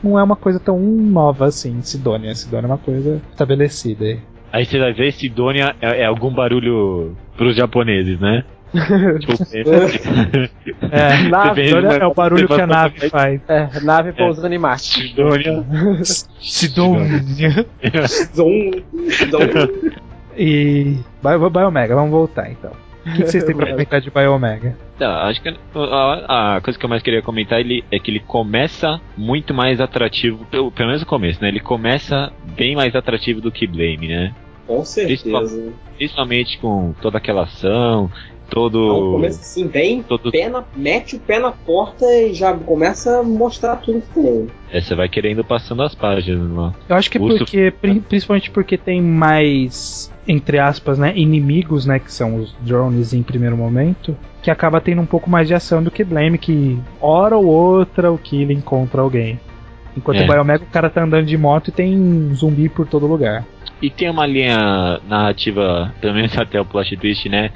não 0.00 0.16
é 0.16 0.22
uma 0.22 0.36
coisa 0.36 0.60
tão 0.60 0.78
nova 0.78 1.46
assim, 1.46 1.82
Sidonia. 1.82 2.36
Sidonia 2.36 2.66
é 2.66 2.70
uma 2.70 2.78
coisa 2.78 3.20
estabelecida 3.32 4.04
aí. 4.04 4.20
Aí 4.52 4.64
você 4.64 4.78
vai 4.78 4.92
ver 4.92 5.12
Sidônia 5.12 5.74
é, 5.80 6.02
é 6.02 6.04
algum 6.04 6.32
barulho 6.32 7.16
pros 7.36 7.56
japoneses, 7.56 8.20
né? 8.20 8.44
tipo, 9.18 9.32
É, 10.88 11.22
Nave, 11.28 11.66
Sidonia 11.66 11.90
é 11.90 12.06
o 12.06 12.14
barulho 12.14 12.46
que 12.46 12.60
a 12.60 12.66
nave 12.66 13.10
faz. 13.10 13.40
É, 13.48 13.80
nave 13.80 14.12
pousando 14.12 14.54
em 14.54 14.58
Marte. 14.58 15.08
Sidônia. 15.08 15.64
Sidonia. 16.40 17.66
Zoom, 18.32 18.70
zoom. 19.30 19.90
E. 20.36 20.98
Bio, 21.22 21.50
Biomega, 21.50 21.94
vamos 21.94 22.10
voltar 22.10 22.50
então. 22.50 22.72
O 23.04 23.10
que, 23.12 23.22
que 23.22 23.30
vocês 23.30 23.44
têm 23.44 23.56
pra 23.56 23.66
comentar 23.72 24.00
de 24.00 24.10
Biomega? 24.10 24.76
Não, 24.98 25.10
acho 25.10 25.42
que 25.42 25.48
a, 25.48 26.56
a 26.56 26.60
coisa 26.60 26.78
que 26.78 26.84
eu 26.84 26.88
mais 26.88 27.02
queria 27.02 27.22
comentar 27.22 27.58
ele, 27.58 27.84
é 27.90 27.98
que 27.98 28.10
ele 28.10 28.20
começa 28.20 29.00
muito 29.16 29.52
mais 29.52 29.80
atrativo, 29.80 30.44
pelo, 30.46 30.70
pelo 30.70 30.88
menos 30.88 31.02
no 31.02 31.08
começo, 31.08 31.42
né? 31.42 31.48
Ele 31.48 31.60
começa 31.60 32.32
bem 32.56 32.76
mais 32.76 32.94
atrativo 32.94 33.40
do 33.40 33.50
que 33.50 33.66
Blame, 33.66 34.08
né? 34.08 34.34
Com 34.66 34.84
certeza. 34.84 35.72
Principalmente 35.96 36.58
com 36.58 36.94
toda 37.02 37.18
aquela 37.18 37.42
ação, 37.42 38.10
todo. 38.52 38.84
Então 38.84 39.12
começa 39.12 39.40
assim, 39.40 39.66
bem, 39.66 40.02
todo 40.02 40.30
pé 40.30 40.48
na, 40.48 40.62
mete 40.76 41.16
o 41.16 41.18
pé 41.20 41.38
na 41.38 41.50
porta 41.52 42.04
e 42.06 42.34
já 42.34 42.52
começa 42.54 43.20
a 43.20 43.22
mostrar 43.22 43.76
tudo 43.76 44.02
que 44.02 44.20
tem. 44.20 44.46
é, 44.70 44.80
você 44.80 44.94
vai 44.94 45.08
querendo 45.08 45.42
passando 45.42 45.82
as 45.82 45.94
páginas 45.94 46.50
lá. 46.50 46.72
Eu 46.88 46.96
acho 46.96 47.10
que 47.10 47.18
é 47.18 47.20
Urso- 47.20 47.38
porque, 47.38 47.70
pri- 47.80 48.00
principalmente 48.00 48.50
porque 48.50 48.76
tem 48.76 49.00
mais, 49.00 50.12
entre 50.28 50.58
aspas, 50.58 50.98
né, 50.98 51.12
inimigos, 51.16 51.86
né, 51.86 51.98
que 51.98 52.12
são 52.12 52.36
os 52.36 52.52
drones 52.60 53.12
em 53.12 53.22
primeiro 53.22 53.56
momento, 53.56 54.16
que 54.42 54.50
acaba 54.50 54.80
tendo 54.80 55.00
um 55.00 55.06
pouco 55.06 55.30
mais 55.30 55.48
de 55.48 55.54
ação 55.54 55.82
do 55.82 55.90
que 55.90 56.04
Blame, 56.04 56.36
que 56.38 56.78
hora 57.00 57.36
ou 57.36 57.46
outra 57.46 58.10
o 58.12 58.18
Kill 58.18 58.50
encontra 58.50 59.00
alguém. 59.00 59.38
Enquanto 59.96 60.18
É. 60.20 60.24
o 60.24 60.26
Biomega, 60.26 60.64
o 60.64 60.72
cara 60.72 60.88
tá 60.88 61.02
andando 61.04 61.26
de 61.26 61.36
moto 61.36 61.68
e 61.68 61.72
tem 61.72 62.30
zumbi 62.34 62.68
por 62.68 62.86
todo 62.86 63.06
lugar. 63.06 63.44
E 63.80 63.90
tem 63.90 64.08
uma 64.08 64.26
linha 64.26 65.00
narrativa, 65.08 65.92
pelo 66.00 66.14
menos 66.14 66.36
até 66.38 66.60
o 66.60 66.64
plot 66.64 66.96
twist, 66.96 67.28
né? 67.28 67.50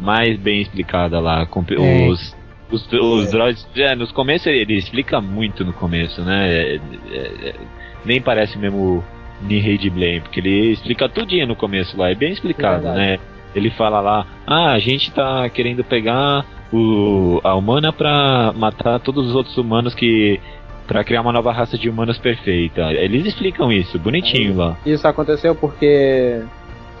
Mais 0.00 0.38
bem 0.38 0.60
explicada 0.60 1.18
lá. 1.20 1.44
Com 1.46 1.64
É. 1.70 2.08
os, 2.08 2.36
os, 2.70 2.86
os 2.92 3.28
É. 3.28 3.30
droids. 3.30 3.66
É, 3.76 3.94
nos 3.94 4.12
começos 4.12 4.46
ele, 4.46 4.60
ele 4.60 4.74
explica 4.76 5.20
muito 5.20 5.64
no 5.64 5.72
começo, 5.72 6.22
né? 6.22 6.48
É, 6.48 6.80
é, 7.10 7.16
é, 7.48 7.54
nem 8.04 8.20
parece 8.20 8.56
mesmo 8.58 9.04
Nihei 9.42 9.78
de 9.78 9.90
Blame, 9.90 10.20
porque 10.20 10.40
ele 10.40 10.72
explica 10.72 11.08
tudinho 11.08 11.46
no 11.46 11.56
começo 11.56 11.96
lá, 11.96 12.10
é 12.10 12.14
bem 12.14 12.32
explicado, 12.32 12.88
né? 12.88 13.18
Ele 13.54 13.70
fala 13.70 14.00
lá, 14.00 14.26
ah, 14.46 14.72
a 14.72 14.78
gente 14.78 15.10
tá 15.10 15.48
querendo 15.48 15.82
pegar 15.82 16.44
o, 16.72 17.40
a 17.42 17.54
humana 17.54 17.92
pra 17.92 18.52
matar 18.54 19.00
todos 19.00 19.26
os 19.28 19.34
outros 19.34 19.56
humanos 19.56 19.94
que 19.94 20.40
Pra 20.86 21.04
criar 21.04 21.20
uma 21.20 21.34
nova 21.34 21.52
raça 21.52 21.76
de 21.76 21.86
humanos 21.86 22.16
perfeita. 22.16 22.90
Eles 22.94 23.26
explicam 23.26 23.70
isso, 23.70 23.98
bonitinho 23.98 24.56
lá. 24.56 24.74
Isso 24.86 25.06
aconteceu 25.06 25.54
porque 25.54 26.42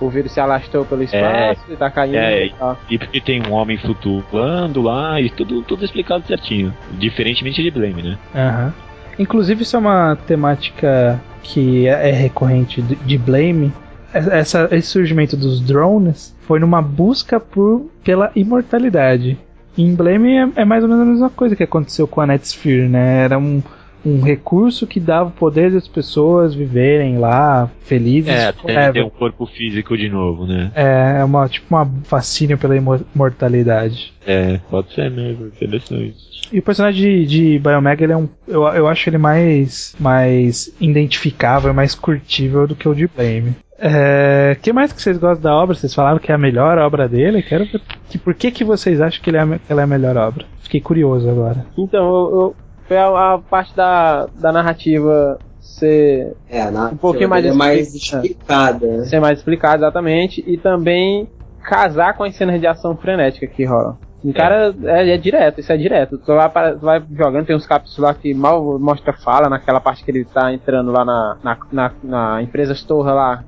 o 0.00 0.08
vírus 0.08 0.32
se 0.32 0.40
alastrou 0.40 0.84
pelo 0.84 1.02
espaço 1.02 1.60
e 1.68 1.76
tá 1.76 1.90
caindo. 1.90 2.16
é, 2.16 2.46
e 2.46 2.52
tal. 2.52 2.78
E 2.88 2.98
porque 2.98 3.20
tem 3.20 3.42
um 3.46 3.52
homem 3.52 3.76
flutuando 3.78 4.82
lá 4.82 5.20
e 5.20 5.30
tudo, 5.30 5.62
tudo 5.62 5.84
explicado 5.84 6.26
certinho. 6.26 6.72
Diferentemente 6.92 7.62
de 7.62 7.70
Blame, 7.70 8.02
né? 8.02 8.18
Aham. 8.34 8.74
Inclusive, 9.18 9.62
isso 9.62 9.74
é 9.76 9.78
uma 9.78 10.16
temática 10.26 11.20
que 11.42 11.88
é 11.88 12.10
é 12.10 12.12
recorrente 12.12 12.80
de 12.80 12.94
de 12.94 13.18
Blame. 13.18 13.72
Essa, 14.12 14.68
esse 14.72 14.88
surgimento 14.88 15.36
dos 15.36 15.60
drones 15.60 16.34
foi 16.46 16.58
numa 16.58 16.80
busca 16.80 17.38
por, 17.38 17.90
pela 18.02 18.30
imortalidade. 18.34 19.36
Em 19.76 19.94
Blame 19.94 20.36
é, 20.36 20.48
é 20.56 20.64
mais 20.64 20.82
ou 20.82 20.88
menos 20.88 21.02
a 21.02 21.10
mesma 21.10 21.30
coisa 21.30 21.54
que 21.54 21.62
aconteceu 21.62 22.08
com 22.08 22.20
a 22.20 22.26
Netsphere, 22.26 22.88
né? 22.88 23.24
Era 23.24 23.38
um, 23.38 23.62
um 24.04 24.20
recurso 24.20 24.86
que 24.86 25.00
dava 25.00 25.28
o 25.28 25.32
poder 25.32 25.70
das 25.72 25.88
pessoas 25.88 26.54
viverem 26.54 27.18
lá 27.18 27.70
felizes. 27.82 28.32
É, 28.32 28.48
até 28.48 28.92
ter 28.92 29.04
um 29.04 29.10
corpo 29.10 29.46
físico 29.46 29.96
de 29.96 30.08
novo, 30.08 30.46
né? 30.46 30.70
É, 30.74 31.20
é 31.20 31.24
uma, 31.24 31.48
tipo 31.48 31.66
uma 31.74 31.86
fascínio 32.04 32.56
pela 32.56 32.76
imor- 32.76 33.04
imortalidade. 33.14 34.12
É, 34.26 34.60
pode 34.70 34.92
ser 34.94 35.10
mesmo, 35.10 35.46
interessante. 35.46 36.14
E 36.52 36.58
o 36.58 36.62
personagem 36.62 37.02
de, 37.02 37.26
de 37.26 37.58
Biomega, 37.58 38.04
ele 38.04 38.12
é 38.12 38.16
um. 38.16 38.28
Eu, 38.46 38.62
eu 38.68 38.88
acho 38.88 39.08
ele 39.08 39.18
mais. 39.18 39.94
mais 39.98 40.72
identificável, 40.80 41.74
mais 41.74 41.94
curtível 41.94 42.66
do 42.66 42.74
que 42.74 42.88
o 42.88 42.94
de 42.94 43.06
Blame. 43.06 43.54
É, 43.80 44.56
que 44.60 44.72
mais 44.72 44.92
que 44.92 45.00
vocês 45.00 45.18
gostam 45.18 45.42
da 45.42 45.54
obra? 45.54 45.74
Vocês 45.74 45.94
falaram 45.94 46.18
que 46.18 46.32
é 46.32 46.34
a 46.34 46.38
melhor 46.38 46.78
obra 46.78 47.08
dele. 47.08 47.42
Quero 47.42 47.64
ver 47.64 47.80
que, 48.08 48.18
por 48.18 48.34
que, 48.34 48.50
que 48.50 48.64
vocês 48.64 49.00
acham 49.00 49.22
que 49.22 49.30
ele 49.30 49.36
é, 49.36 49.60
ela 49.68 49.82
é 49.82 49.84
a 49.84 49.86
melhor 49.86 50.16
obra? 50.16 50.46
Fiquei 50.62 50.80
curioso 50.80 51.28
agora. 51.30 51.64
Então, 51.76 52.04
eu, 52.04 52.40
eu, 52.40 52.56
foi 52.88 52.96
a, 52.96 53.34
a 53.34 53.38
parte 53.38 53.76
da, 53.76 54.26
da 54.34 54.50
narrativa 54.50 55.38
ser, 55.60 56.34
É, 56.48 56.64
Um 56.68 56.96
pouquinho 56.96 57.28
mais 57.28 57.44
é 57.44 57.52
mais 57.52 57.94
explicada. 57.94 59.04
ser 59.04 59.20
mais 59.20 59.38
explicada 59.38 59.76
exatamente 59.76 60.42
e 60.46 60.56
também 60.56 61.28
casar 61.62 62.16
com 62.16 62.24
as 62.24 62.34
cenas 62.34 62.58
de 62.60 62.66
ação 62.66 62.96
frenética 62.96 63.46
que 63.46 63.64
rolam. 63.64 63.96
O 64.24 64.32
cara 64.32 64.74
é, 64.84 65.10
é 65.14 65.16
direto, 65.16 65.60
isso 65.60 65.72
é 65.72 65.76
direto. 65.76 66.18
Tu 66.18 66.26
vai, 66.34 66.50
tu 66.74 66.80
vai 66.80 67.02
jogando, 67.16 67.46
tem 67.46 67.54
uns 67.54 67.66
capítulos 67.66 67.98
lá 67.98 68.12
que 68.14 68.34
mal 68.34 68.78
mostra 68.78 69.12
fala, 69.12 69.48
naquela 69.48 69.78
parte 69.78 70.02
que 70.02 70.10
ele 70.10 70.24
tá 70.24 70.52
entrando 70.52 70.90
lá 70.90 71.04
na, 71.04 71.36
na, 71.42 71.58
na, 71.70 71.92
na 72.02 72.42
empresa 72.42 72.72
Storra 72.72 73.12
lá. 73.12 73.44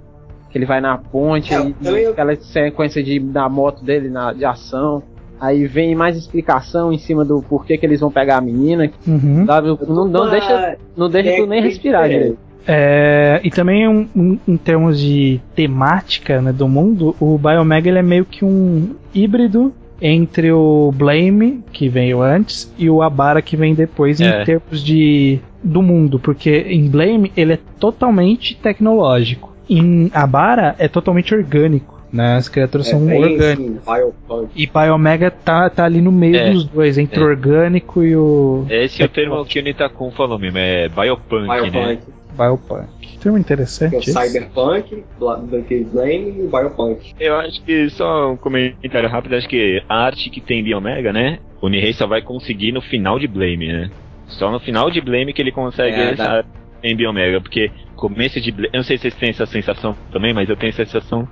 Que 0.51 0.59
ele 0.59 0.67
vai 0.67 0.81
na 0.81 0.99
ponte, 0.99 1.55
É, 1.55 1.61
e, 1.61 1.75
eu- 2.03 2.11
aquela 2.11 2.35
sequência 2.37 3.03
de, 3.03 3.19
da 3.21 3.49
moto 3.49 3.85
dele 3.85 4.09
na, 4.09 4.33
de 4.33 4.45
ação. 4.45 5.03
Aí 5.41 5.67
vem 5.67 5.95
mais 5.95 6.17
explicação 6.17 6.93
em 6.93 6.99
cima 6.99 7.25
do 7.25 7.41
porquê 7.43 7.79
que 7.79 7.87
eles 7.87 8.01
vão 8.01 8.11
pegar 8.11 8.37
a 8.37 8.41
menina. 8.41 8.91
Uhum. 9.07 9.47
Sabe? 9.47 9.69
Não, 9.89 10.07
não 10.07 10.29
deixa, 10.31 10.77
não 10.97 11.09
deixa 11.09 11.37
tu 11.37 11.47
nem 11.47 11.63
respirar 11.63 12.09
direito. 12.09 12.39
É, 12.69 13.41
e 13.43 13.51
também 13.51 13.89
um- 13.89 14.07
um- 14.15 14.39
em 14.47 14.57
termos 14.57 15.01
de 15.01 15.41
temática 15.55 16.43
né, 16.43 16.53
do 16.53 16.69
mundo, 16.69 17.17
o 17.19 17.39
Biomega 17.39 17.89
ele 17.89 17.99
é 17.99 18.03
meio 18.03 18.25
que 18.27 18.45
um 18.45 18.91
híbrido 19.15 19.73
entre 20.03 20.53
o 20.53 20.93
Blame, 20.95 21.63
que 21.73 21.89
veio 21.89 22.21
antes, 22.23 22.73
e 22.79 22.89
o 22.89 23.03
Abara, 23.03 23.41
que 23.43 23.57
vem 23.57 23.75
depois, 23.75 24.21
É. 24.21 24.43
em 24.43 24.45
termos 24.45 24.83
de 24.85 25.41
do 25.63 25.83
mundo, 25.83 26.19
porque 26.19 26.65
em 26.69 26.89
Blame 26.89 27.31
ele 27.37 27.53
é 27.55 27.59
totalmente 27.79 28.57
tecnológico. 28.57 29.55
Em 29.69 30.11
Abara 30.15 30.75
é 30.79 30.89
totalmente 30.89 31.35
orgânico, 31.35 32.00
né? 32.13 32.37
As 32.37 32.49
criaturas 32.49 32.87
É 32.89 32.91
são 32.91 33.03
orgânicas. 33.07 33.57
biopunk. 33.85 34.51
E 34.57 34.67
Biomega 34.67 35.31
tá, 35.31 35.69
tá 35.71 35.85
ali 35.85 36.01
no 36.01 36.11
meio 36.13 36.37
É. 36.37 36.51
dos 36.51 36.65
dois, 36.65 36.99
entre 36.99 37.21
É. 37.21 37.23
o 37.23 37.27
orgânico 37.27 38.03
e 38.05 38.17
o 38.17 38.67
Esse 38.69 39.03
é 39.03 39.07
o 39.07 39.09
termo 39.09 39.45
que 39.45 39.59
o 39.59 39.63
Nitakun 39.63 40.11
falou 40.11 40.39
mesmo, 40.39 40.59
é 40.59 40.89
biopunk, 40.89 41.47
né? 41.47 41.71
Biopunk. 41.71 42.03
Biopunk. 42.37 43.19
Termo 43.21 43.37
interessante. 43.39 43.99
Que 43.99 44.11
é 44.11 44.13
o. 44.13 44.17
Cyberpunk, 44.17 45.05
Black 45.19 45.85
Blame 45.93 46.35
e 46.39 46.43
o 46.43 46.49
Biopunk. 46.49 47.13
Eu 47.21 47.37
acho 47.37 47.63
que 47.63 47.91
só 47.91 48.33
um 48.33 48.37
comentário 48.37 49.09
rápido, 49.09 49.35
acho 49.35 49.49
que 49.49 49.83
a 49.89 50.05
arte 50.07 50.31
que 50.31 50.41
tem 50.41 50.63
Biomega, 50.65 51.13
né? 51.13 51.39
O 51.61 51.69
Nihei 51.69 51.93
só 51.93 52.07
vai 52.07 52.23
conseguir 52.23 52.73
no 52.73 52.81
final 52.81 53.19
de 53.19 53.27
Blame, 53.27 53.69
né? 53.73 53.91
Só 54.27 54.51
no 54.51 54.59
final 54.61 54.91
de 54.91 55.01
Blame 55.01 55.33
que 55.35 55.43
ele 55.43 55.53
consegue 55.53 55.95
É, 55.97 56.13
essa 56.13 56.45
em 56.83 56.97
Biomega, 56.97 57.41
porque 57.43 57.71
começo 57.95 58.41
de 58.41 58.51
Blame, 58.51 58.71
eu 58.73 58.79
não 58.79 58.85
sei 58.85 58.97
se 58.97 59.03
vocês 59.03 59.15
têm 59.17 59.29
essa 59.29 59.45
sensação 59.45 59.95
também, 60.11 60.33
mas 60.33 60.49
eu 60.49 60.57
tenho 60.57 60.71
essa 60.71 60.85
sensação 60.87 61.29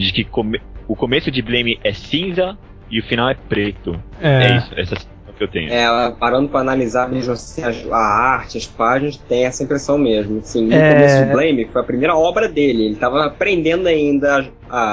de 0.00 0.12
que 0.12 0.24
come- 0.24 0.60
o 0.88 0.96
começo 0.96 1.30
de 1.30 1.42
Blame 1.42 1.78
é 1.84 1.92
cinza 1.92 2.56
e 2.90 2.98
o 2.98 3.02
final 3.02 3.28
é 3.28 3.34
preto. 3.34 4.00
É, 4.20 4.46
É. 4.52 4.56
isso, 4.56 4.72
essa 4.74 4.96
sensação 4.96 5.10
que 5.36 5.44
eu 5.44 5.48
tenho. 5.48 5.72
É, 5.72 6.10
parando 6.18 6.48
pra 6.48 6.60
analisar 6.60 7.08
mesmo 7.08 7.32
assim, 7.32 7.62
as- 7.62 7.86
a 7.90 7.96
arte, 7.96 8.58
as 8.58 8.66
páginas, 8.66 9.16
tem 9.16 9.44
essa 9.44 9.62
impressão 9.62 9.96
mesmo. 9.98 10.40
Sim, 10.42 10.72
É. 10.72 10.94
começo 10.94 11.24
do 11.26 11.32
Blame 11.32 11.68
foi 11.72 11.82
a 11.82 11.84
primeira 11.84 12.16
obra 12.16 12.48
dele. 12.48 12.86
Ele 12.86 12.96
tava 12.96 13.24
aprendendo 13.26 13.86
ainda 13.86 14.38
as, 14.38 14.46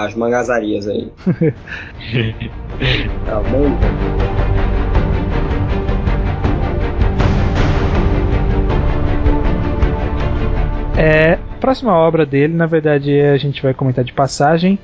as 0.08 0.16
mangazarias 0.16 0.88
aí. 0.88 1.10
tá 3.26 3.40
bom? 3.50 3.78
É, 10.98 11.38
próxima 11.60 11.94
obra 11.96 12.26
dele, 12.26 12.54
na 12.54 12.66
verdade, 12.66 13.20
a 13.22 13.38
gente 13.38 13.62
vai 13.62 13.74
comentar 13.74 14.04
de 14.04 14.14
passagem, 14.14 14.80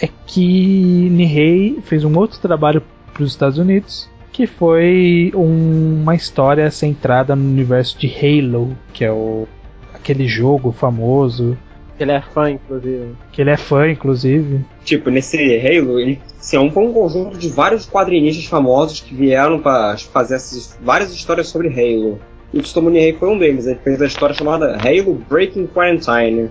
é 0.00 0.08
que 0.26 1.08
Nihei 1.10 1.78
fez 1.84 2.04
um 2.04 2.16
outro 2.18 2.38
trabalho 2.40 2.82
para 3.12 3.22
os 3.22 3.30
Estados 3.30 3.58
Unidos, 3.58 4.08
que 4.32 4.46
foi 4.46 5.32
um- 5.34 6.00
uma 6.02 6.14
história 6.14 6.70
centrada 6.70 7.34
no 7.36 7.44
universo 7.44 7.98
de 7.98 8.06
Halo, 8.08 8.76
que 8.92 9.04
é 9.04 9.12
o 9.12 9.46
aquele 9.94 10.26
jogo 10.26 10.72
famoso, 10.72 11.58
Ele 11.98 12.12
é 12.12 12.22
fã, 12.22 12.50
inclusive. 12.50 13.12
que 13.30 13.42
ele 13.42 13.50
é 13.50 13.56
fã, 13.58 13.90
inclusive. 13.90 14.64
Tipo, 14.84 15.10
nesse 15.10 15.36
Halo, 15.36 16.00
ele 16.00 16.18
assim, 16.40 16.56
é 16.56 16.60
um, 16.60 16.70
foi 16.70 16.84
um 16.84 16.92
conjunto 16.92 17.36
de 17.36 17.48
vários 17.50 17.86
quadrinistas 17.86 18.46
famosos 18.46 19.00
que 19.00 19.14
vieram 19.14 19.58
pra 19.58 19.94
fazer 19.98 20.36
essas 20.36 20.78
várias 20.82 21.12
histórias 21.12 21.48
sobre 21.48 21.68
Halo. 21.68 22.18
E 22.54 22.58
o 22.58 22.62
Tsutomu 22.62 22.88
Nihei 22.88 23.12
foi 23.12 23.28
um 23.28 23.38
deles. 23.38 23.66
Ele 23.66 23.78
fez 23.84 24.00
a 24.00 24.06
história 24.06 24.34
chamada 24.34 24.76
Halo 24.78 25.22
Breaking 25.28 25.66
Quarantine. 25.66 26.48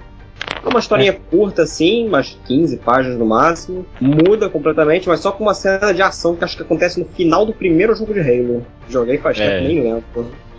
É 0.64 0.68
uma 0.68 0.80
historinha 0.80 1.14
curta 1.32 1.64
assim, 1.64 2.08
umas 2.08 2.38
15 2.46 2.78
páginas 2.78 3.18
no 3.18 3.26
máximo. 3.26 3.86
Muda 4.00 4.50
completamente, 4.50 5.08
mas 5.08 5.20
só 5.22 5.32
com 5.32 5.44
uma 5.44 5.54
cena 5.54 5.94
de 5.94 6.02
ação 6.02 6.36
que 6.36 6.44
acho 6.44 6.58
que 6.58 6.64
acontece 6.64 7.00
no 7.00 7.06
final 7.06 7.46
do 7.46 7.54
primeiro 7.54 7.96
jogo 7.96 8.14
de 8.14 8.20
Halo. 8.20 8.66
Joguei 8.90 9.18
faz 9.18 9.40
É. 9.40 9.48
tempo, 9.60 9.68
nem 9.68 9.84
lembro. 9.84 10.04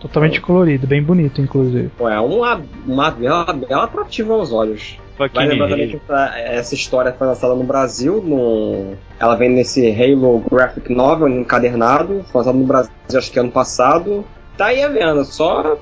Totalmente 0.00 0.40
colorido, 0.40 0.86
bem 0.86 1.02
bonito, 1.02 1.42
inclusive. 1.42 1.90
Pô, 1.98 2.08
é 2.08 2.18
uma, 2.18 2.62
uma 2.86 3.10
bela, 3.10 3.52
bela 3.52 3.84
atrativa 3.84 4.32
aos 4.32 4.50
olhos. 4.50 4.98
Fucking 5.18 5.34
Vai 5.34 5.46
lembrar 5.46 5.68
também 5.68 5.88
que 5.90 5.96
essa, 6.02 6.38
essa 6.38 6.74
história 6.74 7.12
foi 7.12 7.26
lançada 7.26 7.54
no 7.54 7.62
Brasil, 7.64 8.22
no, 8.22 8.94
ela 9.18 9.34
vem 9.36 9.50
nesse 9.50 9.86
Halo 9.90 10.42
Graphic 10.50 10.90
Novel 10.90 11.28
encadernado, 11.28 12.24
foi 12.32 12.38
lançado 12.38 12.56
no 12.56 12.64
Brasil 12.64 12.90
acho 13.14 13.30
que 13.30 13.38
ano 13.38 13.50
passado. 13.50 14.24
Tá 14.56 14.66
aí 14.66 14.82
a 14.82 14.88
venda, 14.88 15.22
só 15.24 15.76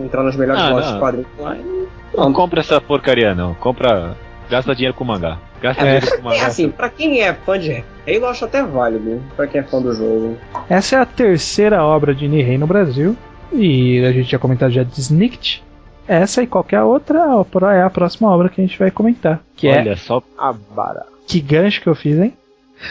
entrar 0.00 0.22
nas 0.22 0.36
melhores 0.36 0.62
Ah, 0.62 0.68
lojas 0.70 0.86
não. 0.88 0.94
de 0.94 1.00
quadrinhos 1.00 1.28
lá 1.38 1.56
e 1.56 1.88
Não 2.16 2.32
compra 2.32 2.60
essa 2.60 2.80
porcaria, 2.80 3.34
não. 3.34 3.54
Compra. 3.54 4.16
Gasta 4.50 4.74
dinheiro 4.74 4.94
com 4.94 5.04
mangá. 5.04 5.38
Gasta 5.62 5.82
É. 5.82 5.98
dinheiro 6.00 6.16
com 6.18 6.22
mangá. 6.28 6.36
É 6.36 6.44
assim, 6.44 6.68
pra 6.68 6.88
quem 6.88 7.20
é 7.22 7.32
fã 7.32 7.58
de 7.58 7.72
Halo, 7.72 7.84
eu 8.06 8.28
acho 8.28 8.44
até 8.44 8.62
válido, 8.62 9.22
pra 9.36 9.46
quem 9.46 9.60
é 9.60 9.64
fã 9.64 9.80
do 9.80 9.94
jogo. 9.94 10.36
Essa 10.68 10.96
é 10.96 10.98
a 11.00 11.06
terceira 11.06 11.82
obra 11.84 12.14
de 12.14 12.28
Nihei 12.28 12.58
no 12.58 12.66
Brasil, 12.66 13.16
e 13.52 14.04
a 14.04 14.12
gente 14.12 14.28
tinha 14.28 14.38
comentado 14.38 14.70
já 14.72 14.82
de 14.82 14.98
Snicked. 15.00 15.62
Essa 16.06 16.42
e 16.42 16.46
qualquer 16.48 16.82
outra 16.82 17.20
é 17.76 17.82
a 17.82 17.88
próxima 17.90 18.28
obra 18.30 18.48
que 18.48 18.60
a 18.60 18.64
gente 18.66 18.78
vai 18.78 18.90
comentar. 18.90 19.40
Que 19.56 19.68
é 19.68 19.78
Olha 19.78 19.96
só. 19.96 20.20
Abara. 20.36 21.06
que 21.28 21.40
gancho 21.40 21.80
que 21.80 21.88
eu 21.88 21.94
fiz, 21.94 22.18
hein? 22.18 22.34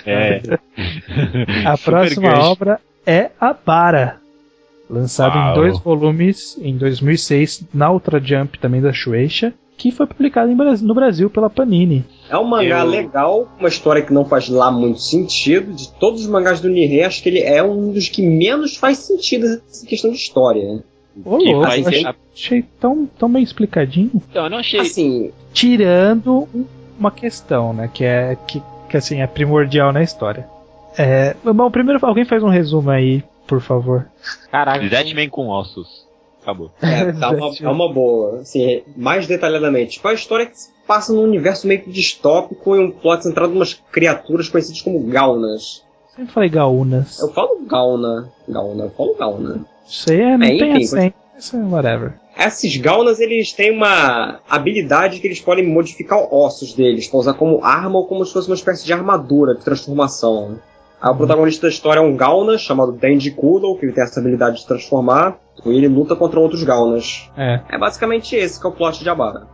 É. 0.05 0.41
A 1.67 1.77
próxima 1.77 2.39
obra 2.49 2.79
é 3.05 3.31
a 3.39 3.53
Bara, 3.53 4.20
lançado 4.91 5.35
em 5.37 5.41
Uau. 5.41 5.53
dois 5.55 5.79
volumes 5.79 6.57
em 6.61 6.75
2006 6.77 7.63
na 7.73 7.91
Ultra 7.91 8.19
Jump 8.23 8.59
também 8.59 8.81
da 8.81 8.91
Shueisha, 8.91 9.53
que 9.77 9.91
foi 9.91 10.05
publicado 10.05 10.51
em 10.51 10.55
no 10.55 10.93
Brasil 10.93 11.29
pela 11.29 11.49
Panini. 11.49 12.05
É 12.29 12.37
um 12.37 12.43
mangá 12.43 12.81
Eu- 12.81 12.85
legal, 12.87 13.47
uma 13.59 13.67
história 13.69 14.01
que 14.01 14.13
não 14.13 14.25
faz 14.25 14.47
lá 14.47 14.69
muito 14.69 15.01
sentido. 15.01 15.73
De 15.73 15.91
todos 15.93 16.21
os 16.21 16.27
mangás 16.27 16.59
do 16.59 16.69
Nihei, 16.69 17.03
acho 17.03 17.23
que 17.23 17.29
ele 17.29 17.39
é 17.39 17.63
um 17.63 17.91
dos 17.91 18.07
que 18.07 18.21
menos 18.21 18.75
faz 18.77 18.99
sentido 18.99 19.59
essa 19.69 19.85
questão 19.87 20.11
de 20.11 20.17
história. 20.17 20.83
Ô, 21.25 21.37
Que 21.39 21.51
louco, 21.51 21.65
faz- 21.67 21.87
achei, 21.87 22.05
achei 22.33 22.65
tão, 22.79 23.05
tão 23.17 23.29
bem 23.29 23.41
explicadinho. 23.43 24.11
Então, 24.29 24.43
eu 24.43 24.49
não 24.51 24.57
achei. 24.59 24.79
Assim, 24.79 25.31
Tirando 25.53 26.47
um- 26.53 26.65
uma 26.99 27.11
questão, 27.11 27.73
né, 27.73 27.89
que 27.91 28.03
é 28.03 28.37
que, 28.47 28.61
que 28.89 28.97
assim 28.97 29.21
é 29.21 29.27
primordial 29.27 29.91
na 29.91 30.03
história. 30.03 30.45
É, 30.97 31.35
bom, 31.43 31.71
primeiro 31.71 31.99
alguém 32.05 32.23
faz 32.25 32.43
um 32.43 32.49
resumo 32.49 32.89
aí, 32.91 33.23
por 33.51 33.59
favor. 33.59 34.07
Caraca. 34.49 34.87
Zetman 34.87 35.27
com 35.27 35.49
ossos. 35.49 36.07
Acabou. 36.41 36.71
É, 36.81 37.11
tá 37.19 37.31
uma, 37.31 37.51
é 37.59 37.67
uma 37.67 37.91
boa. 37.91 38.39
Assim, 38.39 38.81
mais 38.95 39.27
detalhadamente. 39.27 39.95
Tipo, 39.95 40.07
a 40.07 40.13
história 40.13 40.45
que 40.45 40.57
se 40.57 40.69
passa 40.87 41.11
num 41.11 41.23
universo 41.23 41.67
meio 41.67 41.81
que 41.81 41.91
distópico 41.91 42.77
e 42.77 42.79
um 42.79 42.89
plot 42.89 43.23
centrado 43.23 43.51
em 43.51 43.57
umas 43.57 43.73
criaturas 43.91 44.47
conhecidas 44.47 44.81
como 44.81 45.01
Gaunas. 45.01 45.83
Sempre 46.15 46.31
falei 46.31 46.49
Gaunas. 46.49 47.19
Eu 47.19 47.27
falo 47.33 47.59
Gauna. 47.67 48.31
Gauna, 48.47 48.85
eu 48.85 48.89
falo 48.91 49.15
Gauna. 49.15 49.65
Isso 49.85 50.09
aí 50.09 50.21
é, 50.21 50.37
não 50.37 50.45
É, 50.45 50.57
tem 50.57 50.71
enfim, 50.71 50.83
acento. 50.83 51.15
Isso 51.37 51.57
é 51.57 51.59
whatever. 51.59 52.13
Esses 52.37 52.77
Gaunas, 52.77 53.19
eles 53.19 53.51
têm 53.51 53.75
uma 53.75 54.39
habilidade 54.49 55.19
que 55.19 55.27
eles 55.27 55.41
podem 55.41 55.67
modificar 55.67 56.33
ossos 56.33 56.73
deles, 56.73 57.09
pra 57.09 57.19
usar 57.19 57.33
como 57.33 57.65
arma 57.65 57.99
ou 57.99 58.07
como 58.07 58.25
se 58.25 58.31
fosse 58.31 58.47
uma 58.47 58.55
espécie 58.55 58.85
de 58.85 58.93
armadura 58.93 59.55
de 59.55 59.61
transformação. 59.61 60.57
O 61.03 61.15
protagonista 61.15 61.63
da 61.67 61.69
história 61.73 61.99
é 61.99 62.03
um 62.03 62.15
Gauna 62.15 62.57
chamado 62.57 62.91
Denji 62.91 63.31
Kudo, 63.31 63.75
que 63.77 63.85
ele 63.85 63.93
tem 63.93 64.03
essa 64.03 64.19
habilidade 64.19 64.57
de 64.57 64.67
transformar, 64.67 65.37
e 65.65 65.69
ele 65.69 65.87
luta 65.87 66.15
contra 66.15 66.39
outros 66.39 66.63
Gaunas. 66.63 67.29
É. 67.35 67.59
É 67.69 67.77
basicamente 67.77 68.35
esse 68.35 68.59
que 68.59 68.67
é 68.67 68.69
o 68.69 68.73
plot 68.73 69.01
de 69.03 69.09
Abara. 69.09 69.47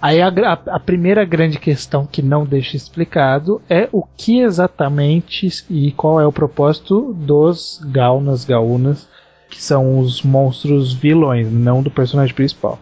Aí 0.00 0.20
a, 0.20 0.28
gra- 0.30 0.60
a 0.66 0.78
primeira 0.78 1.24
grande 1.24 1.58
questão 1.58 2.06
que 2.06 2.20
não 2.22 2.44
deixa 2.44 2.76
explicado 2.76 3.60
é 3.68 3.88
o 3.90 4.04
que 4.16 4.40
exatamente 4.40 5.48
e 5.70 5.92
qual 5.92 6.20
é 6.20 6.26
o 6.26 6.32
propósito 6.32 7.12
dos 7.14 7.80
Gaunas, 7.90 8.44
Gaunas, 8.44 9.08
que 9.48 9.62
são 9.62 9.98
os 9.98 10.22
monstros 10.22 10.92
vilões, 10.92 11.50
não 11.50 11.82
do 11.82 11.90
personagem 11.90 12.34
principal. 12.34 12.78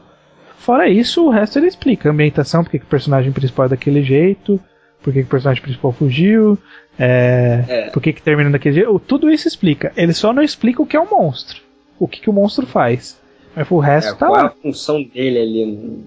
Fora 0.59 0.89
isso, 0.89 1.27
o 1.27 1.31
resto 1.31 1.59
ele 1.59 1.67
explica. 1.67 2.09
A 2.09 2.13
ambientação, 2.13 2.63
porque 2.63 2.79
que 2.79 2.85
o 2.85 2.89
personagem 2.89 3.33
principal 3.33 3.67
é 3.67 3.69
daquele 3.71 4.03
jeito, 4.03 4.61
por 5.03 5.13
que 5.13 5.21
que 5.21 5.27
o 5.27 5.31
personagem 5.31 5.63
principal 5.63 5.93
fugiu, 5.93 6.57
é, 6.99 7.65
É. 7.69 7.91
por 7.91 8.03
que 8.03 8.13
que 8.13 8.23
termina 8.23 8.51
daquele 8.51 8.75
jeito. 8.77 8.99
Tudo 9.01 9.31
isso 9.31 9.49
explica. 9.49 9.93
Ele 9.97 10.13
só 10.13 10.33
não 10.33 10.43
explica 10.43 10.83
o 10.83 10.87
que 10.87 10.97
é 10.97 11.01
um 11.01 11.09
monstro. 11.11 11.61
O 11.99 12.07
que, 12.09 12.21
que 12.21 12.31
o 12.31 12.33
monstro 12.33 12.67
faz. 12.67 13.21
Mas 13.55 13.71
o 13.71 13.79
resto 13.79 14.09
É, 14.15 14.17
tá 14.17 14.27
qual 14.27 14.39
é 14.39 14.43
lá. 14.43 14.49
a 14.49 14.51
função 14.51 15.03
dele 15.03 15.39
ali? 15.39 16.05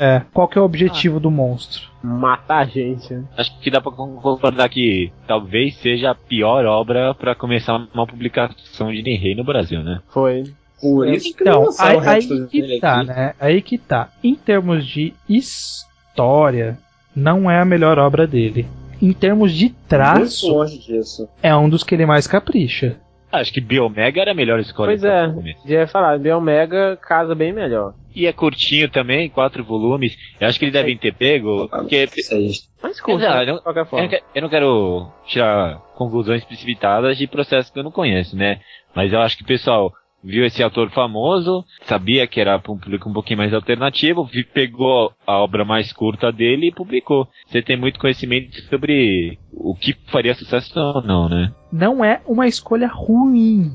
É, 0.00 0.22
qual 0.32 0.46
que 0.46 0.56
é 0.56 0.60
o 0.60 0.64
objetivo 0.64 1.18
do 1.18 1.30
monstro? 1.30 1.88
Matar 2.02 2.58
a 2.58 2.64
gente. 2.64 3.12
né? 3.12 3.24
Acho 3.36 3.58
que 3.60 3.70
dá 3.70 3.80
pra 3.80 3.90
concordar 3.90 4.68
que 4.68 5.10
talvez 5.26 5.76
seja 5.76 6.10
a 6.10 6.14
pior 6.14 6.64
obra 6.66 7.14
pra 7.14 7.34
começar 7.34 7.76
uma 7.92 8.06
publicação 8.06 8.92
de 8.92 9.02
Nihei 9.02 9.34
no 9.34 9.42
Brasil, 9.44 9.82
né? 9.82 10.00
Foi. 10.08 10.44
Por 10.80 11.08
isso 11.08 11.34
que 11.34 11.42
Então, 11.42 11.64
lançaram 11.64 11.98
aí, 12.00 12.06
aí 12.08 12.46
que 12.46 12.78
tá, 12.80 12.96
aqui. 13.00 13.06
né? 13.08 13.34
Aí 13.40 13.62
que 13.62 13.78
tá. 13.78 14.08
Em 14.22 14.36
termos 14.36 14.86
de 14.86 15.12
história, 15.28 16.78
não 17.14 17.50
é 17.50 17.58
a 17.60 17.64
melhor 17.64 17.98
obra 17.98 18.26
dele. 18.26 18.66
Em 19.00 19.12
termos 19.12 19.52
de 19.52 19.66
Muito 19.66 19.76
traço, 19.88 20.48
longe 20.52 20.78
disso. 20.78 21.28
é 21.42 21.54
um 21.56 21.68
dos 21.68 21.84
que 21.84 21.94
ele 21.94 22.06
mais 22.06 22.26
capricha. 22.26 22.96
Acho 23.30 23.52
que 23.52 23.60
Biomega 23.60 24.22
era 24.22 24.30
a 24.30 24.34
melhor 24.34 24.58
escolha 24.58 24.88
Pois 24.88 25.04
é. 25.04 25.28
Já 25.66 25.80
ia 25.80 25.86
falar, 25.86 26.18
Biomega 26.18 26.96
casa 26.96 27.34
bem 27.34 27.52
melhor. 27.52 27.92
E 28.14 28.26
é 28.26 28.32
curtinho 28.32 28.88
também, 28.88 29.28
quatro 29.28 29.62
volumes. 29.62 30.16
Eu 30.40 30.48
acho 30.48 30.58
que 30.58 30.64
eles 30.64 30.72
devem 30.72 30.96
ter 30.96 31.14
pego, 31.14 31.68
porque 31.68 32.06
Seis. 32.08 32.66
Mas 32.82 32.98
curto, 33.00 33.20
né, 33.20 33.44
não- 33.44 33.56
de 33.56 33.62
qualquer 33.62 33.80
Eu 33.82 33.86
forma. 33.86 34.02
não, 34.04 34.10
que- 34.10 34.22
eu 34.34 34.42
não 34.42 34.48
quero 34.48 35.06
tirar 35.26 35.76
conclusões 35.94 36.42
precipitadas 36.44 37.18
de 37.18 37.26
processos 37.26 37.70
que 37.70 37.78
eu 37.78 37.84
não 37.84 37.90
conheço, 37.92 38.34
né? 38.34 38.60
Mas 38.94 39.12
eu 39.12 39.20
acho 39.20 39.36
que 39.36 39.42
o 39.42 39.46
pessoal 39.46 39.92
viu 40.22 40.44
esse 40.44 40.62
autor 40.62 40.90
famoso, 40.90 41.64
sabia 41.84 42.26
que 42.26 42.40
era 42.40 42.58
para 42.58 42.72
um 42.72 42.78
público 42.78 43.08
um 43.08 43.12
pouquinho 43.12 43.38
mais 43.38 43.54
alternativo, 43.54 44.24
vi- 44.24 44.44
pegou 44.44 45.12
a 45.26 45.38
obra 45.38 45.64
mais 45.64 45.92
curta 45.92 46.32
dele 46.32 46.68
e 46.68 46.72
publicou. 46.74 47.26
Você 47.46 47.62
tem 47.62 47.76
muito 47.76 47.98
conhecimento 48.00 48.60
sobre 48.68 49.38
o 49.52 49.74
que 49.74 49.94
faria 50.10 50.34
sucesso 50.34 50.78
ou 50.78 51.02
não, 51.02 51.28
né? 51.28 51.52
Não 51.72 52.04
é 52.04 52.20
uma 52.26 52.46
escolha 52.46 52.88
ruim, 52.88 53.70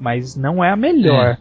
mas 0.00 0.36
não 0.36 0.62
é 0.64 0.70
a 0.70 0.76
melhor. 0.76 1.36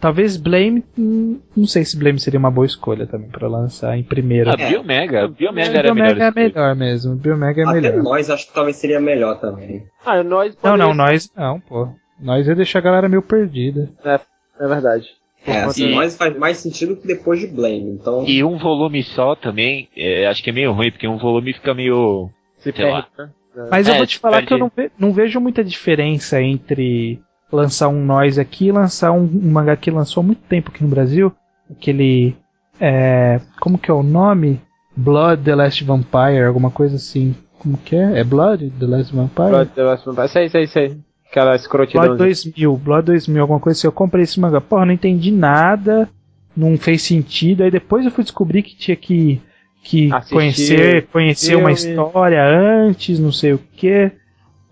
Talvez 0.00 0.36
Blame, 0.36 0.84
hum, 0.98 1.40
não 1.56 1.66
sei 1.66 1.82
se 1.82 1.98
Blame 1.98 2.20
seria 2.20 2.38
uma 2.38 2.50
boa 2.50 2.66
escolha 2.66 3.06
também 3.06 3.30
pra 3.30 3.48
lançar 3.48 3.96
em 3.96 4.02
primeiro. 4.02 4.50
A 4.50 4.56
Biomega, 4.56 5.24
a 5.24 5.28
Biomega 5.28 5.78
era 5.78 5.90
a 5.90 5.94
Biomega 5.94 6.14
melhor. 6.14 6.20
é 6.20 6.28
escolha. 6.28 6.44
melhor 6.54 6.76
mesmo. 6.76 7.16
Biomega 7.16 7.62
é 7.62 7.64
Até 7.64 7.80
melhor. 7.80 8.02
nós 8.02 8.28
acho 8.28 8.46
que 8.48 8.52
talvez 8.52 8.76
seria 8.76 9.00
melhor 9.00 9.40
também. 9.40 9.84
Ah, 10.04 10.22
nós 10.22 10.54
Não, 10.62 10.76
não, 10.76 10.92
nós. 10.92 11.30
Não, 11.34 11.58
pô. 11.58 11.88
Nós 12.20 12.46
ia 12.46 12.54
deixar 12.54 12.78
a 12.78 12.82
galera 12.82 13.08
meio 13.08 13.22
perdida. 13.22 13.90
É 14.04 14.66
verdade. 14.68 15.06
É, 15.46 15.62
assim, 15.62 15.88
E- 15.88 15.94
nós 15.94 16.16
faz 16.16 16.34
mais 16.38 16.56
sentido 16.58 16.96
que 16.96 17.06
depois 17.06 17.38
de 17.40 17.46
Blame. 17.48 17.90
Então, 18.00 18.24
E 18.26 18.42
um 18.42 18.56
volume 18.56 19.02
só 19.02 19.34
também, 19.34 19.88
é, 19.96 20.26
acho 20.26 20.42
que 20.42 20.48
é 20.50 20.52
meio 20.52 20.72
ruim, 20.72 20.90
porque 20.90 21.06
um 21.06 21.18
volume 21.18 21.52
fica 21.52 21.74
meio. 21.74 22.30
Se 22.58 22.72
perde, 22.72 23.06
né? 23.18 23.28
Mas 23.70 23.86
eu 23.86 23.94
É, 23.94 23.96
vou 23.98 24.06
te 24.06 24.18
falar 24.18 24.36
perde- 24.38 24.46
que 24.48 24.54
eu 24.54 24.58
não, 24.58 24.72
ve- 24.74 24.90
não 24.98 25.12
vejo 25.12 25.38
muita 25.40 25.62
diferença 25.62 26.40
entre 26.40 27.20
lançar 27.52 27.88
um 27.88 28.02
Nós 28.04 28.38
aqui 28.38 28.66
e 28.68 28.72
lançar 28.72 29.12
um, 29.12 29.22
um 29.24 29.50
mangá 29.52 29.76
que 29.76 29.90
lançou 29.90 30.22
há 30.22 30.24
muito 30.26 30.40
tempo 30.48 30.70
aqui 30.70 30.82
no 30.82 30.88
Brasil. 30.88 31.30
Aquele. 31.70 32.34
É, 32.80 33.40
como 33.60 33.76
que 33.78 33.90
é 33.90 33.94
o 33.94 34.02
nome? 34.02 34.60
Blood 34.96 35.42
The 35.44 35.54
Last 35.54 35.84
Vampire, 35.84 36.44
alguma 36.46 36.70
coisa 36.70 36.96
assim. 36.96 37.34
Como 37.58 37.76
que 37.78 37.94
é? 37.96 38.20
É 38.20 38.24
Blood 38.24 38.70
The 38.78 38.86
Last 38.86 39.14
Vampire? 39.14 39.48
Blood 39.50 39.70
the 39.74 39.82
Last 39.82 40.06
Vampire. 40.06 40.28
Sei, 40.28 40.48
sei, 40.48 40.66
sei. 40.66 40.96
Aquela 41.34 41.56
escrotidão. 41.56 42.04
Blood 42.04 42.18
2000, 42.18 42.76
Blood 42.76 43.06
2000, 43.06 43.42
alguma 43.42 43.58
coisa 43.58 43.76
assim. 43.76 43.88
Eu 43.88 43.92
comprei 43.92 44.22
esse 44.22 44.38
mangá. 44.38 44.60
Porra, 44.60 44.86
não 44.86 44.92
entendi 44.92 45.32
nada. 45.32 46.08
Não 46.56 46.78
fez 46.78 47.02
sentido. 47.02 47.64
Aí 47.64 47.72
depois 47.72 48.04
eu 48.04 48.12
fui 48.12 48.22
descobrir 48.22 48.62
que 48.62 48.76
tinha 48.76 48.96
que, 48.96 49.42
que 49.82 50.12
Assistir 50.12 50.32
conhecer, 50.32 51.06
conhecer 51.08 51.56
uma 51.56 51.72
história 51.72 52.40
antes, 52.40 53.18
não 53.18 53.32
sei 53.32 53.52
o 53.52 53.58
que. 53.58 54.12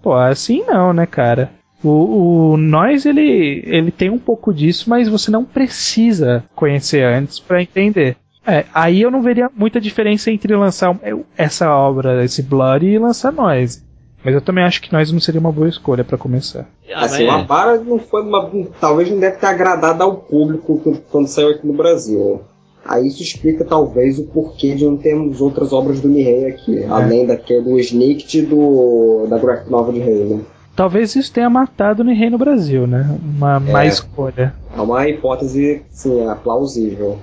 Pô, 0.00 0.14
assim 0.14 0.62
não, 0.64 0.92
né, 0.92 1.04
cara? 1.04 1.50
O, 1.82 2.52
o 2.52 2.56
Nós, 2.56 3.06
ele, 3.06 3.64
ele 3.66 3.90
tem 3.90 4.08
um 4.08 4.18
pouco 4.18 4.54
disso, 4.54 4.88
mas 4.88 5.08
você 5.08 5.32
não 5.32 5.44
precisa 5.44 6.44
conhecer 6.54 7.02
antes 7.02 7.40
pra 7.40 7.60
entender. 7.60 8.16
É, 8.46 8.66
aí 8.72 9.02
eu 9.02 9.10
não 9.10 9.20
veria 9.20 9.50
muita 9.52 9.80
diferença 9.80 10.30
entre 10.30 10.54
lançar 10.54 10.96
essa 11.36 11.74
obra, 11.74 12.24
esse 12.24 12.40
Blood, 12.40 12.86
e 12.86 12.98
lançar 13.00 13.32
Nós. 13.32 13.84
Mas 14.24 14.34
eu 14.34 14.40
também 14.40 14.64
acho 14.64 14.80
que 14.80 14.92
Nós 14.92 15.10
não 15.10 15.18
seria 15.20 15.40
uma 15.40 15.50
boa 15.52 15.68
escolha 15.68 16.04
pra 16.04 16.16
começar. 16.18 16.66
Ah, 16.94 17.04
assim, 17.06 17.26
mas- 17.26 17.36
o 17.36 17.40
Abara 17.40 17.78
não 17.78 17.98
foi 17.98 18.22
uma. 18.22 18.48
Talvez 18.80 19.10
não 19.10 19.18
deve 19.18 19.36
ter 19.38 19.46
agradado 19.46 20.02
ao 20.02 20.14
público 20.16 20.80
quando 21.10 21.26
saiu 21.26 21.48
aqui 21.50 21.66
no 21.66 21.72
Brasil. 21.72 22.40
Aí 22.84 23.06
isso 23.06 23.22
explica 23.22 23.64
talvez 23.64 24.18
o 24.18 24.24
porquê 24.24 24.74
de 24.74 24.84
não 24.84 24.96
termos 24.96 25.40
outras 25.40 25.72
obras 25.72 26.00
do 26.00 26.08
Nihei 26.08 26.46
aqui, 26.46 26.84
além 26.84 27.24
daquele 27.26 27.62
do 27.62 27.78
Snicked 27.78 28.38
e 28.38 28.42
do 28.42 29.26
da 29.30 29.38
graphic 29.38 29.70
novel 29.70 29.92
de 29.94 30.00
Rei, 30.00 30.24
né? 30.24 30.40
Talvez 30.74 31.14
isso 31.14 31.32
tenha 31.32 31.48
matado 31.50 32.02
o 32.02 32.04
Nihei 32.04 32.28
no 32.30 32.38
Brasil, 32.38 32.86
né? 32.86 33.16
Uma 33.36 33.60
má 33.60 33.84
É. 33.84 33.88
escolha. 33.88 34.52
É 34.76 34.80
uma 34.80 35.06
hipótese, 35.08 35.82
sim, 35.92 36.28
é 36.28 36.34
plausível. 36.34 37.18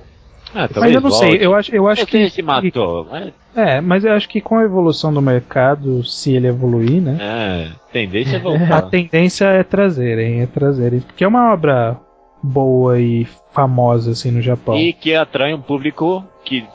Ah, 0.54 0.68
Mas 0.78 0.94
eu 0.94 1.02
não 1.02 1.12
sei, 1.12 1.30
volte. 1.30 1.44
eu 1.44 1.56
acho, 1.56 1.76
eu 1.76 1.88
acho 1.88 2.06
sei 2.10 2.24
que. 2.26 2.30
se 2.32 2.42
matou, 2.42 3.08
mas 3.10 3.34
É, 3.56 3.80
mas 3.82 4.04
eu 4.04 4.14
acho 4.14 4.28
que 4.28 4.42
com 4.42 4.58
a 4.58 4.64
evolução 4.64 5.14
do 5.14 5.22
mercado, 5.22 6.04
se 6.04 6.34
ele 6.36 6.48
evoluir, 6.48 7.02
né? 7.02 7.18
é, 7.20 7.68
tendência 7.94 8.38
é 8.38 8.40
A 8.40 8.42
voltar. 8.42 8.82
tendência 8.90 9.46
é 9.46 9.64
trazerem, 9.64 10.42
é 10.42 10.48
trazerem. 10.48 11.02
Porque 11.02 11.24
é 11.24 11.28
uma 11.28 11.54
obra 11.54 11.98
boa 12.42 13.00
e 13.00 13.28
famosa 13.52 14.12
assim 14.12 14.32
no 14.32 14.42
Japão. 14.42 14.76
E 14.78 14.94
que 14.94 15.14
atrai 15.14 15.54
um 15.54 15.62
público 15.62 16.24
que 16.46 16.66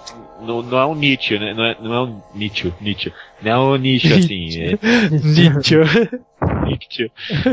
não, 0.42 0.62
não 0.62 0.78
é 0.78 0.86
um 0.86 0.94
nicho, 0.94 1.38
né? 1.38 1.54
Não 1.54 1.64
é, 1.64 1.76
não 1.80 1.94
é 1.94 2.00
um 2.02 2.20
nicho, 2.34 2.72
nicho. 2.80 3.10
Não 3.42 3.50
é 3.50 3.58
um 3.58 3.76
nicho 3.76 4.06
assim. 4.14 4.48
É 4.60 4.78
Nicho. 5.10 5.80
nicho. 6.66 7.10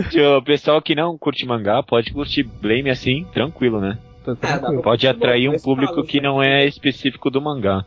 Tipo, 0.09 0.37
O 0.37 0.41
pessoal 0.41 0.81
que 0.81 0.93
não 0.93 1.17
curte 1.17 1.45
mangá 1.45 1.81
pode 1.81 2.11
curtir 2.11 2.43
Blame 2.43 2.89
assim, 2.89 3.25
tranquilo, 3.33 3.79
né? 3.79 3.97
Tá 4.23 4.33
É. 4.33 4.81
Pode 4.81 5.07
atrair 5.07 5.49
um 5.49 5.57
público 5.57 6.03
que 6.03 6.17
né? 6.21 6.27
não 6.27 6.41
é 6.41 6.65
específico 6.65 7.29
do 7.29 7.41
mangá. 7.41 7.85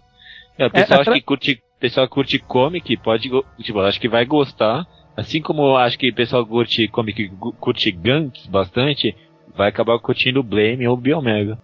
É, 0.58 0.66
o 0.66 0.70
pessoal 0.70 1.00
atra- 1.00 1.12
acha 1.12 1.20
que 1.20 1.26
curte, 1.26 1.62
pessoal 1.80 2.08
curte 2.08 2.38
comic, 2.38 2.96
pode, 2.98 3.30
tipo, 3.60 3.80
acho 3.80 4.00
que 4.00 4.08
vai 4.08 4.24
gostar. 4.24 4.86
Assim 5.16 5.40
como 5.40 5.62
eu 5.62 5.76
acho 5.76 5.98
que 5.98 6.10
o 6.10 6.14
pessoal 6.14 6.44
curte 6.44 6.88
comic, 6.88 7.30
curte 7.60 7.90
Ganks 7.90 8.46
bastante, 8.46 9.14
vai 9.56 9.68
acabar 9.68 9.98
curtindo 9.98 10.42
Blame 10.42 10.86
ou 10.88 10.96
Biomega. 10.96 11.58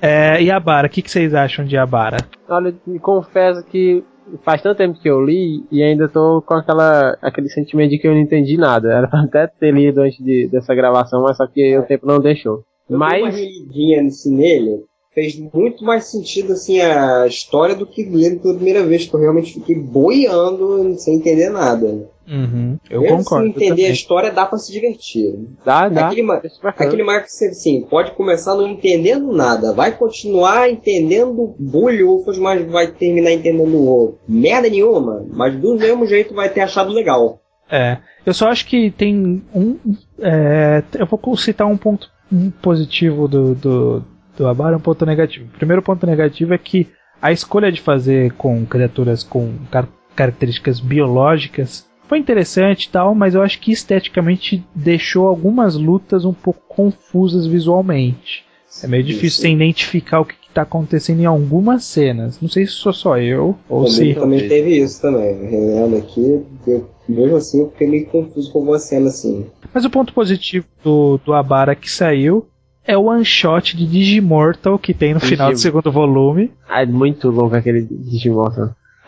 É, 0.00 0.40
e 0.42 0.50
Abara, 0.50 0.86
o 0.86 0.90
que, 0.90 1.02
que 1.02 1.10
vocês 1.10 1.34
acham 1.34 1.64
de 1.64 1.76
Abara? 1.76 2.18
Olha, 2.48 2.74
me 2.86 2.98
confesso 2.98 3.64
que 3.66 4.04
faz 4.44 4.60
tanto 4.60 4.78
tempo 4.78 5.00
que 5.00 5.08
eu 5.08 5.24
li 5.24 5.64
e 5.70 5.82
ainda 5.82 6.08
tô 6.08 6.42
com 6.42 6.54
aquela, 6.54 7.16
aquele 7.22 7.48
sentimento 7.48 7.90
de 7.90 7.98
que 7.98 8.06
eu 8.06 8.12
não 8.12 8.20
entendi 8.20 8.56
nada. 8.56 8.92
Era 8.92 9.08
pra 9.08 9.20
até 9.22 9.46
ter 9.46 9.72
lido 9.72 10.00
antes 10.00 10.22
de, 10.22 10.48
dessa 10.48 10.74
gravação, 10.74 11.22
mas 11.22 11.36
só 11.36 11.46
que 11.46 11.76
o 11.78 11.82
tempo 11.84 12.06
não 12.06 12.20
deixou. 12.20 12.62
Eu 12.88 12.98
dei 12.98 13.08
uma 13.08 13.20
Mas, 13.26 13.34
relidinha 13.36 14.02
nesse 14.02 14.30
nele, 14.30 14.84
fez 15.14 15.38
muito 15.54 15.84
mais 15.84 16.04
sentido 16.04 16.52
assim 16.52 16.80
a 16.80 17.26
história 17.26 17.74
do 17.74 17.86
que 17.86 18.04
ler 18.04 18.38
pela 18.38 18.54
primeira 18.54 18.84
vez, 18.84 19.06
que 19.06 19.14
eu 19.14 19.20
realmente 19.20 19.54
fiquei 19.54 19.74
boiando 19.76 20.94
sem 20.98 21.16
entender 21.16 21.48
nada. 21.50 22.08
Uhum, 22.28 22.76
eu 22.90 23.02
Mesmo 23.02 23.18
concordo. 23.18 23.44
Se 23.44 23.50
entender 23.50 23.68
também. 23.70 23.86
a 23.86 23.90
história, 23.90 24.30
dá 24.32 24.44
pra 24.46 24.58
se 24.58 24.72
divertir. 24.72 25.32
dá, 25.64 25.88
dá. 25.88 26.06
Aquele, 26.08 26.22
ma- 26.22 26.42
É 26.44 26.84
aquele 26.84 27.04
marco 27.04 27.26
que 27.26 27.32
você 27.32 27.46
assim, 27.46 27.82
pode 27.88 28.10
começar 28.12 28.56
não 28.56 28.66
entendendo 28.68 29.32
nada, 29.32 29.72
vai 29.72 29.96
continuar 29.96 30.68
entendendo 30.68 31.54
bulhufas, 31.58 32.36
mas 32.36 32.64
vai 32.68 32.88
terminar 32.88 33.30
entendendo 33.32 34.16
merda 34.28 34.68
nenhuma, 34.68 35.24
mas 35.30 35.54
do 35.56 35.76
mesmo 35.76 36.04
jeito 36.06 36.34
vai 36.34 36.48
ter 36.48 36.62
achado 36.62 36.92
legal. 36.92 37.40
É, 37.70 37.98
eu 38.24 38.34
só 38.34 38.48
acho 38.48 38.66
que 38.66 38.90
tem 38.90 39.42
um. 39.54 39.76
é, 40.20 40.82
eu 40.98 41.06
vou 41.06 41.36
citar 41.36 41.66
um 41.68 41.76
ponto 41.76 42.10
um 42.30 42.50
positivo 42.50 43.28
do, 43.28 43.54
do, 43.54 44.04
do 44.36 44.46
Abara 44.46 44.74
e 44.74 44.76
um 44.76 44.80
ponto 44.80 45.04
negativo. 45.06 45.46
O 45.46 45.58
primeiro 45.58 45.82
ponto 45.82 46.06
negativo 46.06 46.54
é 46.54 46.58
que 46.58 46.88
a 47.20 47.32
escolha 47.32 47.72
de 47.72 47.80
fazer 47.80 48.32
com 48.32 48.64
criaturas 48.66 49.22
com 49.22 49.54
car- 49.70 49.88
características 50.14 50.80
biológicas 50.80 51.86
foi 52.08 52.18
interessante 52.18 52.84
e 52.84 52.88
tal, 52.88 53.14
mas 53.14 53.34
eu 53.34 53.42
acho 53.42 53.58
que 53.58 53.72
esteticamente 53.72 54.64
deixou 54.74 55.26
algumas 55.26 55.74
lutas 55.76 56.24
um 56.24 56.32
pouco 56.32 56.62
confusas 56.68 57.46
visualmente. 57.46 58.44
É 58.82 58.86
meio 58.86 59.02
difícil 59.02 59.42
você 59.42 59.50
identificar 59.50 60.20
o 60.20 60.24
que 60.24 60.36
está 60.56 60.62
acontecendo 60.62 61.20
em 61.20 61.26
algumas 61.26 61.84
cenas. 61.84 62.40
Não 62.40 62.48
sei 62.48 62.66
se 62.66 62.72
sou 62.72 62.92
só 62.92 63.18
eu 63.18 63.56
ou 63.68 63.84
Comigo 63.84 63.90
se. 63.90 64.14
também 64.14 64.48
teve 64.48 64.78
isso 64.78 65.00
também. 65.02 65.34
Relendo 65.48 65.96
aqui, 65.96 66.42
eu- 66.66 66.88
mesmo 67.08 67.36
assim 67.36 67.60
eu 67.60 67.70
fiquei 67.70 67.86
meio 67.86 68.06
confuso 68.06 68.50
com 68.50 68.58
alguma 68.60 68.78
cena 68.78 69.08
assim. 69.08 69.46
Mas 69.72 69.84
o 69.84 69.90
ponto 69.90 70.12
positivo 70.12 70.66
do, 70.82 71.20
do 71.24 71.32
Abara 71.34 71.74
que 71.74 71.90
saiu 71.90 72.46
é 72.86 72.96
o 72.96 73.04
one 73.04 73.24
shot 73.24 73.76
de 73.76 73.86
Digimortal 73.86 74.78
que 74.78 74.94
tem 74.94 75.12
no 75.14 75.20
final 75.20 75.50
do 75.52 75.58
segundo 75.58 75.90
volume. 75.92 76.50
Ah, 76.68 76.82
é 76.82 76.86
muito 76.86 77.30
louco 77.30 77.54
aquele 77.54 77.82
Digimon. 77.82 78.50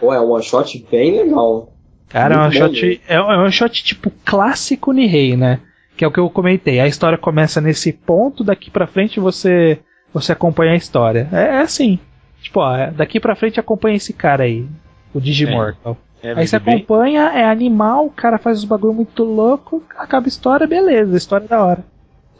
Pô, 0.01 0.13
é 0.13 0.21
um 0.21 0.31
one 0.33 0.43
shot 0.45 0.87
bem 0.91 1.17
legal. 1.19 1.73
Cara, 2.09 2.35
é 2.45 2.49
um 2.49 2.51
shot. 2.53 3.01
É, 3.09 3.21
um- 3.21 3.31
é 3.33 3.47
um 3.47 3.51
shot 3.51 3.83
tipo 3.85 4.11
clássico 4.25 4.93
Nihei, 4.93 5.37
né? 5.37 5.61
Que 5.97 6.05
é 6.05 6.09
o 6.09 6.13
que 6.13 6.21
eu 6.21 6.31
comentei. 6.31 6.79
A 6.81 6.87
história 6.87 7.19
começa 7.19 7.61
nesse 7.61 7.93
ponto, 7.93 8.45
daqui 8.45 8.71
pra 8.71 8.87
frente 8.87 9.19
você 9.19 9.79
você 10.13 10.33
acompanha 10.33 10.73
a 10.73 10.77
história. 10.77 11.29
É, 11.33 11.57
é 11.57 11.61
assim. 11.61 11.99
Tipo, 12.43 12.61
ó, 12.61 12.75
é- 12.77 12.91
daqui 12.91 13.19
pra 13.21 13.35
frente 13.37 13.59
acompanha 13.61 13.97
esse 13.97 14.13
cara 14.13 14.45
aí, 14.45 14.67
o 15.15 15.21
Digimortal. 15.21 15.97
É, 16.23 16.31
Aí 16.31 16.35
mas 16.35 16.51
você 16.51 16.59
bem- 16.59 16.77
acompanha, 16.77 17.23
é 17.33 17.45
animal, 17.45 18.07
o 18.07 18.11
cara 18.11 18.39
faz 18.39 18.59
os 18.59 18.65
bagulho 18.65 18.93
muito 18.95 19.23
louco, 19.23 19.83
acaba 19.97 20.27
a 20.27 20.29
história, 20.29 20.67
beleza, 20.67 21.15
a 21.15 21.17
história 21.17 21.45
é 21.45 21.49
da 21.49 21.63
hora. 21.65 21.85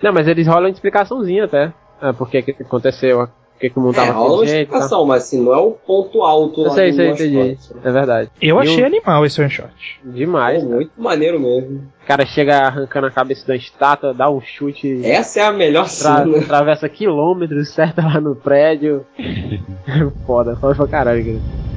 Não, 0.03 0.13
mas 0.13 0.27
eles 0.27 0.47
rolam 0.47 0.69
explicaçãozinha 0.71 1.45
até. 1.45 1.73
Ah, 2.01 2.13
por 2.13 2.29
que 2.31 2.43
que 2.43 2.63
aconteceu, 2.63 3.29
por 3.59 3.63
que 3.63 3.71
que 3.71 3.79
o 3.79 3.83
mundo 3.83 3.95
É, 4.01 4.07
tava 4.07 4.13
rola 4.13 4.35
uma 4.35 4.39
tá? 4.39 4.45
explicação, 4.47 5.05
mas 5.05 5.25
assim, 5.25 5.43
não 5.45 5.53
é 5.53 5.57
o 5.59 5.73
ponto 5.73 6.23
alto 6.23 6.63
Eu 6.65 6.71
sei, 6.71 6.93
sei, 6.93 7.11
entendi. 7.11 7.59
É 7.85 7.91
verdade. 7.91 8.31
Eu 8.41 8.57
E 8.57 8.61
achei 8.61 8.83
o- 8.85 8.87
animal 8.87 9.27
esse 9.27 9.41
one 9.41 9.51
shot. 9.51 10.01
Demais. 10.05 10.63
Pô, 10.63 10.69
muito 10.71 10.93
maneiro 10.97 11.41
mesmo. 11.41 11.83
O 12.03 12.07
cara 12.07 12.25
chega 12.25 12.59
arrancando 12.59 13.09
a 13.09 13.11
cabeça 13.11 13.47
da 13.47 13.57
estátua, 13.57 14.15
dá 14.15 14.31
um 14.31 14.41
chute, 14.41 15.01
Essa 15.05 15.41
é 15.41 15.43
a 15.45 15.53
melhor 15.53 15.83
tra- 15.85 16.25
cena. 16.25 16.39
atravessa 16.39 16.89
quilômetros, 16.89 17.69
certa 17.75 18.01
lá 18.03 18.21
no 18.21 18.37
prédio. 18.37 19.05
foda, 20.27 20.57
foda 20.57 20.75
pra 20.75 20.87
caralho, 20.87 21.25
cara. 21.25 21.68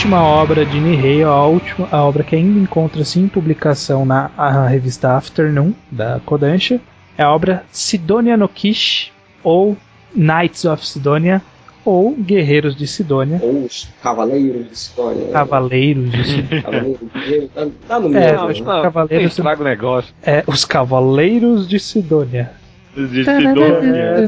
Última 0.00 0.22
obra 0.24 0.64
de 0.64 0.80
Nihei, 0.80 1.22
a, 1.22 1.44
última, 1.44 1.86
a 1.92 2.02
obra 2.02 2.24
que 2.24 2.34
ainda 2.34 2.58
encontra-se 2.58 3.20
em 3.20 3.28
publicação 3.28 4.06
na 4.06 4.30
a 4.34 4.66
revista 4.66 5.14
Afternoon, 5.14 5.74
da 5.90 6.18
Kodansha, 6.24 6.80
é 7.18 7.22
a 7.22 7.30
obra 7.30 7.64
Sidonia 7.70 8.34
no 8.34 8.48
Kishi, 8.48 9.12
ou 9.44 9.76
Knights 10.16 10.64
of 10.64 10.86
Sidonia, 10.86 11.42
ou 11.84 12.12
Guerreiros 12.14 12.74
de 12.74 12.86
Sidônia, 12.86 13.40
Ou 13.42 13.66
os 13.66 13.90
Cavaleiros 14.02 14.68
de 14.68 14.72
História. 14.72 15.26
Cavaleiros 15.32 16.10
de 16.10 16.24
Sidônia. 16.24 16.62
Cavaleiros 16.62 17.00
de 17.26 17.48
tá, 17.48 17.66
tá 17.86 18.00
no 18.00 18.06
É, 18.16 18.20
meio. 18.32 18.36
não, 18.36 18.48
né? 18.48 18.82
Cavaleiros- 18.82 19.38
o 19.38 19.62
negócio. 19.64 20.14
É, 20.22 20.44
os 20.46 20.64
Cavaleiros 20.64 21.68
de 21.68 21.78
Sidônia. 21.78 22.52
De 22.96 23.22
Sidônia. 23.22 24.24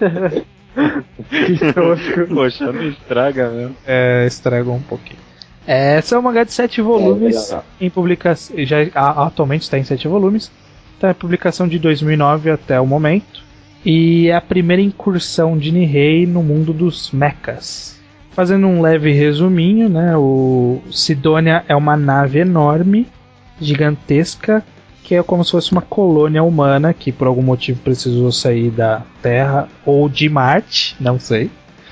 Que 1.28 1.72
tosco. 1.72 2.34
Poxa, 2.34 2.72
não 2.72 2.82
estraga 2.88 3.48
mesmo. 3.50 3.76
É, 3.86 4.26
estragou 4.26 4.74
um 4.74 4.82
pouquinho. 4.82 5.18
É, 5.66 5.96
essa 5.96 6.16
é 6.16 6.18
uma 6.18 6.30
H 6.30 6.44
de 6.44 6.52
sete 6.52 6.80
volumes 6.80 7.46
legal. 7.48 7.64
em 7.80 7.90
publicação. 7.90 8.56
Já 8.64 8.78
a- 8.94 9.26
atualmente 9.26 9.62
está 9.62 9.78
em 9.78 9.84
sete 9.84 10.08
volumes. 10.08 10.50
Está 10.94 11.10
em 11.10 11.14
publicação 11.14 11.68
de 11.68 11.78
2009 11.78 12.50
até 12.50 12.80
o 12.80 12.86
momento. 12.86 13.42
E 13.84 14.28
é 14.28 14.34
a 14.34 14.40
primeira 14.40 14.82
incursão 14.82 15.56
de 15.56 15.72
Nihei 15.72 16.26
no 16.26 16.42
mundo 16.42 16.72
dos 16.72 17.10
mechas. 17.12 17.98
Fazendo 18.32 18.66
um 18.66 18.80
leve 18.80 19.10
resuminho, 19.12 19.88
né? 19.88 20.16
O 20.16 20.80
Sidonia 20.90 21.64
é 21.68 21.74
uma 21.74 21.96
nave 21.96 22.38
enorme, 22.40 23.06
gigantesca, 23.60 24.64
que 25.02 25.14
é 25.14 25.22
como 25.22 25.44
se 25.44 25.50
fosse 25.50 25.72
uma 25.72 25.82
colônia 25.82 26.42
humana 26.42 26.92
que 26.94 27.10
por 27.12 27.26
algum 27.26 27.42
motivo 27.42 27.80
precisou 27.80 28.30
sair 28.30 28.70
da 28.70 29.02
Terra 29.22 29.68
ou 29.84 30.08
de 30.08 30.28
Marte, 30.28 30.94
não 31.00 31.18
sei 31.18 31.50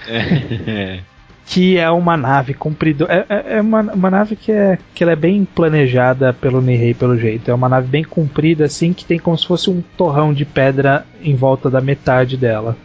É. 0.09 1.01
que 1.51 1.79
é 1.79 1.89
uma 1.91 2.15
nave 2.17 2.53
comprida. 2.53 3.07
É, 3.09 3.25
é- 3.29 3.57
é 3.57 3.61
uma, 3.63 3.81
uma 3.81 4.11
nave 4.11 4.37
que 4.37 4.53
é, 4.53 4.79
que 4.95 5.03
ela 5.03 5.13
é 5.13 5.17
bem 5.17 5.47
planejada 5.47 6.33
pelo 6.35 6.61
Nihei, 6.61 6.93
pelo 6.93 7.17
jeito. 7.17 7.51
É 7.51 7.55
uma 7.55 7.71
nave 7.71 7.89
bem 7.89 8.05
comprida, 8.05 8.67
assim, 8.67 8.93
que 8.93 9.05
tem 9.05 9.19
como 9.19 9.37
se 9.39 9.47
fosse 9.47 9.71
um 9.71 9.83
torrão 9.97 10.35
de 10.35 10.45
pedra 10.45 11.07
em 11.23 11.35
volta 11.35 11.71
da 11.71 11.81
metade 11.81 12.37
dela. 12.37 12.77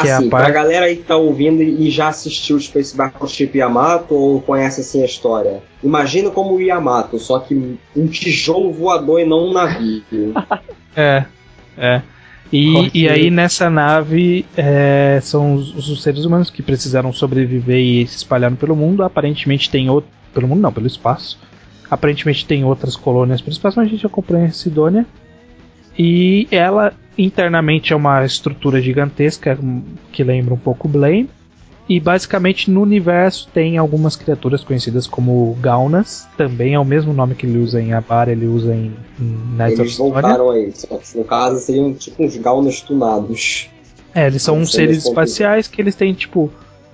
Que 0.00 0.08
é 0.08 0.12
a 0.12 0.18
Assim, 0.18 0.30
pra 0.30 0.38
parte- 0.40 0.52
galera 0.54 0.86
aí 0.86 0.96
que 0.96 1.02
tá 1.02 1.16
ouvindo 1.16 1.62
e 1.62 1.90
já 1.90 2.08
assistiu 2.08 2.58
Space 2.58 2.96
Battleship 2.96 3.50
Yamato 3.54 4.14
ou 4.14 4.40
conhece 4.40 4.80
assim 4.80 5.02
a 5.02 5.04
história, 5.04 5.62
imagina 5.84 6.30
como 6.30 6.54
o 6.54 6.60
Yamato, 6.60 7.18
só 7.18 7.38
que 7.38 7.76
um 7.94 8.06
tijolo 8.06 8.72
voador 8.72 9.20
e 9.20 9.24
não 9.26 9.48
um 9.48 9.52
navio. 9.52 10.02
É, 10.96 11.24
é. 11.78 12.02
E, 12.52 12.90
e 12.92 13.08
aí 13.08 13.30
nessa 13.30 13.70
nave 13.70 14.44
é, 14.54 15.18
são 15.22 15.54
os, 15.54 15.88
os 15.88 16.02
seres 16.02 16.26
humanos 16.26 16.50
que 16.50 16.62
precisaram 16.62 17.10
sobreviver 17.14 17.78
e 17.78 18.06
se 18.06 18.18
espalharam 18.18 18.56
pelo 18.56 18.76
mundo. 18.76 19.02
Aparentemente 19.02 19.70
tem 19.70 19.88
outro. 19.88 20.10
Pelo 20.34 20.46
mundo 20.46 20.60
não, 20.60 20.70
pelo 20.70 20.86
espaço. 20.86 21.38
Aparentemente 21.90 22.44
tem 22.44 22.62
outras 22.62 22.94
colônias 22.94 23.40
pelo 23.40 23.52
espaço, 23.52 23.78
mas 23.78 23.86
a 23.88 23.90
gente 23.90 24.04
acompanha 24.04 24.48
a 24.48 24.50
Sidônia. 24.50 25.06
E 25.98 26.46
ela 26.50 26.92
internamente 27.16 27.92
é 27.92 27.96
uma 27.96 28.24
estrutura 28.24 28.80
gigantesca 28.80 29.58
hum, 29.62 29.82
que 30.12 30.22
lembra 30.24 30.54
um 30.54 30.58
pouco 30.58 30.88
Blame. 30.88 31.28
E 31.88 31.98
basicamente 31.98 32.70
no 32.70 32.80
universo 32.80 33.48
tem 33.52 33.76
algumas 33.76 34.14
criaturas 34.14 34.62
conhecidas 34.62 35.06
como 35.06 35.56
Gaunas. 35.60 36.26
Também 36.36 36.74
é 36.74 36.78
o 36.78 36.84
mesmo 36.84 37.12
nome 37.12 37.34
que 37.34 37.44
ele 37.44 37.58
usa 37.58 37.82
em 37.82 37.92
Abar, 37.92 38.28
ele 38.28 38.46
usa 38.46 38.72
em, 38.72 38.92
em 39.20 39.24
Knights 39.56 39.72
of 39.74 39.80
Eles 39.82 39.96
voltaram 39.98 40.52
que 40.52 41.18
no 41.18 41.24
caso 41.24 41.58
seriam 41.58 41.92
tipo 41.92 42.22
uns 42.24 42.36
gaunas 42.36 42.80
tunados. 42.80 43.68
É, 44.14 44.26
eles 44.26 44.42
são 44.42 44.58
uns 44.58 44.72
seres 44.72 45.04
espaciais 45.04 45.66
que 45.66 45.80
eles 45.82 45.94
têm, 45.94 46.14
tipo, 46.14 46.50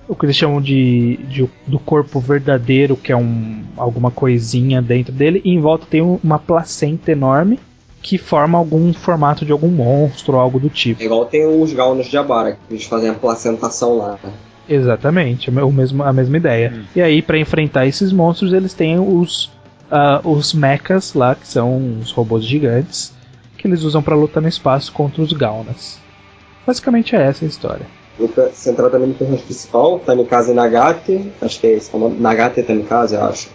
o 0.07 0.15
que 0.15 0.25
eles 0.25 0.35
chamam 0.35 0.59
de, 0.59 1.17
de- 1.29 1.49
do 1.67 1.77
corpo 1.77 2.19
verdadeiro, 2.19 2.97
que 2.97 3.11
é 3.11 3.15
um, 3.15 3.61
alguma 3.77 4.09
coisinha 4.09 4.81
dentro 4.81 5.13
dele, 5.13 5.39
e 5.45 5.51
em 5.51 5.59
volta 5.59 5.85
tem 5.89 6.01
um- 6.01 6.17
uma 6.23 6.39
placenta 6.39 7.11
enorme 7.11 7.59
que 8.01 8.17
forma 8.17 8.57
algum 8.57 8.93
formato 8.93 9.45
de 9.45 9.51
algum 9.51 9.69
monstro 9.69 10.35
ou 10.35 10.39
algo 10.39 10.59
do 10.59 10.69
tipo. 10.69 11.01
É 11.01 11.05
igual 11.05 11.25
tem 11.25 11.45
os 11.45 11.73
gaunas 11.73 12.07
de 12.07 12.17
Abara, 12.17 12.53
que 12.53 12.73
eles 12.73 12.85
fazem 12.85 13.09
a 13.09 13.13
placentação 13.13 13.97
lá. 13.97 14.17
né? 14.23 14.31
Exatamente, 14.67 15.49
o 15.49 15.71
mesmo, 15.71 16.03
a 16.03 16.13
mesma 16.13 16.37
ideia. 16.37 16.85
E 16.95 17.01
aí, 17.01 17.21
pra 17.21 17.37
enfrentar 17.39 17.87
esses 17.87 18.13
monstros, 18.13 18.53
eles 18.53 18.73
têm 18.73 18.99
os, 18.99 19.51
ah, 19.89 20.21
os 20.23 20.53
mechas 20.53 21.13
lá, 21.13 21.33
que 21.33 21.47
são 21.47 21.97
os 21.99 22.11
robôs 22.11 22.45
gigantes, 22.45 23.11
que 23.57 23.67
eles 23.67 23.83
usam 23.83 24.01
pra 24.01 24.15
lutar 24.15 24.41
no 24.41 24.47
espaço 24.47 24.93
contra 24.93 25.21
os 25.21 25.33
Gaunas. 25.33 25.99
Basicamente 26.67 27.15
é 27.15 27.21
essa 27.23 27.43
a 27.43 27.47
história. 27.47 27.85
Luta 28.19 28.51
central 28.53 28.89
também 28.89 29.07
no 29.07 29.13
personagem 29.15 29.45
principal, 29.45 29.99
Tamikaze 29.99 30.53
Nagate, 30.53 31.31
acho 31.41 31.59
que 31.59 31.67
é 31.67 31.71
esse, 31.71 31.89
é 31.95 31.99
Nagate 32.19 32.61
Tamikaze, 32.61 33.15
eu 33.15 33.23
acho. 33.23 33.49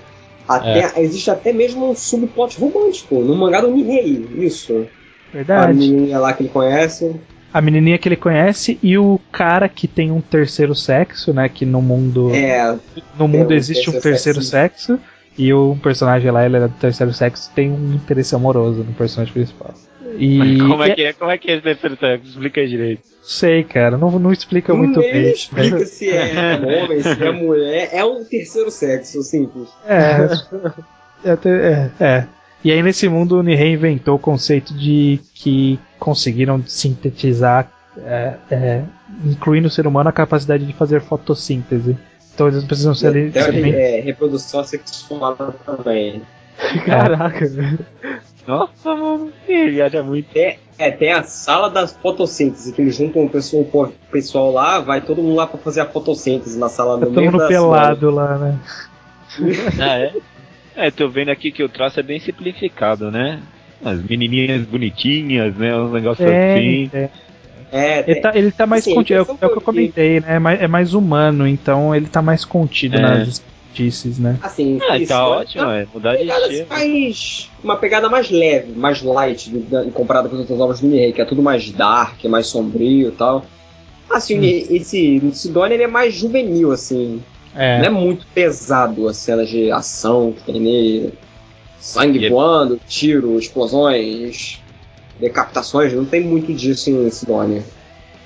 Até, 0.49 1.01
Existe 1.01 1.31
até 1.31 1.53
mesmo 1.53 1.91
um 1.91 1.95
subplot 1.95 2.59
romântico, 2.61 3.17
no 3.17 3.35
mangá 3.35 3.61
do 3.61 3.71
Nihei, 3.71 4.27
isso. 4.39 4.87
A 5.33 5.37
Verdade. 5.37 5.73
menininha 5.79 6.19
lá 6.19 6.33
que 6.33 6.43
ele 6.43 6.51
conhece. 6.51 7.15
a 7.53 7.61
menininha 7.61 7.99
que 7.99 8.09
ele 8.09 8.17
conhece 8.17 8.79
e 8.83 8.97
o 8.99 9.19
cara 9.33 9.69
que 9.69 9.89
tem 9.89 10.11
um 10.11 10.21
terceiro 10.21 10.75
sexo, 10.75 11.33
né? 11.33 11.49
Que 11.49 11.65
no 11.65 11.81
mundo, 11.81 12.31
É, 12.35 12.77
no 13.19 13.27
mundo 13.29 13.53
um 13.53 13.57
existe 13.57 13.89
um 13.89 13.93
terceiro 13.93 14.41
terceiro 14.41 14.43
sexo. 14.43 14.99
E 15.37 15.53
o 15.53 15.77
personagem 15.83 16.31
lá, 16.31 16.45
ele 16.47 16.57
é 16.57 16.61
do 16.61 16.69
terceiro 16.75 17.13
sexo, 17.13 17.51
tem 17.55 17.71
um 17.71 17.95
interesse 17.95 18.35
amoroso 18.35 18.85
no 18.85 18.93
personagem 18.95 19.33
principal. 19.35 19.75
E 20.17 20.59
Como 20.59 20.83
é 20.83 20.95
que 20.95 21.03
é? 21.03 21.13
Como 21.13 21.31
é 21.31 21.37
que 21.39 21.51
é 21.51 21.55
esse 21.55 21.63
terceiro 21.65 21.97
sexo? 21.99 22.29
Explica 22.29 22.61
aí 22.61 22.69
direito. 22.69 23.03
sei, 23.23 23.65
cara, 23.65 23.99
não, 23.99 24.13
não 24.21 24.31
explica 24.33 24.73
muito 24.73 25.01
ele 25.01 25.13
bem. 25.13 25.33
explica 25.33 25.85
se 25.87 26.09
é 26.11 26.55
homem, 26.57 27.03
se 27.03 27.25
é 27.25 27.33
mulher. 27.33 27.89
É 27.93 28.05
um 28.05 28.23
terceiro 28.25 28.71
sexo, 28.71 29.23
simples. 29.23 29.69
É, 29.89 30.29
é, 31.25 31.31
até- 31.33 31.91
é, 32.01 32.05
é. 32.05 32.27
E 32.63 32.71
aí 32.71 32.81
nesse 32.83 33.09
mundo 33.09 33.39
o 33.39 33.43
Nihei 33.43 33.73
inventou 33.73 34.15
o 34.15 34.19
conceito 34.21 34.73
de 34.73 35.19
que 35.35 35.79
conseguiram 35.99 36.63
sintetizar, 36.65 37.71
é, 37.99 38.35
é, 38.51 38.83
incluindo 39.25 39.67
o 39.67 39.71
ser 39.71 39.87
humano, 39.87 40.09
a 40.09 40.13
capacidade 40.13 40.65
de 40.65 40.73
fazer 40.73 41.01
fotossíntese. 41.01 41.97
Então 42.35 42.49
eles 42.49 42.65
precisam 42.65 42.95
ser 42.95 43.09
ali. 43.09 43.33
Simplesmente- 43.33 43.77
é, 43.77 44.01
reprodução 44.01 44.65
sexual 44.65 45.37
também. 45.65 46.23
Caraca, 46.85 47.47
velho. 47.49 47.79
Nossa, 48.47 48.95
mano. 48.95 49.33
Ele 49.49 49.71
viaja 49.71 50.03
muito. 50.03 50.29
É, 50.37 50.59
é, 50.79 50.91
tem 50.91 51.13
a 51.13 51.23
sala 51.23 51.71
da 51.71 51.87
fotossíntese, 51.87 52.73
que 52.73 52.83
eles 52.83 52.97
juntam 52.97 53.25
o 53.25 53.31
pessoal, 53.31 53.63
o 53.63 53.93
pessoal 54.11 54.53
lá, 54.53 54.81
vai 54.81 55.01
todo 55.01 55.23
mundo 55.23 55.37
lá 55.37 55.47
pra 55.47 55.59
fazer 55.59 55.81
a 55.81 55.87
fotossíntese 55.87 56.59
na 56.59 56.69
sala 56.69 56.99
Tá 56.99 57.07
todo 57.07 57.17
meio 57.17 57.31
mundo 57.33 57.41
da 57.41 57.49
pelado 57.49 58.11
lá, 58.11 58.37
né? 58.39 58.59
Ah, 59.81 59.99
é? 59.99 60.13
É, 60.77 60.91
tô 60.91 61.09
vendo 61.09 61.31
aqui 61.31 61.51
que 61.53 61.63
o 61.63 61.69
traço 61.69 62.01
é 62.01 62.03
bem 62.03 62.19
simplificado, 62.21 63.11
né? 63.11 63.41
As 63.85 64.03
menininhas 64.03 64.63
bonitinhas, 64.63 65.55
né? 65.57 65.75
Um 65.77 65.91
negócio 65.91 66.27
É, 66.27 66.55
assim. 66.55 66.91
é. 66.93 67.09
É, 67.77 68.05
Ele 68.09 68.21
tá, 68.21 68.33
ele 68.37 68.51
tá 68.53 68.67
mais 68.67 68.87
a 68.87 68.95
contido, 68.95 69.17
é, 69.17 69.19
é 69.19 69.47
o 69.47 69.51
que 69.51 69.57
eu 69.59 69.61
comentei, 69.61 70.21
né? 70.21 70.37
É 70.37 70.39
mais, 70.39 70.61
é 70.63 70.69
mais 70.69 70.95
humano, 70.95 71.47
então 71.49 71.93
ele 71.93 72.07
tá 72.07 72.23
mais 72.23 72.45
contido 72.45 72.97
É. 72.97 73.01
nas 73.01 73.43
notícias, 73.69 74.17
né? 74.21 74.39
assim, 74.41 74.79
Ah, 74.89 74.97
isso, 74.97 75.09
tá 75.09 75.27
ótimo, 75.27 75.65
é. 75.71 75.85
Mudar 75.93 76.15
de 76.15 76.23
estilo. 76.23 76.67
mais. 76.69 77.51
Uma 77.65 77.77
pegada 77.77 78.09
mais 78.09 78.31
leve, 78.31 78.71
mais 78.77 79.03
light 79.03 79.51
comparada 79.93 80.29
com 80.29 80.37
as 80.37 80.43
outras 80.43 80.61
obras 80.61 80.81
do 80.81 80.87
Nihei, 80.87 81.13
que 81.13 81.21
é 81.21 81.25
tudo 81.25 81.43
mais 81.43 81.69
dark, 81.73 82.23
mais 82.27 82.47
sombrio 82.47 83.09
e 83.09 83.13
tal. 83.13 83.45
Assim, 84.09 84.39
Hum. 84.39 84.45
esse 84.45 84.77
esse 84.77 85.31
Sidonia 85.33 85.75
ele 85.75 85.83
é 85.83 85.89
mais 85.89 86.15
juvenil, 86.15 86.71
assim. 86.71 87.21
É. 87.57 87.79
Não 87.79 87.87
é 87.87 87.91
muito 87.91 88.25
pesado 88.33 89.09
as 89.09 89.17
cenas 89.17 89.49
de 89.49 89.73
ação 89.73 90.33
que 90.33 90.45
tem 90.45 90.61
nele. 90.61 91.13
Sangue 91.81 92.19
E 92.21 92.27
é- 92.27 92.31
voando, 92.31 92.81
tiro, 92.89 93.37
explosões, 93.39 94.61
decapitações, 95.21 95.93
não 95.93 96.05
tem 96.05 96.23
muito 96.23 96.53
disso 96.53 96.91
em 96.91 97.11
Sidonia. 97.11 97.63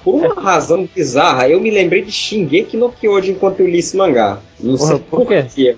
Por 0.05 0.15
uma 0.15 0.41
razão 0.41 0.89
bizarra, 0.95 1.49
eu 1.49 1.61
me 1.61 1.71
lembrei 1.71 2.03
de 2.03 2.13
Shingeki 2.13 2.77
no 2.77 2.91
Kyojin 2.91 3.33
enquanto 3.33 3.61
eu 3.61 3.67
li 3.69 3.79
esse 3.79 3.97
mangá. 3.97 4.39
Não 4.61 4.77
Porra, 4.77 4.89
sei 4.91 4.99
por 5.11 5.27
quê? 5.27 5.47
quê. 5.55 5.77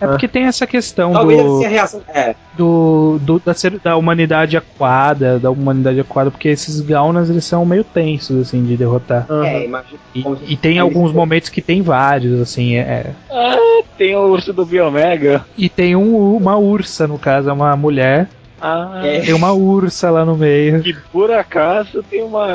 É 0.00 0.06
porque 0.06 0.26
tem 0.26 0.44
essa 0.44 0.66
questão 0.66 1.12
Talvez 1.12 1.42
do, 1.42 1.62
a 1.62 1.68
reação. 1.68 2.00
É, 2.08 2.34
do, 2.56 3.18
do- 3.20 3.38
da, 3.38 3.52
ser- 3.52 3.78
da 3.80 3.98
humanidade 3.98 4.56
aquada, 4.56 5.38
da 5.38 5.50
humanidade 5.50 6.00
aquada, 6.00 6.30
porque 6.30 6.48
esses 6.48 6.80
gaunas 6.80 7.28
eles 7.28 7.44
são 7.44 7.66
meio 7.66 7.84
tensos, 7.84 8.48
assim, 8.48 8.64
de 8.64 8.78
derrotar. 8.78 9.26
é, 9.44 9.62
imagina. 9.66 10.00
E, 10.14 10.24
e 10.48 10.56
tem 10.56 10.78
alguns 10.78 11.12
momentos 11.12 11.50
que 11.50 11.60
tem 11.60 11.82
vários, 11.82 12.40
assim, 12.40 12.76
é. 12.76 13.10
Ah, 13.30 13.82
tem 13.98 14.16
o 14.16 14.20
urso 14.28 14.54
do 14.54 14.64
Biomega. 14.64 15.44
E 15.56 15.68
tem 15.68 15.94
um, 15.94 16.34
uma 16.34 16.56
ursa, 16.56 17.06
no 17.06 17.18
caso, 17.18 17.50
é 17.50 17.52
uma 17.52 17.76
mulher. 17.76 18.26
Ah, 18.60 19.00
É. 19.04 19.20
Tem 19.20 19.34
uma 19.34 19.52
ursa 19.52 20.10
lá 20.10 20.24
no 20.24 20.36
meio. 20.36 20.82
que 20.82 20.92
por 21.12 21.30
acaso 21.30 22.02
tem 22.02 22.22
uma. 22.22 22.46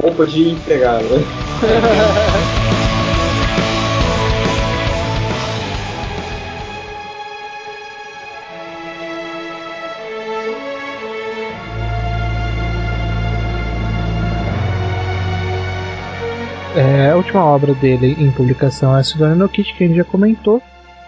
Roupa 0.00 0.26
de 0.26 0.50
empregado. 0.50 1.04
né? 1.04 1.22
É, 16.74 17.10
a 17.10 17.16
última 17.16 17.44
obra 17.44 17.74
dele 17.74 18.16
em 18.18 18.30
publicação 18.30 18.96
é 18.96 19.00
a 19.00 19.04
Sidonia 19.04 19.34
no 19.34 19.48
Kit, 19.48 19.74
que 19.74 19.84
a 19.84 19.86
gente 19.86 19.96
já 19.96 20.04
comentou. 20.04 20.62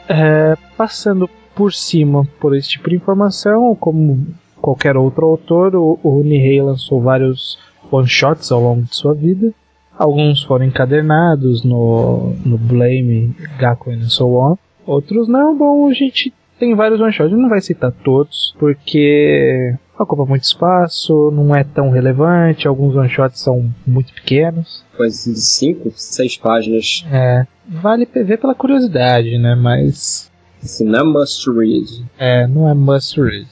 É, 0.08 0.54
passando 0.76 1.28
por 1.54 1.72
cima 1.72 2.26
por 2.40 2.56
esse 2.56 2.68
tipo 2.70 2.90
de 2.90 2.96
informação, 2.96 3.74
como 3.74 4.26
qualquer 4.60 4.96
outro 4.96 5.26
autor, 5.26 5.76
o, 5.76 5.98
o 6.02 6.22
Nihei 6.22 6.60
lançou 6.60 7.00
vários 7.00 7.58
one-shots 7.90 8.50
ao 8.50 8.62
longo 8.62 8.82
de 8.82 8.96
sua 8.96 9.14
vida. 9.14 9.52
Alguns 9.96 10.42
foram 10.42 10.64
encadernados 10.64 11.62
no, 11.62 12.34
no 12.44 12.58
Blame, 12.58 13.34
Gakuen 13.58 14.00
and 14.00 14.08
so 14.08 14.26
on. 14.34 14.56
Outros 14.86 15.28
não, 15.28 15.56
bom, 15.56 15.88
a 15.88 15.92
gente 15.92 16.32
tem 16.58 16.74
vários 16.74 17.00
one-shots, 17.00 17.36
não 17.36 17.48
vai 17.48 17.60
citar 17.60 17.92
todos, 17.92 18.54
porque 18.58 19.74
ocupa 19.98 20.24
muito 20.24 20.44
espaço, 20.44 21.30
não 21.30 21.54
é 21.54 21.62
tão 21.62 21.90
relevante, 21.90 22.66
alguns 22.66 22.96
one-shots 22.96 23.40
são 23.40 23.70
muito 23.86 24.12
pequenos. 24.12 24.84
De 24.98 25.40
5, 25.40 25.90
6 25.94 26.36
páginas. 26.38 27.04
É, 27.10 27.46
vale 27.68 28.06
ver 28.06 28.38
pela 28.38 28.54
curiosidade, 28.54 29.38
né? 29.38 29.54
Mas 29.54 30.30
Assim, 30.64 30.84
não 30.84 30.98
é 31.00 31.02
must 31.02 31.50
read. 31.50 32.04
é, 32.18 32.46
não 32.46 32.68
é 32.68 32.74
must 32.74 33.20
read. 33.20 33.46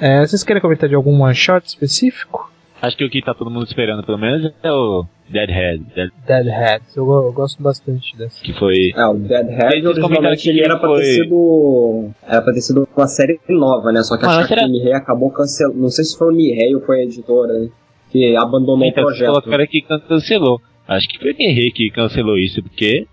É, 0.00 0.20
vocês 0.26 0.44
querem 0.44 0.62
comentar 0.62 0.88
de 0.88 0.94
algum 0.94 1.20
one 1.22 1.34
shot 1.34 1.66
específico? 1.66 2.50
Acho 2.80 2.96
que 2.96 3.04
o 3.04 3.10
que 3.10 3.20
tá 3.20 3.34
todo 3.34 3.50
mundo 3.50 3.66
esperando, 3.66 4.04
pelo 4.04 4.18
menos, 4.18 4.52
é 4.62 4.70
o 4.70 5.04
Deadhead. 5.28 5.82
Dead, 5.96 6.10
Dead 6.24 6.48
Hats, 6.48 6.96
eu, 6.96 7.04
eu 7.10 7.32
gosto 7.32 7.60
bastante 7.60 8.16
dessa. 8.16 8.40
que 8.40 8.52
foi. 8.52 8.92
É, 8.94 9.04
o 9.06 9.14
Deadhead 9.14 9.84
originalmente 9.84 10.42
que 10.44 10.48
ele 10.50 10.60
era 10.62 10.76
pra 10.78 10.88
foi- 10.88 11.00
ter 11.02 11.14
sido. 11.24 12.10
Era 12.24 12.40
pra 12.42 12.52
ter 12.52 12.60
sido 12.60 12.88
uma 12.96 13.06
série 13.08 13.40
nova, 13.48 13.90
né? 13.90 14.02
Só 14.04 14.16
que 14.16 14.24
Mas 14.24 14.36
acho 14.38 14.42
que 14.48 14.54
será- 14.54 14.64
a 14.64 14.68
Nihei 14.68 14.92
acabou 14.92 15.30
cancelando. 15.32 15.80
Não 15.80 15.88
sei 15.90 16.04
se 16.04 16.16
foi 16.16 16.28
o 16.28 16.36
Nihei 16.36 16.72
ou 16.76 16.80
foi 16.82 17.00
a 17.00 17.02
editora, 17.02 17.52
né? 17.58 17.68
Que 18.12 18.36
abandonou 18.36 18.84
Então, 18.86 19.02
o 19.02 19.06
projeto. 19.08 19.28
colocaram 19.30 19.66
que 19.66 19.82
cancelou. 19.82 20.60
Acho 20.86 21.08
que 21.08 21.18
foi 21.18 21.32
o 21.32 21.36
Henrique 21.38 21.88
que 21.88 21.90
cancelou 21.90 22.38
isso, 22.38 22.62
porque 22.62 23.06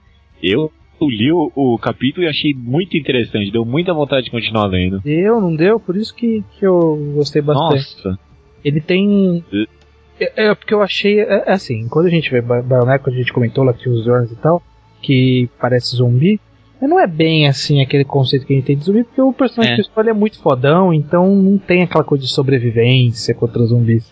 eu 0.44 0.72
li 1.02 1.32
o, 1.32 1.52
o 1.56 1.78
capítulo 1.78 2.26
e 2.26 2.30
achei 2.30 2.54
muito 2.54 2.96
interessante, 2.98 3.52
deu 3.52 3.66
muita 3.66 3.94
vontade 3.94 4.26
de 4.26 4.32
continuar 4.32 4.66
lendo. 4.68 5.00
Deu, 5.02 5.40
não 5.42 5.56
deu? 5.56 5.80
Por 5.80 5.96
isso 5.96 6.16
que, 6.16 6.44
que 6.58 6.66
eu 6.66 7.14
gostei 7.16 7.42
bastante. 7.42 7.96
Nossa, 8.06 8.20
Ele 8.64 8.80
tem. 8.82 9.44
É, 10.20 10.48
é 10.48 10.56
porque 10.56 10.74
eu 10.74 10.82
achei. 10.82 11.20
É, 11.20 11.44
é 11.48 11.52
assim, 11.52 11.88
quando 11.90 12.06
a 12.06 12.10
gente 12.10 12.30
vê 12.32 12.42
Bioneco, 12.42 13.10
a 13.10 13.14
gente 13.14 13.34
comentou 13.34 13.64
lá 13.64 13.74
que 13.74 13.90
os 13.90 14.06
Zorns 14.06 14.32
e 14.32 14.36
tal, 14.38 14.62
que 15.02 15.50
parece 15.60 15.96
zumbi. 15.96 16.40
Mas 16.82 16.90
não 16.90 17.00
é 17.00 17.08
bem 17.08 17.48
assim 17.48 17.82
aquele 17.82 18.04
conceito 18.04 18.46
que 18.46 18.54
a 18.54 18.56
gente 18.58 18.66
tem 18.66 18.78
de 18.78 18.84
zumbi, 18.84 19.04
porque 19.04 19.22
o 19.22 19.32
personagem 19.32 19.74
É. 19.74 19.76
principal 19.78 20.04
é 20.08 20.14
muito 20.14 20.40
fodão, 20.42 20.94
então 20.94 21.34
não 21.36 21.58
tem 21.58 21.84
aquela 21.84 22.04
coisa 22.04 22.24
de 22.26 22.30
sobrevivência 22.32 23.34
contra 23.34 23.64
zumbis. 23.64 24.04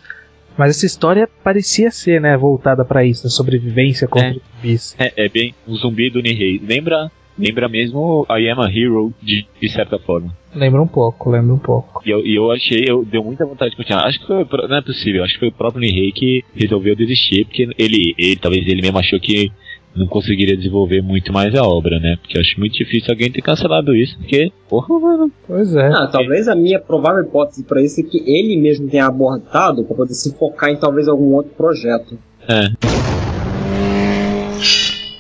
Mas 0.57 0.77
essa 0.77 0.85
história 0.85 1.27
parecia 1.43 1.89
ser, 1.91 2.21
né, 2.21 2.38
voltada 2.38 2.85
pra 2.85 3.03
isso, 3.05 3.25
a 3.27 3.30
sobrevivência 3.30 4.07
contra 4.07 4.30
É. 4.30 4.31
os 4.31 4.41
zumbis. 4.55 4.95
é, 4.99 5.25
é 5.25 5.30
bem 5.30 5.53
um 5.67 5.75
zumbi 5.75 6.09
do 6.09 6.21
Nihei. 6.21 6.61
Lembra, 6.63 7.11
lembra 7.38 7.67
mesmo 7.67 8.25
I 8.30 8.49
Am 8.49 8.61
a 8.61 8.69
Hero, 8.71 9.13
de, 9.21 9.45
de 9.61 9.69
certa 9.69 9.97
forma. 9.99 10.35
Lembra 10.55 10.81
um 10.81 10.88
pouco, 10.88 11.31
lembra 11.31 11.53
um 11.53 11.57
pouco. 11.59 12.01
E 12.05 12.11
eu, 12.11 12.19
e 12.25 12.35
eu 12.35 12.51
achei, 12.51 12.85
eu 12.88 13.03
deu 13.03 13.23
muita 13.23 13.43
vontade 13.45 13.71
de 13.71 13.77
continuar. 13.77 14.05
Acho 14.05 14.19
que 14.19 14.27
foi, 14.27 14.43
o 14.43 14.67
não 14.67 14.77
é 14.77 14.81
possível, 14.81 15.23
acho 15.23 15.34
que 15.34 15.39
foi 15.39 15.47
o 15.49 15.51
próprio 15.53 15.81
Nihei 15.81 16.11
que 16.11 16.43
resolveu 16.55 16.95
desistir, 16.95 17.45
porque 17.45 17.67
ele, 17.77 18.13
ele, 18.17 18.35
talvez 18.35 18.65
ele 18.67 18.81
mesmo 18.84 18.99
achou 18.99 19.19
que 19.19 19.51
não 19.95 20.07
conseguiria 20.07 20.57
desenvolver 20.57 21.01
muito 21.01 21.31
mais 21.31 21.53
a 21.55 21.63
obra, 21.63 21.99
né? 21.99 22.15
Porque 22.21 22.37
eu 22.37 22.41
acho 22.41 22.59
muito 22.59 22.73
difícil 22.75 23.11
alguém 23.11 23.31
ter 23.31 23.41
cancelado 23.41 23.95
isso, 23.95 24.17
porque, 24.17 24.51
porra, 24.69 24.99
mano, 24.99 25.31
Pois 25.47 25.75
é. 25.75 25.87
Ah, 25.93 26.07
talvez 26.11 26.47
a 26.47 26.55
minha 26.55 26.79
provável 26.79 27.23
hipótese 27.23 27.63
pra 27.63 27.81
isso 27.81 27.99
é 28.01 28.03
que 28.03 28.17
ele 28.29 28.57
mesmo 28.57 28.89
tenha 28.89 29.05
abortado 29.05 29.83
pra 29.83 29.95
poder 29.95 30.13
se 30.13 30.35
focar 30.37 30.69
em 30.69 30.77
talvez 30.77 31.07
algum 31.07 31.33
outro 31.33 31.51
projeto. 31.55 32.17
é. 32.47 32.69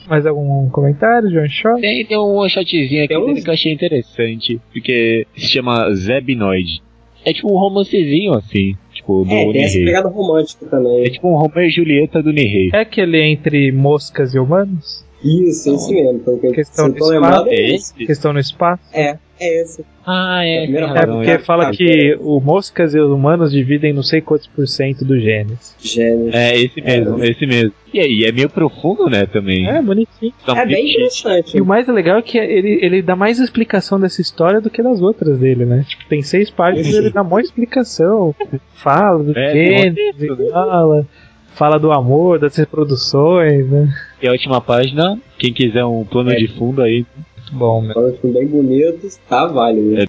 Mais 0.07 0.25
algum 0.25 0.69
comentário 0.69 1.29
de 1.29 1.37
one? 1.37 1.81
Tem, 1.81 2.05
tem 2.05 2.17
um 2.17 2.35
one 2.35 2.49
shotzinho 2.49 3.05
aqui 3.05 3.17
uns- 3.17 3.41
que 3.43 3.49
eu 3.49 3.53
achei 3.53 3.71
interessante, 3.71 4.59
porque 4.71 5.25
se 5.35 5.47
chama 5.47 5.93
Zebnoid. 5.95 6.81
É 7.25 7.31
tipo 7.31 7.49
um 7.51 7.57
romancezinho, 7.57 8.33
assim, 8.33 8.75
tipo, 9.03 9.23
do 9.25 9.31
É, 9.31 9.51
tem 9.51 9.63
essa 9.63 9.73
Nihei. 9.77 9.85
pegada 9.85 10.09
romântica 10.09 10.65
É 10.65 10.69
também. 10.69 11.03
tipo 11.11 11.27
um 11.29 11.35
Romeo 11.35 11.65
e 11.65 11.69
Julieta 11.69 12.23
do 12.23 12.31
Nihei. 12.31 12.69
É 12.73 12.79
aquele 12.79 13.21
entre 13.21 13.71
moscas 13.71 14.33
e 14.33 14.39
humanos? 14.39 15.03
Isso, 15.23 15.73
esse 15.75 15.93
mesmo. 15.93 16.19
Pelo 16.19 16.39
que 16.39 16.51
Questão 16.51 16.87
eu 16.87 16.91
tô 16.93 16.97
espaço. 16.97 17.11
lembrado, 17.13 17.47
é 17.49 17.55
É 17.55 17.65
esse. 17.75 17.75
esse? 17.93 18.05
Questão 18.05 18.33
no 18.33 18.39
espaço? 18.39 18.83
É, 18.93 19.17
é 19.39 19.61
esse. 19.61 19.85
Ah, 20.05 20.45
É 20.45 20.65
é. 20.65 20.65
É, 20.65 21.05
porque 21.05 21.31
é. 21.31 21.39
fala 21.39 21.69
Ah, 21.69 21.71
que 21.71 22.17
o 22.19 22.41
moscas 22.41 22.93
e 22.93 22.99
os 22.99 23.09
humanos 23.09 23.51
dividem 23.51 23.93
não 23.93 24.03
sei 24.03 24.19
quantos 24.19 24.47
por 24.47 24.67
cento 24.67 25.05
dos 25.05 25.21
genes. 25.21 25.75
Gênio. 25.79 26.29
É, 26.33 26.57
esse 26.59 26.81
mesmo, 26.81 27.23
esse 27.23 27.45
mesmo. 27.45 27.71
E 27.93 27.99
aí, 27.99 28.23
é 28.25 28.31
meio 28.31 28.49
profundo, 28.49 29.07
né, 29.07 29.25
também. 29.27 29.67
É, 29.69 29.81
bonitinho. 29.81 30.33
Tá 30.45 30.59
É 30.59 30.65
bem 30.65 30.89
interessante. 30.91 31.55
E 31.55 31.61
o 31.61 31.65
mais 31.65 31.87
legal 31.87 32.17
é 32.17 32.21
que 32.21 32.37
ele, 32.37 32.79
ele 32.81 33.01
dá 33.01 33.15
mais 33.15 33.39
explicação 33.39 33.99
dessa 33.99 34.19
história 34.19 34.59
do 34.59 34.69
que 34.69 34.81
das 34.83 34.99
outras 34.99 35.37
dele, 35.37 35.63
né? 35.63 35.85
Tipo, 35.87 36.03
tem 36.09 36.21
seis 36.23 36.49
páginas 36.49 36.87
e 36.87 36.97
ele 36.97 37.11
dá 37.11 37.23
maior 37.23 37.39
explicação. 37.41 38.35
Fala 38.83 39.23
do 39.23 39.37
É, 39.37 39.53
gênero, 39.53 40.35
né? 40.37 40.49
fala, 40.51 41.07
fala 41.55 41.79
do 41.79 41.91
amor, 41.91 42.39
das 42.39 42.55
reproduções, 42.55 43.67
né? 43.69 43.87
E 44.21 44.27
a 44.27 44.31
última 44.31 44.59
página, 44.61 45.17
quem 45.37 45.53
quiser 45.53 45.85
um 45.85 46.03
plano 46.05 46.31
É. 46.31 46.35
de 46.35 46.47
fundo 46.47 46.81
aí. 46.81 47.05
Bom, 47.51 47.81
meu. 47.81 47.93
Falando 47.93 48.13
assim, 48.15 48.31
bem 48.31 48.47
bonitos, 48.47 49.17
tá 49.29 49.45
válido. 49.45 49.97
É. 49.99 50.05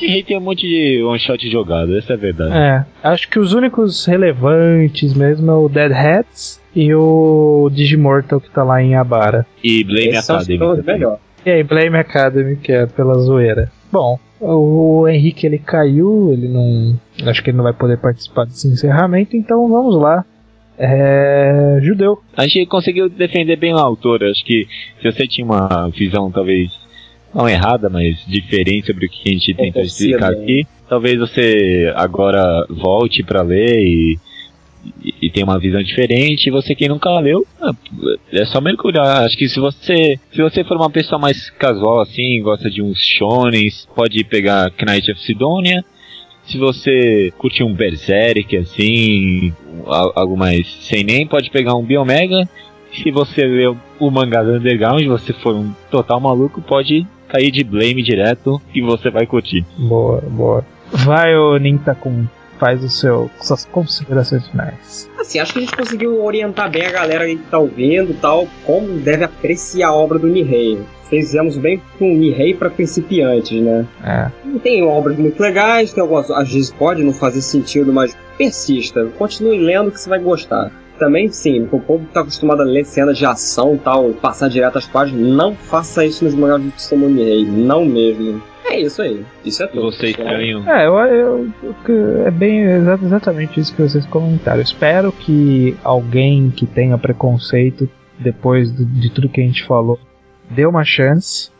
E 0.00 0.12
aí 0.12 0.22
tem 0.22 0.38
um 0.38 0.40
monte 0.40 0.66
de 0.66 1.02
one 1.02 1.18
shot 1.18 1.50
jogado, 1.50 1.96
essa 1.98 2.12
é 2.12 2.16
a 2.16 2.18
verdade. 2.18 2.56
É, 2.56 2.84
acho 3.02 3.28
que 3.28 3.38
os 3.38 3.52
únicos 3.52 4.06
relevantes 4.06 5.12
mesmo 5.12 5.50
é 5.50 5.54
o 5.54 5.68
Dead 5.68 5.92
Hats 5.92 6.60
e 6.74 6.94
o 6.94 7.68
Digimortal 7.72 8.40
que 8.40 8.48
tá 8.50 8.62
lá 8.62 8.82
em 8.82 8.94
Abara. 8.94 9.44
E 9.62 9.82
Blame 9.84 10.08
Esses 10.08 10.24
são 10.24 10.36
os 10.36 10.42
Academy. 10.44 10.58
planos 10.58 10.78
também. 10.78 10.94
melhor. 10.94 11.18
E 11.44 11.50
aí, 11.50 11.62
Blame 11.62 11.96
Academy, 11.98 12.56
que 12.56 12.72
é 12.72 12.86
pela 12.86 13.14
zoeira. 13.18 13.70
Bom, 13.92 14.18
o 14.40 15.08
Henrique 15.08 15.46
ele 15.46 15.58
caiu, 15.58 16.32
ele 16.32 16.48
não. 16.48 16.98
Acho 17.28 17.42
que 17.42 17.50
ele 17.50 17.56
não 17.56 17.64
vai 17.64 17.72
poder 17.72 17.98
participar 17.98 18.44
desse 18.44 18.68
encerramento, 18.68 19.36
então 19.36 19.68
vamos 19.68 19.96
lá. 19.96 20.24
É. 20.78 21.80
Judeu. 21.82 22.20
A 22.36 22.44
gente 22.44 22.66
conseguiu 22.66 23.08
defender 23.08 23.56
bem 23.56 23.74
o 23.74 23.78
autor. 23.78 24.22
Acho 24.22 24.44
que 24.44 24.66
se 25.00 25.10
você 25.10 25.26
tinha 25.26 25.44
uma 25.44 25.88
visão 25.88 26.30
talvez 26.30 26.70
não 27.34 27.48
errada, 27.48 27.90
mas 27.90 28.24
diferente 28.26 28.86
sobre 28.86 29.06
o 29.06 29.08
que 29.08 29.28
a 29.28 29.32
gente 29.32 29.54
tentou 29.54 29.82
Contorcida, 29.82 30.16
explicar 30.16 30.30
né? 30.30 30.42
aqui, 30.42 30.66
talvez 30.88 31.18
você 31.18 31.92
agora 31.94 32.64
volte 32.70 33.22
pra 33.22 33.42
ler 33.42 33.76
e 33.76 34.18
e, 35.02 35.30
tem 35.30 35.44
uma 35.44 35.58
visão 35.58 35.82
diferente. 35.82 36.46
E 36.46 36.50
você 36.50 36.74
que 36.74 36.88
nunca 36.88 37.18
leu, 37.18 37.46
ah, 37.60 37.72
é 38.32 38.44
só 38.46 38.60
mergulhar. 38.60 39.24
Acho 39.24 39.36
que 39.36 39.48
se 39.48 39.60
você 39.60 40.18
se 40.32 40.42
você 40.42 40.64
for 40.64 40.76
uma 40.76 40.90
pessoa 40.90 41.18
mais 41.18 41.50
casual 41.50 42.00
assim, 42.00 42.40
gosta 42.42 42.70
de 42.70 42.82
uns 42.82 42.98
shonens, 42.98 43.86
pode 43.94 44.22
pegar 44.24 44.72
Knight 44.80 45.10
of 45.10 45.20
Sidonia. 45.20 45.84
Se 46.44 46.56
você 46.56 47.30
curte 47.36 47.62
um 47.62 47.74
Berserk 47.74 48.56
assim, 48.56 49.52
algo 49.86 50.36
mais 50.36 50.66
sem 50.80 51.04
nem, 51.04 51.26
pode 51.26 51.50
pegar 51.50 51.74
um 51.74 51.84
Biomega. 51.84 52.48
Se 52.90 53.10
você 53.10 53.44
leu 53.44 53.76
o 54.00 54.10
mangá 54.10 54.42
do 54.42 54.52
Underground, 54.52 55.04
você 55.06 55.34
for 55.34 55.54
um 55.54 55.72
total 55.90 56.18
maluco, 56.20 56.62
pode 56.62 57.06
cair 57.28 57.50
de 57.50 57.62
Blame 57.62 58.02
direto 58.02 58.60
e 58.74 58.80
você 58.80 59.10
vai 59.10 59.26
curtir. 59.26 59.62
Boa, 59.76 60.22
boa. 60.22 60.64
Vai, 60.90 61.36
ô 61.36 61.58
Nintakun, 61.58 62.26
faz 62.58 62.82
o 62.82 62.88
seu, 62.88 63.30
suas 63.40 63.64
considerações 63.64 64.46
finais. 64.48 65.08
Assim, 65.18 65.38
acho 65.38 65.52
que 65.52 65.58
a 65.58 65.62
gente 65.62 65.76
conseguiu 65.76 66.22
orientar 66.22 66.70
bem 66.70 66.86
a 66.86 66.90
galera 66.90 67.26
que 67.26 67.36
tá 67.50 67.58
ouvindo 67.58 68.14
tal, 68.20 68.46
como 68.64 68.98
deve 68.98 69.24
apreciar 69.24 69.88
a 69.88 69.94
obra 69.94 70.18
do 70.18 70.26
Nihei. 70.26 70.78
Fizemos 71.08 71.56
bem 71.56 71.80
com 71.98 72.12
o 72.12 72.16
Nihei 72.16 72.54
para 72.54 72.68
principiantes, 72.68 73.60
né? 73.62 73.86
É. 74.04 74.30
Tem 74.58 74.82
obras 74.82 75.16
muito 75.16 75.40
legais, 75.40 75.92
tem 75.92 76.02
algumas, 76.02 76.30
às 76.30 76.52
vezes 76.52 76.70
pode 76.70 77.02
não 77.02 77.12
fazer 77.12 77.40
sentido, 77.40 77.92
mas 77.92 78.16
persista. 78.36 79.06
Continue 79.18 79.58
lendo 79.58 79.90
que 79.90 80.00
você 80.00 80.08
vai 80.08 80.18
gostar. 80.18 80.70
Também, 80.98 81.30
sim, 81.30 81.68
o 81.70 81.80
povo 81.80 82.04
que 82.06 82.12
tá 82.12 82.20
acostumado 82.20 82.60
a 82.60 82.64
ler 82.64 82.84
cenas 82.84 83.16
de 83.16 83.24
ação 83.24 83.76
e 83.76 83.78
tal, 83.78 84.10
passar 84.14 84.48
direto 84.48 84.78
às 84.78 84.86
páginas, 84.86 85.24
não 85.28 85.54
faça 85.54 86.04
isso 86.04 86.24
nos 86.24 86.34
mangás 86.34 86.60
de 86.60 86.70
Tsutomu 86.72 87.08
Nihei. 87.08 87.44
Não 87.46 87.84
mesmo. 87.84 88.42
É 88.70 88.80
isso 88.80 89.00
aí. 89.02 89.24
Isso 89.44 89.62
é 89.62 89.66
tudo. 89.66 89.90
você 89.90 90.08
estranho. 90.08 90.68
É, 90.68 90.86
eu, 90.86 90.94
eu, 90.98 91.48
eu- 91.88 92.26
é 92.26 92.30
bem 92.30 92.60
exa- 92.64 92.98
exatamente 93.02 93.58
isso 93.60 93.74
que 93.74 93.82
vocês 93.82 94.04
comentaram. 94.06 94.60
Espero 94.60 95.10
que 95.10 95.76
alguém 95.82 96.50
que 96.50 96.66
tenha 96.66 96.96
preconceito 96.98 97.88
depois 98.18 98.70
do- 98.70 98.84
de 98.84 99.10
tudo 99.10 99.28
que 99.28 99.40
a 99.40 99.44
gente 99.44 99.64
falou 99.64 99.98
dê 100.50 100.66
uma 100.66 100.84
chance. 100.84 101.50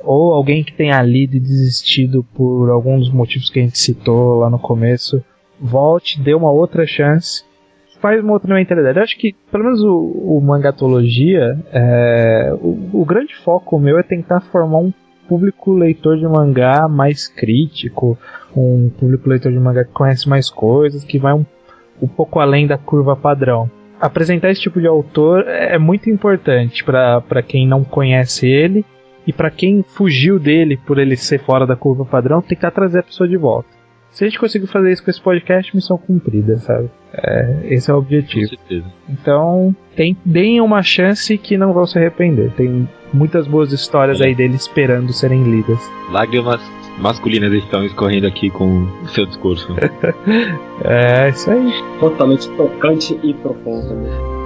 Ou 0.00 0.32
alguém 0.32 0.62
que 0.62 0.72
tenha 0.72 1.02
lido 1.02 1.36
e 1.36 1.40
desistido 1.40 2.24
por 2.34 2.70
algum 2.70 2.98
dos 2.98 3.10
motivos 3.12 3.50
que 3.50 3.58
a 3.58 3.62
gente 3.62 3.78
citou 3.78 4.38
lá 4.38 4.48
no 4.48 4.58
começo, 4.58 5.22
volte, 5.60 6.20
dê 6.20 6.34
uma 6.34 6.50
outra 6.52 6.86
chance. 6.86 7.42
Faz 8.00 8.22
uma 8.22 8.32
outra 8.34 8.54
mentalidade. 8.54 8.96
Eu 8.96 9.02
acho 9.02 9.18
que, 9.18 9.34
pelo 9.50 9.64
menos 9.64 9.82
o, 9.82 9.92
o 10.36 10.40
Mangatologia, 10.40 11.58
é, 11.72 12.52
o, 12.60 13.00
o 13.00 13.04
grande 13.04 13.34
foco 13.44 13.76
meu 13.78 13.98
é 13.98 14.04
tentar 14.04 14.40
formar 14.40 14.78
um 14.78 14.92
público 15.28 15.72
leitor 15.72 16.16
de 16.16 16.26
mangá 16.26 16.88
mais 16.88 17.28
crítico, 17.28 18.18
um 18.56 18.88
público 18.88 19.28
leitor 19.28 19.52
de 19.52 19.58
mangá 19.58 19.84
que 19.84 19.92
conhece 19.92 20.28
mais 20.28 20.48
coisas, 20.50 21.04
que 21.04 21.18
vai 21.18 21.34
um, 21.34 21.44
um 22.00 22.08
pouco 22.08 22.40
além 22.40 22.66
da 22.66 22.78
curva 22.78 23.14
padrão. 23.14 23.70
Apresentar 24.00 24.50
esse 24.50 24.60
tipo 24.60 24.80
de 24.80 24.86
autor 24.86 25.44
é 25.46 25.78
muito 25.78 26.08
importante 26.08 26.84
para 26.84 27.42
quem 27.42 27.66
não 27.66 27.84
conhece 27.84 28.46
ele 28.46 28.84
e 29.26 29.32
para 29.32 29.50
quem 29.50 29.82
fugiu 29.82 30.38
dele 30.38 30.76
por 30.76 30.98
ele 30.98 31.16
ser 31.16 31.38
fora 31.40 31.66
da 31.66 31.76
curva 31.76 32.04
padrão, 32.04 32.40
tentar 32.40 32.70
trazer 32.70 33.00
a 33.00 33.02
pessoa 33.02 33.28
de 33.28 33.36
volta. 33.36 33.68
Se 34.10 34.24
a 34.24 34.28
gente 34.28 34.38
conseguir 34.38 34.66
fazer 34.68 34.90
isso 34.90 35.04
com 35.04 35.10
esse 35.10 35.20
podcast, 35.20 35.74
missão 35.76 35.98
cumprida, 35.98 36.56
sabe? 36.58 36.88
É, 37.12 37.60
esse 37.64 37.90
é 37.90 37.94
o 37.94 37.98
Com 37.98 38.02
objetivo. 38.02 38.48
certeza. 38.48 38.86
Então, 39.08 39.76
tem, 39.94 40.16
deem 40.24 40.60
uma 40.60 40.82
chance 40.82 41.36
que 41.36 41.58
não 41.58 41.72
vão 41.72 41.86
se 41.86 41.98
arrepender. 41.98 42.50
Tem 42.52 42.88
muitas 43.12 43.46
boas 43.46 43.72
histórias 43.72 44.20
aí 44.20 44.34
dele 44.34 44.56
esperando 44.56 45.12
serem 45.12 45.42
lidas. 45.42 45.78
Lágrimas 46.10 46.60
masculinas 46.98 47.52
estão 47.52 47.84
escorrendo 47.84 48.26
aqui 48.26 48.50
com 48.50 48.82
o 49.02 49.08
seu 49.08 49.26
discurso. 49.26 49.68
É 50.84 51.30
isso 51.30 51.50
aí. 51.50 51.72
Totalmente 51.98 52.48
tocante 52.50 53.18
e 53.24 53.34
profundo. 53.34 54.37